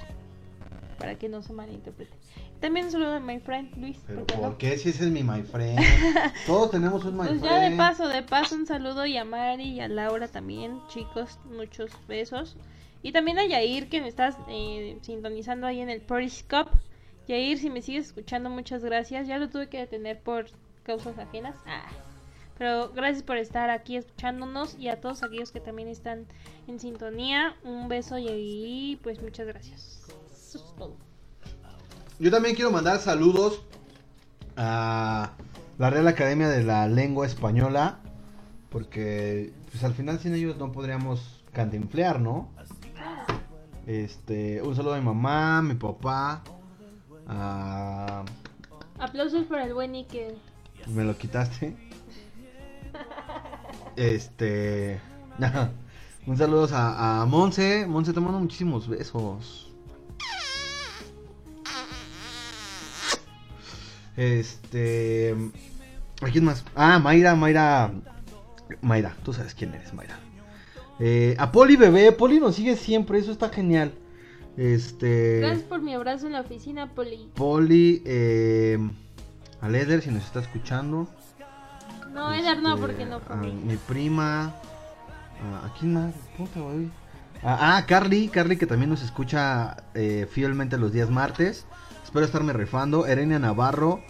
Para 0.97 1.19
que 1.19 1.29
no 1.29 1.43
se 1.43 1.53
malinterprete. 1.53 2.17
También 2.61 2.87
un 2.87 2.93
saludo 2.93 3.17
a 3.17 3.21
my 3.21 3.41
friend 3.41 3.77
Luis. 3.77 3.99
Pero 4.07 4.21
¿por 4.21 4.27
qué 4.27 4.37
no? 4.37 4.41
¿por 4.41 4.57
qué 4.57 4.79
si 4.79 4.89
ese 4.89 5.05
es 5.05 5.11
mi 5.11 5.23
my 5.23 5.43
friend? 5.43 5.79
Todos 6.47 6.71
tenemos 6.71 7.05
un 7.05 7.13
my 7.15 7.27
Pues 7.27 7.41
friend. 7.41 7.45
ya 7.45 7.61
de 7.69 7.77
paso, 7.77 8.09
de 8.09 8.23
paso 8.23 8.55
un 8.55 8.65
saludo 8.65 9.05
y 9.05 9.19
a 9.19 9.25
Mari 9.27 9.65
y 9.65 9.81
a 9.81 9.89
Laura 9.89 10.29
también, 10.29 10.81
chicos, 10.89 11.39
muchos 11.45 11.91
besos. 12.09 12.57
Y 13.03 13.13
también 13.13 13.39
a 13.39 13.45
Yair 13.45 13.91
que 13.91 14.01
me 14.01 14.09
estás 14.09 14.39
eh, 14.49 14.97
sintonizando 15.03 15.67
ahí 15.67 15.83
en 15.83 15.91
el 15.91 16.01
Periscope. 16.01 16.71
Yair, 17.29 17.59
si 17.59 17.69
me 17.69 17.83
sigues 17.83 18.07
escuchando, 18.07 18.49
muchas 18.49 18.83
gracias. 18.83 19.27
Ya 19.29 19.37
lo 19.37 19.51
tuve 19.51 19.69
que 19.69 19.77
detener 19.77 20.23
por 20.23 20.47
causas 20.85 21.19
ajenas. 21.19 21.55
Ah. 21.67 21.83
Pero 22.61 22.91
gracias 22.95 23.23
por 23.23 23.39
estar 23.39 23.71
aquí 23.71 23.97
escuchándonos 23.97 24.77
y 24.79 24.89
a 24.89 25.01
todos 25.01 25.23
aquellos 25.23 25.51
que 25.51 25.61
también 25.61 25.89
están 25.89 26.27
en 26.69 26.79
sintonía. 26.79 27.57
Un 27.65 27.89
beso 27.89 28.17
y 28.19 29.01
pues 29.03 29.23
muchas 29.23 29.47
gracias. 29.47 30.03
Eso 30.31 30.59
es 30.59 30.77
todo. 30.77 30.95
Yo 32.19 32.31
también 32.31 32.55
quiero 32.55 32.71
mandar 32.71 32.99
saludos 32.99 33.63
a 34.59 35.33
la 35.79 35.89
Real 35.89 36.07
Academia 36.07 36.51
de 36.51 36.63
la 36.63 36.87
Lengua 36.87 37.25
Española. 37.25 38.01
Porque 38.69 39.55
pues 39.71 39.83
al 39.83 39.95
final 39.95 40.19
sin 40.21 40.35
ellos 40.35 40.59
no 40.59 40.71
podríamos 40.71 41.43
cantinflear, 41.55 42.21
¿no? 42.21 42.51
Este, 43.87 44.61
un 44.61 44.77
saludo 44.77 44.93
a 44.97 44.99
mi 44.99 45.05
mamá, 45.07 45.63
mi 45.63 45.77
papá. 45.77 46.43
a- 47.27 48.23
Aplausos 48.99 49.47
para 49.47 49.65
el 49.65 49.73
buen 49.73 49.95
Ike. 49.95 50.35
me 50.89 51.05
lo 51.05 51.17
quitaste. 51.17 51.75
Este, 54.01 54.99
un 56.27 56.39
saludo 56.39 56.67
a, 56.73 57.21
a 57.21 57.27
Monse. 57.27 57.85
Monse, 57.87 58.15
te 58.15 58.21
mando 58.21 58.41
muchísimos 58.41 58.89
besos. 58.89 59.71
Este, 64.17 65.37
¿a 66.23 66.31
quién 66.31 66.45
más? 66.45 66.65
Ah, 66.75 66.99
Mayra, 66.99 67.35
Mayra. 67.35 67.93
Mayra, 68.81 69.15
tú 69.23 69.35
sabes 69.35 69.55
quién 69.55 69.75
eres, 69.75 69.93
Mayra. 69.93 70.19
Eh, 70.99 71.37
a 71.39 71.53
Poli 71.53 71.77
Bebé, 71.77 72.11
Poli 72.13 72.41
nos 72.41 72.55
sigue 72.55 72.77
siempre, 72.77 73.19
eso 73.19 73.33
está 73.33 73.51
genial. 73.51 73.93
Este. 74.57 75.41
Gracias 75.41 75.65
por 75.65 75.83
mi 75.83 75.93
abrazo 75.93 76.27
en 76.27 76.33
la 76.33 76.41
oficina, 76.41 76.95
Poli. 76.95 77.29
Poli, 77.35 78.03
eh, 78.07 78.79
a 79.61 79.69
Leder, 79.69 80.01
si 80.01 80.11
nos 80.11 80.25
está 80.25 80.41
escuchando. 80.41 81.07
No, 82.21 82.35
Eder 82.35 82.61
no, 82.63 82.75
Este, 82.75 82.81
porque 82.87 83.07
no 83.07 83.21
a 83.29 83.35
mí. 83.37 83.53
mi 83.53 83.77
prima. 83.77 84.45
A, 84.45 85.67
¿a 85.67 85.75
quién 85.79 85.95
más? 85.95 86.13
Puta, 86.37 86.61
güey. 86.61 86.91
Ah, 87.43 87.77
ah, 87.79 87.87
Carly, 87.87 88.29
Carly 88.29 88.59
que 88.59 88.67
también 88.67 88.91
nos 88.91 89.01
escucha 89.03 89.85
eh, 89.95 90.29
fielmente 90.31 90.77
los 90.77 90.93
días 90.93 91.09
martes. 91.09 91.65
Espero 92.05 92.27
estarme 92.27 92.53
refando. 92.53 93.07
Erenia 93.07 93.39
Navarro. 93.39 94.01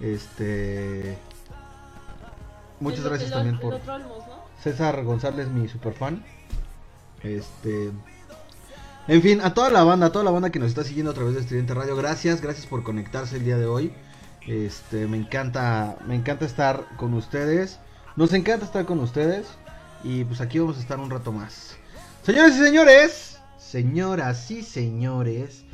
Este. 0.00 1.16
Muchas 2.80 3.00
El- 3.00 3.08
gracias 3.08 3.28
el- 3.30 3.34
también 3.34 3.54
el 3.54 3.60
por. 3.60 3.74
Olmos, 3.74 4.18
¿no? 4.26 4.40
César 4.62 5.04
González, 5.04 5.48
mi 5.48 5.68
super 5.68 5.92
fan. 5.94 6.24
Este. 7.22 7.90
En 9.06 9.22
fin, 9.22 9.40
a 9.42 9.54
toda 9.54 9.70
la 9.70 9.82
banda, 9.84 10.06
a 10.06 10.12
toda 10.12 10.24
la 10.24 10.30
banda 10.30 10.50
que 10.50 10.58
nos 10.58 10.68
está 10.68 10.84
siguiendo 10.84 11.12
a 11.12 11.14
través 11.14 11.34
de 11.34 11.40
Estudiante 11.40 11.74
Radio, 11.74 11.96
gracias, 11.96 12.40
gracias 12.40 12.66
por 12.66 12.82
conectarse 12.82 13.36
el 13.36 13.44
día 13.44 13.56
de 13.56 13.66
hoy. 13.66 13.92
Este, 14.46 15.06
me 15.06 15.16
encanta, 15.16 15.98
me 16.06 16.14
encanta 16.14 16.44
estar 16.44 16.86
con 16.96 17.14
ustedes. 17.14 17.78
Nos 18.16 18.32
encanta 18.32 18.66
estar 18.66 18.84
con 18.84 19.00
ustedes. 19.00 19.48
Y 20.02 20.24
pues 20.24 20.40
aquí 20.40 20.58
vamos 20.58 20.78
a 20.78 20.80
estar 20.80 20.98
un 20.98 21.10
rato 21.10 21.32
más. 21.32 21.76
Señores 22.22 22.56
y 22.56 22.64
señores, 22.64 23.40
señoras 23.58 24.50
y 24.50 24.62
señores, 24.62 25.64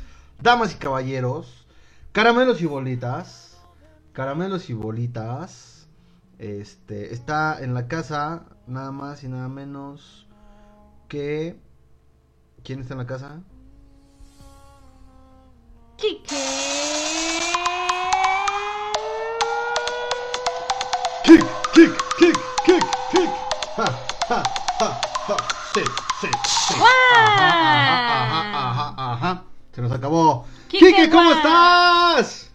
damas 0.41 0.73
y 0.73 0.77
caballeros, 0.77 1.65
caramelos 2.11 2.61
y 2.61 2.65
bolitas, 2.65 3.57
caramelos 4.13 4.69
y 4.69 4.73
bolitas. 4.73 5.87
Este, 6.39 7.13
está 7.13 7.57
en 7.61 7.73
la 7.73 7.87
casa 7.87 8.45
nada 8.67 8.91
más 8.91 9.23
y 9.23 9.27
nada 9.27 9.47
menos 9.47 10.27
que 11.07 11.57
¿Quién 12.67 12.81
está 12.81 12.95
en 12.95 12.97
la 12.97 13.07
casa? 13.07 13.41
Kick, 15.95 16.27
kick, 21.77 21.93
kick, 22.17 22.37
kick, 22.65 22.83
kick. 23.11 23.29
Ja, 23.77 23.85
ja, 24.29 24.43
ja, 24.79 25.01
ja. 25.27 25.37
Sí, 25.75 25.83
sí, 26.21 26.27
sí. 26.67 26.73
Ajá, 26.73 27.47
ajá, 27.47 28.23
ajá, 28.23 28.93
ajá, 28.97 29.13
ajá. 29.13 29.43
Se 29.73 29.81
nos 29.81 29.91
acabó. 29.91 30.47
Kike, 30.69 31.09
¿cómo 31.11 31.31
estás? 31.33 32.49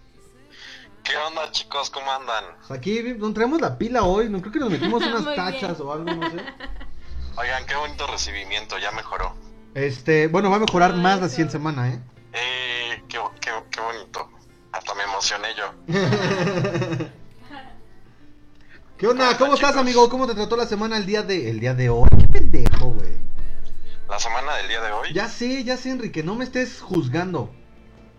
¿Qué 1.04 1.16
onda 1.16 1.50
chicos? 1.52 1.88
¿Cómo 1.90 2.10
andan? 2.10 2.44
Aquí 2.68 3.14
nos 3.16 3.32
traemos 3.32 3.60
la 3.60 3.78
pila 3.78 4.02
hoy. 4.02 4.28
No 4.28 4.40
creo 4.40 4.52
que 4.52 4.58
nos 4.58 4.70
metimos 4.70 5.04
unas 5.04 5.24
tachas 5.36 5.78
bien. 5.78 5.88
o 5.88 5.92
algo, 5.92 6.14
no 6.14 6.30
sé. 6.30 6.36
Oigan, 7.36 7.64
qué 7.66 7.76
bonito 7.76 8.06
recibimiento, 8.08 8.76
ya 8.78 8.90
mejoró. 8.90 9.36
Este, 9.74 10.26
bueno, 10.26 10.50
va 10.50 10.56
a 10.56 10.60
mejorar 10.60 10.94
más 10.94 11.20
la 11.20 11.28
siguiente 11.28 11.52
semana, 11.52 11.90
¿eh? 11.90 12.00
Eh, 12.32 13.02
qué, 13.08 13.18
qué, 13.40 13.50
qué 13.70 13.80
bonito. 13.80 14.28
Hasta 14.72 14.94
me 14.94 15.04
emocioné 15.04 15.48
yo. 15.54 17.12
¿Qué 19.02 19.08
onda? 19.08 19.36
¿Cómo 19.36 19.54
estás, 19.54 19.76
amigo? 19.76 20.08
¿Cómo 20.08 20.28
te 20.28 20.34
trató 20.36 20.56
la 20.56 20.64
semana 20.64 20.96
el 20.96 21.06
día 21.06 21.24
de 21.24 21.50
el 21.50 21.58
día 21.58 21.74
de 21.74 21.90
hoy? 21.90 22.08
Qué 22.20 22.28
pendejo, 22.28 22.90
güey. 22.90 23.16
La 24.08 24.20
semana 24.20 24.54
del 24.58 24.68
día 24.68 24.80
de 24.80 24.92
hoy. 24.92 25.12
Ya 25.12 25.28
sé, 25.28 25.64
ya 25.64 25.76
sé, 25.76 25.90
Enrique, 25.90 26.22
no 26.22 26.36
me 26.36 26.44
estés 26.44 26.80
juzgando. 26.80 27.52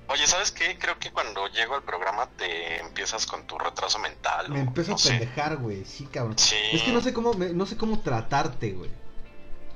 Oye, 0.10 0.28
¿sabes 0.28 0.52
qué? 0.52 0.78
Creo 0.78 1.00
que 1.00 1.10
cuando 1.14 1.48
llego 1.48 1.76
al 1.76 1.84
programa 1.84 2.28
te 2.36 2.82
empiezas 2.82 3.26
con 3.26 3.48
tu 3.48 3.58
retraso 3.58 3.98
mental. 4.00 4.50
Me 4.50 4.60
o 4.60 4.64
empiezo 4.64 4.92
no 4.92 4.98
a 4.98 5.00
pendejar, 5.00 5.56
güey. 5.56 5.86
Sí, 5.86 6.06
cabrón. 6.08 6.38
Sí. 6.38 6.58
Es 6.74 6.82
que 6.82 6.92
no 6.92 7.00
sé 7.00 7.14
cómo 7.14 7.34
me- 7.34 7.54
no 7.54 7.66
sé 7.66 7.78
cómo 7.78 8.02
tratarte, 8.02 8.74
güey. 8.74 8.92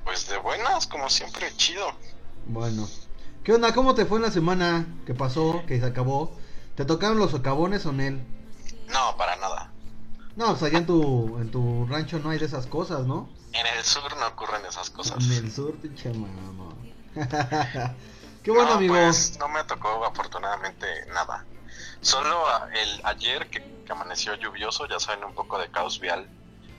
Pues 0.03 0.27
de 0.27 0.35
buenas, 0.39 0.87
como 0.87 1.09
siempre, 1.09 1.55
chido. 1.55 1.87
Bueno. 2.47 2.85
¿Qué 3.45 3.53
onda? 3.53 3.73
¿Cómo 3.73 3.95
te 3.95 4.05
fue 4.05 4.17
en 4.17 4.23
la 4.23 4.31
semana 4.31 4.85
que 5.05 5.13
pasó, 5.13 5.63
que 5.69 5.79
se 5.79 5.85
acabó? 5.85 6.37
¿Te 6.75 6.83
tocaron 6.83 7.17
los 7.17 7.31
socavones 7.31 7.85
o 7.85 7.93
Nel? 7.93 8.21
No, 8.89 9.15
para 9.15 9.37
nada. 9.37 9.71
No, 10.37 10.49
pues 10.55 10.63
allá 10.63 10.77
en 10.77 10.85
tu 10.85 11.37
en 11.39 11.51
tu 11.51 11.85
rancho 11.87 12.19
no 12.19 12.29
hay 12.29 12.37
de 12.37 12.45
esas 12.45 12.67
cosas, 12.67 13.05
¿no? 13.07 13.27
En 13.53 13.65
el 13.75 13.83
sur 13.83 14.15
no 14.17 14.27
ocurren 14.27 14.63
esas 14.65 14.89
cosas. 14.91 15.17
En 15.25 15.31
el 15.31 15.51
sur, 15.51 15.73
pinche 15.77 16.13
mamá. 16.13 16.75
Qué 18.43 18.51
bueno, 18.51 18.69
no, 18.69 18.75
amigo. 18.75 18.93
Pues 18.93 19.37
no 19.39 19.49
me 19.49 19.63
tocó 19.63 20.05
afortunadamente 20.05 20.85
nada. 21.13 21.43
Solo 22.01 22.47
a- 22.47 22.69
el 22.71 23.01
ayer 23.05 23.49
que, 23.49 23.61
que 23.83 23.91
amaneció 23.91 24.35
lluvioso, 24.35 24.87
ya 24.87 24.99
saben, 24.99 25.23
un 25.23 25.33
poco 25.33 25.57
de 25.57 25.69
caos 25.71 25.99
vial. 25.99 26.29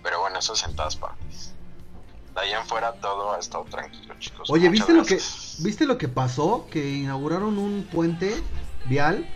Pero 0.04 0.20
bueno, 0.20 0.38
eso 0.38 0.52
es 0.52 0.62
en 0.62 0.76
todas 0.76 0.94
partes. 0.94 1.52
De 2.34 2.40
ahí 2.40 2.52
en 2.52 2.64
fuera 2.64 2.92
todo 3.00 3.32
ha 3.34 3.38
estado 3.40 3.64
tranquilo, 3.64 4.14
chicos. 4.20 4.48
Oye, 4.50 4.70
Muchas 4.70 4.86
¿viste 4.86 4.92
lo 4.94 5.04
que 5.04 5.20
viste 5.64 5.86
lo 5.86 5.98
que 5.98 6.08
pasó? 6.08 6.68
Que 6.70 6.88
inauguraron 6.90 7.58
un 7.58 7.82
puente 7.92 8.40
vial. 8.84 9.26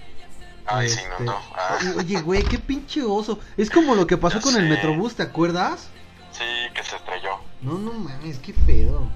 Ay, 0.67 0.89
sí, 0.89 1.01
Este, 1.01 1.25
no, 1.25 1.33
no. 1.33 1.41
Ah, 1.55 1.79
Oye, 1.99 2.21
güey, 2.21 2.43
qué 2.45 2.59
pinche 2.59 3.03
oso. 3.03 3.39
Es 3.57 3.71
como 3.71 3.95
lo 3.95 4.07
que 4.07 4.17
pasó 4.17 4.37
Ya 4.39 4.43
con 4.43 4.57
el. 4.57 4.69
Metrobús, 4.69 5.15
¿te 5.15 5.23
acuerdas? 5.23 5.89
sí, 6.33 6.45
que 6.75 6.83
se 6.83 6.97
estrelló. 6.97 7.39
No, 7.61 7.75
no 7.79 7.93
mames, 7.93 8.39
qué 8.39 8.55
pedo. 8.55 9.09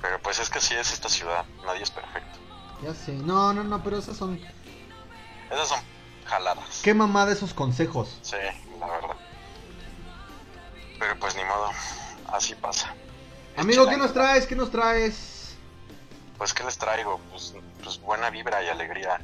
Pero 0.00 0.18
pues 0.22 0.38
es 0.40 0.50
que 0.50 0.60
sí 0.60 0.74
es 0.74 0.92
esta 0.92 1.08
ciudad. 1.08 1.44
Nadie 1.64 1.82
es 1.82 1.90
perfecto. 1.90 2.38
Ya 2.82 2.94
sé. 2.94 3.12
No, 3.12 3.52
no, 3.52 3.62
no, 3.62 3.82
pero 3.82 3.98
esas 3.98 4.16
son. 4.16 4.40
Esas 5.50 5.68
son 5.68 5.78
jaladas. 6.24 6.80
Qué 6.82 6.94
mamada 6.94 7.30
esos 7.32 7.52
consejos. 7.54 8.18
Sí, 8.22 8.36
la 8.80 8.86
verdad. 8.86 9.16
Pero 10.98 11.18
pues 11.18 11.36
ni 11.36 11.44
modo. 11.44 11.70
Así 12.32 12.54
pasa. 12.54 12.94
Amigo, 13.56 13.86
¿qué 13.86 13.96
nos 13.96 14.12
traes? 14.12 14.46
¿Qué 14.46 14.56
nos 14.56 14.70
traes? 14.70 15.54
Pues 16.38 16.54
¿qué 16.54 16.64
les 16.64 16.78
traigo? 16.78 17.20
Pues, 17.30 17.54
pues 17.84 18.00
buena 18.00 18.30
vibra 18.30 18.62
y 18.64 18.68
alegría. 18.68 19.20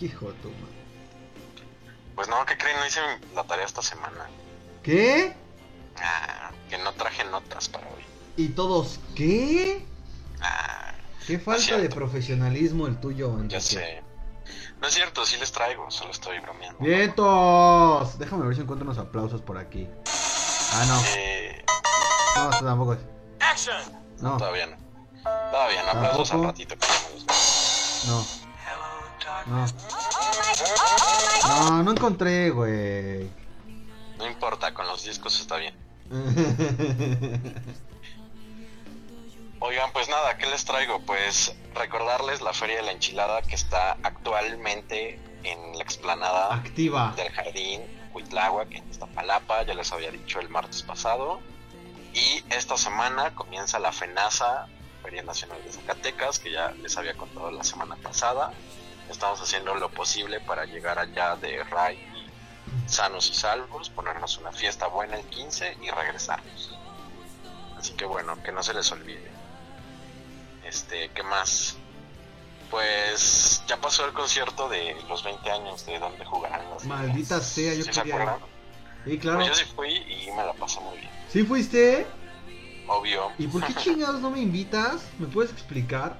Hijo 0.00 0.26
de 0.26 0.32
tu 0.40 0.48
madre. 0.50 0.74
Pues 2.14 2.28
no, 2.28 2.44
¿qué 2.46 2.56
creen? 2.56 2.76
No 2.78 2.86
hice 2.86 3.00
la 3.34 3.44
tarea 3.44 3.64
esta 3.64 3.82
semana. 3.82 4.26
¿Qué? 4.82 5.34
Ah, 6.00 6.50
que 6.68 6.78
no 6.78 6.92
traje 6.92 7.24
notas 7.24 7.68
para 7.68 7.86
hoy. 7.88 8.02
¿Y 8.36 8.48
todos 8.48 9.00
qué? 9.14 9.84
Ah, 10.40 10.92
Qué 11.26 11.38
falta 11.38 11.78
de 11.78 11.88
profesionalismo 11.88 12.86
el 12.86 13.00
tuyo, 13.00 13.30
Enrique. 13.34 13.54
ya 13.54 13.60
sé. 13.60 14.02
No 14.80 14.88
es 14.88 14.94
cierto, 14.94 15.24
sí 15.24 15.36
les 15.38 15.50
traigo, 15.52 15.90
solo 15.90 16.10
estoy 16.10 16.38
bromeando. 16.40 16.78
Vientos. 16.80 18.18
Déjame 18.18 18.44
ver 18.46 18.54
si 18.56 18.60
encuentro 18.62 18.84
unos 18.84 18.98
aplausos 18.98 19.40
por 19.40 19.56
aquí. 19.56 19.88
Ah, 20.72 20.84
no. 20.86 21.02
Eh, 21.16 21.64
No, 22.36 22.50
esto 22.50 22.64
tampoco 22.64 22.92
es. 22.94 23.00
No, 24.20 24.36
todavía 24.36 24.66
no. 24.66 24.76
Todavía 25.22 25.82
no, 25.84 25.90
aplausos 25.90 26.32
al 26.32 26.44
ratito. 26.44 26.76
que 26.76 26.86
no. 28.08 28.43
No. 29.46 29.66
No, 31.48 31.82
no 31.82 31.90
encontré, 31.90 32.50
güey. 32.50 33.30
No 34.18 34.26
importa, 34.26 34.72
con 34.72 34.86
los 34.86 35.04
discos 35.04 35.40
está 35.40 35.56
bien. 35.56 35.74
Oigan, 39.60 39.90
pues 39.92 40.08
nada, 40.08 40.36
¿qué 40.36 40.46
les 40.46 40.64
traigo? 40.64 41.00
Pues 41.00 41.54
recordarles 41.74 42.42
la 42.42 42.52
Feria 42.52 42.76
de 42.76 42.82
la 42.82 42.92
Enchilada 42.92 43.40
que 43.42 43.54
está 43.54 43.96
actualmente 44.02 45.18
en 45.42 45.76
la 45.78 45.82
explanada 45.82 46.54
Activa. 46.54 47.14
del 47.16 47.30
Jardín 47.32 47.82
Huitláhuac 48.12 48.72
en 48.72 48.88
Iztapalapa, 48.90 49.62
ya 49.64 49.74
les 49.74 49.90
había 49.92 50.10
dicho 50.10 50.40
el 50.40 50.48
martes 50.48 50.82
pasado. 50.82 51.40
Y 52.12 52.44
esta 52.50 52.76
semana 52.76 53.34
comienza 53.34 53.78
la 53.78 53.90
FENASA, 53.92 54.68
Feria 55.02 55.22
Nacional 55.22 55.58
de 55.64 55.72
Zacatecas, 55.72 56.38
que 56.38 56.52
ya 56.52 56.70
les 56.82 56.96
había 56.96 57.14
contado 57.14 57.50
la 57.50 57.64
semana 57.64 57.96
pasada. 57.96 58.52
Estamos 59.10 59.40
haciendo 59.40 59.74
lo 59.74 59.90
posible 59.90 60.40
para 60.40 60.64
llegar 60.64 60.98
allá 60.98 61.36
de 61.36 61.62
RAI 61.64 62.14
sanos 62.86 63.30
y 63.30 63.34
salvos, 63.34 63.90
ponernos 63.90 64.38
una 64.38 64.52
fiesta 64.52 64.86
buena 64.86 65.16
el 65.16 65.24
15 65.26 65.78
y 65.82 65.90
regresarnos. 65.90 66.78
Así 67.78 67.92
que 67.94 68.04
bueno, 68.04 68.42
que 68.42 68.52
no 68.52 68.62
se 68.62 68.74
les 68.74 68.90
olvide. 68.92 69.30
Este, 70.64 71.10
¿qué 71.10 71.22
más? 71.22 71.76
Pues 72.70 73.62
ya 73.66 73.76
pasó 73.76 74.06
el 74.06 74.12
concierto 74.12 74.68
de 74.68 74.96
los 75.08 75.22
20 75.22 75.50
años 75.50 75.86
de 75.86 75.98
donde 75.98 76.24
jugarán 76.24 76.68
los 76.70 76.84
Maldita 76.84 77.40
sea, 77.40 77.74
yo 77.74 77.84
¿Sí 77.84 77.92
se 77.92 78.00
quería 78.00 78.14
acuerdan? 78.14 78.40
Sí, 79.04 79.18
claro. 79.18 79.38
Pues 79.38 79.48
yo 79.48 79.54
sí 79.54 79.64
fui 79.76 79.94
y 79.94 80.30
me 80.30 80.44
la 80.44 80.52
pasé 80.54 80.80
muy 80.80 80.98
bien. 80.98 81.10
¿Sí 81.30 81.44
fuiste? 81.44 82.06
Obvio. 82.88 83.30
¿Y 83.38 83.46
por 83.46 83.64
qué 83.66 83.74
chingados 83.82 84.20
no 84.20 84.30
me 84.30 84.40
invitas? 84.40 85.02
¿Me 85.18 85.26
puedes 85.26 85.52
explicar? 85.52 86.18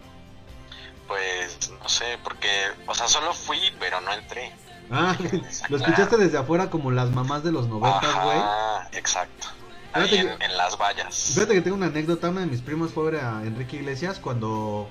Pues 1.06 1.70
no 1.82 1.88
sé, 1.88 2.18
porque, 2.22 2.48
o 2.86 2.94
sea, 2.94 3.08
solo 3.08 3.32
fui, 3.34 3.58
pero 3.78 4.00
no 4.00 4.12
entré. 4.12 4.52
Ah, 4.90 5.16
lo 5.68 5.76
escuchaste 5.76 6.16
desde 6.16 6.38
afuera 6.38 6.70
como 6.70 6.90
las 6.90 7.10
mamás 7.10 7.42
de 7.44 7.52
los 7.52 7.68
noventas, 7.68 8.14
güey. 8.22 8.38
Ajá, 8.38 8.88
exacto. 8.92 9.48
Ahí 9.92 10.16
en, 10.16 10.42
en 10.42 10.56
las 10.56 10.76
vallas. 10.76 11.32
Fíjate 11.34 11.54
que 11.54 11.60
tengo 11.60 11.76
una 11.76 11.86
anécdota, 11.86 12.28
una 12.30 12.40
de 12.40 12.46
mis 12.46 12.60
primos 12.62 12.92
fue 12.92 13.04
a 13.08 13.10
ver 13.10 13.20
a 13.24 13.42
Enrique 13.44 13.76
Iglesias 13.76 14.18
cuando, 14.18 14.88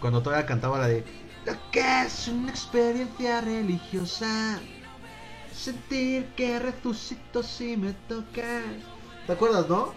cuando 0.00 0.22
todavía 0.22 0.44
cantaba 0.46 0.78
la 0.78 0.88
de 0.88 1.04
Lo 1.46 1.54
que 1.70 2.02
es 2.02 2.28
una 2.28 2.50
experiencia 2.50 3.40
religiosa, 3.40 4.58
sentir 5.54 6.26
que 6.36 6.58
resucito 6.58 7.42
si 7.42 7.76
me 7.76 7.92
tocas. 8.08 8.62
¿Te 9.26 9.32
acuerdas, 9.32 9.68
no? 9.68 9.94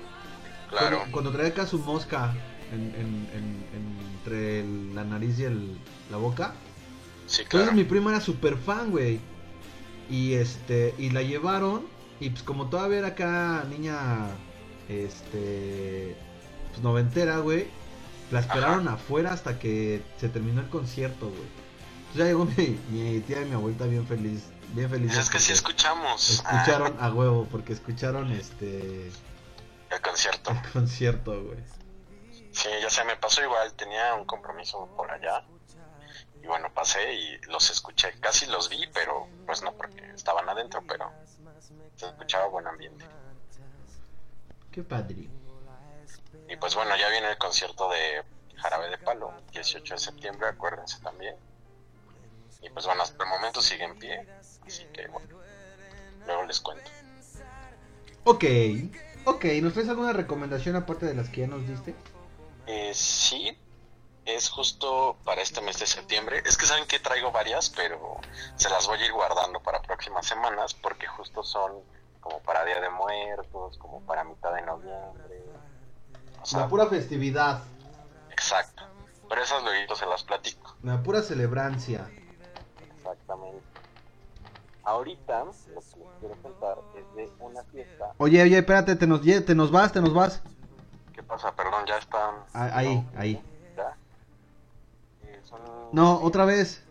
Claro. 0.70 0.98
Cuando, 1.00 1.12
cuando 1.12 1.32
traía 1.32 1.50
acá 1.50 1.68
su 1.68 1.80
mosca 1.80 2.34
en, 2.72 2.82
en- 2.96 3.30
en- 3.34 3.68
en- 3.74 4.09
entre 4.20 4.60
el- 4.62 4.94
la 4.96 5.04
nariz 5.04 5.40
y 5.40 5.44
el- 5.46 5.78
la 6.12 6.18
boca. 6.18 6.54
Sí, 7.28 7.44
Entonces 7.44 7.74
mi 7.74 7.84
prima 7.84 8.12
era 8.12 8.22
súper 8.22 8.58
fan, 8.58 8.92
güey. 8.92 9.20
Y 10.10 10.34
este, 10.34 10.94
y 10.98 11.10
la 11.12 11.22
llevaron. 11.22 11.86
Y 12.20 12.32
pues 12.32 12.44
como 12.44 12.70
todavía 12.70 13.00
era 13.00 13.08
acá 13.10 13.66
niña, 13.70 14.28
este, 14.90 16.16
pues 16.72 16.82
noventera, 16.84 17.38
güey. 17.40 17.68
La 18.32 18.42
esperaron 18.42 18.88
afuera 18.88 19.32
hasta 19.34 19.58
que 19.58 20.02
se 20.20 20.30
terminó 20.30 20.62
el 20.62 20.68
concierto, 20.70 21.28
güey. 21.30 21.42
Entonces 22.12 22.16
ya 22.18 22.26
llegó 22.26 22.46
mi, 22.58 22.80
mi 22.92 23.20
tía 23.22 23.42
y 23.42 23.46
mi 23.46 23.54
abuelita 23.54 23.86
bien 23.86 24.06
feliz, 24.06 24.44
bien 24.74 24.90
feliz. 24.90 25.08
Pues 25.14 25.26
es 25.26 25.30
que 25.30 25.40
sí 25.40 25.54
escuchamos. 25.54 26.30
Escucharon 26.30 26.96
a 27.00 27.12
huevo, 27.14 27.48
porque 27.50 27.74
escucharon 27.74 28.32
este, 28.32 29.08
el 29.92 30.02
concierto. 30.02 30.52
el 30.52 30.72
concierto, 30.72 31.44
güey. 31.44 31.60
Sí, 32.52 32.70
ya 32.82 32.90
se 32.90 33.04
me 33.04 33.16
pasó 33.16 33.44
igual, 33.44 33.74
tenía 33.74 34.16
un 34.16 34.26
compromiso 34.26 34.88
por 34.96 35.12
allá. 35.12 35.44
Y 36.42 36.48
bueno, 36.48 36.74
pasé 36.74 37.14
y 37.14 37.38
los 37.48 37.70
escuché. 37.70 38.14
Casi 38.20 38.46
los 38.48 38.70
vi, 38.70 38.88
pero 38.94 39.28
pues 39.46 39.62
no 39.62 39.74
porque 39.74 40.02
estaban 40.12 40.48
adentro, 40.50 40.84
pero 40.88 41.12
se 41.96 42.08
escuchaba 42.08 42.48
buen 42.48 42.68
ambiente. 42.68 43.06
Qué 44.72 44.84
padre. 44.84 45.30
Y 46.48 46.56
pues 46.56 46.76
bueno, 46.76 46.96
ya 46.98 47.10
viene 47.10 47.30
el 47.30 47.38
concierto 47.38 47.90
de 47.90 48.24
Jarabe 48.56 48.90
de 48.90 48.98
Palo, 48.98 49.34
18 49.52 49.94
de 49.94 50.00
septiembre, 50.00 50.48
acuérdense 50.48 51.00
también. 51.02 51.36
Y 52.62 52.70
pues 52.70 52.86
bueno, 52.86 53.04
hasta 53.04 53.24
el 53.24 53.30
momento 53.30 53.62
sigue 53.62 53.84
en 53.84 53.98
pie, 53.98 54.28
así 54.66 54.86
que 54.94 55.08
bueno, 55.08 55.28
luego 56.26 56.44
les 56.44 56.60
cuento. 56.60 56.90
Ok, 58.24 58.44
ok. 59.26 59.46
¿Nos 59.62 59.74
traes 59.74 59.90
alguna 59.90 60.14
recomendación 60.14 60.76
aparte 60.76 61.06
de 61.06 61.14
las 61.14 61.30
que 61.30 61.42
ya 61.42 61.48
nos 61.48 61.68
diste? 61.68 61.96
Eh, 62.72 62.92
sí, 62.94 63.58
es 64.26 64.48
justo 64.52 65.18
para 65.26 65.42
este 65.42 65.60
mes 65.60 65.80
de 65.80 65.88
septiembre. 65.88 66.44
Es 66.46 66.56
que 66.56 66.68
saben 66.68 66.86
que 66.86 67.00
traigo 67.00 67.32
varias, 67.32 67.72
pero 67.72 68.18
se 68.58 68.70
las 68.70 68.86
voy 68.86 69.00
a 69.02 69.06
ir 69.08 69.12
guardando 69.12 69.60
para 69.60 69.82
próximas 69.82 70.28
semanas 70.28 70.76
porque 70.76 71.08
justo 71.08 71.44
son 71.44 71.72
como 72.20 72.40
para 72.42 72.64
Día 72.66 72.80
de 72.80 72.90
Muertos, 72.92 73.80
como 73.80 74.02
para 74.02 74.24
mitad 74.24 74.54
de 74.54 74.62
noviembre. 74.62 75.44
O 76.44 76.46
sea, 76.46 76.60
La 76.60 76.68
pura 76.68 76.86
festividad, 76.86 77.64
exacto. 78.30 78.84
Pero 79.28 79.42
esas 79.42 79.64
luego 79.64 79.96
se 79.96 80.06
las 80.06 80.22
platico. 80.24 80.76
la 80.84 81.02
pura 81.02 81.24
celebrancia. 81.24 82.08
Exactamente. 82.98 83.64
Ahorita 84.84 85.44
lo 85.44 85.54
que 85.54 85.76
les 85.76 85.96
quiero 86.20 86.36
contar 86.44 86.78
es 86.96 87.16
de 87.16 87.32
una 87.40 87.64
fiesta. 87.64 88.14
Oye, 88.18 88.44
oye, 88.44 88.60
espérate, 88.60 88.96
te 88.96 89.08
nos, 89.08 89.22
te 89.22 89.56
nos 89.56 89.72
vas, 89.72 89.92
te 89.92 90.02
nos 90.02 90.14
vas. 90.14 90.44
¿Qué 91.30 91.36
pasa? 91.36 91.52
Perdón, 91.52 91.86
ya 91.86 91.98
están. 92.00 92.36
Ah, 92.56 92.72
Ahí, 92.74 93.08
ahí. 93.16 93.44
¿Ya? 93.78 93.96
Eh, 95.28 95.40
son- 95.48 95.60
No, 95.92 96.20
otra 96.22 96.44
vez. 96.46 96.84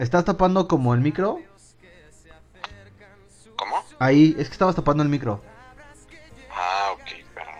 ¿Estás 0.00 0.24
tapando 0.24 0.66
como 0.66 0.94
el 0.94 1.00
micro? 1.00 1.38
¿Cómo? 3.56 3.84
Ahí, 4.00 4.34
es 4.36 4.48
que 4.48 4.52
estabas 4.52 4.74
tapando 4.74 5.04
el 5.04 5.08
micro. 5.08 5.40
Ah, 6.50 6.90
ok, 6.94 7.08
perdón. 7.32 7.54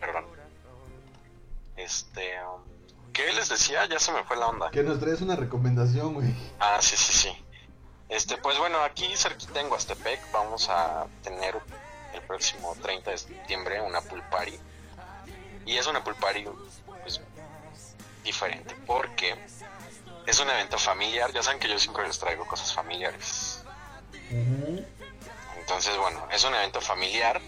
Perdón. 0.00 0.24
Este. 1.76 2.32
um, 2.44 2.62
¿Qué 3.12 3.30
les 3.34 3.50
decía? 3.50 3.84
Ya 3.86 3.98
se 3.98 4.10
me 4.12 4.24
fue 4.24 4.38
la 4.38 4.46
onda. 4.48 4.70
Que 4.70 4.82
nos 4.82 4.98
traes 5.00 5.20
una 5.20 5.36
recomendación, 5.36 6.14
güey. 6.14 6.34
Ah, 6.58 6.78
sí, 6.80 6.96
sí, 6.96 7.12
sí. 7.12 7.44
Este, 8.08 8.38
pues 8.38 8.58
bueno, 8.58 8.78
aquí 8.80 9.06
cerquita 9.16 9.60
en 9.60 9.70
Huastepec 9.70 10.18
vamos 10.32 10.70
a 10.70 11.06
tener 11.22 11.60
el 12.12 12.22
próximo 12.22 12.74
30 12.80 13.10
de 13.10 13.18
septiembre 13.18 13.80
una 13.80 14.00
pool 14.00 14.22
party. 14.30 14.58
Y 15.66 15.76
es 15.76 15.86
una 15.86 16.02
pool 16.02 16.16
party 16.16 16.46
pues, 17.02 17.20
diferente 18.24 18.74
porque 18.86 19.36
es 20.26 20.40
un 20.40 20.48
evento 20.50 20.78
familiar. 20.78 21.32
Ya 21.32 21.42
saben 21.42 21.60
que 21.60 21.68
yo 21.68 21.78
siempre 21.78 22.06
les 22.06 22.18
traigo 22.18 22.46
cosas 22.46 22.72
familiares. 22.72 23.62
Entonces, 25.58 25.96
bueno, 25.98 26.26
es 26.30 26.44
un 26.44 26.54
evento 26.54 26.80
familiar 26.80 27.40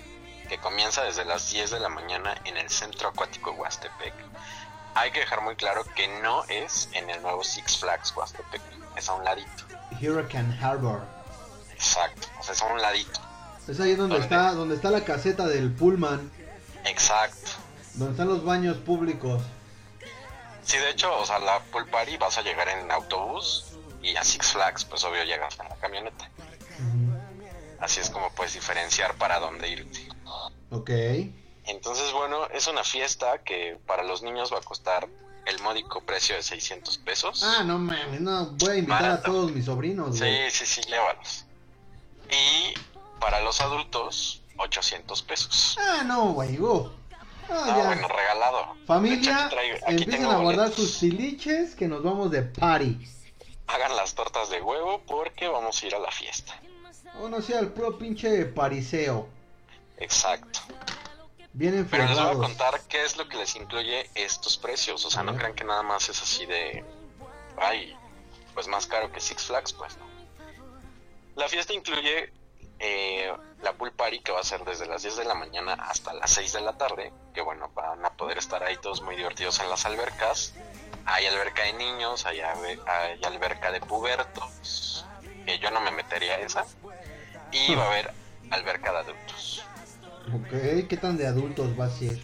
que 0.48 0.58
comienza 0.58 1.04
desde 1.04 1.24
las 1.24 1.50
10 1.50 1.70
de 1.70 1.80
la 1.80 1.88
mañana 1.88 2.36
en 2.44 2.56
el 2.56 2.68
Centro 2.68 3.08
Acuático 3.08 3.52
Huastepec. 3.52 4.12
Hay 4.94 5.12
que 5.12 5.20
dejar 5.20 5.42
muy 5.42 5.54
claro 5.54 5.84
que 5.94 6.08
no 6.20 6.42
es 6.48 6.88
en 6.92 7.08
el 7.08 7.22
nuevo 7.22 7.44
Six 7.44 7.78
Flags 7.78 8.12
Huastepec, 8.16 8.60
es 8.96 9.08
a 9.08 9.14
un 9.14 9.24
ladito. 9.24 9.64
Hurricane 10.02 10.58
Harbor. 10.60 11.02
Exacto, 11.72 12.26
o 12.38 12.42
sea, 12.42 12.54
es 12.54 12.62
a 12.62 12.66
un 12.66 12.82
ladito. 12.82 13.20
Es 13.68 13.78
ahí 13.80 13.94
donde 13.94 14.18
¿Dónde? 14.18 14.18
está, 14.18 14.52
donde 14.52 14.74
está 14.74 14.90
la 14.90 15.04
caseta 15.04 15.46
del 15.46 15.72
Pullman, 15.72 16.30
Exacto. 16.84 17.52
donde 17.94 18.12
están 18.12 18.28
los 18.28 18.44
baños 18.44 18.76
públicos. 18.78 19.42
Sí, 20.64 20.76
de 20.76 20.90
hecho, 20.90 21.16
o 21.16 21.26
sea, 21.26 21.38
la 21.38 21.60
pool 21.64 21.88
party 21.88 22.16
vas 22.16 22.38
a 22.38 22.42
llegar 22.42 22.68
en 22.68 22.90
autobús 22.90 23.66
y 24.02 24.14
a 24.16 24.24
Six 24.24 24.52
Flags, 24.52 24.84
pues 24.84 25.04
obvio 25.04 25.24
llegas 25.24 25.58
en 25.58 25.68
la 25.68 25.76
camioneta. 25.76 26.30
Así 27.80 28.00
es 28.00 28.10
como 28.10 28.30
puedes 28.34 28.54
diferenciar 28.54 29.14
para 29.16 29.40
dónde 29.40 29.68
irte. 29.68 30.06
Ok. 30.70 30.90
Entonces, 31.64 32.12
bueno, 32.12 32.46
es 32.52 32.66
una 32.66 32.84
fiesta 32.84 33.42
que 33.44 33.78
para 33.86 34.02
los 34.02 34.22
niños 34.22 34.52
va 34.52 34.58
a 34.58 34.62
costar 34.62 35.08
el 35.46 35.58
módico 35.62 36.02
precio 36.02 36.36
de 36.36 36.42
600 36.42 36.98
pesos. 36.98 37.42
Ah, 37.42 37.62
no 37.64 37.78
mames, 37.78 38.20
no, 38.20 38.50
voy 38.52 38.70
a 38.70 38.76
invitar 38.76 39.10
a 39.10 39.22
todos 39.22 39.52
mis 39.52 39.64
sobrinos, 39.64 40.18
güey. 40.18 40.50
Sí, 40.50 40.64
sí, 40.64 40.82
sí, 40.82 40.88
llévalos. 40.88 41.44
Y 42.30 42.74
para 43.20 43.40
los 43.40 43.60
adultos, 43.60 44.42
800 44.56 45.22
pesos. 45.22 45.76
Ah, 45.80 46.02
no, 46.04 46.32
güey, 46.32 46.58
uh. 46.58 46.90
Ah, 47.48 47.64
Ah, 47.64 47.66
ya. 47.66 47.84
bueno, 47.86 48.08
regalado. 48.08 48.76
Familia, 48.86 49.46
hecho, 49.46 49.56
aquí 49.86 50.02
empiecen 50.04 50.24
a 50.26 50.36
guardar 50.38 50.68
boletos. 50.68 50.74
sus 50.76 50.98
tiliches 51.00 51.74
que 51.74 51.88
nos 51.88 52.02
vamos 52.02 52.30
de 52.30 52.42
party. 52.42 52.98
Hagan 53.66 53.96
las 53.96 54.14
tortas 54.14 54.50
de 54.50 54.60
huevo 54.60 55.02
porque 55.06 55.48
vamos 55.48 55.82
a 55.82 55.86
ir 55.86 55.94
a 55.94 55.98
la 55.98 56.10
fiesta. 56.10 56.60
O 57.20 57.28
no 57.28 57.40
sea, 57.42 57.58
el 57.60 57.68
puro 57.68 57.98
pinche 57.98 58.44
pariseo. 58.46 59.28
Exacto. 59.98 60.60
Vienen 61.52 61.86
Pero 61.90 62.06
les 62.06 62.16
voy 62.18 62.28
a 62.28 62.34
contar 62.34 62.80
qué 62.88 63.04
es 63.04 63.16
lo 63.16 63.28
que 63.28 63.36
les 63.36 63.56
incluye 63.56 64.08
estos 64.14 64.56
precios. 64.56 65.04
O 65.04 65.10
sea, 65.10 65.22
no 65.24 65.34
crean 65.36 65.54
que 65.54 65.64
nada 65.64 65.82
más 65.82 66.08
es 66.08 66.22
así 66.22 66.46
de. 66.46 66.84
Ay, 67.60 67.96
pues 68.54 68.68
más 68.68 68.86
caro 68.86 69.10
que 69.10 69.20
Six 69.20 69.44
Flags, 69.46 69.72
pues 69.72 69.96
no. 69.98 70.04
La 71.34 71.48
fiesta 71.48 71.72
incluye 71.72 72.32
eh, 72.80 73.30
la 73.62 73.74
pool 73.74 73.92
party 73.92 74.20
que 74.20 74.32
va 74.32 74.40
a 74.40 74.44
ser 74.44 74.64
desde 74.64 74.86
las 74.86 75.02
10 75.02 75.16
de 75.16 75.24
la 75.24 75.34
mañana 75.34 75.74
hasta 75.74 76.14
las 76.14 76.30
6 76.30 76.54
de 76.54 76.60
la 76.62 76.72
tarde. 76.72 77.12
Que 77.34 77.42
bueno, 77.42 77.70
van 77.74 78.04
a 78.04 78.10
poder 78.10 78.38
estar 78.38 78.62
ahí 78.62 78.76
todos 78.78 79.02
muy 79.02 79.16
divertidos 79.16 79.60
en 79.60 79.68
las 79.68 79.84
albercas. 79.84 80.54
Hay 81.04 81.26
alberca 81.26 81.62
de 81.64 81.74
niños, 81.74 82.24
hay, 82.26 82.40
hay 82.40 83.24
alberca 83.24 83.70
de 83.70 83.80
pubertos. 83.80 85.04
Que 85.44 85.58
yo 85.58 85.70
no 85.70 85.80
me 85.80 85.90
metería 85.90 86.34
a 86.34 86.38
esa. 86.38 86.64
Y 87.52 87.74
va 87.74 87.84
a 87.84 87.86
haber 87.88 88.12
alberca 88.50 88.92
de 88.92 88.98
adultos. 88.98 89.64
Ok, 90.34 90.88
¿qué 90.88 90.98
tan 91.00 91.16
de 91.16 91.26
adultos 91.26 91.78
va 91.78 91.86
a 91.86 91.90
ser? 91.90 92.18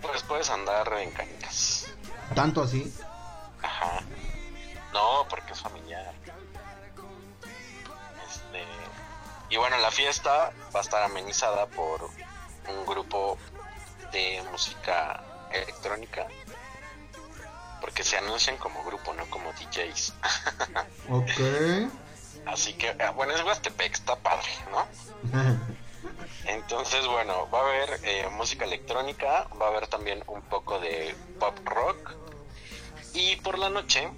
Pues 0.00 0.22
puedes 0.22 0.48
andar 0.50 0.92
en 1.00 1.10
canicas. 1.10 1.88
¿Tanto 2.34 2.62
así? 2.62 2.92
Ajá. 3.62 4.00
No, 4.92 5.26
porque 5.28 5.52
es 5.52 5.60
familiar. 5.60 6.14
Y 9.48 9.56
bueno, 9.56 9.78
la 9.78 9.90
fiesta 9.90 10.52
va 10.74 10.80
a 10.80 10.82
estar 10.82 11.02
amenizada 11.02 11.66
por 11.66 12.02
un 12.68 12.86
grupo 12.86 13.38
de 14.12 14.42
música 14.50 15.22
electrónica. 15.52 16.26
Porque 17.80 18.02
se 18.02 18.16
anuncian 18.16 18.56
como 18.56 18.82
grupo, 18.84 19.14
no 19.14 19.26
como 19.30 19.52
DJs. 19.52 20.14
Ok. 21.08 21.30
Así 22.46 22.74
que, 22.74 22.94
ah, 23.00 23.10
bueno, 23.10 23.34
es 23.34 23.42
Huastepec, 23.42 23.92
está 23.92 24.16
padre, 24.16 24.48
¿no? 24.70 24.86
Entonces, 26.44 27.06
bueno, 27.06 27.48
va 27.50 27.60
a 27.60 27.62
haber 27.62 28.00
eh, 28.04 28.28
música 28.30 28.64
electrónica, 28.64 29.48
va 29.60 29.66
a 29.66 29.68
haber 29.70 29.88
también 29.88 30.22
un 30.28 30.42
poco 30.42 30.78
de 30.78 31.14
pop 31.40 31.58
rock. 31.64 32.14
Y 33.14 33.36
por 33.36 33.58
la 33.58 33.68
noche 33.68 34.08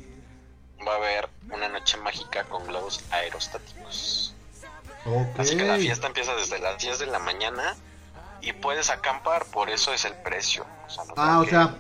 va 0.87 0.93
a 0.93 0.97
haber 0.97 1.29
una 1.51 1.69
noche 1.69 1.97
mágica 1.97 2.45
con 2.45 2.67
globos 2.67 3.03
aerostáticos. 3.11 4.35
Así 5.39 5.57
que 5.57 5.65
la 5.65 5.77
fiesta 5.77 6.07
empieza 6.07 6.35
desde 6.35 6.59
las 6.59 6.79
10 6.79 6.99
de 6.99 7.07
la 7.07 7.19
mañana 7.19 7.75
y 8.41 8.53
puedes 8.53 8.91
acampar, 8.91 9.45
por 9.47 9.71
eso 9.71 9.93
es 9.93 10.05
el 10.05 10.15
precio. 10.15 10.65
O 10.87 10.91
sea, 10.91 11.05
no 11.05 11.15
Ah, 11.17 11.41
o 11.41 11.45
que- 11.45 11.51
sea, 11.51 11.75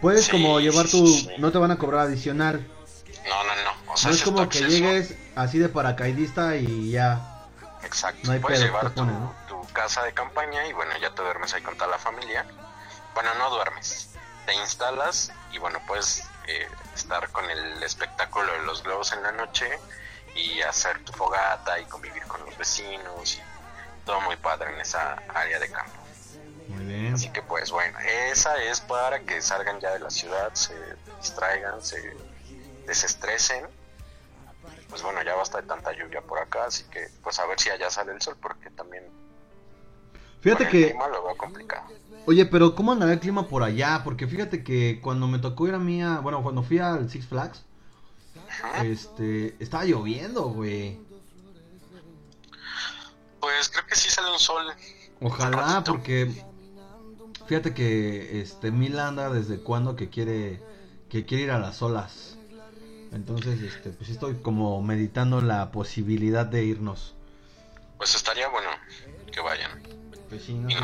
puedes 0.00 0.24
Sí, 0.26 0.30
como 0.32 0.60
llevar 0.60 0.86
tu... 0.88 1.06
sí, 1.06 1.20
sí. 1.28 1.30
No 1.38 1.52
te 1.52 1.58
van 1.58 1.70
a 1.70 1.76
cobrar 1.78 2.06
adicional. 2.06 2.66
No, 3.28 3.44
no, 3.44 3.54
no. 3.54 3.92
O 3.92 3.96
sea, 3.96 4.10
No 4.10 4.16
es 4.16 4.22
como 4.22 4.38
que 4.48 4.58
acceso. 4.58 4.68
llegues 4.68 5.14
así 5.36 5.58
de 5.58 5.68
paracaidista 5.68 6.56
y 6.56 6.90
ya. 6.90 7.20
Exacto. 7.84 8.20
No 8.24 8.32
hay 8.32 8.40
Puedes 8.40 8.58
pedo, 8.60 8.68
llevar 8.72 8.92
pone, 8.94 9.12
tu, 9.12 9.18
¿no? 9.18 9.34
tu 9.48 9.72
casa 9.72 10.02
de 10.02 10.12
campaña 10.12 10.66
y 10.66 10.72
bueno, 10.72 10.92
ya 11.00 11.10
te 11.14 11.22
duermes 11.22 11.52
ahí 11.54 11.62
con 11.62 11.74
toda 11.76 11.88
la 11.90 11.98
familia. 11.98 12.44
Bueno, 13.14 13.30
no 13.38 13.50
duermes. 13.50 14.08
Te 14.46 14.54
instalas 14.54 15.30
y 15.52 15.58
bueno, 15.58 15.80
puedes 15.86 16.24
eh, 16.48 16.66
estar 16.96 17.28
con 17.30 17.48
el 17.48 17.80
espectáculo 17.82 18.52
de 18.52 18.62
los 18.64 18.82
globos 18.82 19.12
en 19.12 19.22
la 19.22 19.30
noche 19.32 19.66
y 20.34 20.60
hacer 20.62 21.02
tu 21.04 21.12
fogata 21.12 21.78
y 21.80 21.84
convivir 21.84 22.22
con 22.24 22.44
los 22.44 22.56
vecinos 22.56 23.36
y 23.36 24.04
todo 24.04 24.20
muy 24.22 24.36
padre 24.36 24.72
en 24.74 24.80
esa 24.80 25.14
área 25.34 25.58
de 25.58 25.70
campo. 25.70 25.92
Muy 26.68 26.84
bien. 26.84 27.14
Así 27.14 27.30
que 27.30 27.42
pues 27.42 27.70
bueno, 27.70 27.98
esa 28.30 28.62
es 28.62 28.80
para 28.80 29.20
que 29.20 29.40
salgan 29.42 29.80
ya 29.80 29.92
de 29.92 29.98
la 29.98 30.10
ciudad, 30.10 30.52
se 30.54 30.74
distraigan, 31.20 31.82
se 31.82 32.16
desestresen. 32.86 33.66
Pues 34.88 35.02
bueno, 35.02 35.22
ya 35.22 35.34
basta 35.34 35.60
de 35.60 35.66
tanta 35.66 35.92
lluvia 35.92 36.20
por 36.20 36.38
acá, 36.38 36.66
así 36.66 36.84
que 36.84 37.08
pues 37.22 37.38
a 37.38 37.46
ver 37.46 37.58
si 37.58 37.70
allá 37.70 37.90
sale 37.90 38.12
el 38.12 38.20
sol, 38.20 38.36
porque 38.40 38.70
también 38.70 39.04
Fíjate 40.40 40.64
con 40.64 40.76
el 40.76 40.82
que... 40.82 40.90
clima 40.90 41.08
lo 41.08 41.24
veo 41.24 41.36
complicado. 41.36 41.84
Oye, 42.26 42.46
pero 42.46 42.74
¿cómo 42.74 42.92
andará 42.92 43.12
el 43.12 43.20
clima 43.20 43.48
por 43.48 43.62
allá? 43.62 44.02
Porque 44.04 44.26
fíjate 44.26 44.62
que 44.62 45.00
cuando 45.00 45.26
me 45.26 45.38
tocó 45.38 45.66
ir 45.66 45.74
a 45.74 45.78
mí 45.78 46.02
a... 46.02 46.20
Bueno, 46.20 46.42
cuando 46.42 46.62
fui 46.62 46.78
al 46.78 47.08
Six 47.08 47.26
Flags, 47.26 47.64
este... 48.84 49.56
Estaba 49.58 49.84
lloviendo, 49.84 50.44
güey. 50.44 50.98
Pues 53.40 53.68
creo 53.70 53.86
que 53.86 53.96
sí 53.96 54.10
sale 54.10 54.30
un 54.30 54.38
sol. 54.38 54.72
Ojalá, 55.20 55.82
porque... 55.84 56.44
Fíjate 57.46 57.74
que 57.74 58.40
este 58.40 58.70
Mila 58.70 59.08
anda 59.08 59.28
desde 59.28 59.58
cuando 59.58 59.96
que 59.96 60.08
quiere 60.08 60.62
que 61.10 61.26
quiere 61.26 61.44
ir 61.44 61.50
a 61.50 61.58
las 61.58 61.82
olas. 61.82 62.38
Entonces, 63.12 63.60
este, 63.60 63.90
pues 63.90 64.08
estoy 64.08 64.36
como 64.36 64.80
meditando 64.82 65.42
la 65.42 65.70
posibilidad 65.70 66.46
de 66.46 66.64
irnos. 66.64 67.14
Pues 67.98 68.14
estaría 68.14 68.48
bueno 68.48 68.70
que 69.30 69.40
vayan. 69.40 69.82
Pues 70.30 70.44
sí, 70.44 70.54
no 70.54 70.70
Y 70.70 70.74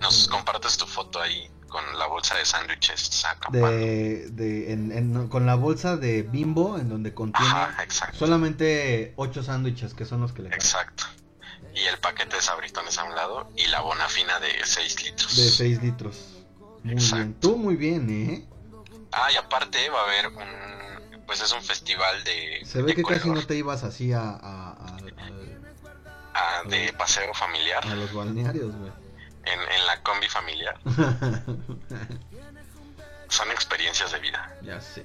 nos 0.00 0.28
compartes 0.28 0.78
tu 0.78 0.86
foto 0.86 1.20
ahí 1.20 1.50
con 1.68 1.98
la 1.98 2.06
bolsa 2.06 2.36
de 2.36 2.44
sándwiches 2.44 3.24
de, 3.50 4.28
de 4.30 4.72
en- 4.72 4.92
en- 4.92 5.28
con 5.28 5.44
la 5.46 5.54
bolsa 5.56 5.96
de 5.96 6.22
Bimbo 6.22 6.78
en 6.78 6.88
donde 6.88 7.12
contiene 7.14 7.46
Ajá, 7.48 7.82
exacto. 7.82 8.16
solamente 8.18 9.12
ocho 9.16 9.42
sándwiches 9.42 9.92
que 9.94 10.04
son 10.04 10.20
los 10.20 10.32
que 10.32 10.42
le 10.42 10.50
caben. 10.50 10.60
Exacto. 10.64 11.04
Y 11.74 11.80
el 11.86 11.98
paquete 11.98 12.36
de 12.36 12.42
sabritones 12.42 12.96
a 12.98 13.04
un 13.04 13.14
lado 13.16 13.50
y 13.56 13.66
la 13.66 13.80
bonafina 13.80 14.38
de 14.38 14.50
6 14.64 15.02
litros. 15.04 15.36
De 15.36 15.48
6 15.50 15.82
litros. 15.82 16.16
Muy 16.84 16.94
bien. 16.94 17.34
Tú 17.40 17.56
muy 17.56 17.74
bien, 17.76 18.08
¿eh? 18.10 18.46
Ah, 19.10 19.28
y 19.32 19.36
aparte 19.36 19.88
va 19.90 20.00
a 20.00 20.04
haber 20.04 20.28
un. 20.28 21.24
Pues 21.26 21.40
es 21.40 21.50
un 21.52 21.62
festival 21.62 22.22
de. 22.22 22.62
Se 22.64 22.80
ve 22.82 22.88
de 22.88 22.94
que 22.94 23.02
casi 23.02 23.20
color, 23.22 23.38
no 23.38 23.46
te 23.46 23.56
ibas 23.56 23.82
así 23.82 24.12
a, 24.12 24.20
a, 24.20 24.70
a- 24.72 24.96
ah, 26.34 26.62
de 26.68 26.92
paseo 26.92 27.32
familiar. 27.34 27.84
a- 27.86 27.92
a 27.92 27.94
los 27.96 28.12
balnearios, 28.12 28.74
güey. 28.76 28.92
En, 29.46 29.60
en 29.60 29.86
la 29.86 30.02
combi 30.02 30.28
familiar. 30.28 30.78
Son 33.28 33.50
experiencias 33.50 34.12
de 34.12 34.18
vida. 34.20 34.56
ya 34.62 34.80
sé. 34.80 35.04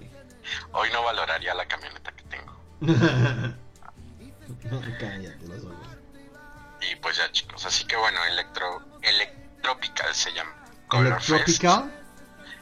Hoy 0.72 0.90
no 0.92 1.04
valoraría 1.04 1.54
la 1.54 1.66
camioneta 1.68 2.12
que 2.12 2.24
tengo. 2.24 2.58
Cállate 5.00 5.48
los 5.48 5.64
ojos. 5.64 5.88
Y 6.82 6.96
pues 6.98 7.18
ya, 7.18 7.32
chicos. 7.32 7.66
Así 7.66 7.86
que 7.86 7.96
bueno, 7.98 8.24
Electro. 8.26 8.82
Electropical 9.02 10.14
se 10.16 10.32
llama. 10.34 10.54
Color 10.88 11.22
Fest. 11.22 11.30
Electropical. 11.30 11.96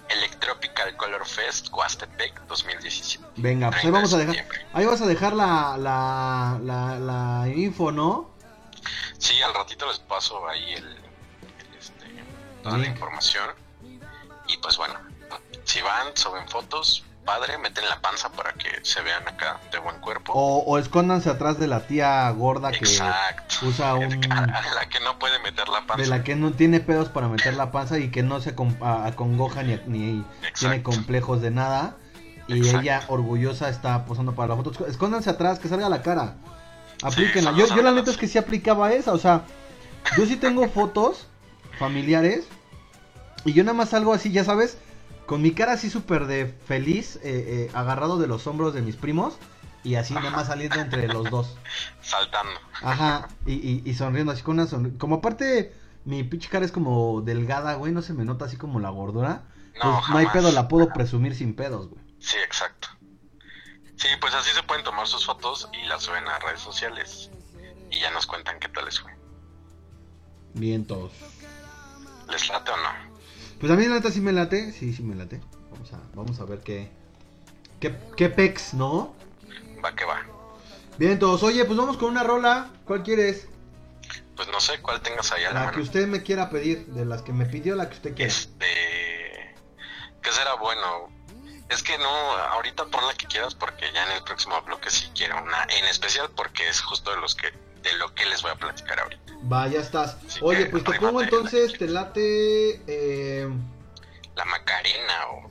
Electropical 0.10 0.96
Color 0.98 1.26
Fest 1.26 1.70
Coastepec 1.70 2.42
2017. 2.48 3.26
Venga, 3.38 3.70
pues 3.70 3.84
ahí 3.84 3.92
30 3.92 3.98
vamos 3.98 4.14
a 4.14 4.18
de 4.18 4.26
dejar. 4.26 4.46
Ahí 4.74 4.86
vas 4.86 5.02
a 5.02 5.06
dejar 5.06 5.34
la, 5.34 5.78
la, 5.78 6.60
la, 6.64 6.98
la 7.00 7.48
info, 7.50 7.92
¿no? 7.92 8.32
Sí, 9.18 9.42
al 9.42 9.54
ratito 9.54 9.86
les 9.88 10.00
paso 10.00 10.48
ahí 10.48 10.74
el, 10.74 10.98
toda 12.70 12.78
la 12.78 12.88
información. 12.88 13.50
Y 14.48 14.58
pues 14.58 14.78
bueno, 14.78 14.96
si 15.64 15.82
van, 15.82 16.16
suben 16.16 16.48
fotos, 16.48 17.04
padre, 17.26 17.58
meten 17.58 17.88
la 17.90 18.00
panza 18.00 18.30
para 18.32 18.54
que 18.54 18.70
se 18.84 19.02
vean 19.02 19.28
acá 19.28 19.60
de 19.72 19.80
buen 19.80 20.00
cuerpo. 20.00 20.32
O, 20.34 20.64
o 20.66 20.78
escóndanse 20.78 21.30
atrás 21.30 21.60
de 21.60 21.68
la 21.68 21.86
tía 21.86 22.30
gorda 22.32 22.72
que 22.72 22.86
usa 22.86 23.96
un... 23.96 24.22
La 24.22 24.88
que 24.90 25.00
no 25.02 25.20
puede 25.20 25.38
meter 25.40 25.68
la 25.68 25.86
panza. 25.86 26.02
De 26.02 26.08
la 26.08 26.24
que 26.24 26.36
no 26.36 26.54
tiene 26.54 26.80
pedos 26.80 27.10
para 27.10 27.28
meter 27.28 27.56
la 27.56 27.72
panza 27.72 28.00
y 28.00 28.10
que 28.10 28.24
no 28.24 28.40
se 28.40 28.52
acongoja 28.52 29.64
ni, 29.64 29.80
ni 29.88 30.26
tiene 30.58 30.82
complejos 30.82 31.42
de 31.42 31.52
nada. 31.52 31.98
Y 32.48 32.60
Exacto. 32.60 32.80
ella 32.80 33.04
orgullosa 33.08 33.68
está 33.68 34.06
posando 34.06 34.34
para 34.34 34.56
la 34.56 34.64
foto. 34.64 34.88
Escóndanse 34.88 35.30
atrás, 35.30 35.60
que 35.60 35.68
salga 35.68 35.90
la 35.90 36.02
cara. 36.02 36.36
Aplíquenla. 37.04 37.52
son 37.52 37.78
yo, 37.78 37.84
la 37.84 37.92
neta 37.92 38.10
es 38.10 38.18
que 38.18 38.28
sí 38.28 38.38
aplicaba 38.38 38.94
esa. 38.94 39.12
O 39.12 39.18
sea, 39.18 39.44
yo 40.18 40.26
sí 40.26 40.38
tengo 40.38 40.68
fotos 40.70 41.28
familiares. 41.78 42.48
Y 43.48 43.54
yo 43.54 43.64
nada 43.64 43.78
más 43.78 43.92
salgo 43.92 44.14
así, 44.14 44.30
ya 44.30 44.44
sabes. 44.44 44.78
Con 45.26 45.42
mi 45.42 45.52
cara 45.52 45.72
así 45.72 45.90
súper 45.90 46.26
de 46.26 46.48
feliz, 46.48 47.16
eh, 47.18 47.22
eh, 47.24 47.72
agarrado 47.74 48.18
de 48.18 48.28
los 48.28 48.46
hombros 48.46 48.74
de 48.74 48.82
mis 48.82 48.98
primos. 48.98 49.38
Y 49.86 49.96
así 49.96 50.14
nada 50.14 50.32
más 50.32 50.48
saliendo 50.48 50.78
entre 50.82 51.08
los 51.08 51.32
dos. 51.32 51.56
Saltando. 52.02 52.60
Ajá, 52.82 53.30
y, 53.46 53.54
y, 53.54 53.82
y 53.86 53.94
sonriendo 53.94 54.34
así 54.34 54.44
con 54.44 54.56
una 54.56 54.68
sonrisa. 54.68 54.98
Como 54.98 55.16
aparte, 55.16 55.74
mi 56.04 56.26
pinche 56.26 56.50
cara 56.50 56.66
es 56.66 56.74
como 56.74 57.22
delgada, 57.22 57.76
güey, 57.76 57.94
no 57.94 58.02
se 58.02 58.14
me 58.14 58.26
nota 58.26 58.46
así 58.46 58.58
como 58.58 58.82
la 58.82 58.90
gordura. 58.90 59.44
No, 59.82 59.98
pues 60.00 60.10
no 60.10 60.18
hay 60.18 60.28
pedo, 60.28 60.52
la 60.52 60.68
puedo 60.68 60.92
presumir 60.92 61.34
sin 61.34 61.56
pedos, 61.56 61.88
güey. 61.88 62.04
Sí, 62.20 62.36
exacto. 62.44 62.90
Sí, 63.96 64.10
pues 64.20 64.34
así 64.34 64.50
se 64.52 64.64
pueden 64.64 64.84
tomar 64.84 65.08
sus 65.08 65.26
fotos 65.26 65.70
y 65.72 65.88
las 65.88 66.04
suben 66.04 66.28
a 66.28 66.38
redes 66.40 66.60
sociales. 66.60 67.32
Y 67.92 68.02
ya 68.02 68.12
nos 68.12 68.28
cuentan 68.28 68.60
qué 68.60 68.68
tal 68.68 68.84
les 68.84 69.00
fue. 69.00 69.12
Vientos. 70.54 71.14
¿Les 72.30 72.50
late 72.50 72.72
o 72.72 72.76
no? 72.76 73.17
Pues 73.60 73.72
a 73.72 73.76
mí 73.76 73.86
la 73.88 73.96
neta 73.96 74.12
sí 74.12 74.22
me 74.22 74.32
late, 74.32 74.72
sí, 74.72 74.94
sí 74.94 75.04
me 75.04 75.16
late. 75.16 75.42
Vamos 75.72 75.94
a, 75.94 76.00
vamos 76.14 76.40
a 76.40 76.46
ver 76.46 76.60
qué, 76.60 76.90
qué, 77.80 77.96
qué 78.16 78.30
pex, 78.30 78.74
¿no? 78.74 79.16
Va 79.84 79.96
que 79.96 80.06
va. 80.06 80.26
Vientos, 80.98 81.44
oye, 81.44 81.66
pues 81.66 81.78
vamos 81.78 81.98
con 81.98 82.10
una 82.10 82.24
rola. 82.24 82.72
¿Cuál 82.86 83.04
quieres? 83.04 83.48
Pues 84.36 84.48
no 84.50 84.60
sé 84.60 84.80
cuál 84.82 85.02
tengas 85.02 85.32
ahí 85.32 85.44
a 85.44 85.52
la 85.52 85.66
La 85.66 85.72
que 85.72 85.82
usted 85.82 86.08
me 86.08 86.22
quiera 86.22 86.50
pedir, 86.50 86.86
de 86.88 87.06
las 87.06 87.24
que 87.24 87.34
me 87.34 87.46
pidió, 87.46 87.76
la 87.76 87.90
que 87.90 87.96
usted 87.96 88.16
quiera. 88.16 88.32
Este. 88.32 88.66
¿Qué 90.22 90.32
será 90.32 90.56
bueno? 90.56 91.10
Es 91.70 91.84
que 91.84 91.98
no, 91.98 92.10
ahorita 92.10 92.86
pon 92.86 93.06
la 93.06 93.14
que 93.14 93.28
quieras 93.28 93.56
porque 93.56 93.92
ya 93.94 94.06
en 94.06 94.12
el 94.14 94.24
próximo 94.24 94.62
bloque 94.62 94.90
sí 94.90 95.10
quiero 95.14 95.42
una 95.44 95.64
en 95.64 95.86
especial 95.86 96.30
porque 96.36 96.68
es 96.68 96.80
justo 96.82 97.12
de 97.12 97.18
los 97.18 97.36
que 97.36 97.52
de 97.92 97.98
lo 97.98 98.14
que 98.14 98.26
les 98.26 98.42
voy 98.42 98.52
a 98.52 98.56
platicar 98.56 99.00
ahorita. 99.00 99.34
Va, 99.52 99.68
ya 99.68 99.80
estás. 99.80 100.18
Oye, 100.42 100.66
que 100.66 100.70
pues 100.72 100.84
te 100.84 100.94
pongo 101.00 101.22
entonces, 101.22 101.78
te 101.78 101.88
late... 101.88 102.82
Eh, 102.88 103.48
La 104.36 104.46
Macarena 104.46 105.28
o 105.32 105.50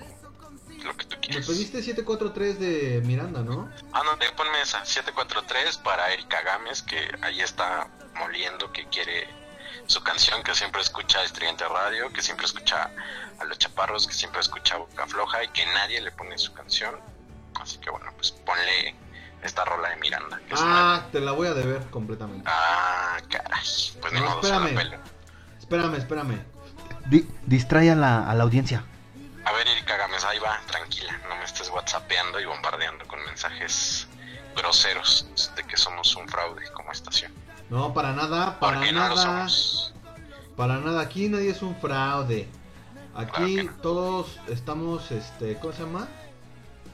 lo 0.84 0.96
que 0.96 1.04
tú 1.06 1.16
me 1.16 1.20
quieras. 1.20 1.46
pediste 1.46 1.82
743 1.82 2.60
de 2.60 3.00
Miranda, 3.04 3.42
¿no? 3.42 3.68
Ah, 3.92 4.02
no, 4.04 4.16
de- 4.16 4.30
ponme 4.32 4.60
esa, 4.62 4.84
743 4.84 5.78
para 5.78 6.12
Erika 6.12 6.40
Gámez, 6.42 6.82
que 6.82 6.96
ahí 7.22 7.40
está 7.40 7.88
moliendo, 8.14 8.70
que 8.72 8.86
quiere 8.88 9.26
su 9.86 10.02
canción, 10.02 10.42
que 10.44 10.54
siempre 10.54 10.80
escucha 10.82 11.22
Estridente 11.24 11.64
Radio, 11.68 12.12
que 12.12 12.22
siempre 12.22 12.46
escucha 12.46 12.90
a 13.40 13.44
los 13.44 13.58
chaparros, 13.58 14.06
que 14.06 14.14
siempre 14.14 14.40
escucha 14.40 14.76
Boca 14.76 15.06
Floja 15.08 15.42
y 15.44 15.48
que 15.48 15.66
nadie 15.66 16.00
le 16.00 16.12
pone 16.12 16.38
su 16.38 16.52
canción. 16.52 16.94
Así 17.60 17.78
que 17.78 17.90
bueno, 17.90 18.12
pues 18.16 18.30
ponle 18.32 18.94
esta 19.46 19.64
rola 19.64 19.88
de 19.90 19.96
Miranda. 19.96 20.40
Una- 20.50 20.94
Ah, 20.96 21.06
te 21.12 21.20
la 21.20 21.32
voy 21.32 21.48
a 21.48 21.54
deber 21.54 21.82
completamente. 21.90 22.44
Ah, 22.50 23.16
caray. 23.30 23.64
Pues 24.00 24.12
ni 24.12 24.20
No, 24.20 24.26
modo, 24.30 24.42
se 24.42 24.48
la 24.50 24.56
espérame. 24.68 24.90
pelo. 24.90 25.02
Espérame, 25.58 25.94
espérame. 25.96 26.38
Di- 27.06 27.28
distrae 27.46 27.90
a 27.90 27.94
la, 27.94 28.28
a 28.30 28.34
la 28.34 28.42
audiencia. 28.44 28.84
A 29.44 29.52
ver, 29.52 29.66
Erika 29.68 29.96
Gámez, 29.96 30.24
ahí 30.24 30.38
va, 30.40 30.58
tranquila. 30.66 31.18
No 31.28 31.36
me 31.36 31.44
estés 31.44 31.70
whatsappeando 31.70 32.40
y 32.40 32.44
bombardeando 32.46 33.06
con 33.06 33.24
mensajes 33.24 34.08
groseros 34.56 35.26
de 35.54 35.62
que 35.64 35.76
somos 35.76 36.14
un 36.16 36.28
fraude 36.28 36.68
como 36.72 36.90
estación. 36.92 37.32
No, 37.70 37.92
para 37.94 38.12
nada, 38.12 38.58
para 38.58 38.78
Porque 38.78 38.92
no 38.92 39.08
lo 39.08 39.14
nada. 39.14 39.22
somos. 39.48 39.94
Para 40.56 40.78
nada, 40.78 41.00
aquí 41.02 41.28
nadie 41.28 41.50
es 41.50 41.62
un 41.62 41.76
fraude. 41.76 42.48
Aquí 43.14 43.30
Claro 43.30 43.46
que 43.46 43.62
no. 43.64 43.72
todos 43.82 44.38
estamos, 44.48 45.10
este, 45.10 45.56
¿cómo 45.58 45.72
se 45.72 45.82
llama? 45.82 46.08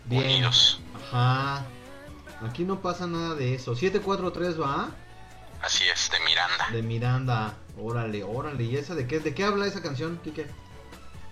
Bien. 0.04 0.24
Unidos. 0.24 0.80
Ajá. 1.10 1.62
Aquí 2.48 2.64
no 2.64 2.80
pasa 2.80 3.06
nada 3.06 3.34
de 3.34 3.54
eso. 3.54 3.74
743 3.74 4.60
va 4.60 4.90
Así 5.62 5.84
es, 5.88 6.10
de 6.10 6.18
Miranda. 6.20 6.68
de 6.72 6.82
Miranda. 6.82 7.54
Órale, 7.78 8.24
órale. 8.24 8.64
¿Y 8.64 8.76
esa 8.76 8.94
de 8.94 9.06
qué? 9.06 9.20
¿De 9.20 9.34
qué 9.34 9.44
habla 9.44 9.66
esa 9.66 9.80
canción, 9.80 10.18
Kike? 10.24 10.46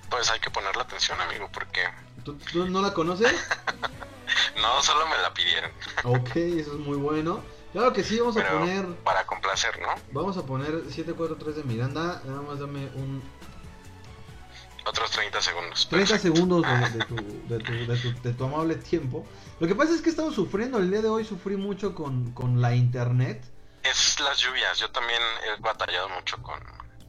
Pues 0.08 0.30
hay 0.30 0.40
que 0.40 0.50
ponerle 0.50 0.82
atención, 0.82 1.20
amigo, 1.20 1.48
porque 1.52 1.80
¿Tú, 2.24 2.36
tú 2.52 2.68
no 2.68 2.80
la 2.82 2.92
conoces? 2.92 3.32
no 4.60 4.82
solo 4.82 5.06
me 5.08 5.16
la 5.18 5.32
pidieron. 5.34 5.70
ok, 6.04 6.36
eso 6.36 6.72
es 6.74 6.78
muy 6.78 6.96
bueno. 6.96 7.40
Claro 7.72 7.92
que 7.92 8.02
sí, 8.02 8.18
vamos 8.18 8.36
a 8.36 8.46
poner. 8.48 8.84
para 9.04 9.24
complacer, 9.26 9.80
¿no? 9.80 9.88
Vamos 10.12 10.36
a 10.36 10.42
poner 10.42 10.82
743 10.90 11.56
de 11.56 11.62
Miranda. 11.64 12.20
Nada 12.24 12.42
más 12.42 12.58
dame 12.58 12.86
un 12.96 13.22
Otros 14.86 15.10
30 15.10 15.40
segundos. 15.42 15.88
30 15.88 16.14
Perfecto. 16.14 16.34
segundos 16.34 16.62
de, 16.62 16.98
de 16.98 17.04
tu, 17.04 17.16
de, 17.48 17.58
tu, 17.58 17.72
de, 17.72 17.96
tu, 17.98 18.22
de 18.22 18.32
tu 18.32 18.44
amable 18.44 18.74
tiempo. 18.76 19.26
Lo 19.58 19.66
que 19.66 19.74
pasa 19.74 19.94
es 19.94 20.00
que 20.00 20.08
he 20.08 20.10
estado 20.12 20.32
sufriendo. 20.32 20.78
El 20.78 20.90
día 20.90 21.02
de 21.02 21.08
hoy 21.08 21.24
sufrí 21.24 21.56
mucho 21.56 21.94
con, 21.94 22.32
con 22.32 22.60
la 22.60 22.74
internet. 22.74 23.44
Es 23.82 24.18
las 24.20 24.38
lluvias. 24.38 24.78
Yo 24.78 24.90
también 24.90 25.20
he 25.46 25.60
batallado 25.60 26.08
mucho 26.10 26.42
con 26.42 26.60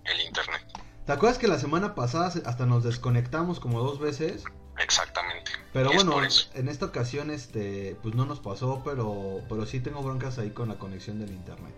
el 0.05 0.21
internet. 0.21 0.61
¿Te 1.05 1.13
acuerdas 1.13 1.37
que 1.37 1.47
la 1.47 1.59
semana 1.59 1.95
pasada 1.95 2.27
hasta 2.27 2.65
nos 2.65 2.83
desconectamos 2.83 3.59
como 3.59 3.79
dos 3.79 3.99
veces? 3.99 4.43
Exactamente. 4.77 5.51
Pero 5.73 5.91
es 5.91 6.03
bueno, 6.03 6.27
en 6.53 6.69
esta 6.69 6.85
ocasión 6.85 7.31
este 7.31 7.97
pues 8.01 8.15
no 8.15 8.25
nos 8.25 8.39
pasó, 8.39 8.81
pero 8.83 9.41
pero 9.49 9.65
sí 9.65 9.79
tengo 9.79 10.01
broncas 10.01 10.37
ahí 10.37 10.51
con 10.51 10.69
la 10.69 10.75
conexión 10.75 11.19
del 11.19 11.31
internet. 11.31 11.73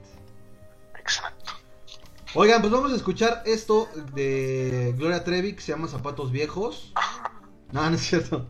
Oigan, 2.36 2.62
pues 2.62 2.74
vamos 2.74 2.92
a 2.92 2.96
escuchar 2.96 3.44
esto 3.46 3.88
de 4.16 4.96
Gloria 4.98 5.24
Trevi 5.24 5.54
que 5.54 5.62
se 5.62 5.72
llama 5.72 5.88
Zapatos 5.88 6.32
Viejos. 6.32 6.92
No, 7.72 7.88
no 7.88 7.96
es 7.96 8.02
cierto. 8.02 8.48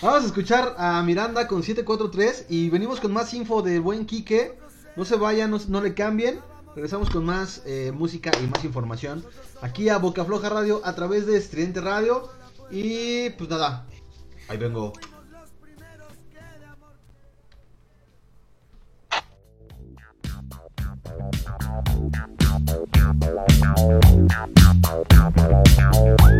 Vamos 0.00 0.22
a 0.22 0.26
escuchar 0.26 0.76
a 0.78 1.02
Miranda 1.02 1.48
con 1.48 1.64
743 1.64 2.46
y 2.48 2.70
venimos 2.70 3.00
con 3.00 3.12
más 3.12 3.34
info 3.34 3.60
del 3.60 3.80
buen 3.80 4.06
Quique. 4.06 4.56
No 4.94 5.04
se 5.04 5.16
vayan, 5.16 5.50
no, 5.50 5.58
no 5.66 5.80
le 5.80 5.94
cambien. 5.94 6.40
Regresamos 6.76 7.10
con 7.10 7.24
más 7.24 7.62
eh, 7.66 7.90
música 7.92 8.30
y 8.40 8.46
más 8.46 8.64
información 8.64 9.24
aquí 9.62 9.88
a 9.88 9.98
Boca 9.98 10.24
Floja 10.24 10.48
Radio 10.48 10.80
a 10.84 10.94
través 10.94 11.26
de 11.26 11.36
Estridente 11.36 11.80
Radio. 11.80 12.28
Y 12.70 13.30
pues 13.30 13.50
nada, 13.50 13.84
ahí 14.48 14.58
vengo. 14.58 14.92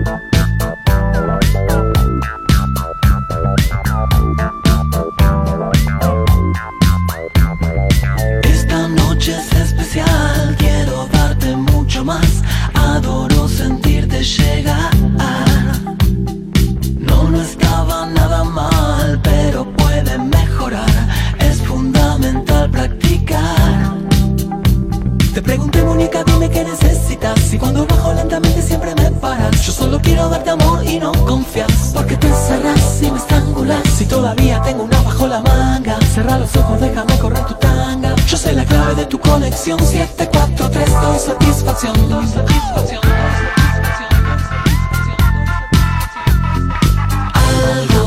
Esta 0.04 0.33
solo 29.94 30.02
quiero 30.02 30.28
darte 30.28 30.50
amor 30.50 30.84
y 30.84 30.98
no 30.98 31.12
confías. 31.24 31.92
Porque 31.94 32.16
te 32.16 32.26
encerras 32.26 33.02
y 33.02 33.10
me 33.10 33.18
estrangulas. 33.18 33.82
Si 33.96 34.06
todavía 34.06 34.60
tengo 34.62 34.84
una 34.84 35.00
bajo 35.02 35.26
la 35.28 35.40
manga, 35.40 35.98
cerra 36.14 36.38
los 36.38 36.54
ojos, 36.56 36.80
déjame 36.80 37.16
correr 37.18 37.44
tu 37.46 37.54
tanga. 37.54 38.14
Yo 38.26 38.36
sé 38.36 38.52
la 38.52 38.64
clave 38.64 38.94
de 38.94 39.06
tu 39.06 39.18
conexión. 39.18 39.78
743, 39.78 40.90
doy 41.00 41.18
satisfacción. 41.18 42.08
Doy 42.08 42.26
satisfacción. 42.26 43.00
Algo 47.34 48.03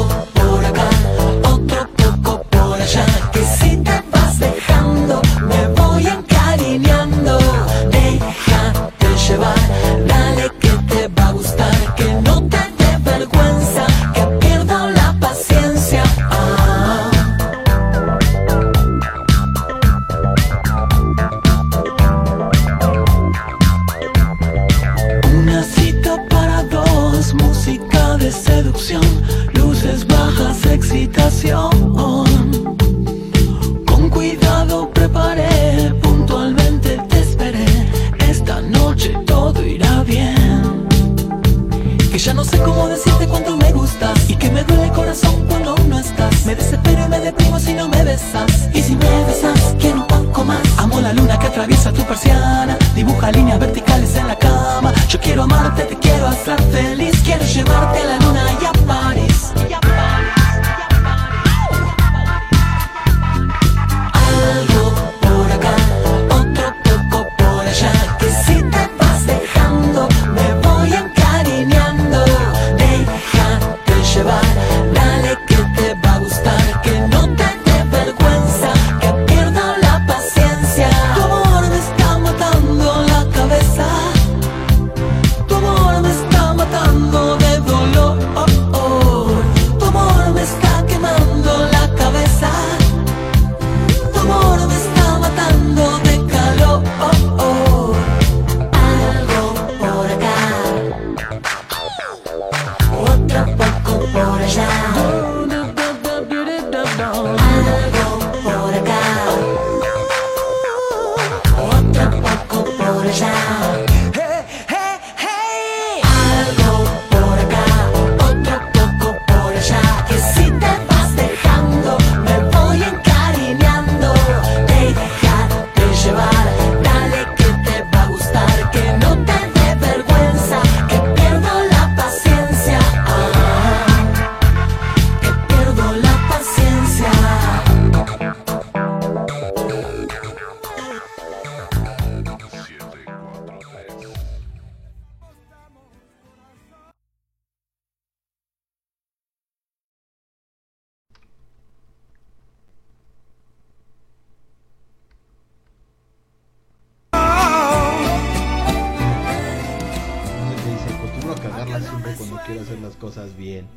cosas 163.07 163.37
bien. 163.37 163.69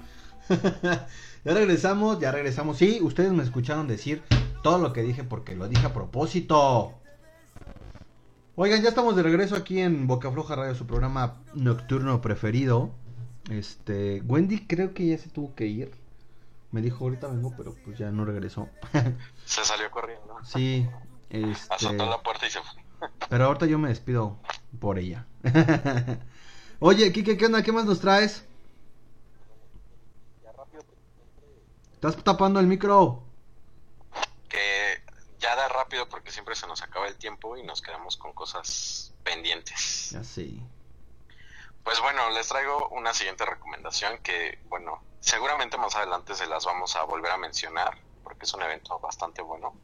ya 1.44 1.55
regresamos, 1.55 2.19
ya 2.19 2.32
regresamos. 2.32 2.78
Sí, 2.78 2.98
ustedes 3.01 3.31
me 3.31 3.44
escucharon 3.44 3.86
decir 3.86 4.24
todo 4.61 4.78
lo 4.78 4.93
que 4.93 5.02
dije 5.02 5.23
porque 5.23 5.55
lo 5.55 5.69
dije 5.69 5.86
a 5.86 5.94
propósito. 5.94 6.94
Oigan, 8.57 8.82
ya 8.82 8.89
estamos 8.89 9.15
de 9.15 9.23
regreso 9.23 9.55
aquí 9.55 9.78
en 9.81 10.09
Boca 10.09 10.32
Floja 10.32 10.57
Radio, 10.57 10.74
su 10.74 10.85
programa 10.85 11.36
nocturno 11.55 12.20
preferido. 12.20 12.90
Este, 13.48 14.20
Wendy 14.23 14.66
creo 14.66 14.94
que 14.94 15.07
ya 15.07 15.16
se 15.16 15.28
tuvo 15.28 15.55
que 15.55 15.66
ir. 15.66 15.93
Me 16.73 16.82
dijo 16.82 17.05
ahorita 17.05 17.28
vengo, 17.28 17.55
pero 17.57 17.77
pues 17.85 17.98
ya 17.98 18.11
no 18.11 18.24
regresó. 18.24 18.69
Se 19.44 19.65
salió 19.65 19.93
corriendo. 19.93 20.39
sí, 20.43 20.89
este, 21.31 21.74
Azotó 21.74 22.07
la 22.07 22.20
puerta 22.20 22.48
y 22.48 22.51
se 22.51 22.59
fue. 22.61 23.09
pero 23.28 23.44
ahorita 23.44 23.66
yo 23.66 23.78
me 23.78 23.90
despido 23.90 24.39
por 24.81 24.98
ella. 24.98 25.24
Oye, 26.81 27.12
Kike, 27.12 27.36
¿qué 27.36 27.47
onda? 27.47 27.62
¿Qué 27.62 27.73
más 27.73 27.85
nos 27.85 28.01
traes? 28.01 28.44
Estás 32.02 32.16
tapando 32.24 32.60
el 32.60 32.66
micro. 32.66 33.22
Que 34.48 35.02
ya 35.39 35.55
da 35.55 35.68
rápido 35.68 36.09
porque 36.09 36.32
siempre 36.32 36.56
se 36.56 36.66
nos 36.66 36.81
acaba 36.81 37.06
el 37.06 37.16
tiempo 37.16 37.59
y 37.59 37.62
nos 37.62 37.82
quedamos 37.82 38.16
con 38.16 38.32
cosas 38.32 39.12
pendientes. 39.22 40.09
Ya 40.12 40.24
sí. 40.24 40.62
Pues 41.85 42.01
bueno, 42.01 42.31
les 42.31 42.48
traigo 42.48 42.89
una 42.89 43.12
siguiente 43.12 43.44
recomendación 43.44 44.16
que, 44.22 44.59
bueno, 44.70 45.02
seguramente 45.20 45.77
más 45.77 45.94
adelante 45.94 46.35
se 46.35 46.47
las 46.47 46.64
vamos 46.64 46.97
a 46.97 47.02
volver 47.02 47.32
a 47.32 47.36
mencionar 47.36 47.98
porque 48.24 48.47
es 48.47 48.55
un 48.55 48.62
evento 48.62 48.98
bastante 48.98 49.43
bueno. 49.43 49.74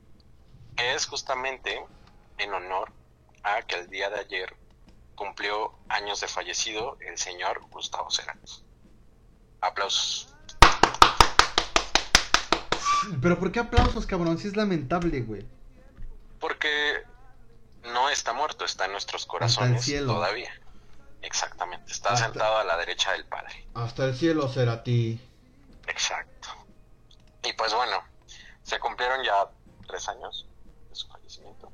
Que 0.75 0.95
es 0.95 1.05
justamente 1.05 1.85
en 2.39 2.55
honor 2.55 2.93
a 3.43 3.61
que 3.61 3.75
el 3.75 3.91
día 3.91 4.09
de 4.09 4.21
ayer 4.21 4.57
cumplió 5.17 5.75
años 5.91 6.21
de 6.23 6.29
fallecido 6.29 6.97
el 7.01 7.19
señor 7.19 7.61
Gustavo 7.69 8.11
Cerati. 8.11 8.65
Aplausos. 9.61 10.33
Pero 13.23 13.39
¿por 13.39 13.53
qué 13.53 13.61
aplausos, 13.61 14.07
cabrón? 14.07 14.39
Si 14.39 14.49
es 14.49 14.57
lamentable, 14.57 15.21
güey. 15.23 15.47
Porque 16.41 17.03
no 17.93 18.09
está 18.11 18.33
muerto, 18.33 18.65
está 18.65 18.87
en 18.87 18.93
nuestros 18.93 19.27
corazones 19.27 19.85
cielo. 19.85 20.15
todavía. 20.15 20.51
Exactamente, 21.23 21.93
está 21.93 22.11
Hasta- 22.11 22.27
sentado 22.27 22.59
a 22.59 22.65
la 22.65 22.77
derecha 22.77 23.13
del 23.13 23.25
Padre. 23.25 23.67
Hasta 23.75 24.05
el 24.05 24.15
cielo 24.15 24.49
será 24.49 24.83
ti. 24.83 25.21
Exacto. 25.89 26.49
Y 27.45 27.53
pues 27.55 27.73
bueno, 27.75 28.03
se 28.63 28.79
cumplieron 28.79 29.25
ya 29.25 29.47
tres 29.89 30.09
años 30.09 30.47
de 30.89 30.95
su 30.95 31.07
fallecimiento. 31.09 31.73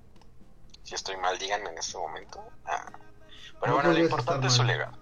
Si 0.84 0.94
estoy 0.94 1.16
mal, 1.16 1.38
díganme 1.38 1.70
en 1.70 1.78
este 1.78 1.96
momento. 1.98 2.42
Ah, 2.66 2.84
Pero 3.60 3.72
No 3.72 3.74
bueno, 3.74 3.92
lo 3.92 3.98
importante 3.98 4.46
es 4.48 4.52
su 4.54 4.64
legado. 4.64 4.98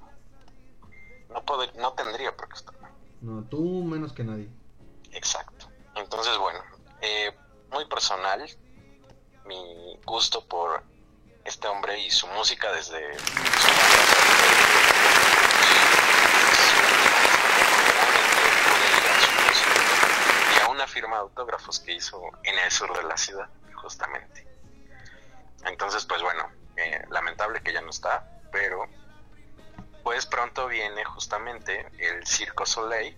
No, 1.30 1.44
pod- 1.44 1.72
no 1.74 1.92
tendría 1.94 2.36
por 2.36 2.48
qué 2.48 2.54
estar 2.56 2.78
mal. 2.80 2.92
No, 3.20 3.42
tú 3.44 3.84
menos 3.84 4.12
que 4.12 4.22
nadie. 4.24 4.48
Exacto. 5.12 5.59
Entonces, 5.94 6.36
bueno, 6.38 6.60
eh, 7.00 7.36
muy 7.70 7.84
personal, 7.86 8.48
mi 9.44 9.98
gusto 10.04 10.44
por 10.46 10.82
este 11.44 11.68
hombre 11.68 11.98
y 11.98 12.10
su 12.10 12.26
música 12.28 12.70
desde 12.72 13.18
su 13.18 13.70
y 20.54 20.60
a 20.60 20.68
una 20.68 20.86
firma 20.86 21.16
de 21.16 21.22
autógrafos 21.22 21.80
que 21.80 21.94
hizo 21.94 22.22
en 22.44 22.58
el 22.58 22.70
sur 22.70 22.96
de 22.96 23.02
la 23.02 23.16
ciudad, 23.16 23.48
justamente. 23.74 24.46
Entonces, 25.64 26.04
pues 26.06 26.22
bueno, 26.22 26.50
eh, 26.76 27.04
lamentable 27.10 27.60
que 27.62 27.72
ya 27.72 27.80
no 27.80 27.90
está, 27.90 28.40
pero 28.52 28.86
pues 30.02 30.26
pronto 30.26 30.66
viene 30.66 31.04
justamente 31.04 31.86
el 31.98 32.26
Circo 32.26 32.66
Soleil 32.66 33.16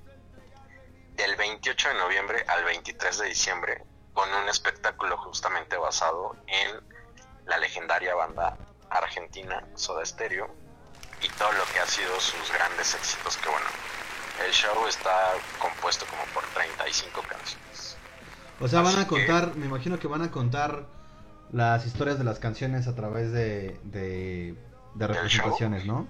del 1.17 1.37
28 1.37 1.89
de 1.89 1.95
noviembre 1.95 2.45
al 2.49 2.65
23 2.65 3.19
de 3.19 3.27
diciembre 3.29 3.85
con 4.13 4.29
un 4.33 4.49
espectáculo 4.49 5.17
justamente 5.19 5.77
basado 5.77 6.37
en 6.47 6.81
la 7.47 7.59
legendaria 7.59 8.15
banda 8.15 8.57
argentina 8.91 9.63
Soda 9.75 10.05
Stereo 10.05 10.49
y 11.23 11.29
todo 11.31 11.53
lo 11.53 11.65
que 11.73 11.79
ha 11.81 11.87
sido 11.87 12.19
sus 12.21 12.53
grandes 12.53 12.95
éxitos 12.95 13.37
que 13.39 13.49
bueno 13.49 13.67
el 14.47 14.53
show 14.53 14.87
está 14.89 15.33
compuesto 15.59 16.05
como 16.07 16.23
por 16.35 16.45
35 16.55 17.23
canciones 17.29 17.97
O 18.61 18.69
sea, 18.69 18.81
van 18.83 18.97
a 18.99 19.03
que- 19.05 19.09
contar, 19.09 19.55
me 19.57 19.67
imagino 19.67 19.99
que 19.99 20.07
van 20.09 20.23
a 20.23 20.31
contar 20.31 20.87
las 21.53 21.85
historias 21.87 22.19
de 22.19 22.25
las 22.25 22.39
canciones 22.39 22.87
a 22.89 22.95
través 22.95 23.31
de, 23.33 23.79
de, 23.85 24.57
de 24.95 25.07
representaciones, 25.07 25.85
¿no? 25.85 26.09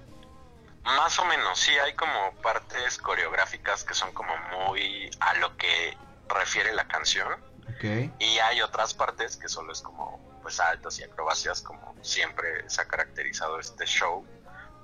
Más 0.83 1.17
o 1.19 1.25
menos, 1.25 1.59
sí 1.59 1.71
hay 1.71 1.93
como 1.93 2.33
partes 2.41 2.97
coreográficas 2.97 3.83
que 3.83 3.93
son 3.93 4.11
como 4.13 4.35
muy 4.51 5.09
a 5.19 5.33
lo 5.35 5.55
que 5.57 5.97
refiere 6.27 6.73
la 6.73 6.87
canción. 6.87 7.41
Y 8.19 8.39
hay 8.39 8.61
otras 8.61 8.93
partes 8.93 9.35
que 9.35 9.49
solo 9.49 9.73
es 9.73 9.81
como 9.81 10.39
pues 10.41 10.55
saltos 10.55 10.99
y 10.99 11.03
acrobacias 11.03 11.61
como 11.61 11.95
siempre 12.01 12.69
se 12.69 12.81
ha 12.81 12.85
caracterizado 12.85 13.59
este 13.59 13.85
show 13.85 14.25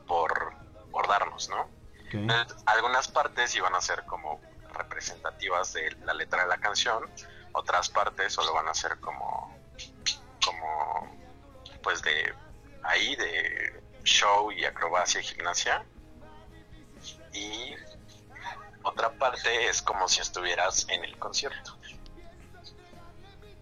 por, 0.07 0.53
por 0.91 1.07
darnos, 1.07 1.49
¿no? 1.49 1.69
Entonces, 2.11 2.57
algunas 2.65 3.07
partes 3.07 3.55
iban 3.55 3.75
a 3.75 3.81
ser 3.81 4.05
como 4.05 4.41
representativas 4.73 5.73
de 5.73 5.91
la 6.03 6.13
letra 6.13 6.43
de 6.43 6.49
la 6.49 6.57
canción, 6.57 7.09
otras 7.53 7.89
partes 7.89 8.33
solo 8.33 8.53
van 8.53 8.67
a 8.67 8.73
ser 8.73 8.99
como 8.99 9.57
como 10.43 11.17
pues 11.83 12.01
de 12.01 12.33
ahí 12.83 13.15
de 13.15 13.78
show 14.03 14.51
y 14.51 14.65
acrobacia 14.65 15.21
y 15.21 15.23
gimnasia 15.23 15.83
y 17.33 17.75
otra 18.83 19.11
parte 19.17 19.67
es 19.69 19.81
como 19.81 20.07
si 20.07 20.21
estuvieras 20.21 20.85
en 20.89 21.03
el 21.03 21.17
concierto. 21.17 21.77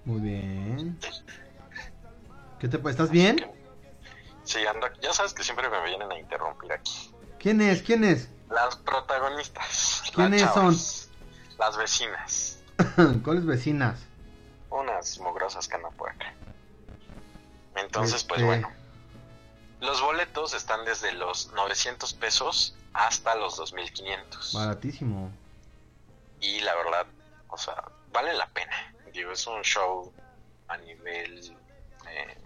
Muy 0.05 0.21
bien. 0.21 0.99
¿Qué 2.59 2.67
te 2.67 2.77
¿Estás 2.89 3.09
bien? 3.11 3.51
Sí, 4.43 4.59
ando- 4.59 4.91
ya 5.01 5.11
sabes 5.13 5.33
que 5.33 5.43
siempre 5.43 5.69
me 5.69 5.83
vienen 5.83 6.09
a 6.11 6.17
interrumpir 6.17 6.71
aquí. 6.71 7.13
¿Quién 7.39 7.61
es? 7.61 7.81
¿Quién 7.81 8.03
es? 8.03 8.29
Las 8.49 8.77
protagonistas. 8.77 10.03
las 10.05 10.13
¿Quiénes 10.15 10.41
chavas, 10.41 11.09
Las 11.57 11.77
vecinas. 11.77 12.63
¿Cuáles 13.23 13.45
vecinas? 13.45 13.99
Unas 14.69 15.19
mugrosas 15.19 15.67
que 15.67 15.77
por 15.97 16.09
acá. 16.09 16.33
Entonces, 17.75 18.23
pues 18.23 18.39
Este, 18.41 18.45
bueno. 18.45 18.71
Los 19.79 20.01
boletos 20.01 20.53
están 20.53 20.85
desde 20.85 21.11
los 21.13 21.51
900 21.53 22.13
pesos 22.15 22.75
hasta 22.93 23.35
los 23.35 23.57
2500. 23.57 24.53
Baratísimo. 24.53 25.31
Y 26.39 26.59
la 26.61 26.75
verdad, 26.75 27.05
o 27.49 27.57
sea, 27.57 27.83
vale 28.11 28.33
la 28.33 28.47
pena. 28.47 28.95
Digo, 29.13 29.31
es 29.31 29.45
un 29.45 29.61
show 29.61 30.11
a 30.67 30.77
nivel, 30.77 31.55
eh, 32.09 32.37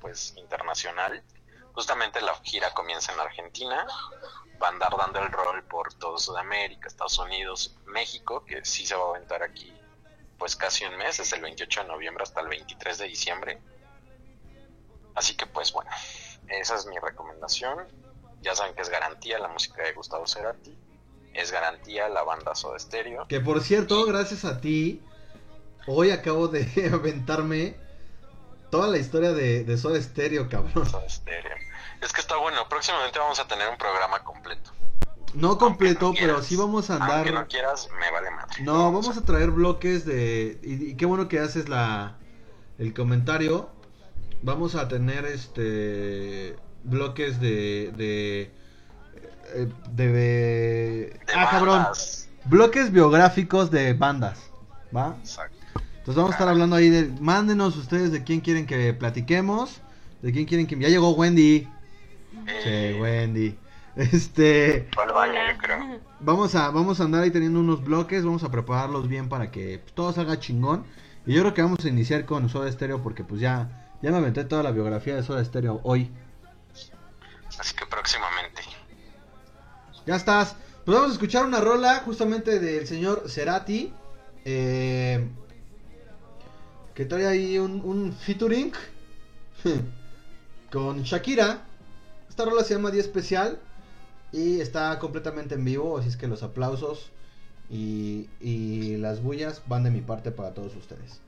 pues, 0.00 0.34
internacional. 0.36 1.22
Justamente 1.74 2.20
la 2.20 2.34
gira 2.42 2.72
comienza 2.72 3.12
en 3.12 3.20
Argentina. 3.20 3.86
Va 4.62 4.68
a 4.68 4.70
andar 4.70 4.96
dando 4.96 5.20
el 5.20 5.30
rol 5.30 5.62
por 5.64 5.92
todo 5.94 6.18
Sudamérica, 6.18 6.88
Estados 6.88 7.18
Unidos, 7.18 7.76
México, 7.86 8.44
que 8.44 8.64
sí 8.64 8.86
se 8.86 8.94
va 8.94 9.04
a 9.04 9.10
aventar 9.10 9.42
aquí, 9.42 9.72
pues, 10.38 10.56
casi 10.56 10.84
un 10.84 10.96
mes, 10.96 11.18
desde 11.18 11.36
el 11.36 11.42
28 11.42 11.82
de 11.82 11.88
noviembre 11.88 12.22
hasta 12.22 12.40
el 12.40 12.48
23 12.48 12.98
de 12.98 13.04
diciembre. 13.06 13.60
Así 15.14 15.34
que, 15.34 15.46
pues, 15.46 15.72
bueno, 15.72 15.90
esa 16.60 16.76
es 16.76 16.86
mi 16.86 16.98
recomendación. 16.98 17.78
Ya 18.40 18.54
saben 18.54 18.74
que 18.74 18.82
es 18.82 18.88
garantía 18.88 19.38
la 19.38 19.48
música 19.48 19.82
de 19.82 19.92
Gustavo 19.92 20.26
Cerati. 20.26 20.76
Es 21.34 21.50
garantía 21.50 22.08
la 22.08 22.22
banda 22.22 22.54
Soda 22.54 22.78
Stereo. 22.78 23.26
Que 23.28 23.40
por 23.40 23.60
cierto, 23.62 24.04
gracias 24.04 24.44
a 24.44 24.60
ti, 24.60 25.02
hoy 25.86 26.10
acabo 26.10 26.48
de 26.48 26.90
aventarme 26.92 27.76
toda 28.70 28.88
la 28.88 28.98
historia 28.98 29.32
de, 29.32 29.64
de 29.64 29.78
Soda 29.78 30.00
Stereo, 30.00 30.48
cabrón. 30.48 30.86
Soda 30.86 31.08
Stereo. 31.08 31.56
Es 32.00 32.12
que 32.12 32.20
está 32.20 32.36
bueno. 32.36 32.68
Próximamente 32.68 33.18
vamos 33.18 33.38
a 33.38 33.46
tener 33.46 33.68
un 33.68 33.78
programa 33.78 34.22
completo. 34.24 34.72
No 35.34 35.56
completo, 35.56 36.12
pero 36.18 36.42
sí 36.42 36.56
vamos 36.56 36.90
a 36.90 36.94
andar. 36.94 37.18
Aunque 37.18 37.32
no 37.32 37.46
quieras, 37.46 37.88
me 37.98 38.10
vale 38.10 38.30
madre. 38.30 38.62
No, 38.62 38.92
vamos 38.92 39.16
a 39.16 39.22
traer 39.22 39.50
bloques 39.50 40.04
de. 40.04 40.58
Y, 40.62 40.90
y 40.90 40.96
qué 40.96 41.06
bueno 41.06 41.28
que 41.28 41.38
haces 41.38 41.68
la 41.68 42.18
el 42.78 42.92
comentario. 42.92 43.70
Vamos 44.42 44.74
a 44.74 44.88
tener 44.88 45.24
este 45.24 46.56
bloques 46.84 47.40
de 47.40 47.92
de 47.96 48.50
eh, 49.54 49.68
de, 49.90 50.12
De 50.12 51.20
ah 51.34 51.48
cabrón 51.50 51.86
bloques 52.44 52.90
biográficos 52.90 53.70
de 53.70 53.92
bandas, 53.94 54.50
¿va? 54.94 55.16
Exacto. 55.20 55.56
Entonces 55.74 56.16
vamos 56.16 56.30
a 56.30 56.34
estar 56.34 56.48
hablando 56.48 56.74
ahí 56.74 56.88
de 56.88 57.08
mándenos 57.20 57.76
ustedes 57.76 58.10
de 58.10 58.24
quién 58.24 58.40
quieren 58.40 58.66
que 58.66 58.92
platiquemos, 58.92 59.80
de 60.20 60.32
quién 60.32 60.46
quieren 60.46 60.66
que 60.66 60.76
ya 60.78 60.88
llegó 60.88 61.12
Wendy, 61.12 61.68
Eh, 62.48 62.92
sí 62.94 63.00
Wendy, 63.00 63.58
este 63.96 64.88
yo 64.94 65.58
creo. 65.58 66.00
Vamos 66.20 66.54
a, 66.54 66.70
vamos 66.70 67.00
a 67.00 67.04
andar 67.04 67.22
ahí 67.22 67.30
teniendo 67.30 67.60
unos 67.60 67.84
bloques, 67.84 68.24
vamos 68.24 68.42
a 68.42 68.50
prepararlos 68.50 69.06
bien 69.08 69.28
para 69.28 69.50
que 69.50 69.78
pues, 69.78 69.94
todo 69.94 70.12
salga 70.12 70.40
chingón. 70.40 70.84
Y 71.26 71.34
yo 71.34 71.42
creo 71.42 71.54
que 71.54 71.62
vamos 71.62 71.84
a 71.84 71.88
iniciar 71.88 72.24
con 72.24 72.48
Soda 72.48 72.70
Stereo 72.72 73.02
porque 73.02 73.22
pues 73.22 73.40
ya, 73.40 73.81
ya 74.02 74.10
me 74.10 74.18
aventé 74.18 74.44
toda 74.44 74.62
la 74.62 74.70
biografía 74.72 75.14
de 75.16 75.22
Soda 75.22 75.44
Stereo 75.44 75.80
hoy. 75.84 76.10
Así 77.58 77.74
que 77.74 77.86
próximamente. 77.86 78.62
Ya 80.06 80.16
estás. 80.16 80.56
Pues 80.84 80.94
vamos 80.96 81.10
a 81.10 81.14
escuchar 81.14 81.44
una 81.46 81.60
rola 81.60 82.00
justamente 82.00 82.58
del 82.58 82.86
señor 82.86 83.28
Cerati. 83.28 83.92
eh, 84.44 85.28
que 86.94 87.04
trae 87.06 87.26
ahí 87.26 87.58
un, 87.58 87.80
un 87.84 88.12
featuring 88.12 88.72
con 90.72 91.02
Shakira. 91.02 91.64
Esta 92.28 92.44
rola 92.44 92.64
se 92.64 92.74
llama 92.74 92.90
Día 92.90 93.00
Especial 93.00 93.60
y 94.32 94.60
está 94.60 94.98
completamente 94.98 95.54
en 95.54 95.64
vivo, 95.64 95.98
así 95.98 96.08
es 96.08 96.16
que 96.16 96.26
los 96.28 96.42
aplausos 96.42 97.12
y, 97.70 98.30
y 98.40 98.96
las 98.96 99.22
bullas 99.22 99.62
van 99.66 99.84
de 99.84 99.90
mi 99.90 100.00
parte 100.00 100.32
para 100.32 100.54
todos 100.54 100.74
ustedes. 100.76 101.20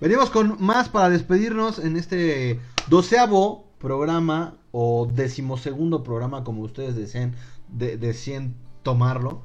Venimos 0.00 0.30
con 0.30 0.56
más 0.60 0.88
para 0.88 1.08
despedirnos 1.08 1.78
en 1.78 1.96
este 1.96 2.60
doceavo 2.88 3.64
programa 3.78 4.56
o 4.72 5.08
decimosegundo 5.10 6.02
programa, 6.02 6.42
como 6.42 6.62
ustedes 6.62 6.96
deseen, 6.96 7.34
de, 7.68 7.96
deseen 7.96 8.56
tomarlo. 8.82 9.42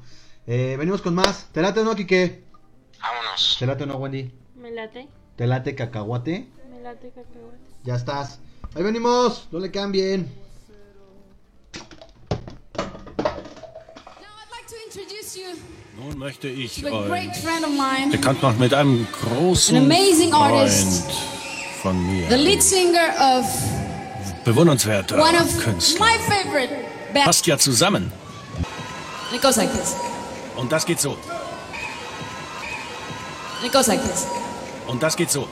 Eh, 0.48 0.76
venimos 0.78 1.02
con 1.02 1.14
más. 1.14 1.50
¿Te 1.52 1.62
late 1.62 1.82
o 1.82 1.84
no, 1.84 1.96
Kike? 1.96 2.44
Vámonos. 3.00 3.58
¿Te 3.60 3.66
late 3.68 3.84
o 3.84 3.88
no, 3.88 3.98
Wendy? 3.98 4.32
Me 4.56 4.72
late. 4.72 5.08
¿Te 5.36 5.46
late 5.46 5.76
cacahuate? 5.76 6.48
Me 6.72 6.82
late 6.82 7.10
cacahuate. 7.10 7.58
Ya 7.84 7.96
estás. 7.96 8.40
Ahí 8.76 8.84
venimos. 8.84 9.48
No 9.52 9.60
le 9.60 9.70
cambien. 9.70 10.28
Nun 16.02 16.18
möchte 16.18 16.48
ich 16.48 16.86
euch 16.86 18.12
bekannt 18.12 18.42
machen 18.42 18.60
mit 18.60 18.74
einem 18.74 19.06
großen 19.22 19.76
Freund 19.92 21.04
von 21.82 22.08
mir. 22.08 22.30
the 22.30 22.36
lead 22.36 22.64
singer 22.64 23.10
of 23.20 23.46
Bewundernswerter 24.46 25.18
one 25.18 25.38
of 25.38 25.58
Künstler. 25.62 26.06
my 26.06 26.14
favorite. 26.20 26.74
Passt 27.26 27.46
ja 27.48 27.58
zusammen. 27.58 28.12
It 29.34 29.42
goes 29.42 29.58
like 29.58 29.72
this. 29.74 29.96
Und 30.56 30.72
das 30.72 30.86
geht 30.86 31.02
so. 31.02 31.18
It 33.66 33.72
goes 33.74 33.88
like 33.88 34.02
this. 34.02 34.26
Und 34.88 35.04
das 35.04 35.18
geht 35.18 35.30
so. 35.30 35.48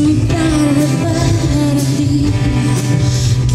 Muy 0.00 0.14
tarde 0.26 0.86
para 1.02 1.80
ti, 1.96 2.30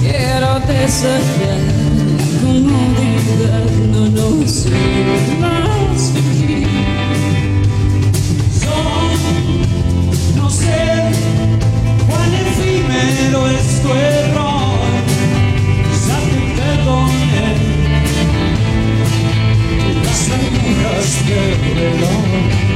quiero 0.01 0.59
desafiar 0.67 1.61
la 2.07 2.17
comodidad, 2.41 3.65
no 3.91 4.03
nos 4.09 4.51
sirve 4.51 5.37
más 5.39 6.11
aquí. 6.11 6.65
No 10.35 10.49
sé 10.49 10.79
cuán 12.07 12.31
efímero 12.33 13.47
es 13.49 13.81
tu 13.81 13.89
error, 13.89 14.79
ya 16.07 16.17
te 16.29 16.39
perdoné. 16.57 17.47
Las 20.03 20.29
agujas 20.29 21.09
del 21.27 21.51
reloj. 21.75 22.74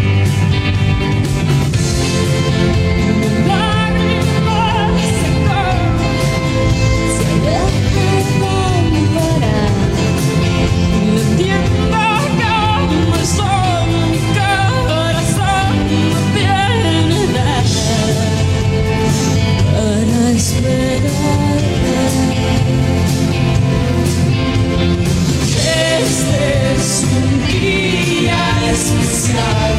Día 28.79 29.01
especial. 29.01 29.75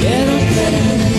Quiero 0.00 1.11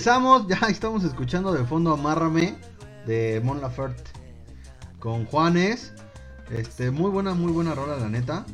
regresamos. 0.00 0.46
Ya 0.48 0.56
estamos 0.68 1.04
escuchando 1.04 1.52
de 1.52 1.62
fondo 1.64 1.92
Amárrame 1.92 2.56
de 3.06 3.40
Mon 3.44 3.60
Laferte 3.60 4.10
con 4.98 5.26
Juanes. 5.26 5.92
Este, 6.50 6.90
muy 6.90 7.10
buena, 7.10 7.34
muy 7.34 7.52
buena 7.52 7.74
rola, 7.74 7.96
la 7.96 8.08
neta. 8.08 8.46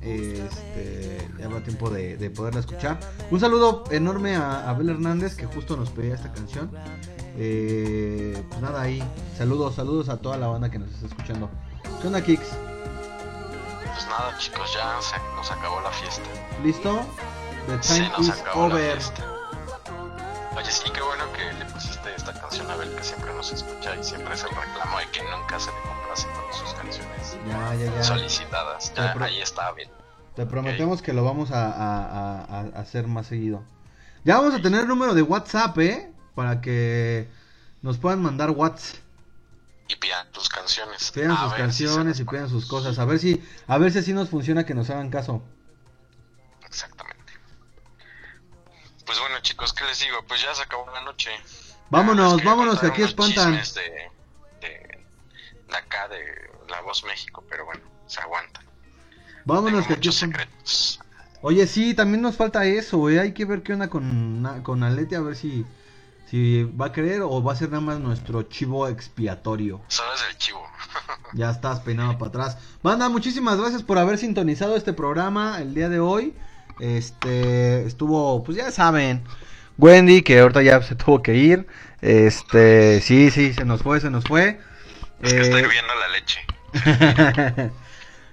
Este, 0.00 1.28
ya 1.38 1.44
habrá 1.46 1.62
tiempo 1.62 1.90
de, 1.90 2.16
de 2.16 2.30
poderla 2.30 2.60
escuchar. 2.60 2.98
Un 3.30 3.38
saludo 3.38 3.84
enorme 3.90 4.34
a 4.36 4.68
Abel 4.70 4.88
Hernández 4.88 5.34
que 5.36 5.44
justo 5.44 5.76
nos 5.76 5.90
pedía 5.90 6.14
esta 6.14 6.32
canción. 6.32 6.70
Eh, 7.36 8.42
pues 8.48 8.60
nada, 8.62 8.80
ahí. 8.80 9.02
Saludos, 9.36 9.74
saludos 9.74 10.08
a 10.08 10.16
toda 10.16 10.38
la 10.38 10.46
banda 10.46 10.70
que 10.70 10.78
nos 10.78 10.90
está 10.90 11.06
escuchando. 11.06 11.50
¿Qué 12.00 12.06
onda, 12.06 12.24
Kicks? 12.24 12.48
Pues 13.68 14.06
nada, 14.06 14.36
chicos, 14.38 14.72
ya 14.72 15.00
se 15.02 15.16
nos 15.36 15.50
acabó 15.50 15.80
la 15.82 15.90
fiesta. 15.90 16.28
¿Listo? 16.62 17.00
The 17.66 17.76
time 17.78 18.08
nos 18.10 18.28
is 18.28 18.40
acabó 18.40 18.68
la 18.68 18.74
over. 18.76 18.92
fiesta. 18.92 19.33
Canciones 27.70 27.94
Ya, 27.94 27.94
ya, 27.94 27.96
ya. 27.96 28.04
solicitadas. 28.04 28.94
Ya, 28.94 29.12
ahí 29.20 29.40
está 29.40 29.68
Abel. 29.68 29.88
Te 30.34 30.46
prometemos 30.46 31.00
que 31.02 31.12
lo 31.12 31.24
vamos 31.24 31.50
a, 31.52 31.66
a- 31.70 32.40
a- 32.44 32.60
a 32.60 32.80
hacer 32.80 33.06
más 33.06 33.26
seguido. 33.28 33.62
Ya 34.24 34.38
vamos 34.38 34.54
a 34.54 34.62
tener 34.62 34.80
el 34.80 34.88
número 34.88 35.14
de 35.14 35.22
WhatsApp, 35.22 35.78
¿eh? 35.78 36.12
Para 36.34 36.60
que 36.60 37.28
nos 37.82 37.98
puedan 37.98 38.20
mandar 38.22 38.50
WhatsApp. 38.50 38.98
Y 39.86 39.96
pidan 39.96 40.26
tus 40.32 40.48
canciones. 40.48 41.10
Pidan 41.12 41.36
sus 41.36 41.52
si 41.52 41.56
canciones 41.58 42.18
y 42.20 42.24
pidan 42.24 42.48
sus 42.48 42.66
cosas. 42.66 42.98
A 42.98 43.04
ver 43.04 43.18
si, 43.18 43.44
a 43.66 43.76
ver 43.78 43.92
si 43.92 43.98
así 43.98 44.12
nos 44.14 44.30
funciona 44.30 44.64
que 44.64 44.74
nos 44.74 44.88
hagan 44.90 45.10
caso. 45.10 45.42
Exactamente. 46.66 47.32
Pues 49.04 49.20
bueno, 49.20 49.36
chicos, 49.42 49.72
¿qué 49.74 49.84
les 49.84 50.00
digo? 50.00 50.16
Pues 50.26 50.40
ya 50.42 50.54
se 50.54 50.62
acabó 50.62 50.90
la 50.90 51.02
noche. 51.02 51.30
Vámonos, 51.90 52.42
vámonos, 52.42 52.80
que 52.80 52.86
aquí 52.86 53.02
espantan. 53.02 53.52
De, 53.52 53.58
de, 53.58 54.10
de 55.68 55.76
acá, 55.76 56.08
de 56.08 56.20
La 56.70 56.80
Voz 56.82 57.04
México, 57.04 57.44
pero 57.48 57.64
bueno, 57.64 57.82
se 58.06 58.20
aguanta. 58.20 58.60
Vámonos, 59.44 59.86
que 59.86 59.94
Muchos 59.94 60.14
secretos. 60.16 61.00
Oye, 61.42 61.66
sí, 61.66 61.92
también 61.92 62.22
nos 62.22 62.36
falta 62.36 62.64
eso, 62.64 62.98
güey. 62.98 63.18
Hay 63.18 63.32
que 63.32 63.44
ver 63.44 63.62
qué 63.62 63.74
onda 63.74 63.88
con, 63.88 64.62
con 64.62 64.82
Alete, 64.82 65.16
a 65.16 65.20
ver 65.20 65.36
si, 65.36 65.66
si 66.30 66.64
va 66.64 66.86
a 66.86 66.92
querer 66.92 67.20
o 67.20 67.42
va 67.42 67.52
a 67.52 67.56
ser 67.56 67.68
nada 67.68 67.82
más 67.82 68.00
nuestro 68.00 68.44
chivo 68.44 68.88
expiatorio. 68.88 69.82
Solo 69.88 70.14
es 70.14 70.24
el 70.30 70.38
chivo. 70.38 70.64
Ya 71.34 71.50
estás 71.50 71.80
peinado 71.80 72.16
para 72.16 72.28
atrás. 72.28 72.58
Banda, 72.80 73.08
muchísimas 73.08 73.58
gracias 73.58 73.82
por 73.82 73.98
haber 73.98 74.18
sintonizado 74.18 74.76
este 74.76 74.92
programa 74.92 75.60
el 75.60 75.74
día 75.74 75.88
de 75.88 75.98
hoy. 75.98 76.32
Este 76.78 77.84
estuvo, 77.84 78.44
pues 78.44 78.56
ya 78.56 78.70
saben, 78.70 79.24
Wendy, 79.76 80.22
que 80.22 80.38
ahorita 80.38 80.62
ya 80.62 80.80
se 80.82 80.94
tuvo 80.94 81.22
que 81.22 81.34
ir. 81.34 81.66
Este, 82.00 83.00
sí, 83.00 83.30
sí, 83.30 83.52
se 83.52 83.64
nos 83.64 83.82
fue, 83.82 84.00
se 84.00 84.10
nos 84.10 84.24
fue. 84.24 84.60
Es 85.20 85.32
que 85.32 85.40
está 85.40 85.58
Eh, 85.58 85.60
hirviendo 85.62 85.94
la 85.94 86.08
leche. 86.08 86.46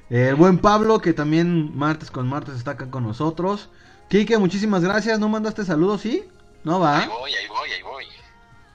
el 0.10 0.36
buen 0.36 0.58
Pablo, 0.60 1.00
que 1.00 1.14
también 1.14 1.78
martes 1.78 2.12
con 2.12 2.28
martes 2.28 2.56
está 2.56 2.72
acá 2.72 2.90
con 2.90 3.04
nosotros. 3.04 3.70
Kike, 4.10 4.38
muchísimas 4.38 4.84
gracias. 4.84 5.20
¿No 5.20 5.30
mandaste 5.30 5.64
saludos, 5.64 6.02
sí? 6.02 6.28
No 6.64 6.80
va. 6.80 7.00
Ahí 7.00 7.08
voy, 7.08 7.34
ahí 7.34 7.48
voy, 7.48 7.72
ahí 7.72 7.82
voy. 7.82 8.06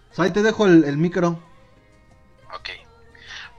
Pues 0.09 0.19
ahí 0.21 0.31
te 0.33 0.43
dejo 0.43 0.67
el, 0.67 0.85
el 0.85 0.97
micro. 0.97 1.39
Ok. 2.55 2.71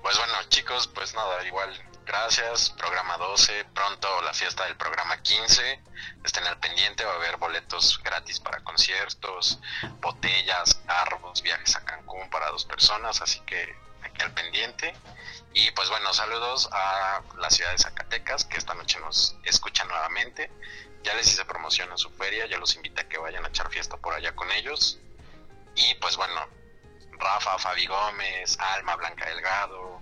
Pues 0.01 0.17
bueno, 0.17 0.33
chicos, 0.49 0.87
pues 0.87 1.13
nada, 1.13 1.45
igual, 1.45 1.69
gracias. 2.05 2.71
Programa 2.71 3.17
12, 3.17 3.65
pronto 3.75 4.07
la 4.23 4.33
fiesta 4.33 4.65
del 4.65 4.75
programa 4.75 5.21
15. 5.21 5.81
Estén 6.23 6.45
al 6.45 6.57
pendiente, 6.59 7.03
va 7.05 7.11
a 7.11 7.15
haber 7.15 7.37
boletos 7.37 8.01
gratis 8.03 8.39
para 8.39 8.63
conciertos, 8.63 9.59
botellas, 10.01 10.81
carros, 10.87 11.43
viajes 11.43 11.75
a 11.75 11.85
Cancún 11.85 12.29
para 12.31 12.49
dos 12.49 12.65
personas, 12.65 13.21
así 13.21 13.39
que 13.41 13.75
al 14.23 14.33
pendiente. 14.33 14.93
Y 15.53 15.71
pues 15.71 15.89
bueno, 15.89 16.13
saludos 16.13 16.69
a 16.71 17.21
la 17.37 17.49
ciudad 17.49 17.71
de 17.71 17.77
Zacatecas, 17.77 18.45
que 18.45 18.57
esta 18.57 18.73
noche 18.73 18.99
nos 18.99 19.35
escucha 19.43 19.85
nuevamente. 19.85 20.51
Ya 21.03 21.13
les 21.15 21.27
hice 21.27 21.45
promoción 21.45 21.89
en 21.91 21.97
su 21.97 22.09
feria, 22.11 22.45
ya 22.47 22.57
los 22.57 22.75
invité 22.75 23.01
a 23.01 23.07
que 23.09 23.17
vayan 23.17 23.45
a 23.45 23.49
echar 23.49 23.69
fiesta 23.69 23.97
por 23.97 24.13
allá 24.13 24.35
con 24.35 24.51
ellos. 24.51 24.99
Y 25.75 25.95
pues 25.95 26.17
bueno, 26.17 26.47
Rafa, 27.13 27.57
Fabi 27.57 27.85
Gómez, 27.85 28.57
Alma, 28.59 28.95
Blanca 28.95 29.25
Delgado, 29.25 30.01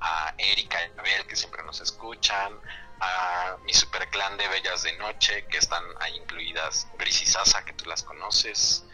a 0.00 0.34
Erika 0.38 0.78
y 0.82 0.98
Abel 0.98 1.26
que 1.26 1.36
siempre 1.36 1.62
nos 1.64 1.80
escuchan, 1.80 2.58
a 3.00 3.56
mi 3.64 3.74
super 3.74 4.08
clan 4.10 4.36
de 4.36 4.48
Bellas 4.48 4.82
de 4.82 4.96
Noche 4.98 5.46
que 5.46 5.58
están 5.58 5.82
ahí 6.00 6.16
incluidas 6.16 6.88
Gris 6.98 7.22
y 7.22 7.26
Sasa 7.26 7.64
que 7.64 7.72
tú 7.72 7.86
las 7.86 8.02
conoces, 8.02 8.84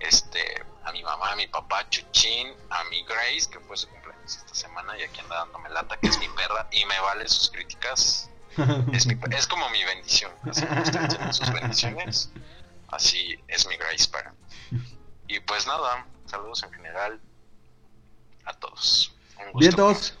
este, 0.00 0.62
a 0.84 0.92
mi 0.92 1.02
mamá, 1.02 1.32
a 1.32 1.36
mi 1.36 1.46
papá 1.46 1.88
Chuchín, 1.88 2.54
a 2.70 2.84
mi 2.84 3.04
Grace 3.04 3.48
que 3.50 3.60
fue 3.60 3.76
su 3.76 3.88
cumpleaños 3.88 4.03
esta 4.24 4.54
semana 4.54 4.98
y 4.98 5.02
aquí 5.02 5.20
anda 5.20 5.36
dándome 5.36 5.68
lata 5.70 5.96
que 5.98 6.08
es 6.08 6.18
mi 6.18 6.28
perra 6.28 6.66
y 6.72 6.84
me 6.86 6.98
vale 7.00 7.28
sus 7.28 7.50
críticas, 7.50 8.30
es, 8.92 9.06
mi- 9.06 9.18
es 9.36 9.46
como 9.46 9.68
mi 9.70 9.82
bendición, 9.84 10.32
así 10.50 10.64
como 10.66 10.82
ustedes 10.82 11.08
tienen 11.08 11.32
sus 11.34 11.52
bendiciones, 11.52 12.30
así 12.88 13.38
es 13.48 13.66
mi 13.68 13.76
Grace 13.76 14.08
para. 14.08 14.34
Y 15.28 15.40
pues 15.40 15.66
nada, 15.66 16.06
saludos 16.26 16.62
en 16.62 16.72
general 16.72 17.20
a 18.44 18.52
todos. 18.54 19.12
Un 19.38 19.44
gusto. 19.52 19.58
Bien, 19.58 19.72
todos. 19.72 20.14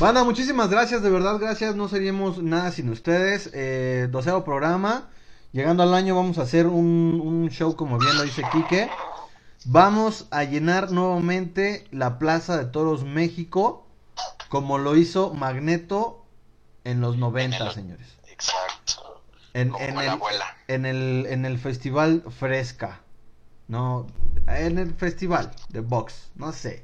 Banda, 0.00 0.22
muchísimas 0.24 0.68
gracias, 0.70 1.02
de 1.02 1.10
verdad, 1.10 1.38
gracias. 1.38 1.74
No 1.74 1.88
seríamos 1.88 2.38
nada 2.38 2.70
sin 2.70 2.88
ustedes. 2.90 3.50
Eh, 3.52 4.06
doceavo 4.10 4.44
programa. 4.44 5.10
Llegando 5.52 5.82
al 5.82 5.92
año 5.94 6.14
vamos 6.14 6.38
a 6.38 6.42
hacer 6.42 6.66
un, 6.66 7.20
un 7.24 7.48
show, 7.50 7.74
como 7.74 7.98
bien 7.98 8.16
lo 8.16 8.22
dice 8.22 8.42
Quique. 8.52 8.88
Vamos 9.70 10.28
a 10.30 10.44
llenar 10.44 10.92
nuevamente 10.92 11.86
la 11.90 12.18
Plaza 12.18 12.56
de 12.56 12.64
Toros 12.64 13.04
México, 13.04 13.86
como 14.48 14.78
lo 14.78 14.96
hizo 14.96 15.34
Magneto 15.34 16.24
en 16.84 17.02
los 17.02 17.18
90, 17.18 17.70
señores. 17.72 18.16
Exacto. 18.30 19.22
En, 19.52 19.68
Como 19.68 19.84
en 19.84 19.94
la 19.96 20.02
el, 20.04 20.08
abuela. 20.08 20.56
en 20.68 20.86
el 20.86 21.26
en 21.28 21.44
el 21.44 21.58
festival 21.58 22.24
Fresca. 22.38 23.02
No, 23.66 24.06
en 24.46 24.78
el 24.78 24.94
festival 24.94 25.50
de 25.68 25.80
box, 25.80 26.30
no 26.34 26.50
sé. 26.52 26.82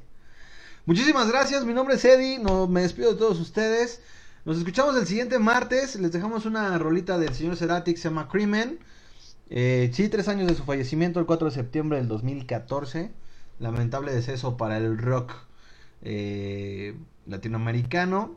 Muchísimas 0.85 1.27
gracias, 1.27 1.65
mi 1.65 1.73
nombre 1.73 1.95
es 1.95 2.05
Eddie, 2.05 2.37
no, 2.37 2.67
me 2.67 2.81
despido 2.83 3.13
de 3.13 3.17
todos 3.17 3.39
ustedes. 3.39 3.99
Nos 4.45 4.59
escuchamos 4.59 4.95
el 4.95 5.07
siguiente 5.07 5.39
martes, 5.39 5.95
les 5.95 6.11
dejamos 6.11 6.45
una 6.45 6.77
rolita 6.77 7.17
del 7.17 7.33
señor 7.33 7.57
Cerati 7.57 7.95
que 7.95 7.99
se 7.99 8.09
llama 8.09 8.27
Crimen. 8.27 8.77
Eh, 9.49 9.91
sí, 9.93 10.09
tres 10.09 10.27
años 10.27 10.47
de 10.47 10.55
su 10.55 10.63
fallecimiento, 10.63 11.19
el 11.19 11.25
4 11.25 11.49
de 11.49 11.53
septiembre 11.53 11.97
del 11.97 12.07
2014. 12.07 13.11
Lamentable 13.59 14.13
deceso 14.13 14.57
para 14.57 14.77
el 14.77 14.97
rock 14.97 15.33
eh, 16.01 16.95
latinoamericano. 17.25 18.35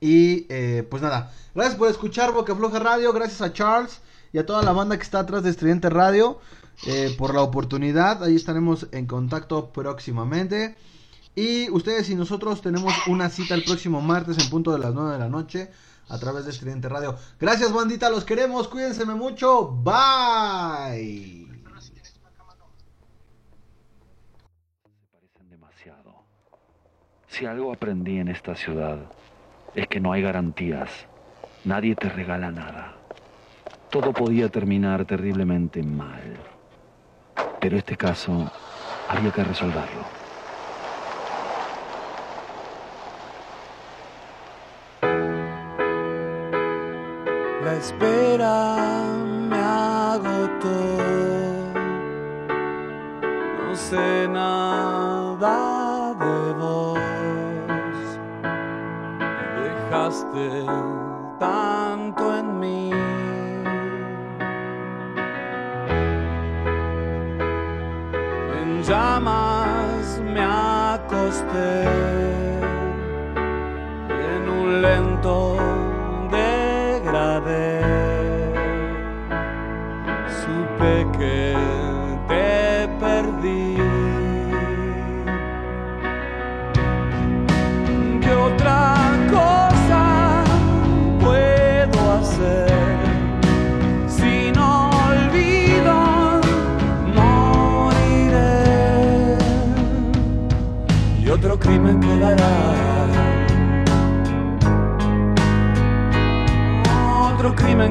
Y 0.00 0.46
eh, 0.50 0.86
pues 0.90 1.02
nada, 1.02 1.32
gracias 1.54 1.76
por 1.76 1.88
escuchar 1.88 2.32
Boca 2.32 2.54
Floja 2.54 2.78
Radio, 2.78 3.12
gracias 3.12 3.40
a 3.40 3.52
Charles 3.52 4.00
y 4.32 4.38
a 4.38 4.44
toda 4.44 4.62
la 4.62 4.72
banda 4.72 4.96
que 4.96 5.02
está 5.02 5.20
atrás 5.20 5.42
de 5.42 5.50
Estridente 5.50 5.88
Radio 5.88 6.38
eh, 6.86 7.14
por 7.16 7.34
la 7.34 7.42
oportunidad. 7.42 8.22
Ahí 8.22 8.36
estaremos 8.36 8.88
en 8.92 9.06
contacto 9.06 9.72
próximamente. 9.72 10.76
Y 11.34 11.70
ustedes 11.70 12.08
y 12.10 12.14
nosotros 12.14 12.62
tenemos 12.62 12.94
una 13.06 13.30
cita 13.30 13.54
el 13.54 13.64
próximo 13.64 14.00
martes 14.00 14.38
en 14.38 14.50
punto 14.50 14.72
de 14.72 14.78
las 14.78 14.94
9 14.94 15.12
de 15.12 15.18
la 15.18 15.28
noche 15.28 15.70
a 16.08 16.18
través 16.18 16.44
de 16.44 16.50
Estridente 16.50 16.88
Radio. 16.88 17.16
Gracias 17.40 17.72
bandita, 17.72 18.10
los 18.10 18.24
queremos, 18.24 18.68
cuídense 18.68 19.04
mucho, 19.04 19.68
bye. 19.68 21.46
Si 27.28 27.44
algo 27.44 27.70
aprendí 27.70 28.18
en 28.18 28.28
esta 28.28 28.56
ciudad 28.56 28.96
es 29.74 29.86
que 29.88 30.00
no 30.00 30.12
hay 30.12 30.22
garantías. 30.22 30.88
Nadie 31.64 31.94
te 31.94 32.08
regala 32.08 32.50
nada. 32.50 32.94
Todo 33.90 34.14
podía 34.14 34.48
terminar 34.48 35.04
terriblemente 35.04 35.82
mal. 35.82 36.38
Pero 37.60 37.76
este 37.76 37.94
caso 37.94 38.50
había 39.08 39.30
que 39.32 39.44
resolverlo. 39.44 40.15
Espera 47.78 48.76
me 49.48 49.56
agotó. 49.56 50.78
No 53.58 53.74
sé 53.74 54.28
nada 54.28 56.14
de 56.14 56.52
vos. 56.54 56.98
Dejaste 59.62 60.64
tanto 61.38 61.85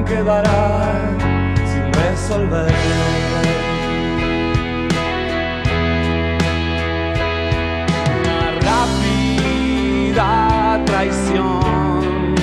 quedará 0.06 0.92
sin 1.70 1.92
resolver. 1.92 2.72
Una 8.20 8.40
rápida 8.68 10.30
traición. 10.86 12.34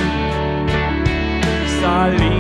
Salimos 1.81 2.32